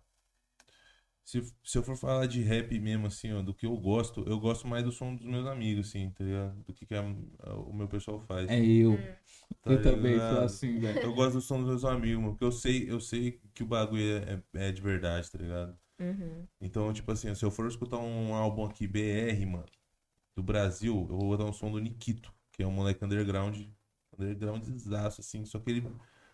Se, 1.26 1.42
se 1.64 1.78
eu 1.78 1.84
for 1.84 1.98
falar 1.98 2.28
de 2.28 2.42
rap 2.42 2.80
mesmo, 2.80 3.08
assim, 3.08 3.34
ó, 3.34 3.42
do 3.42 3.54
que 3.54 3.66
eu 3.66 3.76
gosto, 3.78 4.24
eu 4.28 4.40
gosto 4.40 4.68
mais 4.68 4.84
do 4.86 4.92
som 4.92 5.16
dos 5.16 5.26
meus 5.26 5.48
amigos, 5.48 5.90
assim, 5.90 6.12
tá 6.12 6.24
ligado? 6.24 6.56
Do 6.64 6.74
que, 6.74 6.86
que 6.86 6.96
a- 6.96 7.02
a- 7.44 7.56
o 7.56 7.74
meu 7.74 7.88
pessoal 7.88 8.20
faz. 8.22 8.50
É 8.50 8.64
eu. 8.64 8.98
tá 9.64 9.72
eu 9.72 9.82
também 9.82 10.14
ligado? 10.14 10.36
sou 10.36 10.46
assim, 10.46 10.80
velho. 10.80 11.04
Eu 11.04 11.14
gosto 11.16 11.34
do 11.34 11.42
som 11.42 11.58
dos 11.58 11.68
meus 11.68 11.86
amigos, 11.86 12.22
mano, 12.22 12.34
porque 12.34 12.46
eu 12.46 12.52
sei, 12.52 12.90
eu 12.90 13.00
sei 13.02 13.42
que 13.54 13.64
o 13.64 13.68
bagulho 13.68 14.04
é, 14.04 14.44
é, 14.56 14.68
é 14.70 14.72
de 14.72 14.82
verdade, 14.82 15.30
tá 15.32 15.38
ligado? 15.38 15.78
Uhum. 16.00 16.48
Então, 16.62 16.94
tipo 16.94 17.12
assim, 17.12 17.34
se 17.36 17.44
eu 17.46 17.52
for 17.52 17.68
escutar 17.68 17.98
um 18.00 18.34
álbum 18.34 18.66
aqui, 18.66 18.88
BR, 18.88 19.46
mano, 19.46 19.66
do 20.36 20.44
Brasil, 20.44 20.96
eu 21.10 21.18
vou 21.18 21.30
botar 21.30 21.46
um 21.46 21.54
som 21.54 21.72
do 21.72 21.80
Nikito, 21.80 22.34
que 22.54 22.64
é 22.64 22.68
um 22.68 22.72
moleque 22.72 23.04
underground, 23.06 23.60
undergroundzaço, 24.18 25.22
assim, 25.22 25.46
só 25.46 25.60
que 25.60 25.72
ele, 25.72 25.82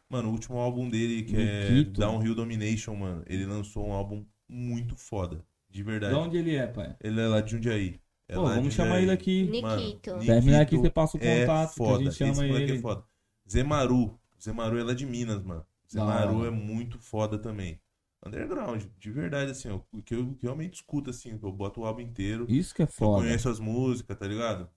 mano, 0.10 0.30
o 0.30 0.32
último 0.32 0.58
álbum 0.60 0.90
dele, 0.90 1.24
que 1.24 1.38
Nikito? 1.38 1.38
é 1.38 1.84
Downhill 1.84 2.36
Domination, 2.36 2.96
mano, 2.96 3.24
ele 3.28 3.46
lançou 3.46 3.88
um 3.88 3.94
álbum 3.94 4.26
muito 4.52 4.96
foda, 4.96 5.46
de 5.70 5.84
verdade. 5.84 6.14
De 6.14 6.20
onde 6.20 6.38
ele 6.38 6.56
é, 6.56 6.68
pai? 6.68 6.96
Ele 7.02 7.20
é 7.22 7.28
lá 7.28 7.42
de 7.42 7.52
Jundiaí. 7.52 8.02
É 8.28 8.38
Pô, 8.38 8.44
lá 8.44 8.60
de 8.60 8.60
vamos 8.60 8.74
chamar 8.74 9.00
Jundiaí. 9.00 9.04
ele 9.04 9.12
aqui. 9.12 9.44
Nikito. 9.50 10.12
Mano, 10.12 10.26
Termina 10.26 10.62
aqui, 10.62 10.78
você 10.78 10.90
passa 10.90 11.18
o 11.18 11.22
é 11.24 11.42
contato, 11.42 11.80
que 11.84 11.84
a 11.84 11.86
foda. 11.86 12.04
gente 12.06 12.16
chama 12.16 12.46
Esse 12.48 12.62
ele. 12.64 12.72
é 12.72 12.76
foda. 12.76 13.06
Zemaru. 13.50 14.20
Zemaru 14.42 14.78
é 14.80 14.84
lá 14.84 14.94
de 14.94 15.06
Minas, 15.06 15.44
mano. 15.44 15.66
Da 15.94 16.02
Zemaru 16.02 16.38
hora. 16.40 16.48
é 16.48 16.52
muito 16.52 17.00
foda 17.00 17.38
também. 17.40 17.80
underground, 18.26 18.84
de 19.00 19.12
verdade, 19.12 19.52
assim. 19.52 19.70
O 19.70 20.02
que 20.04 20.14
eu 20.16 20.20
eu 20.20 20.38
realmente 20.42 20.76
escuto, 20.76 21.10
assim, 21.10 21.40
eu 21.42 21.52
boto 21.52 21.82
o 21.82 21.86
álbum 21.86 22.02
inteiro. 22.02 22.46
Isso 22.50 22.74
que 22.76 22.82
é 22.84 22.86
Eu 22.86 22.88
foda. 22.88 23.24
conheço 23.24 23.50
as 23.50 23.60
músicas, 23.60 24.18
tá 24.18 24.28
ligado? 24.28 24.70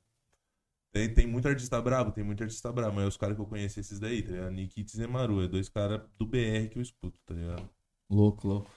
Tem, 0.92 1.12
tem 1.12 1.26
muito 1.26 1.48
artista 1.48 1.80
brabo, 1.82 2.12
tem 2.12 2.22
muito 2.24 2.42
artista 2.42 2.72
brabo, 2.72 2.94
mas 2.96 3.08
os 3.08 3.16
caras 3.16 3.34
que 3.36 3.42
eu 3.42 3.46
conheço 3.46 3.80
esses 3.80 3.98
daí, 3.98 4.22
tá 4.22 4.30
ligado? 4.32 4.52
Nikits 4.52 4.94
e 4.94 5.06
Maru, 5.06 5.42
é 5.42 5.48
dois 5.48 5.68
caras 5.68 6.02
do 6.16 6.24
BR 6.26 6.68
que 6.70 6.78
eu 6.78 6.82
escuto, 6.82 7.18
tá 7.26 7.34
ligado? 7.34 7.68
Louco, 8.08 8.46
louco. 8.46 8.70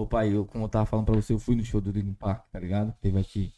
Ô 0.00 0.06
pai, 0.06 0.34
eu, 0.34 0.46
como 0.46 0.64
eu 0.64 0.68
tava 0.70 0.86
falando 0.86 1.04
pra 1.04 1.14
você, 1.14 1.34
eu 1.34 1.38
fui 1.38 1.54
no 1.54 1.62
show 1.62 1.78
do 1.78 1.90
Linkin 1.90 2.14
Park, 2.14 2.46
tá 2.50 2.58
ligado? 2.58 2.94
Teve 3.02 3.20
aqui. 3.20 3.52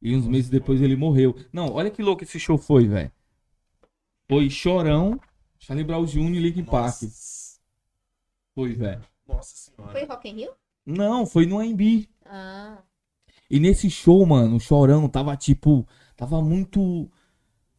E 0.00 0.16
uns 0.16 0.26
meses 0.26 0.48
depois 0.48 0.80
ele 0.80 0.96
morreu. 0.96 1.36
Não, 1.52 1.70
olha 1.74 1.90
que 1.90 2.02
louco 2.02 2.24
esse 2.24 2.40
show 2.40 2.56
foi, 2.56 2.88
velho. 2.88 3.12
Foi 4.26 4.48
Chorão, 4.48 5.20
Charlie 5.58 5.84
Brown 5.84 6.06
Jr. 6.06 6.36
e 6.36 6.38
Linkin 6.40 6.64
Park. 6.64 7.02
Foi, 8.54 8.72
velho. 8.72 9.04
nossa 9.28 9.54
senhora. 9.54 9.92
Foi 9.92 10.06
Rock 10.06 10.26
in 10.30 10.36
Rio? 10.36 10.52
Não, 10.86 11.26
foi 11.26 11.44
no 11.44 11.58
AMB. 11.58 12.08
Ah, 12.24 12.78
E 13.50 13.60
nesse 13.60 13.90
show, 13.90 14.24
mano, 14.24 14.56
o 14.56 14.60
Chorão 14.60 15.06
tava 15.06 15.36
tipo. 15.36 15.86
Tava 16.16 16.40
muito. 16.40 17.10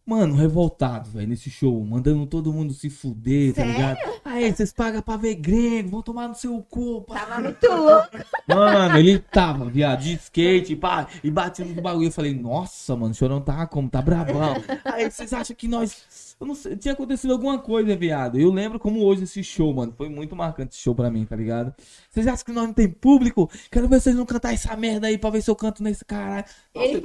Mano, 0.07 0.35
revoltado, 0.35 1.09
velho, 1.09 1.27
nesse 1.27 1.49
show. 1.49 1.83
Mandando 1.83 2.27
todo 2.27 2.53
mundo 2.53 2.71
se 2.73 2.91
fuder, 2.91 3.53
tá 3.55 3.61
Sério? 3.63 3.73
ligado? 3.73 3.97
Aí, 4.23 4.53
vocês 4.53 4.71
pagam 4.71 5.01
pra 5.01 5.17
ver 5.17 5.33
gringo, 5.33 5.89
vão 5.89 6.03
tomar 6.03 6.27
no 6.27 6.35
seu 6.35 6.61
cu, 6.69 7.01
pá. 7.01 7.21
tava 7.21 7.41
muito 7.41 7.67
louco. 7.67 8.09
Mano, 8.47 8.97
ele 8.99 9.17
tava, 9.17 9.65
viado, 9.65 10.01
de 10.01 10.13
skate, 10.13 10.75
pá, 10.75 11.07
e 11.23 11.31
batendo 11.31 11.73
no 11.73 11.81
bagulho. 11.81 12.07
Eu 12.07 12.11
falei, 12.11 12.35
nossa, 12.35 12.95
mano, 12.95 13.13
o 13.13 13.15
chorão 13.15 13.41
tá 13.41 13.65
como? 13.65 13.89
Tá 13.89 13.99
bravão. 13.99 14.55
Aí 14.85 15.09
vocês 15.09 15.33
acham 15.33 15.55
que 15.55 15.67
nós. 15.67 16.35
Eu 16.39 16.45
não 16.45 16.53
sei, 16.53 16.75
tinha 16.75 16.93
acontecido 16.93 17.31
alguma 17.33 17.57
coisa, 17.57 17.95
viado. 17.95 18.37
Eu 18.39 18.51
lembro 18.51 18.77
como 18.77 19.03
hoje 19.03 19.23
esse 19.23 19.43
show, 19.43 19.73
mano. 19.73 19.91
Foi 19.97 20.07
muito 20.07 20.35
marcante 20.35 20.75
esse 20.75 20.83
show 20.83 20.93
pra 20.93 21.09
mim, 21.09 21.25
tá 21.25 21.35
ligado? 21.35 21.73
Vocês 22.11 22.27
acham 22.27 22.45
que 22.45 22.51
nós 22.51 22.67
não 22.67 22.73
tem 22.73 22.87
público? 22.87 23.49
Quero 23.71 23.87
ver 23.87 23.99
vocês 23.99 24.15
não 24.15 24.25
cantar 24.25 24.53
essa 24.53 24.75
merda 24.75 25.07
aí 25.07 25.17
pra 25.17 25.31
ver 25.31 25.41
se 25.41 25.49
eu 25.49 25.55
canto 25.55 25.81
nesse 25.81 26.05
caralho. 26.05 26.45
Ele 26.75 27.01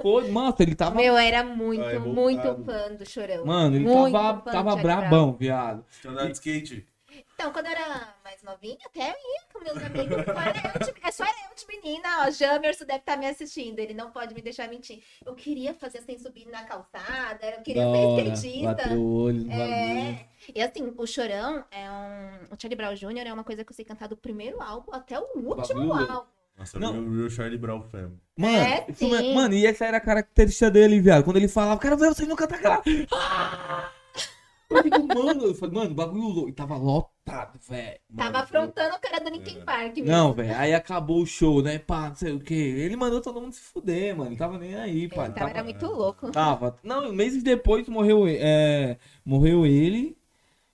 Pô, 0.00 0.20
mano, 0.22 0.54
ele 0.58 0.74
tava. 0.74 0.96
Meu, 0.96 1.16
era 1.16 1.42
muito, 1.42 1.82
Ah, 1.82 1.92
é 1.92 1.98
muito 1.98 2.64
fã 2.64 2.94
do 2.94 3.08
Chorão. 3.08 3.44
Mano, 3.44 3.76
ele 3.76 3.84
Muito 3.84 4.12
tava, 4.12 4.50
tava 4.50 4.76
brabão, 4.76 5.32
viado. 5.32 5.84
Tinha 6.00 6.12
andado 6.12 6.26
de 6.28 6.32
skate. 6.34 6.86
Então, 7.34 7.52
quando 7.52 7.66
eu 7.66 7.72
era 7.72 8.14
mais 8.24 8.42
novinha, 8.42 8.78
até 8.84 9.00
eu 9.00 9.14
ia 9.14 9.42
com 9.52 9.62
meus 9.62 9.76
amigos. 9.82 10.24
Só 10.24 10.40
era 10.40 10.72
eu 10.74 10.86
de, 10.86 11.06
é 11.06 11.10
só 11.10 11.24
era 11.24 11.36
eu 11.48 11.54
de 11.54 11.66
menina, 11.66 12.08
ó. 12.26 12.30
Jamerson 12.30 12.84
deve 12.84 12.98
estar 12.98 13.16
me 13.16 13.26
assistindo, 13.26 13.78
ele 13.78 13.94
não 13.94 14.10
pode 14.10 14.34
me 14.34 14.42
deixar 14.42 14.68
mentir. 14.68 15.02
Eu 15.24 15.34
queria 15.34 15.74
fazer 15.74 15.98
assim, 15.98 16.18
subir 16.18 16.46
na 16.48 16.64
calçada, 16.64 17.46
eu 17.46 17.62
queria 17.62 17.84
Da 17.84 17.92
ser 17.92 17.96
hora, 17.98 18.22
skatista. 18.22 18.94
O 18.94 19.22
olho. 19.22 19.50
É. 19.50 20.26
E 20.54 20.62
assim, 20.62 20.92
o 20.96 21.06
Chorão 21.06 21.64
é 21.70 21.90
um. 21.90 22.54
O 22.54 22.60
Charlie 22.60 22.76
Brown 22.76 22.94
Jr. 22.94 23.26
é 23.26 23.32
uma 23.32 23.44
coisa 23.44 23.64
que 23.64 23.70
eu 23.70 23.76
sei 23.76 23.84
cantar 23.84 24.08
do 24.08 24.16
primeiro 24.16 24.60
álbum 24.62 24.92
até 24.92 25.18
o 25.18 25.26
último 25.36 25.92
álbum. 25.92 26.26
Nossa, 26.58 26.78
Não. 26.78 26.92
real, 26.92 27.10
real 27.10 27.30
Charlie 27.30 27.58
Brown 27.58 27.82
Fam. 27.82 28.12
Mano, 28.36 28.56
É, 28.56 28.86
isso 28.88 29.34
mano, 29.34 29.54
e 29.54 29.66
essa 29.66 29.84
era 29.84 29.96
a 29.98 30.00
característica 30.00 30.70
dele, 30.70 31.00
viado. 31.00 31.24
Quando 31.24 31.36
ele 31.36 31.48
falava, 31.48 31.80
ver 31.80 31.96
vocês 31.96 32.28
não 32.28 32.36
cantar 32.36 32.56
aquela. 32.56 32.82
Ah! 33.12 33.90
Eu 34.70 34.82
digo, 34.82 35.06
mano, 35.06 35.44
eu 35.46 35.54
falei, 35.54 35.74
mano, 35.74 35.94
bagulho 35.94 36.24
louco. 36.24 36.48
E 36.50 36.52
tava 36.52 36.76
lotado, 36.76 37.58
velho. 37.66 37.98
Tava 38.14 38.40
afrontando 38.40 38.96
o 38.96 39.00
cara 39.00 39.18
do 39.24 39.30
Linkin 39.30 39.60
É. 39.60 39.64
Park 39.64 39.96
mesmo. 39.96 40.10
Não, 40.12 40.34
velho. 40.34 40.54
Aí 40.58 40.74
acabou 40.74 41.22
o 41.22 41.26
show, 41.26 41.62
né? 41.62 41.78
Pá, 41.78 42.08
não 42.10 42.14
sei 42.14 42.32
o 42.34 42.38
quê. 42.40 42.52
Ele 42.54 42.94
mandou 42.94 43.22
todo 43.22 43.40
mundo 43.40 43.54
se 43.54 43.62
fuder, 43.62 44.14
mano. 44.14 44.28
Ele 44.30 44.36
tava 44.36 44.58
nem 44.58 44.74
aí, 44.74 45.08
pá. 45.08 45.22
Ele 45.22 45.24
Ele 45.24 45.32
tava, 45.32 45.32
tava, 45.34 45.50
era 45.50 45.64
muito 45.64 45.86
louco. 45.86 46.30
tava. 46.30 46.76
Não, 46.82 47.10
meses 47.14 47.42
depois 47.42 47.88
morreu, 47.88 48.26
é, 48.28 48.98
morreu 49.24 49.64
ele. 49.64 50.17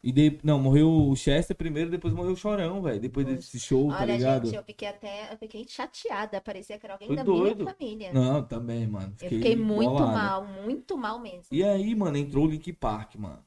E 0.05 0.13
de... 0.13 0.39
Não, 0.45 0.59
morreu 0.59 1.09
o 1.09 1.17
Chester 1.17 1.57
primeiro, 1.57 1.91
depois 1.91 2.13
morreu 2.13 2.33
o 2.33 2.37
Chorão, 2.37 2.83
velho. 2.83 3.01
Depois 3.01 3.27
Foi. 3.27 3.37
desse 3.37 3.59
show, 3.59 3.89
tá 3.89 4.03
Olha, 4.03 4.17
ligado? 4.17 4.45
gente, 4.45 4.57
eu 4.57 4.63
fiquei 4.63 4.89
até. 4.89 5.33
Eu 5.33 5.39
fiquei 5.39 5.65
chateada. 5.67 6.43
Parecia 6.43 6.79
que 6.79 6.85
era 6.85 6.93
alguém 6.93 7.09
Foi 7.09 7.17
da 7.17 7.23
doido. 7.23 7.63
minha 7.65 7.75
família. 7.75 8.13
Não, 8.13 8.45
também, 8.45 8.87
mano. 8.87 9.15
eu 9.23 9.29
fiquei 9.31 9.57
muito 9.57 9.89
bolado. 9.91 10.13
mal, 10.13 10.47
muito 10.63 10.99
mal 10.99 11.19
mesmo. 11.19 11.47
E 11.51 11.65
aí, 11.65 11.95
mano, 11.95 12.19
entrou 12.19 12.45
o 12.45 12.51
Link 12.51 12.71
Park, 12.75 13.15
mano. 13.17 13.43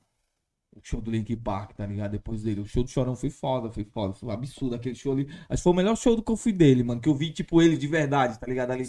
O 0.75 0.79
show 0.83 0.99
do 0.99 1.11
Link 1.11 1.35
Park, 1.35 1.73
tá 1.73 1.85
ligado? 1.85 2.11
Depois 2.11 2.41
dele. 2.41 2.61
O 2.61 2.65
show 2.65 2.83
do 2.83 2.89
Chorão 2.89 3.15
foi 3.15 3.29
foda, 3.29 3.69
foi 3.69 3.83
foda. 3.83 4.15
Foi 4.15 4.27
um 4.27 4.31
absurdo 4.31 4.73
aquele 4.73 4.95
show 4.95 5.11
ali. 5.13 5.27
Acho 5.47 5.59
que 5.59 5.63
foi 5.63 5.73
o 5.73 5.75
melhor 5.75 5.95
show 5.95 6.15
do 6.15 6.23
que 6.23 6.31
eu 6.31 6.37
fui 6.37 6.51
dele, 6.51 6.81
mano. 6.83 6.99
Que 6.99 7.09
eu 7.09 7.13
vi, 7.15 7.31
tipo, 7.31 7.61
ele 7.61 7.77
de 7.77 7.87
verdade, 7.87 8.39
tá 8.39 8.47
ligado? 8.47 8.71
Ali. 8.71 8.83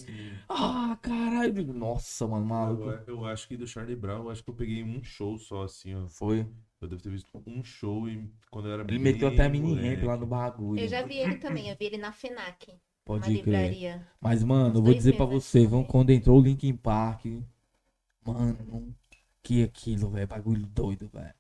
Ah, 0.49 0.99
caralho. 1.03 1.71
Nossa, 1.75 2.27
mano, 2.27 2.47
maluco. 2.47 2.85
Eu, 2.85 3.19
eu 3.19 3.25
acho 3.27 3.47
que 3.47 3.59
do 3.59 3.67
Charlie 3.67 3.95
Brown, 3.97 4.25
eu 4.25 4.31
acho 4.31 4.43
que 4.43 4.49
eu 4.49 4.55
peguei 4.55 4.83
um 4.83 5.03
show 5.03 5.37
só, 5.39 5.65
assim, 5.65 5.95
ó. 5.95 6.09
Foi. 6.09 6.47
Eu 6.81 6.87
devo 6.89 7.03
ter 7.03 7.11
visto 7.11 7.43
um 7.47 7.63
show 7.65 8.09
e 8.09 8.31
quando 8.51 8.69
eu 8.69 8.75
era 8.75 8.83
Ele 8.85 8.99
meteu 9.01 9.29
até 9.29 9.45
a 9.45 9.49
mini 9.49 9.69
moleque. 9.69 9.89
ramp 9.97 10.05
lá 10.05 10.17
no 10.17 10.27
bagulho. 10.27 10.81
Eu 10.81 10.87
já 10.89 11.03
vi 11.03 11.17
ele 11.19 11.37
também, 11.37 11.69
eu 11.69 11.77
vi 11.77 11.87
ele 11.87 11.99
na 11.99 12.13
FENAC, 12.13 12.69
uma 12.71 12.79
Pode 13.05 13.25
crer. 13.25 13.35
livraria. 13.45 14.07
Mas, 14.21 14.45
mano, 14.45 14.79
eu 14.79 14.83
vou 14.83 14.95
dizer 14.95 15.17
pra 15.17 15.25
você, 15.27 15.67
vão, 15.67 15.83
quando 15.83 16.11
entrou 16.11 16.39
o 16.39 16.43
Linkin 16.43 16.77
Park. 16.77 17.25
Mano, 18.25 18.95
que 19.43 19.63
aquilo, 19.65 20.11
velho. 20.11 20.29
Bagulho 20.29 20.67
doido, 20.67 21.09
velho. 21.09 21.35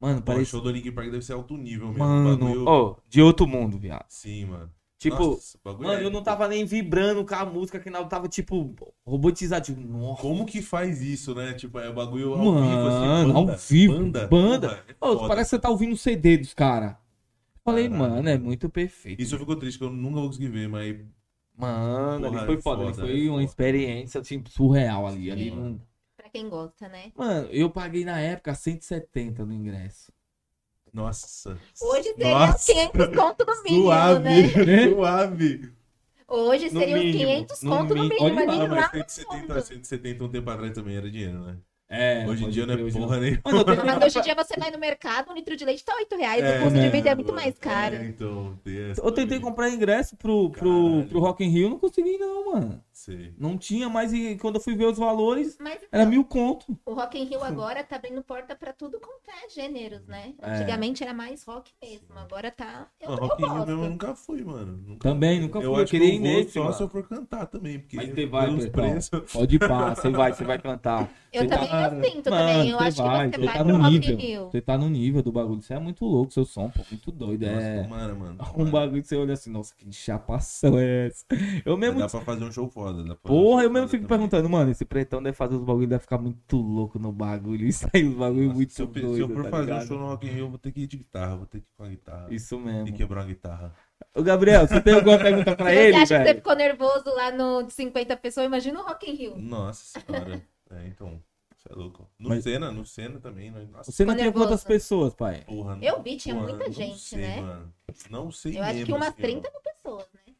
Mano, 0.00 0.16
Pô, 0.22 0.32
o 0.32 0.34
parece. 0.34 0.50
show 0.50 0.60
do 0.60 0.70
Linkin 0.70 0.92
Park 0.92 1.10
deve 1.10 1.22
ser 1.24 1.32
alto 1.32 1.56
nível 1.56 1.88
mesmo. 1.88 1.98
Mano, 2.04 2.38
bagulho- 2.38 2.64
ó, 2.66 2.96
de 3.08 3.20
outro 3.20 3.46
mundo, 3.46 3.78
viado. 3.78 4.06
Sim, 4.08 4.46
mano. 4.46 4.72
Tipo, 4.98 5.16
Nossa, 5.30 5.58
Mano, 5.64 5.92
é- 5.92 6.04
eu 6.04 6.10
não 6.10 6.22
tava 6.24 6.48
nem 6.48 6.64
vibrando 6.64 7.24
com 7.24 7.34
a 7.34 7.44
música, 7.46 7.78
que 7.78 7.88
não 7.88 8.08
tava, 8.08 8.26
tipo, 8.28 8.74
robotizado. 9.06 9.64
Tipo, 9.66 9.80
nossa. 9.80 10.20
Como 10.20 10.44
que 10.44 10.60
faz 10.60 11.00
isso, 11.00 11.34
né? 11.36 11.54
Tipo, 11.54 11.78
é 11.78 11.88
o 11.88 11.94
bagulho 11.94 12.32
ao 12.34 12.38
Mano, 12.44 12.66
vivo, 12.68 12.88
assim, 12.88 13.06
banda, 13.32 13.38
ao 13.52 13.56
vivo, 13.56 13.94
Banda. 13.94 14.26
banda. 14.26 14.68
porra, 14.68 14.84
é 14.88 14.94
foda. 15.16 15.28
parece 15.28 15.50
que 15.50 15.56
você 15.56 15.62
tá 15.62 15.70
ouvindo 15.70 15.92
o 15.92 15.96
CD 15.96 16.36
dos 16.38 16.52
caras. 16.52 16.96
Falei, 17.64 17.88
Caralho. 17.88 18.12
mano, 18.14 18.28
é 18.28 18.36
muito 18.38 18.68
perfeito. 18.68 19.22
Isso 19.22 19.38
ficou 19.38 19.54
triste, 19.54 19.78
que 19.78 19.84
eu 19.84 19.90
nunca 19.90 20.16
vou 20.16 20.26
conseguir 20.26 20.48
ver, 20.48 20.68
mas 20.68 20.96
Mano, 21.56 22.26
Porra, 22.28 22.38
ali 22.38 22.46
foi 22.46 22.54
é 22.56 22.60
foda. 22.60 22.82
ali 22.82 22.94
foda, 22.94 23.06
foi 23.06 23.20
é 23.20 23.22
uma 23.24 23.32
foda. 23.34 23.44
experiência, 23.44 24.20
tipo, 24.22 24.48
surreal 24.50 25.06
ali. 25.06 25.30
ali 25.30 25.50
Sim. 25.50 25.56
não- 25.56 25.80
Pra 26.16 26.28
quem 26.30 26.48
gosta, 26.48 26.88
né? 26.88 27.12
Mano, 27.16 27.48
eu 27.50 27.70
paguei 27.70 28.04
na 28.04 28.18
época 28.20 28.54
170 28.54 29.44
no 29.44 29.52
ingresso. 29.52 30.12
Nossa. 30.92 31.58
Hoje 31.80 32.14
seria 32.14 32.38
Nossa. 32.46 32.72
500 32.72 33.16
conto 33.16 33.44
no 33.46 33.62
mínimo, 33.62 33.82
Suave, 33.84 34.24
né? 34.24 34.88
suave. 34.94 35.72
Hoje 36.30 36.70
No 36.70 36.80
seria 36.80 36.96
uns 36.96 37.00
mínimo, 37.04 37.18
500 37.30 37.62
no 37.62 37.70
conto 37.70 37.94
no 37.94 38.02
mínimo 38.04 38.24
olha 38.24 38.46
lá, 38.46 38.52
Ah, 38.54 38.66
lá. 38.66 38.90
mas 38.94 39.12
170, 39.12 39.60
170 39.62 40.24
um 40.24 40.28
tempo 40.28 40.50
atrás 40.50 40.72
também 40.72 40.96
era 40.96 41.10
dinheiro, 41.10 41.38
né? 41.40 41.56
É, 41.90 42.26
Hoje 42.28 42.44
em 42.44 42.50
dia 42.50 42.66
não 42.66 42.74
é 42.74 42.90
porra 42.90 43.16
nenhuma. 43.18 43.40
Mano, 43.46 43.58
eu 43.60 43.64
tenho 43.64 43.86
Mas 43.86 44.04
hoje 44.04 44.18
em 44.18 44.22
dia 44.22 44.34
você 44.34 44.54
vai 44.58 44.70
no 44.70 44.78
mercado, 44.78 45.30
um 45.30 45.34
litro 45.34 45.56
de 45.56 45.64
leite 45.64 45.82
tá 45.84 45.94
8 45.96 46.16
reais, 46.16 46.44
É, 46.44 46.58
o 46.58 46.62
custo 46.64 46.78
de 46.78 46.88
vida 46.90 47.08
é 47.10 47.14
muito 47.14 47.32
mais 47.32 47.58
caro. 47.58 47.94
É, 47.96 48.04
então, 48.06 48.58
Eu 49.02 49.10
tentei 49.12 49.40
comprar 49.40 49.70
ingresso 49.70 50.14
pro, 50.16 50.50
pro, 50.50 50.60
Caralho. 50.90 51.08
pro 51.08 51.20
Rock 51.20 51.44
in 51.44 51.48
Rio, 51.48 51.70
não 51.70 51.78
consegui 51.78 52.18
não, 52.18 52.52
mano. 52.52 52.82
Sei. 52.92 53.32
Não 53.38 53.56
tinha 53.56 53.88
mais, 53.88 54.12
e 54.12 54.36
quando 54.36 54.56
eu 54.56 54.60
fui 54.60 54.74
ver 54.74 54.84
os 54.86 54.98
valores, 54.98 55.56
Mas 55.60 55.78
era 55.90 56.02
então, 56.02 56.10
mil 56.10 56.24
conto. 56.24 56.76
o 56.84 56.92
Rock 56.92 57.16
in 57.18 57.24
Rio 57.24 57.42
agora 57.42 57.82
tá 57.84 57.96
abrindo 57.96 58.22
porta 58.22 58.54
pra 58.56 58.72
tudo 58.72 58.98
quanto 59.00 59.30
é 59.30 59.48
gêneros, 59.48 60.04
né? 60.06 60.34
É. 60.42 60.50
Antigamente 60.56 61.02
era 61.02 61.14
mais 61.14 61.44
rock 61.44 61.70
mesmo, 61.82 62.08
agora 62.16 62.50
tá... 62.50 62.88
Eu, 63.00 63.10
Mano, 63.10 63.22
eu 63.22 63.28
Rock 63.28 63.42
in 63.42 63.46
Rio 63.46 63.66
mesmo 63.66 63.84
eu 63.84 63.90
nunca 63.90 64.14
fui, 64.14 64.44
mano. 64.44 64.76
Nunca 64.84 65.08
Também, 65.08 65.40
nunca 65.40 65.58
eu 65.58 65.62
fui, 65.62 65.70
eu 65.70 65.76
acho 65.82 65.90
queria 65.90 66.08
que 66.10 66.14
ir 66.16 66.18
eu 66.18 66.22
vou 66.32 66.32
nesse, 66.40 66.52
só 66.52 66.60
mano. 66.64 66.74
se 66.74 66.82
eu 66.82 66.88
for 66.88 67.08
cantar 67.08 67.46
também, 67.46 67.78
porque 67.78 67.96
Mas 67.96 68.10
você 68.10 68.26
vai. 68.26 68.48
Pode 69.32 69.56
ir 69.56 69.58
pá, 69.60 69.94
você 69.94 70.10
vai, 70.10 70.32
você 70.32 70.44
vai 70.44 70.58
cantar. 70.58 71.08
Eu 71.32 71.42
Você 71.42 71.48
também 71.48 71.68
tá- 71.68 71.77
eu 71.86 72.04
sinto 72.04 72.30
Mano, 72.30 72.46
também, 72.48 72.70
eu 72.70 72.78
você 72.78 72.84
acho 72.84 73.02
vai, 73.02 73.30
que 73.30 73.36
você 73.36 73.40
você 73.40 73.46
vai 73.46 73.56
tá 73.58 73.64
no 73.64 73.78
nível. 73.90 74.50
Você 74.50 74.60
tá 74.60 74.78
no 74.78 74.88
nível 74.88 75.22
do 75.22 75.32
bagulho. 75.32 75.62
Você 75.62 75.74
é 75.74 75.78
muito 75.78 76.04
louco, 76.04 76.32
seu 76.32 76.44
som, 76.44 76.70
pô, 76.70 76.82
muito 76.90 77.10
doido. 77.12 77.44
É 77.44 77.54
Nossa, 77.54 77.82
tomara, 77.88 78.14
mano. 78.14 78.36
um 78.40 78.44
tomara. 78.52 78.70
bagulho 78.70 79.02
que 79.02 79.08
você 79.08 79.16
olha 79.16 79.34
assim, 79.34 79.50
nossa, 79.50 79.74
que 79.74 79.90
chapação 79.92 80.78
é 80.78 81.06
essa? 81.08 81.24
Eu 81.64 81.76
mesmo. 81.76 81.98
Dá 81.98 82.08
pra 82.08 82.20
fazer 82.20 82.44
um 82.44 82.52
show 82.52 82.68
foda. 82.68 83.02
Dá 83.02 83.14
pra 83.14 83.28
Porra, 83.28 83.62
eu 83.64 83.70
mesmo 83.70 83.88
fico 83.88 84.02
também. 84.04 84.18
perguntando, 84.18 84.48
mano, 84.48 84.70
esse 84.70 84.84
pretão 84.84 85.22
deve 85.22 85.36
fazer 85.36 85.54
os 85.56 85.62
bagulhos, 85.64 85.88
deve 85.88 86.02
ficar 86.02 86.18
muito 86.18 86.56
louco 86.56 86.98
no 86.98 87.12
bagulho. 87.12 87.66
Isso 87.68 87.86
aí, 87.94 88.04
os 88.04 88.14
bagulhos 88.14 88.46
Nossa, 88.46 88.56
muito 88.56 88.72
se 88.72 88.82
eu, 88.82 88.86
doido. 88.86 89.14
se 89.14 89.20
eu 89.20 89.28
for 89.28 89.44
tá 89.44 89.50
fazer 89.50 89.64
ligado? 89.66 89.84
um 89.84 89.86
show 89.86 89.98
no 89.98 90.06
Rock 90.06 90.26
in 90.26 90.30
Rio, 90.30 90.44
eu 90.44 90.48
vou 90.50 90.58
ter 90.58 90.72
que 90.72 90.80
ir 90.80 90.86
de 90.86 90.96
guitarra, 90.98 91.36
vou 91.36 91.46
ter 91.46 91.60
que 91.60 91.66
ir 91.66 91.76
com 91.76 91.84
a 91.84 91.88
guitarra. 91.88 92.26
Isso 92.30 92.54
E 92.54 92.58
mesmo. 92.58 92.92
quebrar 92.96 93.20
uma 93.20 93.26
guitarra. 93.26 93.72
Ô, 94.14 94.22
Gabriel, 94.22 94.66
você 94.66 94.80
tem 94.80 94.94
alguma 94.94 95.18
pergunta 95.18 95.56
pra 95.56 95.70
Se 95.70 95.76
ele, 95.76 95.92
você 95.92 95.98
acha 95.98 96.14
que 96.14 96.18
você 96.18 96.24
velho? 96.24 96.36
ficou 96.36 96.54
nervoso 96.56 97.04
lá 97.14 97.30
no 97.32 97.62
de 97.64 97.72
50 97.72 98.16
pessoas, 98.16 98.46
imagina 98.46 98.80
o 98.80 98.84
Rock 98.84 99.10
in 99.10 99.14
Rio. 99.14 99.36
Nossa 99.38 100.00
senhora. 100.00 100.42
é, 100.70 100.86
então. 100.86 101.20
Você 101.68 101.72
é 101.72 101.76
louco. 101.76 102.10
No 102.18 102.28
Mas- 102.30 102.44
Senna, 102.44 102.72
no 102.72 102.86
Senna 102.86 103.20
também. 103.20 103.50
né? 103.50 103.66
Nossa, 103.70 103.92
Você 103.92 104.04
não 104.04 104.14
Ficou 104.14 104.22
tinha 104.30 104.32
quantas 104.32 104.64
pessoas, 104.64 105.14
pai? 105.14 105.42
porra. 105.46 105.76
não- 105.76 105.82
Eu 105.82 106.02
vi, 106.02 106.16
tinha 106.16 106.34
porra, 106.34 106.48
muita 106.48 106.64
não 106.66 106.72
gente, 106.72 106.98
sei, 106.98 107.18
né? 107.18 107.40
Mano. 107.40 107.74
Não 108.10 108.30
sei 108.30 108.56
Eu 108.58 108.62
acho 108.62 108.72
mesmo, 108.74 108.86
que 108.86 108.92
umas 108.92 109.08
assim, 109.08 109.16
ó. 109.18 109.22
30 109.22 109.50
mil 109.50 109.60
pessoas, 109.60 110.06
né? 110.14 110.32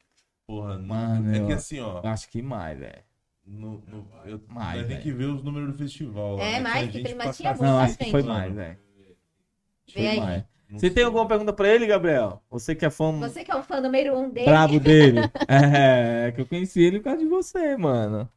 Porra, 0.47 0.79
Mano, 0.79 1.35
é 1.37 1.47
que 1.47 1.53
assim, 1.53 1.81
ó. 1.81 2.01
Acho 2.05 2.29
que 2.31 2.41
mais, 2.41 2.79
velho. 2.79 3.03
No, 3.47 3.83
no, 3.87 4.07
eu, 4.27 4.41
Mais, 4.49 4.79
nós 4.81 4.89
tem 4.89 5.01
que 5.01 5.11
ver 5.13 5.25
os 5.27 5.43
números 5.43 5.73
do 5.73 5.79
festival. 5.79 6.39
É, 6.39 6.53
né? 6.53 6.61
mais, 6.61 6.91
Tinha 6.91 7.03
que 7.03 7.09
tem- 7.09 7.15
mas 7.15 7.37
tinha 7.37 7.51
cacete, 7.51 7.67
Não, 7.67 7.79
muita 7.79 7.85
acho 7.93 7.99
que 7.99 8.11
foi 8.11 8.23
mais, 8.23 8.55
velho. 8.55 8.79
Vê 9.87 9.93
Foi 9.95 10.07
aí. 10.07 10.21
mais. 10.21 10.45
Não 10.69 10.79
Você 10.79 10.91
tem 10.91 11.03
alguma 11.05 11.27
pergunta 11.27 11.51
pra 11.51 11.67
ele, 11.67 11.87
Gabriel? 11.87 12.43
Você 12.51 12.75
que 12.75 12.85
é 12.85 12.91
fã 12.91 13.11
Você 13.21 13.43
que 13.43 13.51
é 13.51 13.57
um 13.57 13.63
fã 13.63 13.81
número 13.81 14.19
um 14.19 14.29
dele. 14.29 14.45
brabo 14.47 14.79
dele. 14.79 15.21
É, 15.49 16.31
que 16.33 16.43
eu 16.43 16.47
conheci 16.47 16.83
ele 16.83 16.99
por 16.99 17.05
causa 17.05 17.21
de 17.21 17.27
você, 17.27 17.75
mano. 17.79 18.29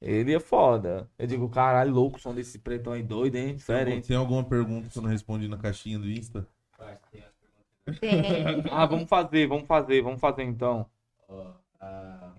Ele 0.00 0.34
é 0.34 0.40
foda. 0.40 1.10
Eu 1.18 1.26
digo, 1.26 1.48
caralho, 1.48 1.92
louco, 1.92 2.18
o 2.18 2.20
som 2.20 2.34
desse 2.34 2.58
pretão 2.58 2.92
aí 2.92 3.02
doido, 3.02 3.36
hein? 3.36 3.56
Diferente. 3.56 4.08
Tem 4.08 4.16
alguma 4.16 4.44
pergunta 4.44 4.88
que 4.88 4.96
eu 4.98 5.02
não 5.02 5.10
respondi 5.10 5.48
na 5.48 5.58
caixinha 5.58 5.98
do 5.98 6.08
Insta? 6.08 6.46
Tem. 7.10 7.24
Ah, 8.70 8.86
vamos 8.86 9.08
fazer, 9.08 9.46
vamos 9.46 9.66
fazer, 9.66 10.02
vamos 10.02 10.20
fazer 10.20 10.42
então. 10.44 10.88
Ó, 11.26 11.52
a 11.80 12.34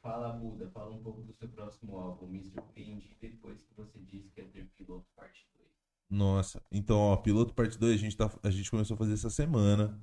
Fala 0.00 0.32
Buda, 0.32 0.70
fala 0.70 0.90
um 0.94 1.02
pouco 1.02 1.20
do 1.22 1.34
seu 1.34 1.48
próximo 1.48 1.98
álbum. 1.98 2.26
Me 2.26 2.42
surpreendi 2.42 3.14
depois 3.20 3.62
que 3.62 3.74
você 3.74 3.98
disse 3.98 4.30
que 4.30 4.40
ia 4.40 4.48
ter 4.48 4.64
piloto 4.76 5.06
parte 5.14 5.46
2. 5.54 5.68
Nossa, 6.08 6.62
então, 6.72 6.98
ó, 6.98 7.16
Piloto 7.16 7.52
Parte 7.52 7.78
2 7.78 7.94
a 7.94 7.98
gente, 7.98 8.16
tá, 8.16 8.30
a 8.42 8.50
gente 8.50 8.70
começou 8.70 8.94
a 8.94 8.98
fazer 8.98 9.12
essa 9.12 9.28
semana, 9.28 10.00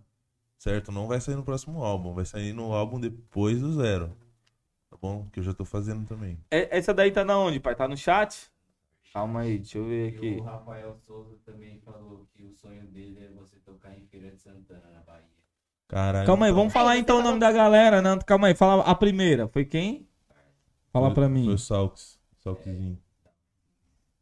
certo? 0.58 0.92
Não 0.92 1.08
vai 1.08 1.20
sair 1.22 1.36
no 1.36 1.44
próximo 1.44 1.84
álbum, 1.84 2.14
vai 2.14 2.26
sair 2.26 2.54
no 2.54 2.74
álbum 2.74 3.00
depois 3.00 3.60
do 3.60 3.74
zero, 3.74 4.16
tá 4.90 4.98
bom? 5.02 5.28
Que 5.32 5.40
eu 5.40 5.44
já 5.44 5.54
tô 5.54 5.66
fazendo 5.66 6.06
também. 6.08 6.38
É- 6.52 6.78
Essa 6.78 6.94
daí 6.94 7.12
tá 7.12 7.24
na 7.24 7.38
onde, 7.38 7.60
pai? 7.60 7.76
Tá 7.76 7.88
no 7.88 7.98
chat? 7.98 8.52
Calma 9.14 9.42
aí, 9.42 9.58
deixa 9.60 9.78
eu 9.78 9.86
ver 9.86 10.14
E 10.14 10.16
aqui. 10.18 10.30
o 10.36 10.44
Rafael 10.44 10.96
Souza 10.98 11.38
também 11.46 11.80
falou 11.80 12.28
que 12.34 12.44
o 12.44 12.52
sonho 12.54 12.86
dele 12.88 13.18
é 13.24 13.30
você 13.30 13.56
tocar 13.60 13.98
em 13.98 14.06
Feira 14.08 14.30
de 14.32 14.42
Santana, 14.42 14.90
na 14.94 15.00
Bahia. 15.02 15.24
Caralho. 15.88 16.26
Calma 16.26 16.46
aí, 16.48 16.52
então, 16.52 16.60
vamos 16.62 16.74
falar 16.74 16.98
então 16.98 17.20
o 17.20 17.24
nome 17.24 17.40
da 17.40 17.52
galera, 17.52 18.02
né? 18.02 18.18
Calma 18.26 18.48
aí, 18.48 18.56
fala 18.56 18.84
a 18.84 18.94
primeira. 18.96 19.48
Foi 19.48 19.64
quem? 19.64 20.10
Fala 20.92 21.14
pra 21.14 21.24
Foi 21.26 21.32
mim. 21.34 21.50
o 21.50 21.58
Salks, 21.58 22.20
Salkzinho. 22.38 22.98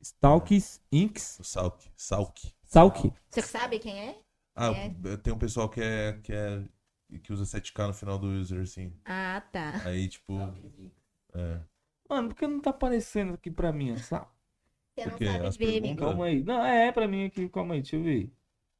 Stalks 0.01 0.81
Inks. 0.91 1.39
O 1.39 1.43
Salk, 1.43 1.85
Salk. 1.95 2.53
Salk. 2.63 3.13
Você 3.29 3.41
sabe 3.41 3.79
quem 3.79 3.99
é? 4.09 4.19
Ah, 4.55 4.71
É. 4.71 5.17
tem 5.17 5.33
um 5.33 5.37
pessoal 5.37 5.67
que 5.69 5.81
é, 5.81 6.13
que 6.23 6.31
é, 6.33 6.63
que 7.23 7.33
usa 7.33 7.45
7K 7.45 7.87
no 7.87 7.93
final 7.93 8.17
do 8.19 8.27
user, 8.27 8.61
assim. 8.61 8.93
Ah, 9.05 9.41
tá. 9.51 9.81
Aí, 9.85 10.07
tipo, 10.07 10.39
é. 11.33 11.59
Mano, 12.09 12.29
por 12.29 12.35
que 12.35 12.47
não 12.47 12.59
tá 12.59 12.69
aparecendo 12.69 13.33
aqui 13.33 13.49
pra 13.49 13.71
mim, 13.71 13.97
sabe? 13.97 14.27
Você 14.95 15.05
não 15.09 15.17
sabe 15.17 15.47
As 15.47 15.57
ver, 15.57 15.81
perguntas? 15.81 16.05
Calma 16.07 16.25
aí. 16.25 16.43
Não, 16.43 16.63
é 16.63 16.91
pra 16.91 17.07
mim 17.07 17.25
aqui, 17.25 17.49
calma 17.49 17.73
aí, 17.73 17.81
deixa 17.81 17.95
eu 17.95 18.03
ver. 18.03 18.31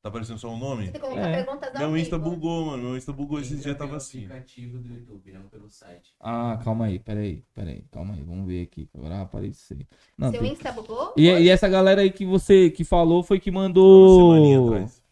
Tá 0.03 0.09
aparecendo 0.09 0.38
só 0.38 0.49
o 0.49 0.57
nome? 0.57 0.91
Você 0.91 0.97
É. 0.97 1.43
perguntas 1.43 1.74
Meu 1.80 1.97
Insta 1.97 2.17
vivo. 2.17 2.30
bugou, 2.32 2.65
mano. 2.65 2.84
Meu 2.84 2.97
Insta 2.97 3.13
bugou 3.13 3.39
esses 3.39 3.53
Entra 3.53 3.63
dias, 3.63 3.78
tava 3.78 3.95
assim. 3.95 4.26
aplicativo 4.26 4.78
do 4.78 4.93
YouTube, 4.93 5.32
não 5.32 5.43
pelo 5.47 5.69
site. 5.69 6.13
Ah, 6.19 6.59
calma 6.61 6.86
aí, 6.88 6.99
peraí, 6.99 7.43
peraí, 7.53 7.86
calma 7.89 8.13
aí, 8.13 8.21
vamos 8.21 8.45
ver 8.45 8.63
aqui, 8.63 8.89
agora. 8.93 9.30
Não, 10.17 10.30
Seu 10.30 10.41
tem- 10.41 10.51
Insta 10.51 10.71
bugou? 10.74 11.13
e, 11.17 11.24
e 11.30 11.49
essa 11.49 11.69
galera 11.69 12.01
aí 12.01 12.11
que 12.11 12.26
você 12.26 12.69
que 12.69 12.84
falou 12.84 13.24
foi 13.24 13.39
que 13.39 13.49
Uma 13.49 13.61
semaninha 13.69 14.59
mandou. 14.59 14.74
atrás. 14.76 15.03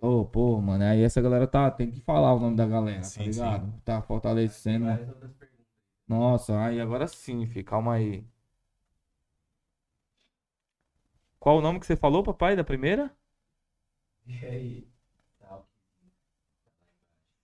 Ô, 0.00 0.24
pô, 0.24 0.60
mano, 0.60 0.84
aí 0.84 1.02
essa 1.02 1.20
galera 1.20 1.46
tá, 1.46 1.70
tem 1.70 1.90
que 1.90 2.00
falar 2.00 2.32
o 2.34 2.40
nome 2.40 2.56
da 2.56 2.66
galera, 2.66 3.02
Sim, 3.02 3.18
tá 3.18 3.24
ligado? 3.24 3.72
Tá 3.84 4.00
Tem 4.00 4.02
fortalecendo. 4.02 4.86
Nossa, 6.08 6.64
aí 6.64 6.80
agora 6.80 7.06
sim, 7.06 7.46
fi, 7.46 7.62
calma 7.62 7.94
aí. 7.94 8.24
Qual 11.40 11.56
o 11.58 11.60
nome 11.62 11.80
que 11.80 11.86
você 11.86 11.96
falou, 11.96 12.22
papai, 12.22 12.54
da 12.56 12.64
primeira? 12.64 13.10
E 14.26 14.34
aí? 14.46 14.88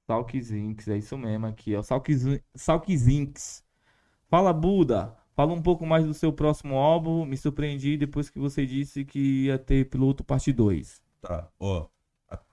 Salkzinks, 0.07 0.89
é 0.89 0.99
isso 0.99 1.17
mesmo 1.17 1.47
aqui, 1.47 1.75
ó. 1.77 1.83
Salkzinks. 2.55 3.65
Fala, 4.29 4.53
Buda. 4.53 5.17
Fala 5.35 5.53
um 5.55 5.63
pouco 5.63 5.87
mais 5.87 6.05
do 6.07 6.15
seu 6.15 6.33
próximo 6.33 6.77
álbum. 6.77 7.25
Me 7.27 7.37
surpreendi 7.37 7.97
depois 7.99 8.31
que 8.31 8.39
você 8.39 8.67
disse 8.67 9.05
que 9.05 9.47
ia 9.47 9.59
ter 9.59 9.89
piloto 9.91 10.25
parte 10.25 10.53
2. 10.53 11.03
Tá, 11.21 11.51
ó. 11.59 11.89
a- 11.89 12.02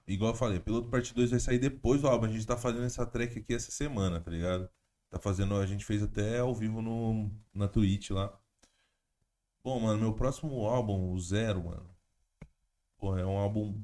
Igual 0.10 0.32
eu 0.32 0.36
falei, 0.38 0.60
Piloto 0.60 0.89
Parte 0.89 1.14
2 1.14 1.30
vai 1.30 1.39
sair 1.39 1.60
depois 1.60 2.01
do 2.01 2.07
álbum. 2.07 2.26
A 2.26 2.30
gente 2.30 2.45
tá 2.45 2.57
fazendo 2.57 2.84
essa 2.84 3.05
track 3.05 3.38
aqui 3.39 3.53
essa 3.53 3.70
semana, 3.72 4.20
tá 4.20 4.32
ligado? 4.32 4.68
Tá 5.07 5.20
fazendo, 5.20 5.55
a 5.55 5.66
gente 5.68 5.86
fez 5.86 6.01
até 6.01 6.39
ao 6.39 6.53
vivo 6.53 6.82
no, 6.82 7.32
na 7.53 7.68
Twitch 7.68 8.10
lá. 8.10 8.36
Bom, 9.64 9.80
mano, 9.80 9.99
meu 9.99 10.14
próximo 10.14 10.66
álbum, 10.66 11.12
o 11.12 11.20
Zero, 11.20 11.64
mano. 11.64 11.89
Porra, 12.97 13.22
é 13.22 13.26
um 13.26 13.38
álbum 13.38 13.82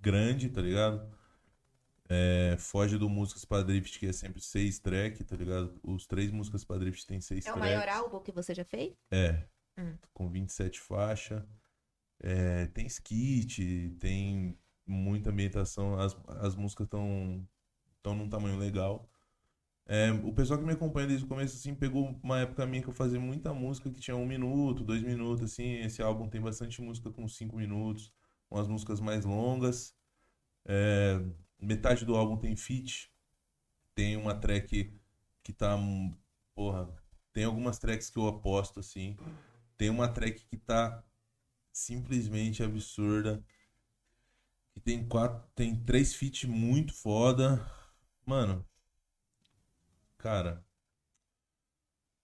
grande, 0.00 0.48
tá 0.48 0.60
ligado? 0.60 1.08
É, 2.08 2.56
foge 2.58 2.98
do 2.98 3.08
Músicas 3.08 3.44
pra 3.44 3.62
Drift, 3.62 4.00
que 4.00 4.06
é 4.06 4.12
sempre 4.12 4.40
seis 4.40 4.80
track, 4.80 5.22
tá 5.22 5.36
ligado? 5.36 5.78
Os 5.82 6.06
três 6.08 6.30
Músicas 6.32 6.64
pra 6.64 6.76
Drift 6.76 7.06
tem 7.06 7.20
seis 7.20 7.46
É 7.46 7.50
o 7.50 7.54
tracks. 7.54 7.70
maior 7.72 7.88
álbum 7.88 8.18
que 8.20 8.32
você 8.32 8.52
já 8.52 8.64
fez? 8.64 8.94
É. 9.12 9.46
Hum. 9.78 9.96
Com 10.12 10.28
27 10.28 10.80
faixas. 10.80 11.44
É, 12.22 12.66
tem 12.66 12.86
skit, 12.86 13.96
tem 13.98 14.58
muita 14.86 15.30
ambientação. 15.30 15.98
As, 15.98 16.16
as 16.40 16.54
músicas 16.54 16.86
estão 16.86 17.46
tão 18.02 18.14
num 18.14 18.28
tamanho 18.28 18.58
legal. 18.58 19.08
É, 19.86 20.12
o 20.12 20.32
pessoal 20.32 20.58
que 20.58 20.64
me 20.64 20.72
acompanha 20.72 21.08
desde 21.08 21.24
o 21.24 21.28
começo, 21.28 21.56
assim, 21.56 21.74
pegou 21.74 22.16
uma 22.22 22.40
época 22.40 22.64
minha 22.66 22.82
que 22.82 22.88
eu 22.88 22.92
fazia 22.94 23.18
muita 23.18 23.52
música 23.52 23.90
que 23.90 24.00
tinha 24.00 24.16
um 24.16 24.26
minuto, 24.26 24.84
dois 24.84 25.02
minutos, 25.02 25.44
assim. 25.44 25.80
Esse 25.80 26.02
álbum 26.02 26.28
tem 26.28 26.40
bastante 26.40 26.80
música 26.80 27.10
com 27.10 27.26
cinco 27.28 27.56
minutos, 27.56 28.12
umas 28.50 28.68
músicas 28.68 29.00
mais 29.00 29.24
longas. 29.24 29.94
É, 30.66 31.20
metade 31.60 32.04
do 32.04 32.16
álbum 32.16 32.36
tem 32.36 32.56
feat. 32.56 33.10
Tem 33.94 34.16
uma 34.16 34.34
track 34.34 34.92
que 35.42 35.52
tá. 35.52 35.76
Porra, 36.54 36.88
tem 37.32 37.44
algumas 37.44 37.78
tracks 37.78 38.10
que 38.10 38.18
eu 38.18 38.28
aposto, 38.28 38.80
assim. 38.80 39.16
Tem 39.76 39.90
uma 39.90 40.08
track 40.08 40.44
que 40.46 40.56
tá 40.56 41.02
simplesmente 41.72 42.62
absurda. 42.62 43.42
Que 44.72 44.80
tem 44.80 45.06
quatro. 45.06 45.42
Tem 45.54 45.76
três 45.84 46.14
feats 46.14 46.44
muito 46.48 46.92
foda. 46.94 47.64
Mano. 48.24 48.64
Cara. 50.18 50.64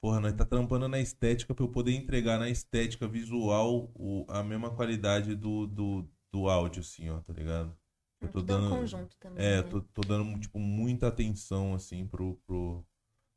Porra, 0.00 0.20
nós 0.20 0.34
tá 0.34 0.44
trampando 0.44 0.88
na 0.88 1.00
estética 1.00 1.54
pra 1.54 1.64
eu 1.64 1.68
poder 1.68 1.92
entregar 1.92 2.38
na 2.38 2.48
estética 2.48 3.08
visual 3.08 3.90
o, 3.94 4.24
a 4.28 4.42
mesma 4.42 4.70
qualidade 4.74 5.34
do, 5.34 5.66
do, 5.66 6.08
do 6.30 6.48
áudio, 6.48 6.80
assim, 6.80 7.08
ó, 7.10 7.20
tá 7.20 7.32
ligado? 7.32 7.76
Eu 8.20 8.28
tô 8.28 8.40
Tudo 8.40 8.52
é 8.52 8.56
um 8.56 8.60
dando. 8.60 8.70
conjunto 8.70 9.16
também. 9.18 9.44
É, 9.44 9.62
né? 9.62 9.62
tô, 9.62 9.80
tô 9.80 10.02
dando, 10.02 10.38
tipo, 10.38 10.58
muita 10.58 11.08
atenção, 11.08 11.74
assim, 11.74 12.06
pro, 12.06 12.36
pro, 12.46 12.86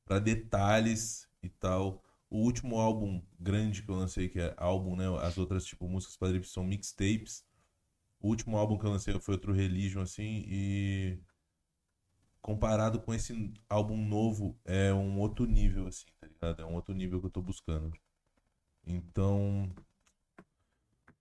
pra 0.05 0.19
detalhes 0.19 1.27
e 1.41 1.49
tal. 1.49 2.03
O 2.29 2.37
último 2.39 2.77
álbum 2.77 3.21
grande 3.39 3.81
que 3.83 3.89
eu 3.89 3.95
lancei, 3.95 4.29
que 4.29 4.39
é 4.39 4.53
álbum, 4.57 4.95
né? 4.95 5.05
As 5.21 5.37
outras, 5.37 5.65
tipo, 5.65 5.87
músicas 5.89 6.15
para 6.17 6.43
são 6.43 6.63
mixtapes. 6.63 7.43
O 8.21 8.27
último 8.27 8.57
álbum 8.57 8.77
que 8.77 8.85
eu 8.85 8.91
lancei 8.91 9.17
foi 9.19 9.35
outro 9.35 9.53
Religion, 9.53 10.01
assim, 10.01 10.43
e 10.47 11.19
comparado 12.41 12.99
com 13.01 13.13
esse 13.13 13.53
álbum 13.69 13.97
novo, 13.97 14.57
é 14.65 14.93
um 14.93 15.19
outro 15.19 15.45
nível, 15.45 15.87
assim, 15.87 16.05
tá 16.19 16.27
ligado? 16.27 16.61
É 16.61 16.65
um 16.65 16.75
outro 16.75 16.93
nível 16.93 17.19
que 17.19 17.27
eu 17.27 17.31
tô 17.31 17.41
buscando. 17.41 17.97
Então, 18.85 19.69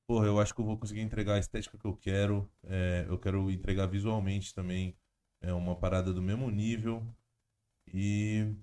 porra, 0.07 0.27
eu 0.27 0.41
acho 0.41 0.55
que 0.55 0.61
eu 0.61 0.65
vou 0.65 0.79
conseguir 0.79 1.01
entregar 1.01 1.35
a 1.35 1.39
estética 1.39 1.79
que 1.79 1.85
eu 1.85 1.97
quero. 1.97 2.51
É, 2.65 3.07
eu 3.09 3.19
quero 3.19 3.51
entregar 3.51 3.87
visualmente 3.87 4.55
também. 4.55 4.97
É 5.41 5.53
uma 5.53 5.77
parada 5.77 6.13
do 6.13 6.23
mesmo 6.23 6.51
nível. 6.51 7.07
E. 7.93 8.55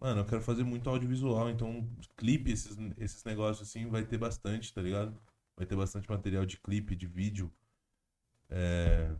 Mano, 0.00 0.20
eu 0.20 0.24
quero 0.26 0.42
fazer 0.42 0.62
muito 0.64 0.88
audiovisual, 0.88 1.50
então 1.50 1.88
clipe, 2.16 2.52
esses, 2.52 2.76
esses 2.98 3.24
negócios 3.24 3.68
assim, 3.68 3.88
vai 3.88 4.04
ter 4.04 4.18
bastante, 4.18 4.72
tá 4.72 4.80
ligado? 4.80 5.20
Vai 5.56 5.66
ter 5.66 5.76
bastante 5.76 6.08
material 6.08 6.46
de 6.46 6.56
clipe, 6.58 6.94
de 6.94 7.06
vídeo. 7.06 7.52
É... 8.48 9.14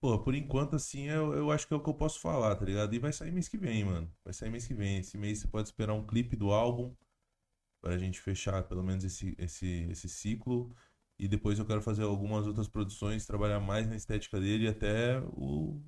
Pô, 0.00 0.18
por 0.18 0.34
enquanto, 0.34 0.74
assim, 0.74 1.04
eu, 1.08 1.32
eu 1.32 1.50
acho 1.52 1.66
que 1.66 1.72
é 1.72 1.76
o 1.76 1.80
que 1.80 1.88
eu 1.88 1.94
posso 1.94 2.18
falar, 2.18 2.56
tá 2.56 2.64
ligado? 2.64 2.92
E 2.92 2.98
vai 2.98 3.12
sair 3.12 3.30
mês 3.30 3.48
que 3.48 3.56
vem, 3.56 3.84
mano. 3.84 4.12
Vai 4.24 4.34
sair 4.34 4.50
mês 4.50 4.66
que 4.66 4.74
vem. 4.74 4.98
Esse 4.98 5.16
mês 5.16 5.38
você 5.38 5.46
pode 5.48 5.68
esperar 5.68 5.94
um 5.94 6.04
clipe 6.04 6.34
do 6.34 6.50
álbum 6.50 6.92
pra 7.80 7.98
gente 7.98 8.20
fechar 8.20 8.64
pelo 8.64 8.82
menos 8.82 9.04
esse, 9.04 9.34
esse, 9.38 9.86
esse 9.90 10.08
ciclo. 10.08 10.74
E 11.18 11.28
depois 11.28 11.58
eu 11.58 11.66
quero 11.66 11.82
fazer 11.82 12.02
algumas 12.02 12.46
outras 12.48 12.68
produções, 12.68 13.26
trabalhar 13.26 13.60
mais 13.60 13.88
na 13.88 13.96
estética 13.96 14.40
dele 14.40 14.68
até 14.68 15.20
o, 15.20 15.80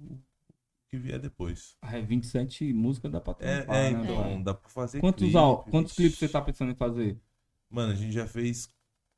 que 0.95 0.99
vier 0.99 1.19
depois. 1.19 1.77
Ah, 1.83 1.97
é 1.99 2.03
27 2.03 2.73
músicas 2.73 3.13
dá 3.13 3.21
pra 3.21 3.35
É, 3.41 3.59
é, 3.89 3.91
né, 3.91 3.91
então, 3.91 4.43
dá 4.43 4.55
pra 4.55 4.69
fazer 4.71 5.01
Quantos, 5.01 5.23
clipe, 5.23 5.37
al- 5.37 5.65
quantos 5.65 5.93
clipes 5.93 6.19
você 6.19 6.29
tá 6.29 6.41
pensando 6.41 6.73
em 6.73 6.77
fazer? 6.77 7.21
Mano, 7.69 7.93
a 7.93 7.95
gente 7.97 8.13
já 8.13 8.27
fez 8.27 8.69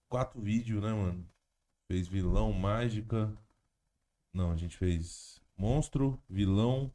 quatro 0.08 0.40
vídeos, 0.40 0.82
né, 0.82 0.92
mano? 0.92 1.28
Fez 1.88 2.08
vilão, 2.08 2.52
mágica. 2.52 3.36
Não, 4.32 4.52
a 4.52 4.56
gente 4.56 4.76
fez 4.76 5.40
monstro, 5.58 6.22
vilão, 6.28 6.92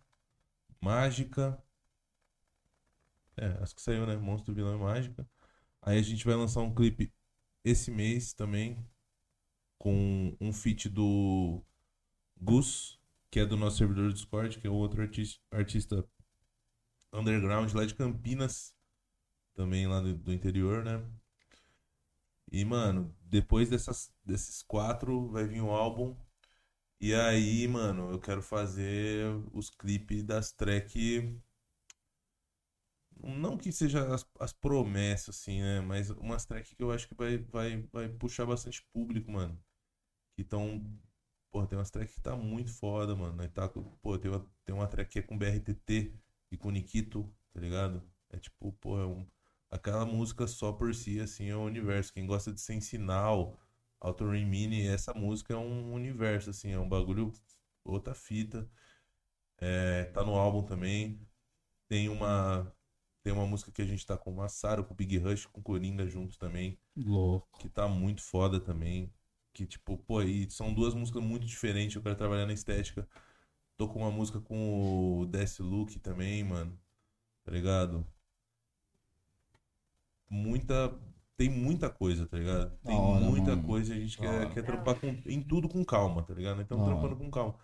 mágica. 0.81 1.61
É, 3.37 3.45
acho 3.63 3.75
que 3.75 3.81
saiu, 3.81 4.05
né? 4.05 4.15
Monstro, 4.17 4.53
vilão 4.53 4.75
e 4.75 4.79
mágica. 4.79 5.27
Aí 5.81 5.99
a 5.99 6.03
gente 6.03 6.25
vai 6.25 6.35
lançar 6.35 6.61
um 6.61 6.73
clipe 6.73 7.13
esse 7.65 7.91
mês 7.91 8.33
também. 8.33 8.77
Com 9.79 10.37
um 10.41 10.53
feat 10.53 10.89
do 10.89 11.63
Gus, 12.41 13.00
que 13.31 13.39
é 13.39 13.45
do 13.47 13.57
nosso 13.57 13.77
servidor 13.79 14.09
do 14.09 14.13
Discord, 14.13 14.59
que 14.59 14.67
é 14.67 14.69
outro 14.69 15.01
artis- 15.01 15.39
artista 15.51 16.05
underground 17.13 17.73
lá 17.73 17.85
de 17.85 17.95
Campinas. 17.95 18.73
Também 19.55 19.87
lá 19.87 20.01
do, 20.01 20.15
do 20.15 20.33
interior, 20.33 20.83
né? 20.85 21.01
E, 22.51 22.63
mano, 22.65 23.15
depois 23.23 23.69
dessas, 23.69 24.11
desses 24.23 24.61
quatro 24.61 25.29
vai 25.31 25.45
vir 25.47 25.61
um 25.61 25.71
álbum. 25.71 26.15
E 27.01 27.13
aí, 27.15 27.67
mano, 27.67 28.11
eu 28.11 28.19
quero 28.19 28.41
fazer 28.43 29.25
os 29.53 29.69
clipes 29.69 30.23
das 30.23 30.51
track 30.53 31.39
Não 33.23 33.57
que 33.57 33.71
seja 33.71 34.13
as, 34.13 34.25
as 34.39 34.51
promessas, 34.53 35.37
assim, 35.37 35.61
né? 35.61 35.79
Mas 35.81 36.09
umas 36.09 36.45
tracks 36.45 36.73
que 36.73 36.81
eu 36.83 36.91
acho 36.91 37.07
que 37.07 37.15
vai, 37.15 37.37
vai, 37.37 37.81
vai 37.91 38.09
puxar 38.09 38.45
bastante 38.45 38.83
público, 38.93 39.31
mano. 39.31 39.57
Que 40.35 40.43
estão. 40.43 40.81
Pô, 41.51 41.65
tem 41.67 41.77
umas 41.77 41.91
tracks 41.91 42.15
que 42.15 42.21
tá 42.21 42.35
muito 42.35 42.71
foda, 42.73 43.15
mano. 43.15 43.47
Tá, 43.49 43.67
pô, 44.01 44.17
tem 44.17 44.31
uma, 44.31 44.45
tem 44.65 44.73
uma 44.75 44.87
track 44.87 45.11
que 45.11 45.19
é 45.19 45.21
com 45.21 45.37
BRTT 45.37 46.13
e 46.51 46.57
com 46.57 46.71
Nikito, 46.71 47.29
tá 47.53 47.59
ligado? 47.59 48.01
É 48.29 48.39
tipo, 48.39 48.71
pô, 48.73 48.99
é 48.99 49.05
um, 49.05 49.25
aquela 49.69 50.05
música 50.05 50.47
só 50.47 50.71
por 50.71 50.93
si, 50.95 51.19
assim, 51.19 51.49
é 51.49 51.55
um 51.57 51.65
universo. 51.65 52.13
Quem 52.13 52.25
gosta 52.25 52.53
de 52.53 52.61
sem 52.61 52.79
sinal, 52.79 53.59
Auto 53.99 54.25
Rain 54.27 54.45
Mini, 54.45 54.87
essa 54.87 55.13
música 55.13 55.53
é 55.53 55.57
um 55.57 55.93
universo, 55.93 56.49
assim, 56.51 56.71
é 56.71 56.79
um 56.79 56.87
bagulho, 56.87 57.33
outra 57.83 58.13
fita. 58.15 58.69
É, 59.59 60.05
tá 60.05 60.23
no 60.23 60.35
álbum 60.35 60.63
também. 60.63 61.19
Tem 61.87 62.09
uma, 62.09 62.73
tem 63.23 63.33
uma 63.33 63.45
música 63.47 63.71
que 63.71 63.81
a 63.81 63.85
gente 63.85 64.05
tá 64.05 64.17
com 64.17 64.31
o 64.31 64.35
Massaro, 64.35 64.83
com 64.85 64.93
o 64.93 64.97
Big 64.97 65.17
Rush, 65.17 65.45
com 65.47 65.59
o 65.61 65.63
Coringa 65.63 66.07
juntos 66.07 66.37
também 66.37 66.79
Louco. 66.95 67.59
que 67.59 67.69
tá 67.69 67.87
muito 67.87 68.21
foda 68.21 68.59
também. 68.59 69.13
Que, 69.53 69.65
tipo, 69.67 69.97
pô, 69.97 70.21
e 70.21 70.49
são 70.49 70.73
duas 70.73 70.93
músicas 70.93 71.21
muito 71.23 71.45
diferentes. 71.45 71.95
Eu 71.95 72.01
quero 72.01 72.15
trabalhar 72.15 72.45
na 72.45 72.53
estética. 72.53 73.07
Tô 73.77 73.87
com 73.89 73.99
uma 73.99 74.11
música 74.11 74.39
com 74.41 75.21
o 75.21 75.25
Death 75.27 75.59
Look 75.59 75.99
também, 75.99 76.43
mano. 76.43 76.79
Tá 77.43 77.51
ligado? 77.51 78.05
Muita. 80.29 80.97
Tem 81.37 81.49
muita 81.49 81.89
coisa, 81.89 82.27
tá 82.27 82.37
ligado? 82.37 82.77
Tem 82.83 82.95
hora, 82.95 83.25
muita 83.25 83.55
mano. 83.55 83.67
coisa 83.67 83.93
e 83.93 83.97
a 83.97 84.01
gente 84.01 84.17
Da 84.19 84.23
quer, 84.27 84.29
hora. 84.29 84.49
quer 84.51 84.63
trampar 84.63 84.99
com, 84.99 85.07
em 85.25 85.41
tudo 85.43 85.67
com 85.67 85.83
calma, 85.83 86.23
tá 86.23 86.33
ligado? 86.33 86.61
Então, 86.61 86.77
Da 86.77 86.85
trampando 86.85 87.07
hora. 87.15 87.15
com 87.15 87.31
calma. 87.31 87.55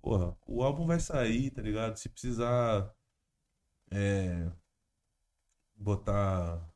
Porra, 0.00 0.36
o 0.46 0.62
álbum 0.62 0.86
vai 0.86 0.98
sair, 1.00 1.50
tá 1.50 1.60
ligado? 1.62 1.96
Se 1.96 2.08
precisar. 2.08 2.90
É. 3.90 4.50
Botar 5.76 6.66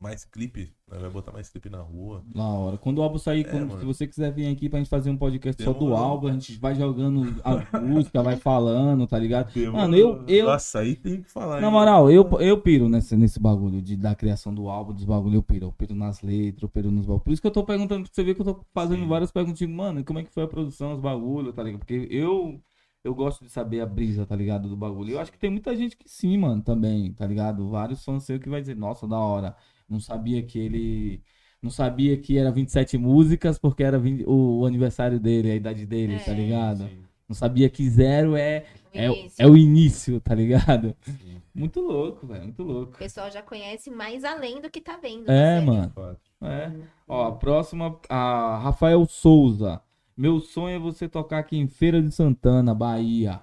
mais 0.00 0.24
clipe, 0.24 0.72
né? 0.88 0.96
vai 0.98 1.10
botar 1.10 1.32
mais 1.32 1.48
clipe 1.48 1.68
na 1.68 1.80
rua. 1.80 2.22
Da 2.32 2.44
hora. 2.44 2.78
Quando 2.78 2.98
o 2.98 3.02
álbum 3.02 3.18
sair, 3.18 3.40
É, 3.40 3.50
quando- 3.50 3.78
se 3.80 3.84
você 3.84 4.06
quiser 4.06 4.32
vir 4.32 4.46
aqui 4.46 4.68
pra 4.68 4.78
gente 4.78 4.88
fazer 4.88 5.10
um 5.10 5.16
podcast 5.16 5.60
só 5.62 5.72
do 5.72 5.80
Demorou. 5.80 5.98
álbum, 5.98 6.28
a 6.28 6.32
gente 6.32 6.56
vai 6.56 6.74
jogando 6.76 7.22
a 7.44 7.50
música, 7.80 8.22
vai 8.22 8.36
falando, 8.36 9.06
tá 9.08 9.18
ligado? 9.18 9.50
Mano, 9.72 9.96
eu- 9.96 10.24
eu- 10.28 10.46
Nossa, 10.46 10.78
aí 10.80 10.94
tem 10.94 11.22
que 11.22 11.28
falar. 11.30 11.60
Na 11.60 11.68
moral, 11.70 12.08
eu, 12.10 12.22
eu 12.40 12.60
piro 12.60 12.88
nesse, 12.88 13.16
nesse 13.16 13.40
bagulho 13.40 13.82
de, 13.82 13.96
da 13.96 14.14
criação 14.14 14.54
do 14.54 14.68
álbum, 14.68 14.92
dos 14.94 15.04
bagulho, 15.04 15.34
eu 15.38 15.42
piro. 15.42 15.66
Eu 15.66 15.72
piro 15.72 15.96
nas 15.96 16.22
letras, 16.22 16.62
eu 16.62 16.68
piro 16.68 16.92
nos 16.92 17.04
bagulhos. 17.04 17.24
Por 17.24 17.32
isso 17.32 17.42
que 17.42 17.48
eu 17.48 17.52
tô 17.52 17.64
perguntando 17.64 18.04
pra 18.04 18.10
você 18.14 18.22
ver 18.22 18.34
que 18.36 18.40
eu 18.40 18.44
tô 18.46 18.64
fazendo 18.72 19.00
Sim. 19.02 19.08
várias 19.08 19.32
perguntas, 19.32 19.58
tipo, 19.58 19.72
mano, 19.72 20.04
como 20.04 20.20
é 20.20 20.22
que 20.22 20.30
foi 20.30 20.44
a 20.44 20.48
produção, 20.48 20.92
os 20.92 21.00
bagulhos, 21.00 21.52
tá 21.54 21.62
ligado? 21.64 21.80
Porque 21.80 22.06
eu, 22.08 22.60
eu 23.02 23.12
gosto 23.16 23.44
de 23.44 23.50
saber 23.50 23.80
a 23.80 23.86
brisa, 23.86 24.24
tá 24.24 24.36
ligado, 24.36 24.68
do 24.68 24.76
bagulho. 24.76 25.14
Eu 25.14 25.18
acho 25.20 25.32
que 25.32 25.38
tem 25.38 25.50
muita 25.50 25.74
gente 25.74 25.96
que 25.96 26.08
sim, 26.08 26.38
mano, 26.38 26.62
também, 26.62 27.12
tá 27.14 27.26
ligado? 27.26 27.68
Vários 27.68 28.04
fãs 28.04 28.22
seus 28.22 28.38
que 28.40 28.48
vai 28.48 28.60
dizer, 28.60 28.76
nossa, 28.76 29.08
da 29.08 29.18
hora. 29.18 29.56
Não 29.88 30.00
sabia 30.00 30.42
que 30.42 30.58
ele... 30.58 31.22
Não 31.60 31.70
sabia 31.70 32.16
que 32.16 32.38
era 32.38 32.52
27 32.52 32.96
músicas 32.96 33.58
porque 33.58 33.82
era 33.82 33.98
20 33.98 34.24
o, 34.26 34.60
o 34.60 34.66
aniversário 34.66 35.18
dele, 35.18 35.50
a 35.50 35.54
idade 35.56 35.84
dele, 35.86 36.18
tá 36.20 36.30
É. 36.30 36.34
ligado? 36.34 36.84
Sim, 36.84 37.04
Não 37.28 37.34
sabia 37.34 37.68
que 37.68 37.88
zero 37.90 38.36
é, 38.36 38.64
O 38.94 38.98
é, 38.98 39.28
é 39.38 39.46
o 39.46 39.56
início, 39.56 40.20
tá 40.20 40.34
ligado? 40.34 40.94
sim, 41.02 41.42
Muito 41.54 41.80
louco, 41.80 42.26
velho, 42.26 42.44
muito 42.44 42.62
louco. 42.62 42.92
O 42.94 42.98
pessoal 42.98 43.30
já 43.30 43.42
conhece 43.42 43.90
mais 43.90 44.24
além 44.24 44.60
do 44.60 44.70
que 44.70 44.80
tá 44.80 44.96
vendo. 44.96 45.28
É, 45.30 45.60
você. 45.60 45.66
mano. 45.66 45.92
É. 46.40 46.72
Ó, 47.08 47.26
a 47.26 47.32
próxima, 47.32 47.98
a 48.08 48.58
Rafael 48.58 49.04
Souza. 49.06 49.80
Meu 50.16 50.40
sonho 50.40 50.76
é 50.76 50.78
você 50.78 51.08
tocar 51.08 51.38
aqui 51.40 51.56
em 51.56 51.66
Feira 51.68 52.00
de 52.02 52.10
Santana, 52.12 52.74
Bahia. 52.74 53.40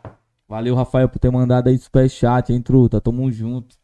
Valeu, 0.48 0.76
Rafael, 0.76 1.10
por 1.10 1.20
ter 1.20 1.32
mandado 1.32 1.68
aí 1.70 1.78
superchat, 1.78 2.52
hein, 2.54 2.62
truta? 2.62 3.02
Tamo 3.02 3.30
junto. 3.32 3.76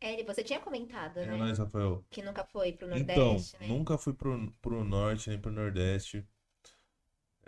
Eri, 0.00 0.22
você 0.24 0.42
tinha 0.42 0.60
comentado, 0.60 1.18
É 1.18 1.26
né? 1.26 1.36
nóis, 1.36 1.58
Rafael. 1.58 2.04
Que 2.10 2.22
nunca 2.22 2.44
foi 2.44 2.72
pro 2.72 2.86
Então, 2.96 3.16
Nordeste, 3.28 3.56
né? 3.60 3.66
nunca 3.68 3.96
fui 3.98 4.12
pro, 4.12 4.52
pro 4.60 4.84
norte 4.84 5.30
nem 5.30 5.38
pro 5.38 5.50
nordeste. 5.50 6.24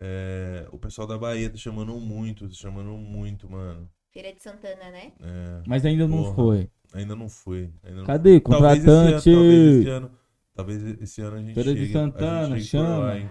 É, 0.01 0.67
o 0.71 0.79
pessoal 0.79 1.07
da 1.07 1.19
Bahia 1.19 1.51
tá 1.51 1.57
chamando 1.57 1.93
muito, 1.99 2.49
tá 2.49 2.55
chamando 2.55 2.91
muito, 2.91 3.51
mano. 3.51 3.89
Feira 4.11 4.33
de 4.33 4.41
Santana, 4.43 4.91
né? 4.91 5.13
É, 5.21 5.63
Mas 5.67 5.85
ainda 5.85 6.07
não 6.07 6.23
Porra. 6.23 6.35
foi. 6.35 6.71
ainda 6.95 7.15
não 7.17 7.29
fui. 7.29 7.71
Ainda 7.83 7.99
não 7.99 8.05
Cadê? 8.07 8.41
fui. 8.41 8.41
Talvez 8.41 8.79
esse 8.79 8.89
ano- 8.91 9.05
Contratante. 9.13 9.31
Talvez 9.35 9.77
esse 9.81 9.89
ano, 9.91 10.11
talvez 10.55 10.83
esse 11.03 11.21
ano 11.21 11.37
a 11.37 11.41
gente 11.41 11.55
Feira 11.55 11.75
de 11.75 11.81
chegue, 11.87 11.99
a 11.99 12.01
gente 12.01 12.13
Santana, 12.13 12.49
lá, 12.49 12.61
chama. 12.61 13.31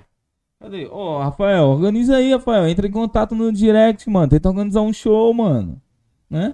Cadê? 0.60 0.88
Ó, 0.91 1.19
Rafael, 1.23 1.64
organiza 1.65 2.18
aí, 2.18 2.31
Rafael. 2.34 2.68
Entra 2.68 2.88
em 2.88 2.91
contato 2.91 3.34
no 3.35 3.52
direct, 3.52 4.10
mano. 4.10 4.30
Tenta 4.30 4.49
organizar 4.49 4.81
um 4.81 4.91
show, 4.94 5.34
mano. 5.34 5.81
Né? 6.30 6.53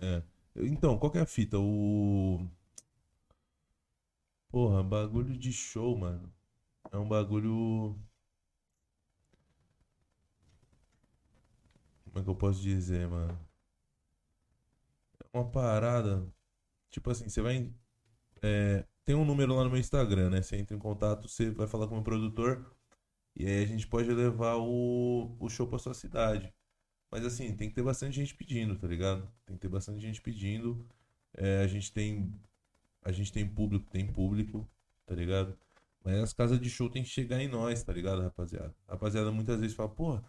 Então, 0.56 0.98
qual 0.98 1.12
que 1.12 1.18
é 1.18 1.22
a 1.22 1.26
fita? 1.26 1.58
O. 1.60 2.48
Porra, 4.50 4.82
bagulho 4.82 5.38
de 5.38 5.52
show, 5.52 5.98
mano. 5.98 6.32
É 6.92 6.98
um 6.98 7.08
bagulho. 7.08 7.98
Como 12.06 12.20
é 12.20 12.24
que 12.24 12.30
eu 12.30 12.36
posso 12.36 12.62
dizer, 12.62 13.08
mano? 13.10 13.38
É 15.34 15.38
uma 15.38 15.50
parada. 15.50 16.26
Tipo 16.92 17.12
assim, 17.12 17.30
você 17.30 17.42
vai. 17.42 17.72
é, 18.44 18.86
tem 19.06 19.16
um 19.16 19.26
número 19.26 19.56
lá 19.56 19.64
no 19.66 19.72
meu 19.72 19.80
Instagram, 19.80 20.30
né? 20.32 20.42
Você 20.44 20.58
entra 20.58 20.76
em 20.78 20.80
contato, 20.80 21.30
você 21.30 21.52
vai 21.52 21.68
falar 21.68 21.88
com 21.88 21.94
o 21.94 21.98
meu 21.98 22.04
produtor. 22.06 22.76
E 23.36 23.48
aí 23.48 23.64
a 23.64 23.68
gente 23.68 23.88
pode 23.88 24.12
levar 24.12 24.58
o, 24.58 25.36
o 25.40 25.50
show 25.50 25.68
pra 25.68 25.80
sua 25.80 25.94
cidade. 25.94 26.54
Mas 27.14 27.24
assim, 27.28 27.56
tem 27.56 27.70
que 27.70 27.76
ter 27.76 27.84
bastante 27.84 28.16
gente 28.16 28.34
pedindo, 28.34 28.76
tá 28.76 28.88
ligado? 28.88 29.32
Tem 29.46 29.56
que 29.56 29.62
ter 29.62 29.68
bastante 29.68 30.02
gente 30.02 30.20
pedindo. 30.20 30.84
É, 31.36 31.62
a 31.62 31.68
gente 31.68 31.94
tem. 31.94 32.34
A 33.04 33.12
gente 33.12 33.32
tem 33.32 33.48
público, 33.48 33.88
tem 33.92 34.08
público, 34.08 34.68
tá 35.06 35.14
ligado? 35.14 35.56
Mas 36.04 36.16
as 36.16 36.34
casas 36.34 36.60
de 36.60 36.72
show 36.72 36.90
tem 36.90 37.04
que 37.04 37.10
chegar 37.10 37.40
em 37.40 37.48
nós, 37.48 37.84
tá 37.84 37.94
ligado, 37.94 38.24
rapaziada? 38.24 38.74
Rapaziada 38.88 39.32
muitas 39.32 39.60
vezes 39.60 39.76
fala, 39.76 39.90
pô, 39.90 40.20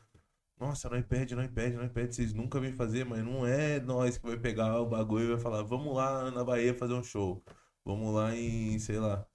nossa, 0.60 0.90
não 0.90 0.98
impede, 0.98 1.34
não 1.34 1.42
impede, 1.42 1.74
não 1.74 1.84
impede, 1.86 2.14
vocês 2.14 2.34
nunca 2.34 2.60
vêm 2.60 2.74
fazer, 2.74 3.04
mas 3.06 3.24
não 3.24 3.46
é 3.46 3.80
nós 3.80 4.18
que 4.18 4.26
vai 4.26 4.36
pegar 4.38 4.78
o 4.78 4.86
bagulho 4.86 5.24
e 5.24 5.28
vai 5.28 5.38
falar, 5.40 5.62
vamos 5.62 5.94
lá 5.96 6.30
na 6.30 6.44
Bahia 6.44 6.74
fazer 6.74 6.92
um 6.92 7.02
show. 7.02 7.42
Vamos 7.82 8.14
lá 8.14 8.36
em, 8.36 8.78
sei 8.78 8.98
lá, 8.98 9.26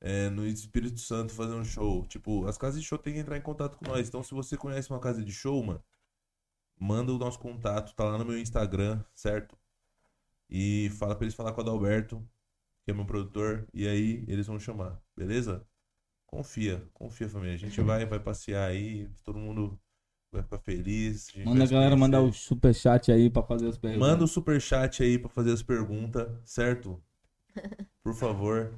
é, 0.00 0.28
no 0.30 0.44
Espírito 0.44 0.98
Santo 0.98 1.32
fazer 1.32 1.54
um 1.54 1.64
show. 1.64 2.04
Tipo, 2.06 2.46
as 2.48 2.58
casas 2.58 2.80
de 2.80 2.86
show 2.88 2.98
tem 2.98 3.14
que 3.14 3.20
entrar 3.20 3.38
em 3.38 3.42
contato 3.42 3.76
com 3.76 3.86
nós. 3.88 4.08
Então, 4.08 4.20
se 4.24 4.34
você 4.34 4.56
conhece 4.56 4.90
uma 4.90 4.98
casa 4.98 5.22
de 5.24 5.32
show, 5.32 5.62
mano, 5.62 5.82
manda 6.78 7.12
o 7.12 7.18
nosso 7.18 7.38
contato, 7.38 7.94
tá 7.94 8.04
lá 8.04 8.18
no 8.18 8.24
meu 8.24 8.38
Instagram, 8.38 9.02
certo? 9.14 9.56
E 10.50 10.90
fala 10.98 11.14
pra 11.14 11.24
eles 11.24 11.34
falar 11.34 11.52
com 11.52 11.60
o 11.60 11.64
Adalberto, 11.64 12.26
que 12.84 12.90
é 12.90 12.94
meu 12.94 13.04
produtor, 13.04 13.66
e 13.74 13.86
aí 13.86 14.24
eles 14.28 14.46
vão 14.46 14.58
chamar, 14.58 15.00
beleza? 15.16 15.66
Confia, 16.26 16.86
confia, 16.92 17.28
família. 17.28 17.54
A 17.54 17.58
gente 17.58 17.80
vai, 17.80 18.04
vai 18.06 18.20
passear 18.20 18.68
aí, 18.68 19.08
todo 19.24 19.38
mundo 19.38 19.78
vai 20.30 20.42
ficar 20.42 20.58
feliz. 20.58 21.28
gente 21.30 21.44
Manda 21.46 21.64
a 21.64 21.66
galera 21.66 21.96
mandar 21.96 22.18
o 22.20 22.24
conhecer. 22.24 22.40
superchat 22.40 23.10
aí 23.12 23.30
pra 23.30 23.42
fazer 23.42 23.68
as 23.68 23.78
perguntas. 23.78 24.08
Manda 24.08 24.24
o 24.24 24.28
superchat 24.28 25.02
aí 25.02 25.18
pra 25.18 25.28
fazer 25.30 25.52
as 25.52 25.62
perguntas, 25.62 26.28
certo? 26.44 27.02
Por 28.02 28.14
favor. 28.14 28.72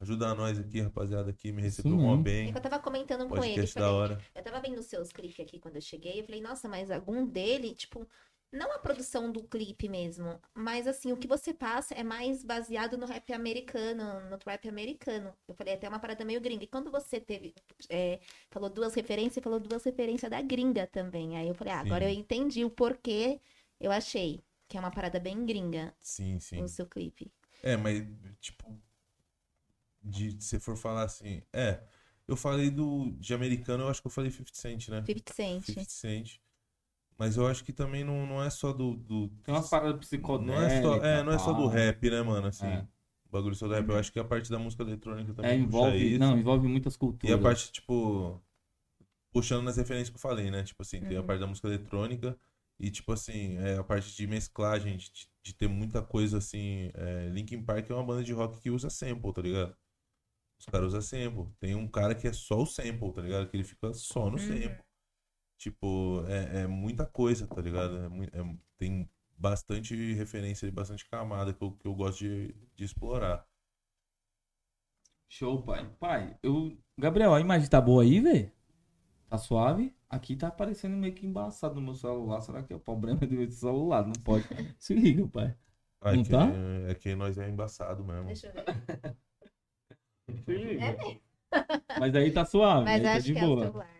Ajuda 0.00 0.34
nós 0.34 0.58
aqui, 0.58 0.80
rapaziada, 0.80 1.30
aqui, 1.30 1.52
me 1.52 1.60
recebeu 1.60 1.92
mó? 1.92 2.14
É 2.14 2.16
bem. 2.16 2.52
que 2.52 2.56
eu 2.56 2.62
tava 2.62 2.78
comentando 2.78 3.28
com 3.28 3.44
ele. 3.44 3.66
Falei, 3.66 3.88
hora. 3.88 4.24
Eu 4.34 4.42
tava 4.42 4.58
vendo 4.60 4.78
os 4.78 4.86
seus 4.86 5.12
clipes 5.12 5.38
aqui 5.40 5.58
quando 5.58 5.76
eu 5.76 5.82
cheguei. 5.82 6.20
Eu 6.20 6.24
falei, 6.24 6.40
nossa, 6.40 6.66
mas 6.66 6.90
algum 6.90 7.26
dele, 7.26 7.74
tipo, 7.74 8.08
não 8.50 8.72
a 8.72 8.78
produção 8.78 9.30
do 9.30 9.42
clipe 9.44 9.90
mesmo, 9.90 10.40
mas 10.54 10.86
assim, 10.86 11.12
o 11.12 11.16
que 11.18 11.28
você 11.28 11.52
passa 11.52 11.94
é 11.94 12.02
mais 12.02 12.42
baseado 12.42 12.96
no 12.96 13.04
rap 13.04 13.30
americano, 13.32 14.28
no 14.28 14.38
trap 14.38 14.68
americano. 14.68 15.34
Eu 15.46 15.54
falei 15.54 15.74
até 15.74 15.86
uma 15.86 16.00
parada 16.00 16.24
meio 16.24 16.40
gringa. 16.40 16.64
E 16.64 16.66
quando 16.66 16.90
você 16.90 17.20
teve, 17.20 17.54
é, 17.90 18.20
falou 18.50 18.70
duas 18.70 18.94
referências, 18.94 19.42
falou 19.42 19.60
duas 19.60 19.84
referências 19.84 20.30
da 20.30 20.40
gringa 20.40 20.86
também. 20.86 21.36
Aí 21.36 21.46
eu 21.46 21.54
falei, 21.54 21.74
ah, 21.74 21.80
agora 21.80 22.04
eu 22.04 22.10
entendi 22.10 22.64
o 22.64 22.70
porquê 22.70 23.38
eu 23.78 23.92
achei 23.92 24.42
que 24.66 24.76
é 24.76 24.80
uma 24.80 24.90
parada 24.90 25.20
bem 25.20 25.44
gringa 25.44 25.94
Sim, 26.00 26.40
sim. 26.40 26.62
o 26.62 26.68
seu 26.68 26.86
clipe. 26.86 27.30
É, 27.62 27.76
mas, 27.76 28.02
tipo, 28.40 28.80
de, 30.02 30.40
se 30.42 30.58
for 30.60 30.76
falar 30.76 31.04
assim, 31.04 31.42
é, 31.52 31.80
eu 32.26 32.36
falei 32.36 32.70
do, 32.70 33.10
de 33.18 33.34
americano, 33.34 33.84
eu 33.84 33.88
acho 33.88 34.00
que 34.00 34.06
eu 34.06 34.10
falei 34.12 34.30
50 34.30 34.54
Cent, 34.54 34.88
né? 34.88 35.02
50 35.02 35.32
Cent. 35.32 35.64
50 35.66 35.90
Cent. 35.90 36.36
Mas 37.18 37.36
eu 37.36 37.46
acho 37.46 37.64
que 37.64 37.72
também 37.72 38.02
não, 38.02 38.26
não 38.26 38.42
é 38.42 38.48
só 38.48 38.72
do, 38.72 38.94
do 38.96 39.28
Tem 39.44 39.54
umas 39.54 39.68
paradas 39.68 40.00
psicodélicas. 40.06 40.56
não 40.56 40.62
é 40.66 40.82
só, 40.82 41.04
é, 41.04 41.22
não 41.22 41.32
é 41.32 41.38
só 41.38 41.52
do 41.52 41.66
rap, 41.66 42.10
né, 42.10 42.22
mano, 42.22 42.46
assim. 42.48 42.66
É. 42.66 42.86
O 43.26 43.30
bagulho 43.30 43.54
só 43.54 43.68
do 43.68 43.74
rap, 43.74 43.88
eu 43.88 43.96
acho 43.98 44.10
que 44.12 44.18
a 44.18 44.24
parte 44.24 44.50
da 44.50 44.58
música 44.58 44.82
eletrônica 44.82 45.30
É, 45.32 45.34
também 45.34 45.64
puxa 45.64 45.76
envolve, 45.76 46.10
isso. 46.10 46.18
não, 46.18 46.38
envolve 46.38 46.66
muitas 46.68 46.96
culturas. 46.96 47.30
E 47.30 47.32
a 47.38 47.42
parte, 47.42 47.70
tipo, 47.72 48.40
puxando 49.32 49.64
nas 49.64 49.76
referências 49.76 50.10
que 50.10 50.16
eu 50.16 50.20
falei, 50.20 50.50
né? 50.50 50.62
Tipo 50.64 50.82
assim, 50.82 51.00
tem 51.00 51.16
a 51.16 51.20
Uhum. 51.20 51.26
parte 51.26 51.40
da 51.40 51.46
música 51.46 51.68
eletrônica 51.68 52.38
e, 52.78 52.90
tipo 52.90 53.12
assim, 53.12 53.56
é 53.58 53.76
a 53.78 53.84
parte 53.84 54.14
de 54.16 54.26
mesclagem, 54.26 54.96
de, 54.96 55.10
de 55.42 55.54
ter 55.54 55.68
muita 55.68 56.02
coisa 56.02 56.38
assim. 56.38 56.90
É, 56.94 57.28
Linkin 57.32 57.62
Park 57.62 57.90
é 57.90 57.94
uma 57.94 58.04
banda 58.04 58.24
de 58.24 58.32
rock 58.32 58.60
que 58.60 58.70
usa 58.70 58.90
sample, 58.90 59.32
tá 59.32 59.42
ligado? 59.42 59.76
Os 60.60 60.66
caras 60.66 60.88
usam 60.88 61.00
sample. 61.02 61.48
Tem 61.58 61.74
um 61.74 61.88
cara 61.88 62.14
que 62.14 62.28
é 62.28 62.32
só 62.32 62.60
o 62.62 62.66
sample, 62.66 63.12
tá 63.12 63.22
ligado? 63.22 63.48
Que 63.48 63.56
ele 63.56 63.64
fica 63.64 63.92
só 63.94 64.26
no 64.30 64.32
Uhum. 64.32 64.38
sample. 64.38 64.78
Tipo, 65.58 66.24
é, 66.28 66.62
é 66.62 66.66
muita 66.66 67.06
coisa, 67.06 67.46
tá 67.46 67.60
ligado? 67.60 67.96
É 67.98 68.40
é- 68.40 68.56
tem 68.78 69.10
bastante 69.36 69.94
referência 70.14 70.66
e 70.66 70.70
bastante 70.70 71.08
camada 71.08 71.52
que 71.54 71.62
eu, 71.62 71.72
que 71.72 71.86
eu 71.86 71.94
gosto 71.94 72.18
de, 72.20 72.54
de 72.76 72.84
explorar. 72.84 73.46
Show, 75.28 75.62
pai. 75.62 75.88
Pai, 75.98 76.36
eu. 76.42 76.76
Gabriel, 76.98 77.34
a 77.34 77.40
imagem 77.40 77.68
tá 77.68 77.80
boa 77.80 78.02
aí, 78.02 78.20
velho? 78.20 78.50
Tá 79.28 79.38
suave? 79.38 79.94
Aqui 80.08 80.34
tá 80.36 80.48
aparecendo 80.48 80.96
meio 80.96 81.14
que 81.14 81.24
embaçado 81.26 81.76
no 81.76 81.80
meu 81.82 81.94
celular. 81.94 82.40
Será 82.40 82.62
que 82.62 82.72
é 82.72 82.76
o 82.76 82.80
problema 82.80 83.20
do 83.20 83.50
celular? 83.52 84.04
Não 84.04 84.12
pode. 84.24 84.44
Se 84.78 84.92
liga, 84.94 85.26
pai. 85.28 85.56
Ah, 86.00 86.12
Não 86.14 86.20
é, 86.20 86.24
que, 86.24 86.30
tá? 86.30 86.48
é 86.88 86.94
que 86.94 87.14
nós 87.14 87.38
é 87.38 87.48
embaçado 87.48 88.04
mesmo. 88.04 88.26
Deixa 88.26 88.48
eu 88.48 88.52
ver. 88.52 88.64
É 90.54 90.92
mesmo. 90.92 91.20
Mas 91.98 92.14
aí 92.14 92.30
tá 92.32 92.44
suave. 92.44 92.84
Mas 92.84 93.04
aí 93.04 93.12
tá 93.14 93.18
de 93.18 93.36
é 93.36 93.40
boa. 93.40 93.64
celular. 93.66 93.90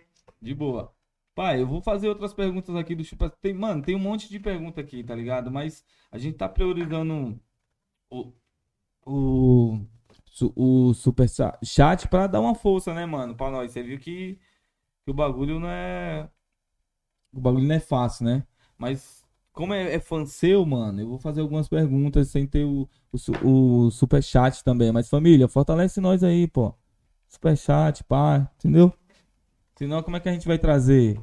De 0.41 0.55
boa. 0.55 0.95
Pai, 1.35 1.61
eu 1.63 1.67
vou 1.67 1.81
fazer 1.81 2.09
outras 2.09 2.33
perguntas 2.35 2.75
aqui 2.77 2.95
do 2.95 3.05
Chupa. 3.05 3.31
Tem, 3.31 3.55
mano, 3.55 3.83
tem 3.83 3.95
um 3.95 3.99
monte 4.01 4.29
de 4.29 4.39
pergunta 4.39 4.81
aqui, 4.81 5.03
tá 5.03 5.15
ligado? 5.15 5.51
Mas 5.51 5.85
a 6.11 6.19
gente 6.19 6.37
tá 6.37 6.49
priorizando 6.49 7.41
o, 8.11 8.33
o, 9.07 9.81
o 10.57 10.95
super 10.95 11.29
cha- 11.29 11.59
chat 11.63 12.09
pra 12.09 12.27
dar 12.27 12.41
uma 12.41 12.55
força, 12.55 12.93
né, 12.95 13.07
mano? 13.07 13.35
Pra 13.37 13.51
nós. 13.51 13.73
Você 13.73 13.83
viu 13.83 13.99
que, 13.99 14.39
que 15.05 15.11
o 15.11 15.15
bagulho 15.15 15.59
não 15.61 15.69
é. 15.69 16.29
O 17.33 17.41
bagulho 17.41 17.67
não 17.67 17.75
é 17.75 17.81
fácil, 17.81 18.25
né? 18.27 18.47
Mas 18.77 19.20
como 19.61 19.75
é, 19.75 19.95
é 19.95 20.01
fã 20.01 20.25
seu, 20.25 20.65
mano, 20.65 21.03
eu 21.03 21.07
vou 21.07 21.19
fazer 21.19 21.43
algumas 21.43 21.69
perguntas 21.69 22.29
sem 22.29 22.47
ter 22.47 22.65
o, 22.65 22.89
o, 23.45 23.87
o 23.87 23.91
super 23.91 24.23
chat 24.23 24.65
também. 24.65 24.91
Mas 24.91 25.11
família, 25.11 25.47
fortalece 25.49 26.01
nós 26.01 26.25
aí, 26.25 26.49
pô. 26.49 26.75
Super 27.29 27.55
chat, 27.59 28.03
pá, 28.05 28.51
entendeu? 28.57 28.91
Senão, 29.77 30.03
como 30.03 30.17
é 30.17 30.21
que 30.21 30.31
a 30.31 30.33
gente 30.33 30.49
vai 30.49 30.59
trazer 30.59 31.21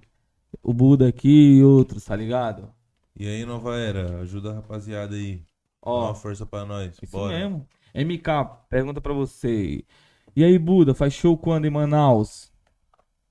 o 0.61 0.71
Buda 0.71 1.07
aqui 1.07 1.57
e 1.57 1.63
outros, 1.63 2.05
tá 2.05 2.15
ligado? 2.15 2.71
E 3.15 3.27
aí, 3.27 3.43
nova 3.43 3.75
era, 3.75 4.21
ajuda 4.21 4.51
a 4.51 4.53
rapaziada 4.53 5.15
aí. 5.15 5.37
Dá 5.37 5.43
Ó, 5.81 6.05
uma 6.05 6.15
força 6.15 6.45
pra 6.45 6.63
nós. 6.63 6.95
isso 7.01 7.11
Bora. 7.11 7.35
mesmo. 7.35 7.67
MK, 7.95 8.27
pergunta 8.69 9.01
pra 9.01 9.13
você. 9.13 9.83
E 10.35 10.43
aí, 10.43 10.59
Buda, 10.59 10.93
faz 10.93 11.11
show 11.11 11.35
quando 11.35 11.65
em 11.65 11.71
Manaus? 11.71 12.51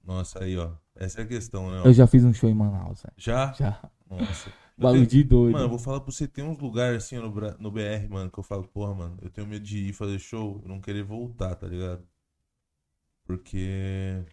Nossa, 0.04 0.42
aí, 0.42 0.58
ó. 0.58 0.70
Essa 0.96 1.20
é 1.20 1.24
a 1.24 1.26
questão, 1.28 1.70
né? 1.70 1.82
ó. 1.84 1.86
Eu 1.86 1.92
já 1.92 2.08
fiz 2.08 2.24
um 2.24 2.32
show 2.32 2.50
em 2.50 2.54
Manaus, 2.54 3.02
velho. 3.02 3.14
Já? 3.16 3.52
Já. 3.52 3.88
Nossa. 4.10 4.50
Bagulho 4.78 5.06
de 5.06 5.24
doido. 5.24 5.52
Mano, 5.52 5.64
eu 5.64 5.70
vou 5.70 5.78
falar 5.78 6.00
pra 6.00 6.12
você, 6.12 6.28
tem 6.28 6.44
uns 6.44 6.58
lugares 6.58 7.04
assim 7.04 7.16
no, 7.16 7.30
no 7.58 7.70
BR, 7.70 8.08
mano, 8.10 8.30
que 8.30 8.38
eu 8.38 8.42
falo, 8.44 8.68
porra, 8.68 8.94
mano, 8.94 9.18
eu 9.22 9.30
tenho 9.30 9.46
medo 9.46 9.64
de 9.64 9.88
ir 9.88 9.92
fazer 9.92 10.18
show 10.18 10.60
e 10.64 10.68
não 10.68 10.80
querer 10.80 11.02
voltar, 11.02 11.54
tá 11.54 11.66
ligado? 11.66 12.06
Porque. 13.24 14.24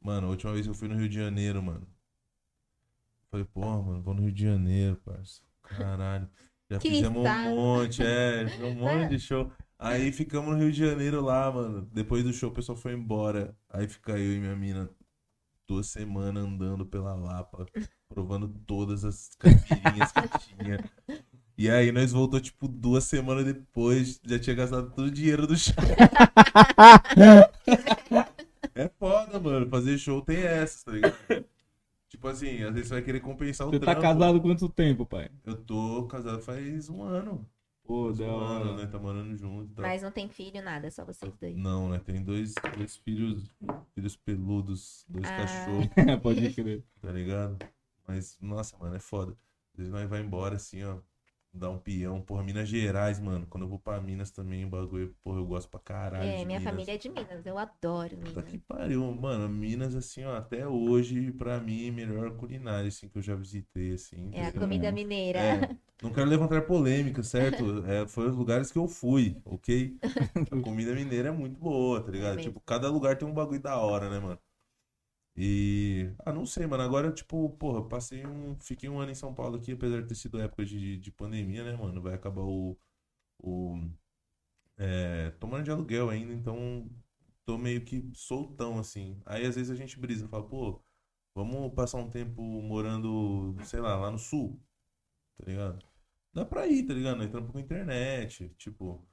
Mano, 0.00 0.26
a 0.26 0.30
última 0.30 0.52
vez 0.52 0.66
que 0.66 0.70
eu 0.70 0.74
fui 0.74 0.88
no 0.88 0.96
Rio 0.96 1.08
de 1.08 1.14
Janeiro, 1.16 1.62
mano. 1.62 1.86
Falei, 3.30 3.46
porra, 3.46 3.82
mano, 3.82 4.02
vou 4.02 4.14
no 4.14 4.22
Rio 4.22 4.32
de 4.32 4.42
Janeiro, 4.42 4.96
parça. 5.04 5.42
Caralho. 5.62 6.28
Já 6.70 6.78
Que 6.78 6.88
fizemos 6.90 7.18
um 7.18 7.24
estado. 7.26 7.54
monte, 7.54 8.02
é, 8.02 8.44
um 8.64 8.74
monte 8.74 9.10
de 9.10 9.18
show. 9.20 9.50
Aí 9.78 10.12
ficamos 10.12 10.50
no 10.50 10.58
Rio 10.58 10.72
de 10.72 10.78
Janeiro 10.78 11.20
lá, 11.20 11.50
mano. 11.50 11.82
Depois 11.92 12.22
do 12.24 12.32
show, 12.32 12.50
o 12.50 12.54
pessoal 12.54 12.76
foi 12.76 12.92
embora. 12.92 13.56
Aí 13.68 13.88
fica 13.88 14.12
eu 14.18 14.34
e 14.34 14.40
minha 14.40 14.56
mina 14.56 14.90
duas 15.66 15.88
semanas 15.88 16.44
andando 16.44 16.84
pela 16.84 17.14
Lapa, 17.14 17.66
provando 18.14 18.48
todas 18.66 19.04
as 19.04 19.30
caipirinhas 19.38 20.12
que 20.12 20.38
tinha. 20.56 20.78
E 21.56 21.70
aí 21.70 21.92
nós 21.92 22.10
voltou, 22.12 22.40
tipo, 22.40 22.66
duas 22.66 23.04
semanas 23.04 23.44
depois, 23.44 24.20
já 24.26 24.38
tinha 24.38 24.56
gastado 24.56 24.90
todo 24.90 25.06
o 25.06 25.10
dinheiro 25.10 25.46
do 25.46 25.56
show. 25.56 25.74
É 28.74 28.88
foda, 28.98 29.38
mano. 29.38 29.68
Fazer 29.68 29.98
show 29.98 30.20
tem 30.22 30.38
essas, 30.38 30.82
tá 30.82 30.92
ligado? 30.92 31.16
Tipo 32.08 32.28
assim, 32.28 32.62
às 32.62 32.72
vezes 32.74 32.88
você 32.88 32.94
vai 32.94 33.02
querer 33.02 33.20
compensar 33.20 33.66
o 33.66 33.70
Você 33.70 33.78
tá 33.78 33.86
trampo. 33.86 34.00
casado 34.02 34.36
há 34.36 34.40
quanto 34.40 34.68
tempo, 34.68 35.06
pai? 35.06 35.30
Eu 35.44 35.56
tô 35.56 36.06
casado 36.06 36.40
faz 36.42 36.88
um 36.88 37.02
ano. 37.02 37.46
Pô, 37.84 38.12
da 38.12 38.24
um 38.24 38.38
ano, 38.40 38.76
né? 38.76 38.86
Tá 38.86 38.98
morando 38.98 39.36
junto. 39.36 39.72
Tá... 39.74 39.82
Mas 39.82 40.02
não 40.02 40.10
tem 40.10 40.28
filho, 40.28 40.62
nada, 40.62 40.90
só 40.90 41.04
vocês 41.04 41.32
dois. 41.40 41.56
Não, 41.56 41.88
né? 41.88 41.98
Tem 41.98 42.22
dois, 42.22 42.54
dois 42.76 42.96
filhos, 42.96 43.44
filhos 43.94 44.16
peludos, 44.16 45.04
dois 45.08 45.26
Ah. 45.28 45.36
cachorros, 45.36 45.88
Pode 46.22 46.52
crer. 46.54 46.84
tá 47.00 47.10
ligado? 47.12 47.58
Mas, 48.10 48.36
nossa, 48.40 48.76
mano, 48.76 48.96
é 48.96 48.98
foda. 48.98 49.36
Às 49.72 49.78
vezes 49.78 49.92
nós 49.92 50.08
vai 50.08 50.20
embora 50.20 50.56
assim, 50.56 50.82
ó. 50.82 50.98
Dar 51.52 51.70
um 51.70 51.78
peão. 51.78 52.20
Porra, 52.20 52.42
Minas 52.42 52.68
Gerais, 52.68 53.18
mano. 53.20 53.46
Quando 53.48 53.64
eu 53.64 53.68
vou 53.68 53.78
pra 53.78 54.00
Minas 54.00 54.30
também, 54.30 54.64
o 54.64 54.68
bagulho, 54.68 55.14
porra, 55.22 55.38
eu 55.38 55.46
gosto 55.46 55.68
pra 55.68 55.80
caralho. 55.80 56.24
É, 56.24 56.44
minha 56.44 56.58
Minas. 56.58 56.72
família 56.72 56.94
é 56.94 56.98
de 56.98 57.08
Minas, 57.08 57.46
eu 57.46 57.56
adoro 57.58 58.16
Minas. 58.16 58.44
que 58.44 58.58
pariu, 58.58 59.12
mano. 59.14 59.48
Minas, 59.48 59.94
assim, 59.94 60.24
ó, 60.24 60.36
até 60.36 60.66
hoje, 60.66 61.32
pra 61.32 61.60
mim, 61.60 61.90
melhor 61.90 62.36
culinária, 62.36 62.88
assim, 62.88 63.08
que 63.08 63.18
eu 63.18 63.22
já 63.22 63.34
visitei, 63.34 63.94
assim. 63.94 64.30
É 64.32 64.46
a 64.46 64.52
comida 64.52 64.92
mineira. 64.92 65.38
É, 65.38 65.76
não 66.02 66.12
quero 66.12 66.28
levantar 66.28 66.62
polêmica, 66.62 67.22
certo? 67.22 67.84
É, 67.86 68.06
foi 68.06 68.28
os 68.28 68.36
lugares 68.36 68.70
que 68.70 68.78
eu 68.78 68.86
fui, 68.88 69.36
ok? 69.44 69.96
A 70.52 70.62
comida 70.62 70.94
mineira 70.94 71.28
é 71.28 71.32
muito 71.32 71.58
boa, 71.58 72.00
tá 72.00 72.10
ligado? 72.10 72.36
mesmo. 72.36 72.52
Tipo, 72.52 72.60
cada 72.60 72.88
lugar 72.88 73.16
tem 73.16 73.26
um 73.26 73.34
bagulho 73.34 73.60
da 73.60 73.76
hora, 73.76 74.08
né, 74.08 74.18
mano? 74.18 74.38
E. 75.36 76.12
Ah, 76.24 76.32
não 76.32 76.46
sei, 76.46 76.66
mano. 76.66 76.82
Agora, 76.82 77.12
tipo, 77.12 77.50
porra, 77.50 77.86
passei 77.88 78.26
um. 78.26 78.56
Fiquei 78.60 78.88
um 78.88 78.98
ano 79.00 79.12
em 79.12 79.14
São 79.14 79.34
Paulo 79.34 79.56
aqui, 79.56 79.72
apesar 79.72 80.02
de 80.02 80.08
ter 80.08 80.14
sido 80.14 80.40
época 80.40 80.64
de, 80.64 80.98
de 80.98 81.10
pandemia, 81.12 81.64
né, 81.64 81.76
mano? 81.76 82.02
Vai 82.02 82.14
acabar 82.14 82.42
o. 82.42 82.78
o 83.42 83.80
é, 84.78 85.30
tomando 85.32 85.64
de 85.64 85.70
aluguel 85.70 86.08
ainda, 86.10 86.32
então 86.32 86.88
tô 87.44 87.58
meio 87.58 87.84
que 87.84 88.10
soltão, 88.14 88.78
assim. 88.78 89.20
Aí 89.26 89.46
às 89.46 89.56
vezes 89.56 89.70
a 89.70 89.74
gente 89.76 89.98
brisa, 89.98 90.28
fala, 90.28 90.46
pô, 90.48 90.82
vamos 91.34 91.74
passar 91.74 91.98
um 91.98 92.10
tempo 92.10 92.42
morando, 92.42 93.56
sei 93.64 93.80
lá, 93.80 93.96
lá 93.96 94.10
no 94.10 94.18
sul, 94.18 94.60
tá 95.38 95.44
ligado? 95.46 95.84
Dá 96.32 96.44
pra 96.44 96.66
ir, 96.66 96.86
tá 96.86 96.94
ligado? 96.94 97.18
Trampamos 97.18 97.52
com 97.52 97.60
internet, 97.60 98.50
tipo, 98.58 99.06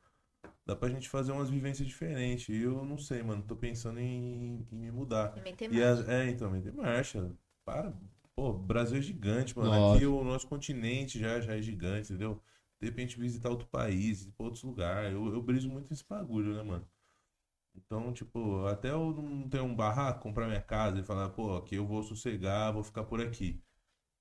dá 0.68 0.76
pra 0.76 0.90
gente 0.90 1.10
fazer 1.10 1.32
umas 1.32 1.50
vivências 1.50 1.88
diferentes. 1.88 2.50
E 2.50 2.62
eu 2.64 2.86
não 2.86 2.98
sei, 2.98 3.24
mano, 3.24 3.44
tô 3.44 3.56
pensando 3.56 4.00
em, 4.00 4.68
em 4.72 4.76
me 4.78 4.92
mudar. 4.92 5.36
E 5.70 5.82
as- 5.82 6.08
é, 6.08 6.30
então, 6.30 6.52
tem 6.62 6.72
marcha. 6.74 7.32
Para. 7.66 7.94
Pô, 8.36 8.50
o 8.52 8.60
Brasil 8.60 8.98
é 8.98 9.02
gigante, 9.02 9.58
mano. 9.58 9.72
Lógico. 9.72 9.96
Aqui 9.96 10.06
o 10.06 10.24
nosso 10.24 10.48
continente 10.48 11.20
já, 11.20 11.40
já 11.42 11.56
é 11.56 11.62
gigante, 11.62 12.14
entendeu? 12.14 12.42
De 12.82 12.88
repente 12.88 13.20
visitar 13.20 13.50
outro 13.50 13.68
país, 13.68 14.26
ir 14.26 14.32
pra 14.34 14.46
outros 14.46 14.64
lugares. 14.64 15.14
Eu, 15.14 15.34
eu 15.34 15.42
briso 15.42 15.70
muito 15.70 15.90
nesse 15.90 16.06
bagulho, 16.08 16.56
né, 16.56 16.64
mano? 16.64 16.88
Então, 17.76 18.12
tipo, 18.14 18.66
até 18.68 18.92
eu 18.92 19.14
não 19.14 19.48
ter 19.50 19.62
um 19.62 19.76
barraco, 19.76 20.22
comprar 20.22 20.48
minha 20.48 20.62
casa 20.62 21.00
e 21.00 21.04
falar, 21.04 21.30
pô, 21.30 21.56
aqui 21.58 21.76
eu 21.76 21.86
vou 21.88 22.04
sossegar, 22.04 22.74
vou 22.74 22.84
ficar 22.84 23.04
por 23.06 23.22
aqui. 23.22 23.62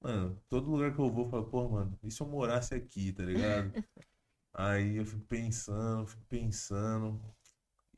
Mano, 0.03 0.41
todo 0.49 0.71
lugar 0.71 0.95
que 0.95 1.01
eu 1.01 1.11
vou, 1.13 1.27
eu 1.27 1.31
falo, 1.31 1.47
pô, 1.51 1.69
mano, 1.71 1.99
e 2.05 2.11
se 2.11 2.23
eu 2.23 2.29
morasse 2.29 2.75
aqui, 2.75 3.13
tá 3.13 3.25
ligado? 3.25 3.75
Aí 4.59 4.97
eu 4.97 5.05
fico 5.05 5.21
pensando, 5.27 6.07
fico 6.07 6.23
pensando. 6.29 7.21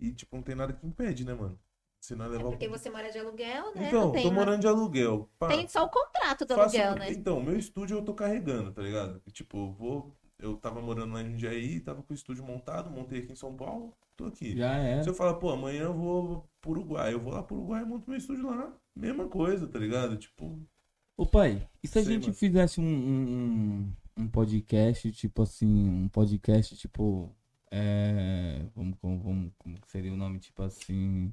E, 0.00 0.12
tipo, 0.12 0.34
não 0.36 0.42
tem 0.42 0.54
nada 0.56 0.72
que 0.72 0.84
impede, 0.86 1.24
né, 1.24 1.32
mano? 1.34 1.58
Se 2.00 2.14
não 2.14 2.24
É 2.26 2.28
levar 2.28 2.46
o 2.46 2.50
porque 2.50 2.68
você 2.68 2.90
mora 2.90 3.10
de 3.10 3.18
aluguel, 3.18 3.74
né? 3.74 3.88
então, 3.88 4.06
não 4.06 4.12
tem, 4.12 4.22
tô 4.22 4.28
uma- 4.28 4.34
morando 4.40 4.60
de 4.60 4.66
aluguel. 4.66 5.28
Pá, 5.38 5.48
tem 5.48 5.66
só 5.68 5.84
o 5.84 5.88
contrato 5.88 6.44
do 6.44 6.54
faço- 6.54 6.76
aluguel, 6.76 6.96
né? 6.98 7.12
Então, 7.12 7.40
meu 7.42 7.56
estúdio 7.58 7.98
eu 7.98 8.04
tô 8.04 8.12
carregando, 8.14 8.72
tá 8.72 8.82
ligado? 8.82 9.20
Tipo, 9.32 9.56
eu 9.68 9.72
vou. 9.72 10.16
Eu 10.38 10.56
tava 10.56 10.80
morando 10.80 11.14
lá 11.14 11.22
em 11.22 11.30
Jundiaí, 11.32 11.80
tava 11.80 12.00
com 12.02 12.12
o 12.12 12.16
estúdio 12.16 12.44
montado, 12.44 12.88
montei 12.90 13.20
aqui 13.20 13.32
em 13.32 13.36
São 13.36 13.56
Paulo, 13.56 13.92
tô 14.16 14.26
aqui. 14.26 14.56
Já 14.56 14.76
é. 14.76 15.02
Se 15.02 15.08
eu 15.08 15.14
falar, 15.14 15.34
pô, 15.34 15.50
amanhã 15.50 15.82
eu 15.84 15.94
vou 15.94 16.48
pro 16.60 16.70
Uruguai, 16.70 17.12
eu 17.12 17.20
vou 17.20 17.32
lá 17.32 17.42
pro 17.42 17.56
Uruguai 17.56 17.82
e 17.82 17.84
monto 17.86 18.08
meu 18.08 18.16
estúdio 18.18 18.46
lá. 18.46 18.72
Mesma 18.94 19.26
coisa, 19.28 19.66
tá 19.66 19.78
ligado? 19.80 20.16
Tipo, 20.16 20.60
Ô 21.16 21.26
pai, 21.26 21.68
e 21.82 21.88
se 21.88 21.98
a 21.98 22.02
gente 22.04 22.22
mano. 22.22 22.34
fizesse 22.34 22.80
um, 22.80 22.84
um, 22.84 23.92
um 24.18 24.28
podcast, 24.28 25.10
tipo 25.12 25.42
assim, 25.42 25.88
um 25.88 26.08
podcast 26.08 26.76
tipo. 26.76 27.34
É, 27.70 28.66
vamos, 28.74 28.98
vamos, 29.02 29.52
como 29.58 29.78
seria 29.86 30.12
o 30.12 30.16
nome? 30.16 30.40
Tipo 30.40 30.62
assim. 30.62 31.32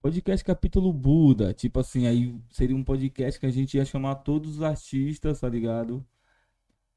Podcast 0.00 0.44
capítulo 0.44 0.92
Buda. 0.92 1.54
Tipo 1.54 1.80
assim, 1.80 2.06
aí 2.06 2.40
seria 2.50 2.76
um 2.76 2.84
podcast 2.84 3.38
que 3.40 3.46
a 3.46 3.50
gente 3.50 3.76
ia 3.76 3.84
chamar 3.84 4.16
todos 4.16 4.56
os 4.56 4.62
artistas, 4.62 5.40
tá 5.40 5.48
ligado? 5.48 6.04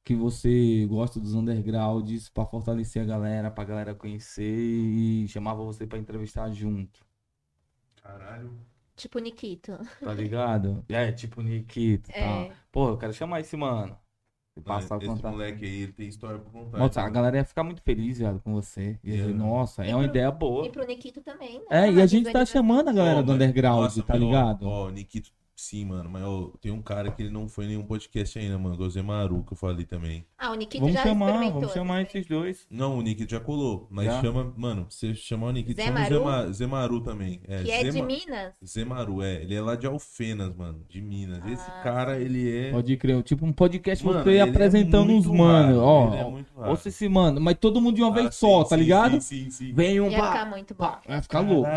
Que 0.03 0.15
você 0.15 0.85
gosta 0.87 1.19
dos 1.19 1.33
undergrounds 1.33 2.29
pra 2.29 2.45
fortalecer 2.45 3.01
a 3.03 3.05
galera, 3.05 3.51
pra 3.51 3.63
galera 3.63 3.95
conhecer 3.95 4.43
e 4.43 5.27
chamava 5.27 5.63
você 5.63 5.87
pra 5.87 5.97
entrevistar 5.99 6.51
junto. 6.51 7.05
caralho. 8.01 8.74
Tipo 8.95 9.19
Nikito. 9.19 9.77
Tá 10.01 10.13
ligado? 10.13 10.83
É, 10.89 11.11
tipo 11.11 11.41
Nikito, 11.41 12.09
tá? 12.11 12.17
É. 12.17 12.51
Pô, 12.71 12.89
eu 12.89 12.97
quero 12.97 13.13
chamar 13.13 13.41
esse 13.41 13.55
mano. 13.57 13.97
E 14.57 14.61
passar 14.61 14.95
Esse 14.97 15.07
contato. 15.07 15.31
moleque 15.33 15.65
aí, 15.65 15.81
ele 15.81 15.91
tem 15.91 16.07
história 16.07 16.39
pra 16.39 16.49
contar. 16.49 16.77
Nossa, 16.77 17.01
a 17.01 17.03
então. 17.03 17.13
galera 17.13 17.35
ia 17.35 17.43
ficar 17.43 17.61
muito 17.61 17.81
feliz, 17.81 18.19
viado, 18.19 18.39
com 18.39 18.53
você. 18.53 18.97
Ia 19.03 19.17
dizer, 19.17 19.31
É. 19.31 19.33
nossa, 19.33 19.83
é 19.85 19.89
E 19.89 19.93
uma 19.93 19.99
pro- 20.03 20.07
ideia 20.09 20.31
boa. 20.31 20.65
E 20.65 20.71
pro 20.71 20.87
Nikito 20.87 21.21
também, 21.21 21.59
né? 21.59 21.65
É, 21.69 21.91
e 21.91 22.01
a 22.01 22.05
gente 22.05 22.31
tá 22.31 22.39
ele- 22.39 22.45
chamando 22.45 22.87
a 22.87 22.93
galera 22.93 23.19
Ó, 23.19 23.21
do 23.21 23.33
underground, 23.33 23.81
nossa, 23.83 24.01
tá 24.01 24.15
ligado? 24.15 24.65
Ó, 24.65 24.89
Nikito, 24.89 25.29
Sim, 25.57 25.85
mano, 25.85 26.09
mas 26.09 26.21
ó, 26.21 26.51
tem 26.59 26.69
um 26.69 26.81
cara 26.81 27.09
que 27.09 27.23
ele 27.23 27.31
não 27.31 27.47
foi 27.47 27.63
em 27.63 27.67
nenhum 27.69 27.85
podcast 27.85 28.37
ainda, 28.37 28.57
mano, 28.59 28.75
é 28.83 28.85
o 28.85 28.89
Zemaru, 28.89 29.41
que 29.45 29.53
eu 29.53 29.57
falei 29.57 29.85
também. 29.85 30.25
Ah, 30.37 30.51
o 30.51 30.55
Nikito 30.55 30.81
Vamos 30.81 30.93
já 30.95 31.03
chamar, 31.03 31.27
experimentou. 31.29 31.59
vamos 31.61 31.73
chamar 31.73 31.95
né? 31.95 32.01
esses 32.03 32.25
dois. 32.27 32.67
Não, 32.69 32.97
o 32.97 33.01
Nick 33.01 33.25
já 33.29 33.39
colou, 33.39 33.87
mas 33.89 34.07
Já? 34.07 34.21
chama, 34.21 34.53
mano, 34.57 34.85
você 34.89 35.15
chamar 35.15 35.47
o 35.47 35.51
Nick, 35.51 35.73
chama 35.73 36.01
o 36.01 36.03
Zemaru? 36.03 36.13
Zema, 36.43 36.51
Zemaru 36.53 37.01
também. 37.01 37.39
É, 37.47 37.63
Que 37.63 37.71
é 37.71 37.83
de 37.89 38.01
Minas? 38.01 38.53
Zemaru, 38.65 39.21
é, 39.23 39.35
ele 39.43 39.55
é 39.55 39.61
lá 39.61 39.77
de 39.77 39.87
Alfenas, 39.87 40.53
mano, 40.53 40.83
de 40.89 41.01
Minas. 41.01 41.39
Esse 41.45 41.71
Ah, 41.71 41.81
cara, 41.81 42.19
ele 42.19 42.53
é... 42.67 42.71
Pode 42.71 42.97
crer, 42.97 43.23
tipo 43.23 43.45
um 43.45 43.53
podcast 43.53 44.05
Mano, 44.05 44.23
você 44.23 44.29
ele 44.31 44.37
é 44.39 44.41
apresentando 44.41 45.09
muito 45.09 45.29
uns 45.31 45.37
mano, 45.37 45.79
ó. 45.79 46.07
ele 46.13 46.17
é 46.17 46.29
muito 46.29 46.53
raro. 46.53 46.71
Ouça 46.71 46.89
esse 46.89 47.07
mano, 47.07 47.39
mas 47.39 47.57
todo 47.57 47.79
mundo 47.79 47.95
de 47.95 48.01
uma 48.01 48.11
Ah, 48.11 48.13
vez 48.13 48.35
sim, 48.35 48.45
só, 48.45 48.61
tá 48.65 48.75
sim, 48.75 48.83
ligado? 48.83 49.21
Sim, 49.21 49.45
sim, 49.45 49.49
sim. 49.51 49.73
Vem 49.73 50.01
um 50.01 50.09
Ia 50.11 50.17
pá, 50.19 50.27
ficar 50.33 50.45
muito 50.49 50.73
bom. 50.73 50.83
pá, 50.85 51.01
vai 51.07 51.21
ficar 51.21 51.39
louco. 51.39 51.69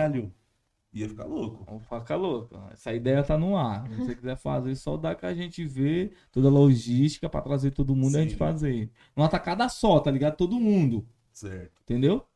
Ia 0.92 1.08
ficar 1.08 1.24
louco. 1.26 1.64
Vamos 1.66 1.82
ficar 1.84 2.16
louco. 2.16 2.58
Essa 2.72 2.92
ideia 2.94 3.22
tá 3.22 3.36
no 3.36 3.56
ar. 3.56 3.86
Se 3.88 3.96
você 3.96 4.14
quiser 4.14 4.36
fazer, 4.36 4.74
só 4.74 4.96
dá 4.96 5.14
que 5.14 5.26
a 5.26 5.34
gente 5.34 5.64
vê 5.64 6.12
toda 6.32 6.48
a 6.48 6.50
logística 6.50 7.28
pra 7.28 7.42
trazer 7.42 7.72
todo 7.72 7.94
mundo 7.94 8.14
e 8.14 8.18
a 8.18 8.22
gente 8.22 8.32
Sim. 8.32 8.38
fazer. 8.38 8.90
Numa 9.14 9.28
tacada 9.28 9.68
só, 9.68 10.00
tá 10.00 10.10
ligado? 10.10 10.36
Todo 10.36 10.58
mundo. 10.58 11.06
Certo. 11.32 11.82
Entendeu? 11.82 12.26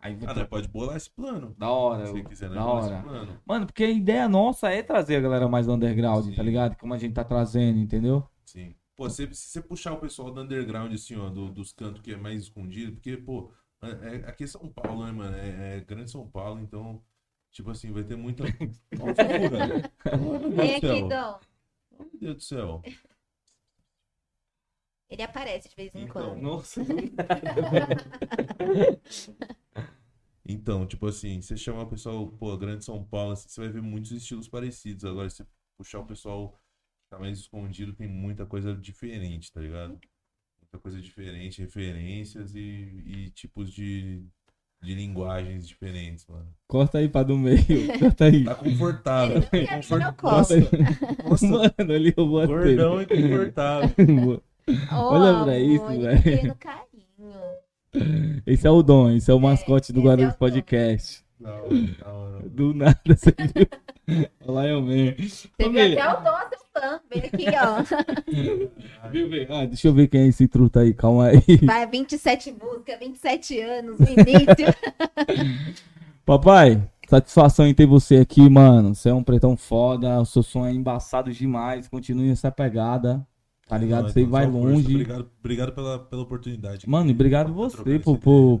Aí 0.00 0.16
Ah, 0.26 0.34
nós 0.34 0.46
pode 0.48 0.68
bolar 0.68 0.96
esse 0.96 1.10
plano. 1.10 1.54
Da 1.58 1.70
hora, 1.70 2.06
Se 2.06 2.12
você 2.12 2.22
quiser, 2.22 2.50
né? 2.50 2.56
da 2.56 2.64
hora. 2.66 2.94
esse 2.94 3.02
plano. 3.02 3.38
Mano, 3.44 3.66
porque 3.66 3.82
a 3.84 3.90
ideia 3.90 4.28
nossa 4.28 4.68
é 4.70 4.82
trazer 4.82 5.16
a 5.16 5.20
galera 5.20 5.48
mais 5.48 5.66
underground, 5.66 6.26
Sim. 6.26 6.34
tá 6.34 6.42
ligado? 6.42 6.76
Como 6.76 6.94
a 6.94 6.98
gente 6.98 7.14
tá 7.14 7.24
trazendo, 7.24 7.78
entendeu? 7.80 8.22
Sim. 8.44 8.74
Pô, 8.94 9.08
se, 9.08 9.26
se 9.34 9.48
você 9.50 9.62
puxar 9.62 9.94
o 9.94 9.98
pessoal 9.98 10.30
do 10.30 10.40
underground, 10.42 10.92
assim, 10.92 11.16
ó, 11.16 11.28
do- 11.30 11.50
dos 11.50 11.72
cantos 11.72 12.00
que 12.02 12.12
é 12.12 12.16
mais 12.16 12.42
escondido, 12.42 12.92
porque, 12.92 13.16
pô, 13.16 13.50
é- 13.82 14.16
é- 14.16 14.28
aqui 14.28 14.44
é 14.44 14.46
São 14.46 14.68
Paulo, 14.68 15.04
né, 15.06 15.10
mano? 15.12 15.36
É, 15.36 15.78
é 15.78 15.80
grande 15.80 16.10
São 16.10 16.28
Paulo, 16.28 16.60
então, 16.60 17.00
tipo 17.52 17.70
assim, 17.70 17.92
vai 17.92 18.04
ter 18.04 18.16
muita. 18.16 18.44
Deus 20.48 20.54
Vem 20.56 20.80
do 20.80 20.80
céu. 20.80 20.92
aqui, 20.92 21.08
Dom. 21.08 21.40
Meu 21.98 22.10
Deus 22.20 22.36
do 22.36 22.42
céu. 22.42 22.82
Ele 25.10 25.22
aparece 25.22 25.68
de 25.68 25.74
vez 25.74 25.94
em 25.94 26.02
Então. 26.02 26.12
quando. 26.12 26.40
Nossa. 26.42 26.82
Então, 30.44 30.86
tipo 30.86 31.06
assim, 31.06 31.40
você 31.42 31.56
chamar 31.56 31.82
o 31.82 31.88
pessoal, 31.90 32.26
pô, 32.32 32.56
grande 32.56 32.84
São 32.84 33.04
Paulo, 33.04 33.32
assim, 33.32 33.48
você 33.48 33.60
vai 33.60 33.70
ver 33.70 33.82
muitos 33.82 34.10
estilos 34.12 34.48
parecidos. 34.48 35.04
Agora, 35.04 35.28
se 35.28 35.36
você 35.38 35.46
puxar 35.76 36.00
o 36.00 36.06
pessoal 36.06 36.52
que 36.52 37.10
tá 37.10 37.18
mais 37.18 37.38
escondido, 37.38 37.92
tem 37.92 38.08
muita 38.08 38.46
coisa 38.46 38.74
diferente, 38.74 39.52
tá 39.52 39.60
ligado? 39.60 40.00
Muita 40.60 40.78
coisa 40.78 41.00
diferente, 41.00 41.60
referências 41.60 42.54
e, 42.54 42.60
e 42.60 43.30
tipos 43.30 43.70
de, 43.72 44.24
de 44.80 44.94
linguagens 44.94 45.66
diferentes, 45.66 46.26
mano. 46.28 46.46
Corta 46.66 46.98
aí 46.98 47.08
pra 47.08 47.22
do 47.22 47.36
meio. 47.36 47.58
Corta 47.98 48.26
aí. 48.26 48.44
Tá 48.44 48.54
confortável. 48.54 49.36
Ele 49.52 49.66
não 49.70 49.82
quer 49.82 49.82
aí. 50.54 50.68
Nossa, 51.28 51.46
Mano, 51.46 51.92
ali 51.92 52.14
eu 52.16 52.26
botei. 52.26 52.76
gordão 52.76 53.02
e 53.02 53.06
confortável. 53.06 54.42
Olha 54.92 55.44
pra 55.44 55.58
isso, 55.58 55.86
velho. 55.86 56.56
Esse 58.46 58.66
é 58.66 58.70
o 58.70 58.82
Dom, 58.82 59.10
esse 59.10 59.30
é 59.30 59.34
o 59.34 59.40
mascote 59.40 59.92
do 59.92 60.00
esse 60.00 60.06
é 60.06 60.10
o 60.10 60.10
Guarulhos 60.10 60.32
Dom. 60.32 60.38
Podcast. 60.38 61.24
Da 61.40 61.54
hora, 61.54 61.68
da 62.04 62.12
hora. 62.12 62.48
Do 62.48 62.74
nada, 62.74 63.00
você 63.06 63.34
viu? 63.54 63.68
Olha 64.40 64.52
lá 64.52 64.66
eu 64.66 64.82
mesmo. 64.82 65.28
Você 65.28 65.48
viu 65.58 65.66
Família. 65.66 66.04
até 66.04 66.20
o 66.20 66.24
Dom, 66.24 66.58
fã. 66.78 67.00
Vem 67.10 67.22
aqui, 67.24 67.46
ó. 67.56 69.10
Viu, 69.10 69.28
viu? 69.28 69.46
Ah, 69.50 69.64
deixa 69.66 69.88
eu 69.88 69.94
ver 69.94 70.08
quem 70.08 70.22
é 70.22 70.26
esse 70.26 70.46
truta 70.48 70.80
aí, 70.80 70.94
calma 70.94 71.28
aí. 71.28 71.42
Vai, 71.62 71.86
27 71.86 72.52
músicas, 72.52 72.98
27 72.98 73.60
anos, 73.60 73.98
no 73.98 74.06
início. 74.06 74.66
Papai, 76.24 76.82
satisfação 77.08 77.66
em 77.66 77.74
ter 77.74 77.86
você 77.86 78.16
aqui, 78.16 78.48
mano. 78.48 78.94
Você 78.94 79.08
é 79.08 79.14
um 79.14 79.22
pretão 79.22 79.56
foda, 79.56 80.20
o 80.20 80.24
seu 80.24 80.42
som 80.42 80.66
é 80.66 80.72
embaçado 80.72 81.32
demais. 81.32 81.88
Continue 81.88 82.30
essa 82.30 82.50
pegada, 82.50 83.26
tá 83.66 83.78
ligado? 83.78 84.04
Não, 84.04 84.10
Você 84.10 84.24
vai 84.24 84.46
longe. 84.46 84.94
Obrigado, 84.94 85.30
obrigado 85.40 85.72
pela, 85.72 85.98
pela 85.98 86.22
oportunidade. 86.22 86.88
Mano, 86.88 87.10
e 87.10 87.12
obrigado 87.12 87.52
você 87.52 87.98
por. 87.98 88.60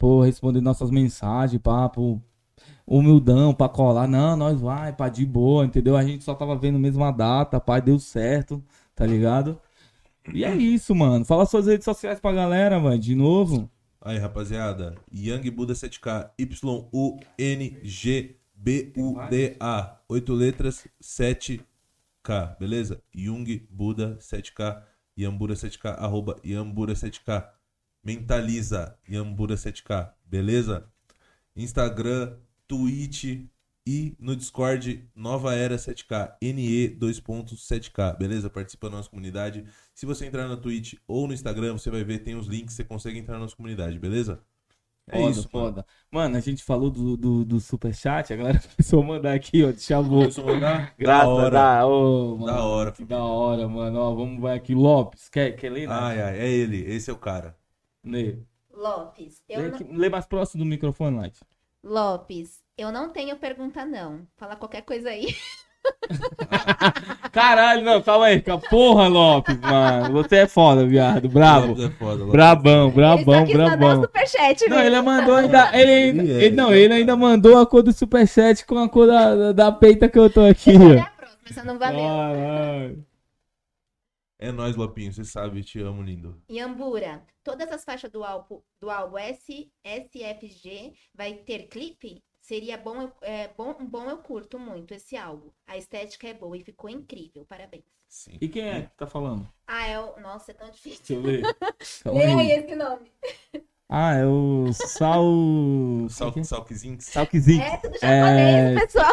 Por 0.00 0.22
responder 0.22 0.62
nossas 0.62 0.90
mensagens, 0.90 1.60
papo. 1.60 2.20
Humildão 2.86 3.52
pra 3.52 3.68
colar. 3.68 4.08
Não, 4.08 4.34
nós 4.34 4.58
vai, 4.58 4.94
pá, 4.94 5.10
de 5.10 5.26
boa, 5.26 5.66
entendeu? 5.66 5.94
A 5.94 6.02
gente 6.02 6.24
só 6.24 6.34
tava 6.34 6.56
vendo 6.56 6.78
mesmo 6.78 7.04
a 7.04 7.10
data, 7.10 7.60
pai, 7.60 7.82
deu 7.82 7.98
certo, 7.98 8.64
tá 8.96 9.04
ligado? 9.06 9.60
E 10.32 10.42
é 10.42 10.56
isso, 10.56 10.94
mano. 10.94 11.24
Fala 11.26 11.44
suas 11.44 11.66
redes 11.66 11.84
sociais 11.84 12.18
pra 12.18 12.32
galera, 12.32 12.80
mano, 12.80 12.98
de 12.98 13.14
novo. 13.14 13.70
Aí, 14.00 14.16
rapaziada. 14.16 14.94
Young 15.12 15.50
Buda 15.50 15.74
7K. 15.74 16.30
Y-U-N-G-B-U-D-A. 16.38 17.16
Oito 20.08 20.32
letras, 20.32 20.88
7K. 21.02 22.56
Beleza? 22.58 23.02
Young 23.14 23.66
Buda 23.70 24.16
7K. 24.18 24.82
Yambura 25.18 25.52
7K. 25.54 25.96
Arroba 25.98 26.36
Yambura 26.42 26.94
7K. 26.94 27.59
Mentaliza 28.02 28.96
Yambura 29.10 29.54
7K. 29.54 30.12
Beleza? 30.24 30.84
Instagram, 31.56 32.34
Twitch 32.66 33.44
e 33.86 34.14
no 34.18 34.36
Discord 34.36 35.08
Nova 35.14 35.54
Era 35.54 35.76
7K. 35.76 36.36
NE 36.42 36.96
2.7K. 36.98 38.16
Beleza? 38.16 38.48
Participa 38.48 38.88
da 38.88 38.96
nossa 38.96 39.10
comunidade. 39.10 39.64
Se 39.94 40.06
você 40.06 40.26
entrar 40.26 40.48
na 40.48 40.56
Twitch 40.56 40.94
ou 41.06 41.26
no 41.26 41.34
Instagram, 41.34 41.72
você 41.72 41.90
vai 41.90 42.04
ver, 42.04 42.20
tem 42.20 42.34
os 42.34 42.46
links, 42.46 42.74
você 42.74 42.84
consegue 42.84 43.18
entrar 43.18 43.34
na 43.34 43.40
nossa 43.40 43.56
comunidade, 43.56 43.98
beleza? 43.98 44.40
É 45.08 45.18
foda, 45.18 45.30
isso, 45.30 45.48
mano. 45.52 45.66
foda. 45.66 45.86
Mano, 46.10 46.36
a 46.36 46.40
gente 46.40 46.62
falou 46.62 46.88
do, 46.88 47.16
do, 47.16 47.44
do 47.44 47.60
superchat, 47.60 48.32
a 48.32 48.36
galera 48.36 48.60
começou 48.76 49.02
a 49.02 49.06
mandar 49.06 49.34
aqui, 49.34 49.64
ó, 49.64 49.72
deixa 49.72 49.94
eu 49.94 50.04
Começou 50.04 50.48
a 50.48 50.54
mandar? 50.54 50.94
Graças 50.98 51.26
da 51.26 51.32
hora. 51.34 51.50
da, 51.50 51.86
ô, 51.86 52.36
mano, 52.36 52.46
Da 52.46 52.64
hora, 52.64 52.92
que 52.92 53.04
da 53.04 53.22
hora, 53.24 53.68
mano. 53.68 53.98
Ó, 53.98 54.14
vamos 54.14 54.40
vai 54.40 54.56
aqui, 54.56 54.74
Lopes. 54.74 55.28
Quer, 55.28 55.56
quer 55.56 55.70
ler? 55.70 55.88
né? 55.88 55.94
Ai, 55.94 56.22
ai, 56.22 56.38
é 56.38 56.48
ele, 56.48 56.78
esse 56.84 57.10
é 57.10 57.12
o 57.12 57.18
cara. 57.18 57.56
Lê. 58.04 58.38
Lopes, 58.72 59.42
eu 59.48 59.60
Lê, 59.60 59.68
não... 59.70 59.98
lê 59.98 60.08
mais 60.08 60.26
próximo 60.26 60.64
do 60.64 60.68
microfone, 60.68 61.16
Light. 61.18 61.38
Lopes, 61.82 62.62
eu 62.76 62.90
não 62.90 63.10
tenho 63.10 63.36
pergunta, 63.36 63.84
não. 63.84 64.26
Fala 64.36 64.56
qualquer 64.56 64.82
coisa 64.82 65.10
aí. 65.10 65.34
Caralho, 67.32 67.82
não, 67.84 68.02
calma 68.02 68.26
aí. 68.26 68.40
calma. 68.42 68.62
Porra, 68.68 69.08
Lopes, 69.08 69.58
mano. 69.60 70.12
Você 70.12 70.36
é 70.36 70.46
foda, 70.46 70.86
viado. 70.86 71.28
Brabo. 71.28 71.68
Lopes 71.68 71.84
é 71.84 71.90
foda, 71.90 72.14
Lopes. 72.16 72.32
Brabão, 72.32 72.86
Ele 72.88 72.94
brabão, 72.94 73.54
brabão. 73.54 74.02
superchat, 74.02 74.68
Não, 74.68 74.78
ele 74.80 75.00
mandou 75.02 75.34
ainda. 75.36 75.70
Ele, 75.78 75.90
ainda- 75.90 76.22
Ele 76.22 76.32
é, 76.32 76.44
ele- 76.44 76.56
não, 76.56 76.72
ele 76.72 76.84
ele 76.84 76.94
ainda 76.94 77.16
mandou 77.16 77.58
a 77.58 77.66
cor 77.66 77.82
do 77.82 77.92
superchat 77.92 78.64
com 78.66 78.78
a 78.78 78.88
cor 78.88 79.06
da, 79.06 79.52
da, 79.52 79.72
peita 79.72 80.08
que 80.08 80.18
eu 80.18 80.28
tô 80.30 80.42
aqui, 80.42 80.72
ó. 80.74 81.64
não 81.64 81.78
valeu. 81.78 82.00
Caralho. 82.00 83.09
É 84.42 84.50
nóis, 84.50 84.74
Lopinho, 84.74 85.12
você 85.12 85.22
sabe, 85.22 85.62
te 85.62 85.78
amo, 85.80 86.02
lindo. 86.02 86.40
Yambura, 86.50 87.22
todas 87.44 87.70
as 87.70 87.84
faixas 87.84 88.10
do 88.10 88.24
álbum, 88.24 88.62
do 88.80 88.88
álbum 88.90 89.18
S, 89.18 89.70
SFG 89.84 90.94
vai 91.14 91.34
ter 91.34 91.68
clipe? 91.68 92.24
Seria 92.40 92.78
bom, 92.78 93.02
eu- 93.02 93.12
é, 93.20 93.48
bom, 93.48 93.74
bom, 93.74 94.08
eu 94.08 94.16
curto 94.18 94.58
muito 94.58 94.94
esse 94.94 95.14
álbum. 95.14 95.50
A 95.66 95.76
estética 95.76 96.26
é 96.26 96.32
boa 96.34 96.56
e 96.56 96.64
ficou 96.64 96.88
incrível. 96.88 97.44
Parabéns. 97.44 97.84
Sim. 98.08 98.38
E 98.40 98.48
quem 98.48 98.62
é 98.66 98.82
que 98.82 98.96
tá 98.96 99.06
falando? 99.06 99.46
Ah, 99.66 99.86
é 99.86 100.00
o. 100.00 100.18
Nossa, 100.20 100.50
é 100.50 100.54
tão 100.54 100.70
difícil. 100.70 101.04
Deixa 101.06 101.14
eu 101.14 101.22
ver. 101.22 101.42
Lê 102.12 102.24
aí. 102.24 102.50
esse 102.52 102.74
nome. 102.74 103.12
Ah, 103.88 104.14
é 104.14 104.24
o 104.26 104.72
Sal. 104.72 105.24
Sal, 106.08 106.32
é? 106.36 106.42
Salkzinks. 106.44 107.06
Salkzinho. 107.06 107.60
É 107.62 107.76
tudo 107.76 107.98
japonês, 107.98 108.82
pessoal. 108.86 109.12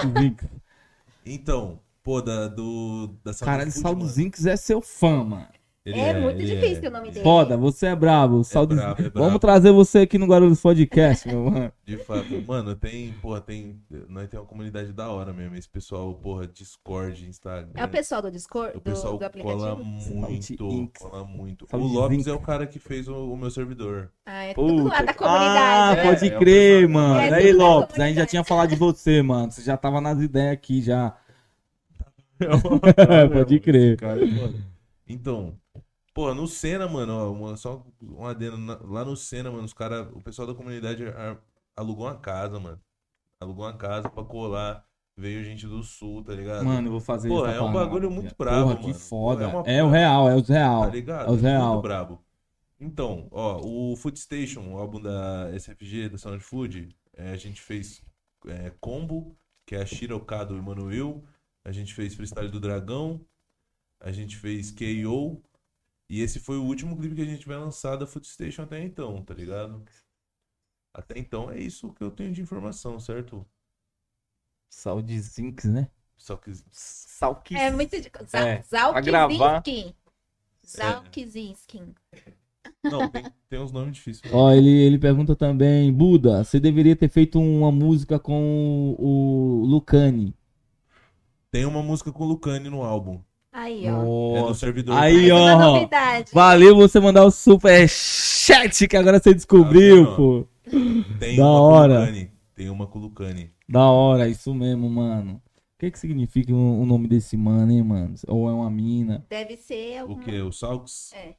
Então, 1.26 1.80
pô, 2.08 2.22
da, 2.22 2.48
do, 2.48 3.10
da 3.22 3.34
Caralho, 3.34 3.70
Food, 3.70 3.84
mano, 3.84 4.06
Zinks 4.08 4.46
é 4.46 4.56
seu 4.56 4.80
fã, 4.80 5.26
mano. 5.26 5.46
ele 5.86 6.00
É 6.00 6.18
muito 6.22 6.40
ele 6.42 6.56
difícil 6.56 6.90
o 6.90 6.94
nome 6.94 7.12
dele. 7.12 7.22
Foda, 7.22 7.58
você 7.58 7.88
é 7.88 7.96
brabo. 7.98 8.42
É 8.50 8.66
brabo. 8.66 9.10
Vamos 9.14 9.40
trazer 9.40 9.74
você 9.74 10.00
aqui 10.00 10.18
no 10.18 10.26
Guarulhos 10.26 10.62
Podcast, 10.62 11.28
meu 11.28 11.52
mano. 11.52 11.70
De 11.86 11.98
fato, 11.98 12.26
mano, 12.48 12.76
tem, 12.76 13.12
porra, 13.22 13.42
tem, 13.42 13.82
nós 14.08 14.30
tem 14.30 14.40
uma 14.40 14.46
comunidade 14.46 14.94
da 14.94 15.10
hora 15.10 15.34
mesmo, 15.34 15.56
esse 15.56 15.68
pessoal, 15.68 16.14
porra, 16.14 16.48
Discord, 16.48 17.26
Instagram. 17.28 17.72
É 17.76 17.84
o 17.84 17.90
pessoal 17.90 18.22
do 18.22 18.32
Discord, 18.32 18.72
O 18.72 18.80
do, 18.80 18.82
pessoal 18.82 19.14
do 19.14 19.20
cola 19.20 19.28
aplicativo? 19.74 19.84
muito, 19.84 20.64
Inks. 20.72 21.02
cola 21.02 21.26
muito. 21.26 21.68
O 21.74 21.78
Lopes 21.78 22.18
Zinks. 22.20 22.28
é 22.28 22.34
o 22.34 22.40
cara 22.40 22.66
que 22.66 22.80
fez 22.80 23.10
o, 23.10 23.34
o 23.34 23.36
meu 23.36 23.52
servidor. 23.52 24.10
Ah, 24.26 24.44
é 24.46 24.54
tudo 24.54 24.86
lá 24.86 25.02
da 25.02 25.12
Ah, 25.12 25.14
comunidade. 25.14 25.96
né? 25.98 26.04
pode 26.06 26.24
É, 26.24 26.28
é 26.28 26.40
crer, 26.40 26.88
pessoal- 26.88 27.04
mano. 27.08 27.20
É 27.20 27.34
Aí, 27.34 27.52
Lopes, 27.52 28.00
a 28.00 28.08
gente 28.08 28.16
já 28.16 28.26
tinha 28.26 28.44
falado 28.46 28.70
de 28.70 28.76
você, 28.78 29.22
mano. 29.22 29.52
Você 29.52 29.62
já 29.62 29.76
tava 29.76 30.00
nas 30.00 30.20
ideias 30.22 30.54
aqui 30.54 30.82
já. 30.82 31.14
É 32.98 33.28
Pode 33.30 33.60
crer. 33.60 33.98
Cara, 33.98 34.24
é 34.24 34.28
então, 35.08 35.58
pô, 36.14 36.34
no 36.34 36.48
Senna, 36.48 36.88
mano, 36.88 37.14
ó, 37.14 37.32
uma- 37.32 37.58
só 37.58 37.86
um 38.02 38.26
adendo. 38.26 38.58
Lá 38.88 39.06
no 39.06 39.16
Senna, 39.16 39.50
mano, 39.52 39.64
os 39.64 39.74
caras, 39.74 40.08
o 40.14 40.22
pessoal 40.22 40.48
da 40.48 40.54
comunidade 40.54 41.04
alugou 41.76 42.06
uma 42.06 42.16
casa, 42.16 42.60
mano. 42.60 42.80
Alugou 43.40 43.66
uma 43.66 43.74
casa 43.74 44.10
pra 44.10 44.24
colar. 44.24 44.84
Veio 45.20 45.44
gente 45.44 45.66
do 45.66 45.82
sul, 45.82 46.24
tá 46.24 46.34
ligado? 46.34 46.64
Mano, 46.64 46.88
eu 46.88 46.92
vou 46.92 47.00
fazer 47.00 47.28
Pô, 47.28 47.44
essa 47.44 47.58
é 47.58 47.62
um 47.62 47.72
parada. 47.74 47.86
bagulho 47.86 48.12
muito 48.12 48.36
Porra, 48.36 48.52
brabo, 48.52 48.78
que 48.78 48.88
mano. 48.90 48.94
foda. 49.00 49.44
É 49.46 49.48
uma- 49.48 49.68
É 49.68 49.84
o 49.84 49.90
real, 49.90 50.30
é 50.30 50.36
os 50.36 50.48
real. 50.48 50.82
Tá 50.82 50.90
ligado? 50.90 51.28
É 51.28 51.32
os 51.32 51.42
real. 51.42 51.70
Muito 51.72 51.82
brabo. 51.82 52.20
Então, 52.80 53.28
ó, 53.32 53.60
o 53.66 53.96
Food 53.96 54.20
Station, 54.20 54.62
o 54.74 54.78
álbum 54.78 55.02
da 55.02 55.50
SFG, 55.56 56.10
da 56.10 56.20
Sound 56.20 56.44
Food, 56.44 56.90
é, 57.16 57.32
a 57.32 57.36
gente 57.38 57.60
fez 57.60 58.04
é, 58.46 58.72
Combo, 58.80 59.36
que 59.66 59.76
é 59.76 59.82
a 59.82 59.86
Shira 59.88 60.16
Okado 60.16 60.54
e 60.56 60.60
Emanuel. 60.60 61.24
A 61.68 61.72
gente 61.74 61.94
fez 61.94 62.16
Freestyle 62.16 62.50
do 62.50 62.62
Dragão, 62.62 63.20
a 64.00 64.10
gente 64.10 64.38
fez 64.38 64.72
KO. 64.72 65.44
E 66.10 66.22
esse 66.22 66.40
foi 66.40 66.56
o 66.56 66.64
último 66.64 66.96
clipe 66.98 67.16
que 67.16 67.22
a 67.22 67.26
gente 67.26 67.46
vai 67.46 67.58
lançar 67.58 67.98
da 67.98 68.08
Footstation 68.08 68.62
até 68.62 68.82
então, 68.82 69.22
tá 69.22 69.34
ligado? 69.34 69.84
Até 70.94 71.20
então 71.20 71.52
é 71.52 71.60
isso 71.60 71.92
que 71.92 72.02
eu 72.02 72.10
tenho 72.10 72.32
de 72.32 72.42
informação, 72.42 72.98
certo? 73.02 73.46
Saúde 74.70 75.20
Zinks, 75.20 75.66
né? 75.66 75.90
Só 76.16 76.38
que 76.38 76.54
Salk. 76.72 77.54
É 77.54 77.70
muito 77.70 78.00
de. 78.00 78.10
É. 78.32 78.62
Zalkizinski. 78.62 79.94
Zalkizinski. 80.66 81.82
Não, 82.82 83.10
tem, 83.10 83.26
tem 83.50 83.60
uns 83.60 83.74
nomes 83.74 83.96
difíceis. 83.96 84.34
Ó, 84.34 84.54
ele, 84.54 84.70
ele 84.70 84.98
pergunta 84.98 85.36
também, 85.36 85.92
Buda, 85.92 86.46
você 86.46 86.62
deveria 86.62 86.96
ter 86.96 87.10
feito 87.10 87.38
uma 87.42 87.74
música 87.74 88.18
com 88.18 88.96
o 88.98 89.66
Lucani. 89.66 90.34
Tem 91.52 91.66
uma 91.66 91.82
música 91.82 92.12
com 92.12 92.24
o 92.24 92.28
Lucani 92.28 92.70
no 92.70 92.84
álbum. 92.84 93.22
Aí, 93.52 93.86
ó. 93.90 94.38
É 94.38 94.42
do 94.50 94.54
servidor. 94.56 94.98
Aí, 94.98 95.32
Mais 95.32 95.32
uma 95.32 95.72
ó. 95.72 95.88
Valeu 96.34 96.76
você 96.76 97.00
mandar 97.00 97.24
o 97.26 97.32
super 97.32 97.88
chat 97.90 98.88
que 98.88 98.96
agora 98.98 99.20
você 99.20 99.34
descobriu, 99.34 100.06
Tá 100.06 100.12
vendo? 100.12 100.16
pô. 100.16 100.48
Tem 101.20 101.38
Da 101.38 101.44
uma 101.44 101.62
hora. 101.62 101.94
com 101.96 102.00
o 102.02 102.06
Lucani. 102.06 102.32
Tem 102.54 102.70
uma 102.70 102.88
com 102.88 103.00
o 103.00 103.02
Lucani. 103.02 103.52
Da 103.68 103.90
hora, 103.90 104.28
isso 104.28 104.54
mesmo, 104.54 104.90
mano. 104.90 105.42
O 105.76 105.80
que 105.80 105.92
que 105.92 106.00
significa 106.00 106.54
o, 106.54 106.82
o 106.82 106.86
nome 106.86 107.08
desse 107.08 107.38
mano, 107.38 107.72
hein, 107.72 107.84
mano? 107.84 108.16
Ou 108.28 108.50
é 108.50 108.54
uma 108.54 108.70
mina? 108.70 109.26
Deve 109.30 109.56
ser 109.58 109.98
O 109.98 110.02
alguma... 110.02 110.24
que? 110.24 110.42
O 110.42 110.52
Salks? 110.52 111.14
É. 111.14 111.36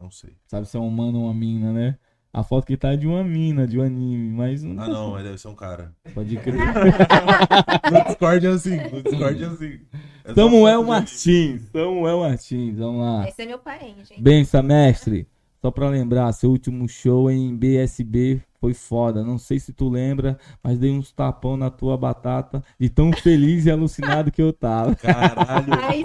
Não 0.00 0.10
sei. 0.10 0.36
Sabe 0.46 0.66
se 0.68 0.76
é 0.76 0.80
um 0.80 0.90
mano 0.90 1.18
ou 1.20 1.24
uma 1.26 1.34
mina, 1.34 1.72
né? 1.72 1.98
A 2.34 2.42
foto 2.42 2.66
que 2.66 2.76
tá 2.76 2.92
é 2.92 2.96
de 2.96 3.06
uma 3.06 3.22
mina, 3.22 3.64
de 3.64 3.78
um 3.78 3.82
anime, 3.82 4.28
mas 4.36 4.60
não 4.64 4.82
Ah, 4.82 4.88
não, 4.88 5.10
mas 5.12 5.22
deve 5.22 5.38
ser 5.38 5.46
um 5.46 5.54
cara. 5.54 5.92
pode 6.12 6.36
crer. 6.36 6.58
No 7.92 8.04
Discord 8.04 8.44
é 8.46 8.50
assim. 8.50 8.76
No 8.76 9.02
Discord 9.02 9.42
é 9.42 9.46
assim. 9.46 9.80
É 10.24 10.34
Samuel 10.34 10.82
Martins, 10.82 11.62
Samuel 11.70 12.20
Martins, 12.20 12.76
vamos 12.78 13.00
lá. 13.00 13.28
Esse 13.28 13.42
é 13.42 13.46
meu 13.46 13.58
parente, 13.60 14.12
hein? 14.12 14.20
Bença, 14.20 14.60
mestre. 14.62 15.28
Só 15.62 15.70
pra 15.70 15.88
lembrar, 15.88 16.32
seu 16.32 16.50
último 16.50 16.88
show 16.88 17.30
em 17.30 17.56
BSB 17.56 18.42
foi 18.60 18.74
foda. 18.74 19.22
Não 19.22 19.38
sei 19.38 19.60
se 19.60 19.72
tu 19.72 19.88
lembra, 19.88 20.36
mas 20.62 20.78
dei 20.78 20.90
uns 20.90 21.12
tapão 21.12 21.56
na 21.56 21.70
tua 21.70 21.96
batata 21.96 22.62
de 22.80 22.90
tão 22.90 23.12
feliz 23.12 23.64
e 23.64 23.70
alucinado 23.70 24.30
que 24.32 24.42
eu 24.42 24.52
tava. 24.52 24.94
Caralho. 24.96 25.72
Aí 25.88 26.02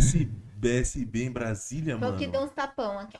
sim, 0.00 0.26
BS, 0.26 0.28
BSB 0.56 1.24
em 1.24 1.30
Brasília, 1.30 1.98
foi 1.98 2.08
o 2.08 2.10
mano. 2.12 2.16
que 2.18 2.26
deu 2.26 2.40
uns 2.42 2.50
tapão 2.52 2.98
aqui. 2.98 3.16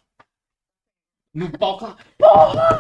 No 1.35 1.51
palco. 1.59 1.97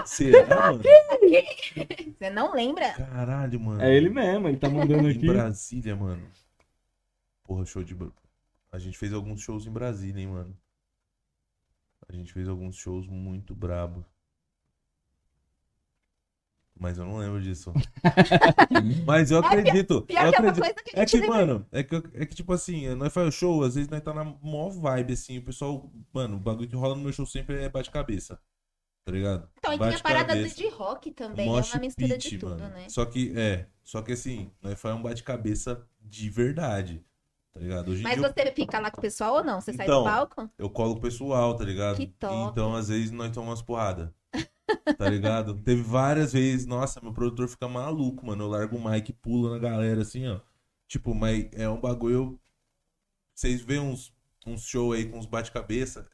Será, 0.06 0.72
mano? 0.72 0.82
Você 2.16 2.30
não 2.30 2.54
lembra? 2.54 2.92
Caralho, 2.94 3.58
mano. 3.58 3.82
É 3.82 3.94
ele 3.94 4.08
mesmo, 4.08 4.48
ele 4.48 4.56
tá 4.58 4.68
mandando 4.68 5.08
Em 5.08 5.16
aqui. 5.16 5.26
Brasília, 5.26 5.96
mano. 5.96 6.30
Porra, 7.42 7.66
show 7.66 7.82
de. 7.82 7.96
A 8.70 8.78
gente 8.78 8.96
fez 8.96 9.12
alguns 9.12 9.40
shows 9.40 9.66
em 9.66 9.72
Brasília, 9.72 10.20
hein, 10.20 10.28
mano. 10.28 10.56
A 12.08 12.12
gente 12.12 12.32
fez 12.32 12.48
alguns 12.48 12.76
shows 12.76 13.08
muito 13.08 13.54
brabo. 13.54 14.04
Mas 16.78 16.98
eu 16.98 17.04
não 17.04 17.18
lembro 17.18 17.40
disso. 17.40 17.72
Mas 19.06 19.30
eu 19.30 19.38
acredito. 19.38 20.02
Pior 20.02 20.26
eu 20.26 20.30
que 20.32 20.36
é 20.36 20.40
uma 20.40 20.50
acredito. 20.50 20.60
coisa 20.64 20.74
que 20.74 20.96
a 20.96 21.02
É 21.02 21.06
gente 21.06 21.10
que, 21.10 21.20
lembra. 21.20 21.36
mano, 21.46 21.66
é 21.72 21.82
que, 21.82 21.94
é 22.14 22.26
que 22.26 22.34
tipo 22.34 22.52
assim, 22.52 22.88
nós 22.94 23.12
faz 23.12 23.28
o 23.28 23.32
show, 23.32 23.62
às 23.62 23.74
vezes 23.74 23.88
nós 23.88 24.00
tá 24.02 24.12
na 24.12 24.24
maior 24.24 24.70
vibe, 24.70 25.12
assim, 25.12 25.38
o 25.38 25.42
pessoal, 25.42 25.90
mano, 26.12 26.36
o 26.36 26.40
bagulho 26.40 26.68
que 26.68 26.76
rola 26.76 26.94
no 26.94 27.02
meu 27.02 27.12
show 27.12 27.26
sempre 27.26 27.62
é 27.62 27.68
bate-cabeça. 27.68 28.38
Tá 29.04 29.12
ligado? 29.12 29.48
Então, 29.58 29.72
e 29.74 29.78
tem 29.78 29.94
a 29.94 29.98
parada 30.00 30.34
do 30.34 30.38
cabeça. 30.38 30.56
de 30.56 30.68
rock 30.70 31.10
também. 31.10 31.46
Mosh 31.46 31.72
é 31.72 31.76
uma 31.76 31.80
mistura 31.82 32.14
pit, 32.14 32.30
de 32.30 32.38
tudo, 32.38 32.58
mano. 32.58 32.74
né? 32.74 32.88
Só 32.88 33.04
que, 33.04 33.32
é, 33.36 33.66
só 33.82 34.00
que 34.00 34.12
assim, 34.12 34.50
nós 34.62 34.80
faz 34.80 34.96
um 34.96 35.02
bate-cabeça 35.02 35.80
de 36.00 36.30
verdade. 36.30 37.04
Tá 37.52 37.60
ligado? 37.60 37.92
Hoje 37.92 38.02
Mas 38.02 38.16
dia 38.16 38.26
eu- 38.26 38.32
você 38.32 38.50
fica 38.52 38.80
lá 38.80 38.90
com 38.90 38.98
o 38.98 39.02
pessoal 39.02 39.34
ou 39.36 39.44
não? 39.44 39.60
Você 39.60 39.72
sai 39.74 39.86
Então, 39.86 40.00
do 40.02 40.10
palco? 40.10 40.50
eu 40.58 40.68
colo 40.70 40.94
o 40.94 41.00
pessoal, 41.00 41.54
tá 41.54 41.64
ligado? 41.64 41.96
Que 41.96 42.06
top. 42.06 42.50
Então, 42.50 42.74
às 42.74 42.88
vezes, 42.88 43.10
nós 43.12 43.30
tomamos 43.30 43.62
porrada. 43.62 44.12
Tá 44.96 45.08
ligado? 45.08 45.54
Teve 45.62 45.82
várias 45.82 46.32
vezes, 46.32 46.66
nossa, 46.66 47.00
meu 47.00 47.12
produtor 47.12 47.48
fica 47.48 47.68
maluco, 47.68 48.26
mano. 48.26 48.44
Eu 48.44 48.48
largo 48.48 48.76
o 48.76 48.90
mic 48.90 49.08
e 49.10 49.12
pulo 49.12 49.50
na 49.50 49.58
galera, 49.58 50.02
assim, 50.02 50.26
ó. 50.28 50.40
Tipo, 50.86 51.14
mas 51.14 51.48
é 51.52 51.68
um 51.68 51.80
bagulho. 51.80 52.40
Vocês 53.34 53.60
vêem 53.62 53.80
uns, 53.80 54.12
uns 54.46 54.62
show 54.62 54.92
aí 54.92 55.06
com 55.08 55.18
uns 55.18 55.26
bate-cabeça. 55.26 56.08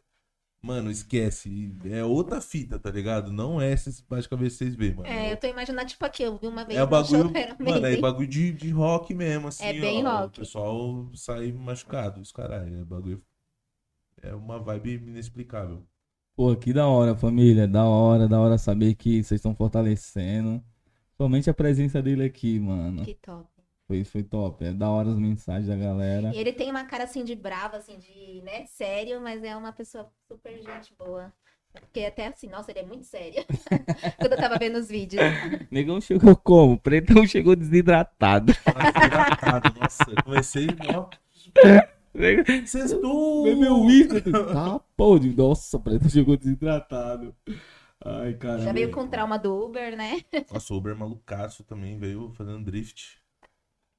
Mano, 0.63 0.91
esquece. 0.91 1.75
É 1.85 2.05
outra 2.05 2.41
fita, 2.41 2.79
tá 2.79 2.91
ligado? 2.91 3.33
Não 3.33 3.61
é 3.61 3.73
esses 3.73 4.01
bate-cabeça 4.03 4.59
que 4.59 4.65
vocês 4.65 4.75
vêem, 4.77 4.95
mano. 4.95 5.09
É, 5.09 5.33
eu 5.33 5.37
tô 5.37 5.47
imaginando, 5.47 5.89
tipo 5.89 6.05
aqui, 6.05 6.23
eu 6.23 6.37
vi 6.37 6.47
uma 6.47 6.65
vez 6.65 6.79
É 6.79 6.85
bagulho, 6.85 7.23
show, 7.25 7.33
era 7.35 7.57
mano, 7.59 7.87
é 7.87 7.97
bagulho 7.97 8.29
de, 8.29 8.53
de 8.53 8.71
rock 8.71 9.15
mesmo, 9.15 9.49
assim, 9.49 9.65
É 9.65 9.73
bem 9.73 10.05
ó. 10.07 10.21
rock. 10.21 10.39
O 10.39 10.41
pessoal 10.43 11.11
sai 11.15 11.51
machucado, 11.53 12.21
os 12.21 12.31
caralho. 12.31 12.81
É 12.81 12.85
bagulho. 12.85 13.23
É 14.23 14.35
uma 14.35 14.59
vibe 14.59 14.97
inexplicável. 14.97 15.87
Pô, 16.41 16.57
que 16.57 16.73
da 16.73 16.89
hora, 16.89 17.15
família. 17.15 17.69
Da 17.69 17.85
hora, 17.85 18.27
da 18.27 18.41
hora 18.41 18.57
saber 18.57 18.95
que 18.95 19.23
vocês 19.23 19.33
estão 19.41 19.55
fortalecendo. 19.55 20.65
Somente 21.15 21.51
a 21.51 21.53
presença 21.53 22.01
dele 22.01 22.25
aqui, 22.25 22.59
mano. 22.59 23.05
Que 23.05 23.13
top. 23.13 23.47
Foi, 23.87 24.05
foi 24.05 24.23
top. 24.23 24.65
É 24.65 24.73
da 24.73 24.89
hora 24.89 25.11
as 25.11 25.19
mensagens 25.19 25.67
da 25.69 25.77
galera. 25.77 26.33
E 26.35 26.39
ele 26.39 26.55
tem 26.55 26.71
uma 26.71 26.87
cara 26.87 27.05
assim 27.05 27.25
de 27.25 27.37
brava, 27.37 27.77
assim, 27.77 27.99
de, 27.99 28.41
né, 28.41 28.65
sério, 28.65 29.21
mas 29.21 29.45
é 29.45 29.55
uma 29.55 29.71
pessoa 29.71 30.11
super 30.27 30.57
gente 30.63 30.95
boa. 30.99 31.31
Porque 31.75 32.07
até 32.07 32.29
assim, 32.29 32.49
nossa, 32.49 32.71
ele 32.71 32.81
é 32.81 32.87
muito 32.87 33.05
sério. 33.05 33.45
Quando 34.19 34.33
eu 34.33 34.39
tava 34.39 34.57
vendo 34.59 34.79
os 34.79 34.89
vídeos. 34.89 35.23
Negão 35.71 36.01
chegou 36.01 36.35
como? 36.35 36.79
Pretão 36.81 37.27
chegou 37.27 37.55
desidratado. 37.55 38.55
Desidratado, 38.55 39.79
nossa, 39.79 40.05
eu 40.09 40.25
comecei, 40.25 40.69
ó. 40.97 41.07
Sextou! 42.67 43.45
Bebeu 43.45 43.83
uísque. 43.83 44.33
Tá, 44.33 44.81
pô. 45.05 45.19
de- 45.19 45.35
Nossa, 45.37 45.79
Pretão 45.79 46.09
chegou 46.09 46.37
desidratado. 46.37 47.35
Ai, 48.05 48.35
caramba. 48.35 48.65
Já 48.65 48.73
veio 48.73 48.91
com 48.91 49.07
trauma 49.07 49.39
do 49.39 49.55
Uber, 49.67 49.97
né? 49.97 50.21
Nossa, 50.53 50.73
o 50.73 50.77
Uber 50.77 50.97
malucaço 50.97 51.63
também 51.65 51.99
veio 51.99 52.31
fazendo 52.35 52.65
drift. 52.65 53.19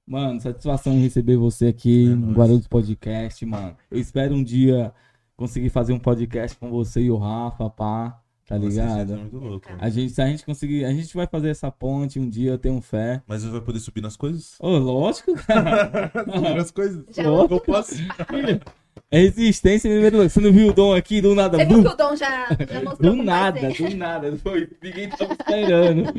Mano, 0.07 0.41
satisfação 0.41 0.93
em 0.93 1.01
receber 1.01 1.37
você 1.37 1.67
aqui 1.67 2.05
É 2.05 2.09
no 2.09 2.25
nóis. 2.27 2.37
Guarulhos 2.37 2.67
Podcast, 2.67 3.45
mano. 3.45 3.77
Eu 3.89 3.99
espero 3.99 4.33
um 4.35 4.43
dia 4.43 4.93
conseguir 5.37 5.69
fazer 5.69 5.93
um 5.93 5.99
podcast 5.99 6.57
com 6.57 6.69
você 6.69 7.01
e 7.01 7.11
o 7.11 7.17
Rafa, 7.17 7.69
pá. 7.69 8.19
Tá 8.47 8.57
Nossa, 8.57 8.67
ligado? 8.69 9.15
muito 9.17 9.37
louco. 9.37 9.67
A 9.79 9.89
gente, 9.89 10.11
se 10.11 10.21
a 10.21 10.27
gente 10.27 10.43
conseguir, 10.43 10.83
a 10.83 10.91
gente 10.91 11.15
vai 11.15 11.25
fazer 11.27 11.49
essa 11.49 11.71
ponte 11.71 12.19
um 12.19 12.27
dia, 12.27 12.51
eu 12.51 12.57
tenho 12.57 12.81
fé. 12.81 13.21
Mas 13.25 13.43
você 13.43 13.49
vai 13.49 13.61
poder 13.61 13.79
subir 13.79 14.01
nas 14.01 14.17
coisas? 14.17 14.55
Ô, 14.59 14.77
lógico, 14.77 15.33
cara. 15.45 16.11
subir 16.25 16.55
nas 16.57 16.71
coisas? 16.71 17.05
Já- 17.15 17.23
Eu 17.23 17.47
posso. 17.61 17.95
É 19.13 19.19
resistência 19.19 19.89
em 19.89 19.91
primeiro 19.91 20.15
lugar. 20.17 20.29
Você 20.29 20.39
não 20.39 20.53
viu 20.53 20.69
o 20.69 20.73
Dom 20.73 20.93
aqui 20.95 21.19
do 21.19 21.35
nada? 21.35 21.57
Você 21.57 21.65
viu 21.65 21.81
que 21.83 21.87
o 21.89 21.95
Dom 21.97 22.15
já, 22.15 22.47
já 22.49 22.81
mostrou 22.83 23.13
Do 23.15 23.21
nada, 23.23 23.59
do 23.69 23.97
nada. 23.97 24.37
Foi, 24.37 24.69
ninguém 24.81 25.09
tava 25.09 25.33
esperando. 25.33 26.13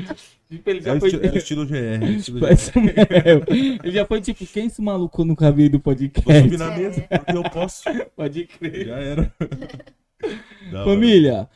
Tipo, 0.51 0.71
ele 0.71 0.79
É 0.81 0.83
já 0.83 0.95
o, 0.95 1.01
foi. 1.01 1.09
esti- 1.09 1.27
é 1.27 1.31
o 1.31 1.37
estilo 1.39 1.67
GR. 1.67 1.75
é 2.05 2.51
o 2.51 2.53
estilo 2.53 2.85
GR. 2.87 3.81
Ele 3.83 3.93
já 3.93 4.05
foi 4.05 4.21
tipo, 4.21 4.45
quem 4.47 4.65
é 4.65 4.67
esse 4.67 4.83
maluco 4.83 5.23
eu 5.23 5.25
nunca 5.25 5.51
vi 5.51 5.71
do 5.71 5.79
Vou 5.79 5.81
podcast? 5.85 6.43
subir 6.43 6.59
na 6.59 6.71
mesa, 6.77 7.01
porque 7.09 7.37
eu 7.37 7.43
posso. 7.45 7.83
Pode 8.15 8.45
crer. 8.45 8.87
Já 8.87 8.97
era. 8.99 9.33
Família, 10.85 11.49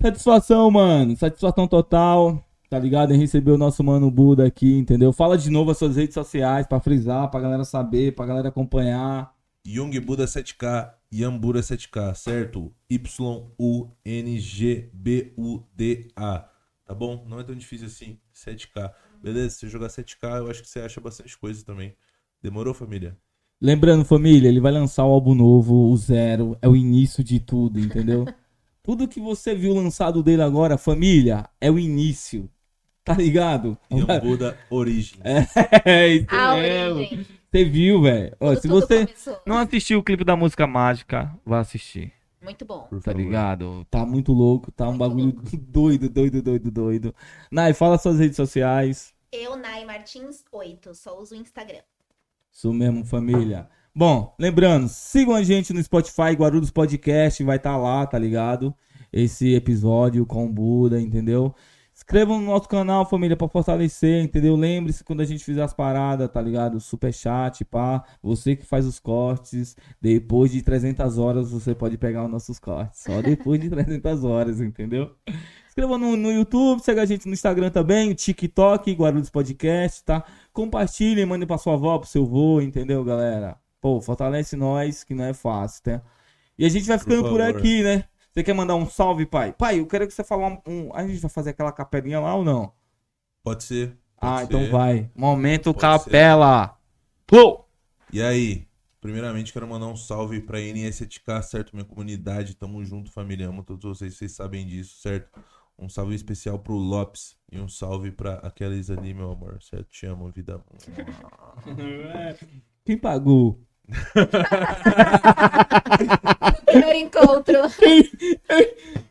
satisfação, 0.00 0.70
mano. 0.70 1.16
Satisfação 1.16 1.66
total. 1.66 2.42
Tá 2.68 2.78
ligado? 2.80 3.14
Em 3.14 3.18
receber 3.18 3.52
o 3.52 3.58
nosso 3.58 3.82
mano 3.84 4.10
Buda 4.10 4.44
aqui, 4.44 4.76
entendeu? 4.76 5.12
Fala 5.12 5.38
de 5.38 5.48
novo 5.50 5.70
as 5.70 5.78
suas 5.78 5.94
redes 5.96 6.14
sociais 6.14 6.66
pra 6.66 6.80
frisar, 6.80 7.30
pra 7.30 7.38
galera 7.40 7.62
saber, 7.64 8.12
pra 8.12 8.26
galera 8.26 8.48
acompanhar. 8.48 9.30
Young 9.66 9.98
Buda 10.00 10.26
7K, 10.26 10.94
Yambura 11.12 11.60
7K, 11.60 12.14
certo? 12.14 12.72
Y-U-N-G-B-U-D-A. 12.88 13.58
Tá 16.84 16.94
bom? 16.94 17.24
Não 17.28 17.40
é 17.40 17.44
tão 17.44 17.54
difícil 17.54 17.88
assim. 17.88 18.18
7K. 18.32 18.92
Beleza? 19.20 19.50
Se 19.50 19.60
você 19.60 19.68
jogar 19.68 19.88
7K, 19.88 20.38
eu 20.38 20.48
acho 20.48 20.62
que 20.62 20.68
você 20.68 20.80
acha 20.80 21.00
bastante 21.00 21.36
coisa 21.36 21.64
também. 21.64 21.96
Demorou, 22.40 22.72
família? 22.72 23.16
Lembrando, 23.60 24.04
família, 24.04 24.48
ele 24.48 24.60
vai 24.60 24.70
lançar 24.70 25.04
o 25.04 25.10
álbum 25.10 25.34
novo, 25.34 25.90
o 25.90 25.96
Zero. 25.96 26.56
É 26.62 26.68
o 26.68 26.76
início 26.76 27.24
de 27.24 27.40
tudo, 27.40 27.80
entendeu? 27.80 28.24
tudo 28.84 29.08
que 29.08 29.18
você 29.18 29.52
viu 29.54 29.74
lançado 29.74 30.22
dele 30.22 30.42
agora, 30.42 30.78
família, 30.78 31.48
é 31.60 31.68
o 31.70 31.78
início. 31.78 32.48
Tá 33.02 33.14
ligado? 33.14 33.78
Young 33.90 34.20
Buda 34.20 34.56
Origin. 34.70 35.18
É, 35.84 36.08
isso 36.08 36.26
A 36.28 36.54
mesmo. 36.56 37.24
Você 37.50 37.64
viu, 37.64 38.02
velho? 38.02 38.36
Se 38.56 38.62
tudo 38.62 38.74
você 38.80 39.06
começou. 39.06 39.40
não 39.46 39.58
assistiu 39.58 39.98
o 39.98 40.02
clipe 40.02 40.24
da 40.24 40.36
música 40.36 40.66
mágica, 40.66 41.34
vá 41.44 41.60
assistir. 41.60 42.12
Muito 42.42 42.64
bom. 42.64 42.82
Por 42.88 42.98
Tá 43.02 43.10
favor. 43.12 43.18
ligado? 43.24 43.86
Tá 43.90 44.04
muito 44.06 44.32
louco, 44.32 44.70
tá 44.70 44.84
um 44.88 44.96
Muito 44.96 44.98
bagulho 44.98 45.42
doido, 45.66 46.08
doido, 46.08 46.42
doido, 46.42 46.70
doido. 46.70 47.14
Nai, 47.50 47.72
fala 47.72 47.98
suas 47.98 48.18
redes 48.18 48.36
sociais. 48.36 49.14
Eu, 49.32 49.56
Nai 49.56 49.84
Martins 49.84 50.44
8, 50.52 50.94
só 50.94 51.18
uso 51.20 51.34
o 51.34 51.38
Instagram. 51.38 51.80
Isso 52.52 52.72
mesmo, 52.72 53.04
família. 53.04 53.68
Bom, 53.94 54.34
lembrando, 54.38 54.88
sigam 54.88 55.34
a 55.34 55.42
gente 55.42 55.72
no 55.72 55.82
Spotify, 55.82 56.32
Guarulhos 56.36 56.70
Podcast, 56.70 57.42
vai 57.42 57.56
estar 57.56 57.76
lá, 57.76 58.06
tá 58.06 58.18
ligado? 58.18 58.74
Esse 59.12 59.54
episódio 59.54 60.24
com 60.26 60.46
o 60.46 60.52
Buda, 60.52 61.00
entendeu? 61.00 61.54
Inscrevam 61.96 62.38
no 62.38 62.48
nosso 62.48 62.68
canal, 62.68 63.08
família, 63.08 63.34
pra 63.34 63.48
fortalecer, 63.48 64.22
entendeu? 64.22 64.54
Lembre-se 64.54 65.02
quando 65.02 65.22
a 65.22 65.24
gente 65.24 65.42
fizer 65.42 65.62
as 65.62 65.72
paradas, 65.72 66.30
tá 66.30 66.42
ligado? 66.42 66.78
Superchat, 66.78 67.64
pá. 67.64 68.04
Você 68.22 68.54
que 68.54 68.66
faz 68.66 68.84
os 68.84 68.98
cortes, 68.98 69.74
depois 69.98 70.52
de 70.52 70.60
300 70.60 71.16
horas 71.16 71.50
você 71.50 71.74
pode 71.74 71.96
pegar 71.96 72.26
os 72.26 72.30
nossos 72.30 72.58
cortes. 72.58 73.02
Só 73.02 73.22
depois 73.22 73.58
de 73.58 73.70
300 73.72 74.24
horas, 74.24 74.60
entendeu? 74.60 75.10
Inscreva 75.66 75.96
no, 75.96 76.18
no 76.18 76.30
YouTube, 76.30 76.82
segue 76.82 77.00
a 77.00 77.06
gente 77.06 77.26
no 77.26 77.32
Instagram 77.32 77.70
também, 77.70 78.12
TikTok, 78.12 78.92
Guarulhos 78.92 79.30
Podcast, 79.30 80.04
tá? 80.04 80.22
Compartilhem, 80.52 81.24
mandem 81.24 81.46
pra 81.46 81.56
sua 81.56 81.74
avó, 81.74 81.98
pro 81.98 82.06
seu 82.06 82.24
avô, 82.24 82.60
entendeu, 82.60 83.02
galera? 83.04 83.56
Pô, 83.80 84.02
fortalece 84.02 84.54
nós, 84.54 85.02
que 85.02 85.14
não 85.14 85.24
é 85.24 85.32
fácil, 85.32 85.82
tá? 85.82 86.02
E 86.58 86.66
a 86.66 86.68
gente 86.68 86.86
vai 86.86 86.98
ficando 86.98 87.22
por, 87.22 87.40
favor. 87.40 87.56
aqui, 87.56 87.82
né? 87.82 88.04
Você 88.36 88.44
quer 88.44 88.52
mandar 88.52 88.74
um 88.74 88.84
salve, 88.84 89.24
pai? 89.24 89.54
Pai, 89.54 89.80
eu 89.80 89.86
quero 89.86 90.06
que 90.06 90.12
você 90.12 90.22
fale 90.22 90.42
um, 90.42 90.60
um- 90.70 90.94
A 90.94 91.06
gente 91.06 91.20
vai 91.20 91.30
fazer 91.30 91.50
aquela 91.50 91.72
capelinha 91.72 92.20
lá 92.20 92.34
ou 92.34 92.44
não? 92.44 92.70
Pode 93.42 93.64
ser. 93.64 93.96
pode 94.20 94.32
ah, 94.34 94.38
ser. 94.40 94.44
então 94.44 94.70
vai. 94.70 95.10
Momento 95.14 95.72
Pode 95.72 95.80
capela. 95.80 96.78
Pô! 97.26 97.64
E 98.12 98.20
aí, 98.20 98.68
primeiramente 99.00 99.54
quero 99.54 99.66
mandar 99.66 99.86
um 99.86 99.96
salve 99.96 100.38
pra 100.42 100.60
NSTK, 100.60 101.42
certo? 101.44 101.74
Minha 101.74 101.86
comunidade, 101.86 102.54
tamo 102.54 102.84
junto, 102.84 103.10
família. 103.10 103.48
Amo 103.48 103.64
todos 103.64 103.84
vocês, 103.84 104.14
vocês 104.14 104.32
sabem 104.32 104.66
disso, 104.66 105.00
certo? 105.00 105.30
Um 105.78 105.88
salve 105.88 106.14
especial 106.14 106.58
pro 106.58 106.74
Lopes 106.74 107.38
e 107.50 107.58
um 107.58 107.70
salve 107.70 108.10
pra 108.10 108.34
aqueles 108.40 108.90
ali, 108.90 109.14
meu 109.14 109.32
amor, 109.32 109.62
certo? 109.62 109.88
Te 109.88 110.04
amo, 110.04 110.30
vida. 110.30 110.62
Quem 112.84 112.98
pagou? 112.98 113.65
Primeiro 116.66 116.98
encontro. 116.98 117.54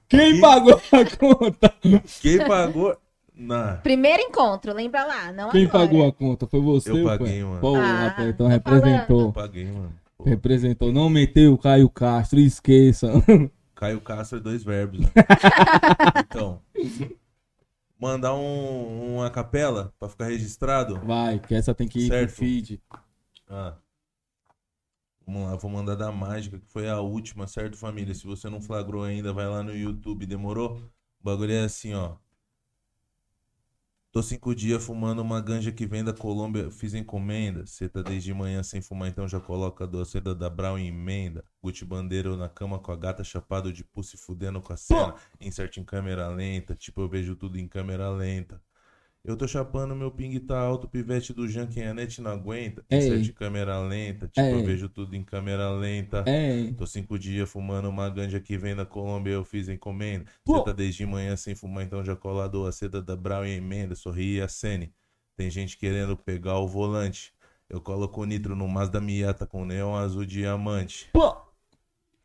Quem 0.08 0.40
pagou 0.40 0.74
a 0.92 1.18
conta? 1.18 1.74
Quem 2.22 2.38
pagou? 2.48 2.96
Nah. 3.38 3.76
Primeiro 3.84 4.22
encontro, 4.22 4.74
lembra 4.74 5.04
lá, 5.04 5.32
não 5.34 5.50
Quem 5.50 5.66
agora. 5.66 5.86
pagou 5.86 6.08
a 6.08 6.14
conta? 6.14 6.48
Foi 6.48 6.62
você? 6.62 6.92
Eu 6.92 7.04
pai? 7.04 7.18
paguei, 7.18 7.44
mano. 7.44 7.60
Pô, 7.60 7.76
Ah, 7.76 8.08
rapaz, 8.08 8.30
então 8.30 8.46
tô 8.48 8.52
representou. 8.52 9.22
Eu 9.24 9.32
paguei, 9.34 9.66
mano. 9.66 9.94
Pô, 10.18 10.24
Representou. 10.24 10.94
Não 10.94 11.10
meteu 11.10 11.54
o 11.54 11.58
Caio 11.58 11.90
Castro, 11.90 12.40
esqueça. 12.40 13.12
Caio 13.76 14.00
Castro, 14.00 14.40
dois 14.40 14.64
verbos. 14.64 15.02
né? 15.02 15.12
então, 16.30 16.62
mandar 18.00 18.34
um, 18.36 19.16
uma 19.18 19.30
capela 19.30 19.94
pra 20.00 20.08
ficar 20.08 20.26
registrado. 20.28 20.98
Vai, 21.04 21.38
que 21.40 21.54
essa 21.54 21.76
tem 21.76 21.90
que 21.90 22.06
ir 22.06 22.08
Certo. 22.08 22.28
pro 22.30 22.38
feed. 22.38 22.82
Ah. 23.50 23.74
Vamos 25.26 25.50
lá, 25.50 25.56
vou 25.56 25.72
mandar 25.72 25.96
da 25.96 26.12
mágica, 26.12 26.60
que 26.60 26.68
foi 26.68 26.88
a 26.88 27.00
última, 27.00 27.48
certo, 27.48 27.76
família? 27.76 28.14
Se 28.14 28.26
você 28.26 28.50
não 28.50 28.62
flagrou 28.62 29.04
ainda, 29.04 29.34
vai 29.34 29.48
lá 29.48 29.64
no 29.64 29.76
YouTube, 29.76 30.26
demorou? 30.26 30.78
O 31.20 31.24
bagulho 31.24 31.52
é 31.52 31.64
assim, 31.64 31.94
ó. 31.94 32.18
Tô 34.12 34.24
cinco 34.24 34.56
dias 34.56 34.82
fumando 34.82 35.22
uma 35.22 35.42
ganja 35.42 35.74
que 35.74 35.86
vem 35.86 36.02
da 36.02 36.14
Colômbia, 36.14 36.72
fiz 36.72 36.94
encomenda. 36.94 37.66
Cê 37.66 37.90
tá 37.90 38.02
desde 38.02 38.34
manhã 38.34 38.64
sem 38.64 38.82
fumar, 38.82 39.10
então 39.10 39.28
já 39.28 39.42
coloca 39.42 39.84
a 39.84 39.88
doceda 39.88 40.34
da 40.34 40.50
Brown 40.50 40.78
em 40.78 40.88
emenda. 40.88 41.44
Gucci 41.62 41.84
bandeiro 41.84 42.38
na 42.38 42.48
cama 42.48 42.80
com 42.80 42.94
a 42.94 42.96
gata 42.96 43.26
chapado 43.26 43.74
de 43.74 43.84
pulse 43.84 44.16
fudendo 44.16 44.62
com 44.62 44.72
a 44.72 44.78
cena. 44.78 45.16
Insert 45.42 45.76
em 45.76 45.84
câmera 45.84 46.30
lenta, 46.30 46.76
tipo 46.76 47.02
eu 47.02 47.10
vejo 47.10 47.36
tudo 47.36 47.58
em 47.60 47.68
câmera 47.68 48.10
lenta. 48.10 48.62
Eu 49.26 49.36
tô 49.36 49.48
chapando, 49.48 49.96
meu 49.96 50.12
ping 50.12 50.38
tá 50.40 50.60
alto, 50.60 50.88
pivete 50.88 51.34
do 51.34 51.48
Jan, 51.48 51.66
quem 51.66 51.84
a 51.88 51.94
net 51.94 52.22
não 52.22 52.32
aguenta. 52.32 52.86
Ei. 52.90 53.00
Insert 53.00 53.28
em 53.28 53.32
câmera 53.34 53.80
lenta, 53.80 54.28
tipo 54.28 54.40
eu 54.46 54.60
Ei. 54.60 54.64
vejo 54.64 54.88
tudo 54.88 55.16
em 55.16 55.24
câmera 55.24 55.70
lenta. 55.72 56.24
É, 56.28 56.72
Tô 56.78 56.86
cinco 56.86 57.18
dias 57.18 57.50
fumando 57.50 57.90
uma 57.90 58.08
ganja 58.10 58.40
que 58.40 58.56
vem 58.58 58.76
da 58.76 58.86
Colômbia, 58.86 59.32
eu 59.32 59.44
fiz 59.44 59.68
encomenda. 59.68 60.26
Você 60.46 60.64
tá 60.64 60.72
desde 60.72 61.06
manhã 61.08 61.36
sem 61.36 61.56
fumar, 61.56 61.84
então 61.84 62.04
já 62.06 62.16
colado 62.16 62.66
a 62.68 62.72
seda 62.72 63.02
da 63.02 63.16
Brown 63.16 63.44
em 63.46 63.56
emenda. 63.58 63.96
Sorri 63.96 64.36
e 64.36 64.42
acene. 64.42 64.94
Tem 65.36 65.50
gente 65.50 65.76
querendo 65.78 66.16
pegar 66.16 66.60
o 66.60 66.68
volante. 66.68 67.34
Eu 67.68 67.82
coloco 67.82 68.22
o 68.22 68.26
nitro 68.26 68.56
no 68.56 68.68
Mazda 68.68 69.02
Miata 69.02 69.48
com 69.48 69.66
neon 69.66 69.96
azul 69.96 70.24
diamante. 70.26 71.10
pô. 71.12 71.36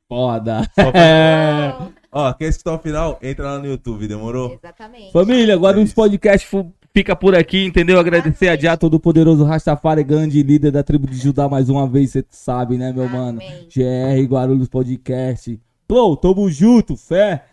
Foda. 0.09 0.69
Pra- 0.75 0.91
É. 1.01 1.73
Ó, 2.13 2.33
quer 2.35 2.49
escutar 2.49 2.75
o 2.75 2.79
final? 2.79 3.19
Entra 3.23 3.53
lá 3.53 3.59
no 3.61 3.67
YouTube, 3.67 4.09
demorou? 4.09 4.53
Exatamente. 4.53 5.13
Família, 5.13 5.55
agora 5.55 5.79
É 5.79 5.81
os 5.83 5.87
isso. 5.91 5.95
podcasts 5.95 6.51
fica 6.93 7.15
por 7.15 7.35
aqui, 7.35 7.65
entendeu? 7.65 7.99
Agradecer 7.99 8.49
a 8.49 8.57
Jah, 8.57 8.77
todo 8.77 9.01
poderoso 9.01 9.45
Rastafari, 9.45 10.03
grande 10.03 10.43
líder 10.43 10.71
da 10.71 10.83
tribo 10.83 11.07
de 11.07 11.17
Judá 11.17 11.49
mais 11.49 11.69
uma 11.69 11.89
vez, 11.89 12.11
você 12.11 12.25
sabe, 12.29 12.77
né, 12.77 12.93
meu 12.93 13.09
mano? 13.09 13.41
Amém. 13.41 13.69
GR 13.69 14.29
Guarulhos 14.29 14.69
Podcast. 14.69 15.59
Pô, 15.87 16.17
tamo 16.17 16.49
junto, 16.51 16.97
fé. 16.97 17.45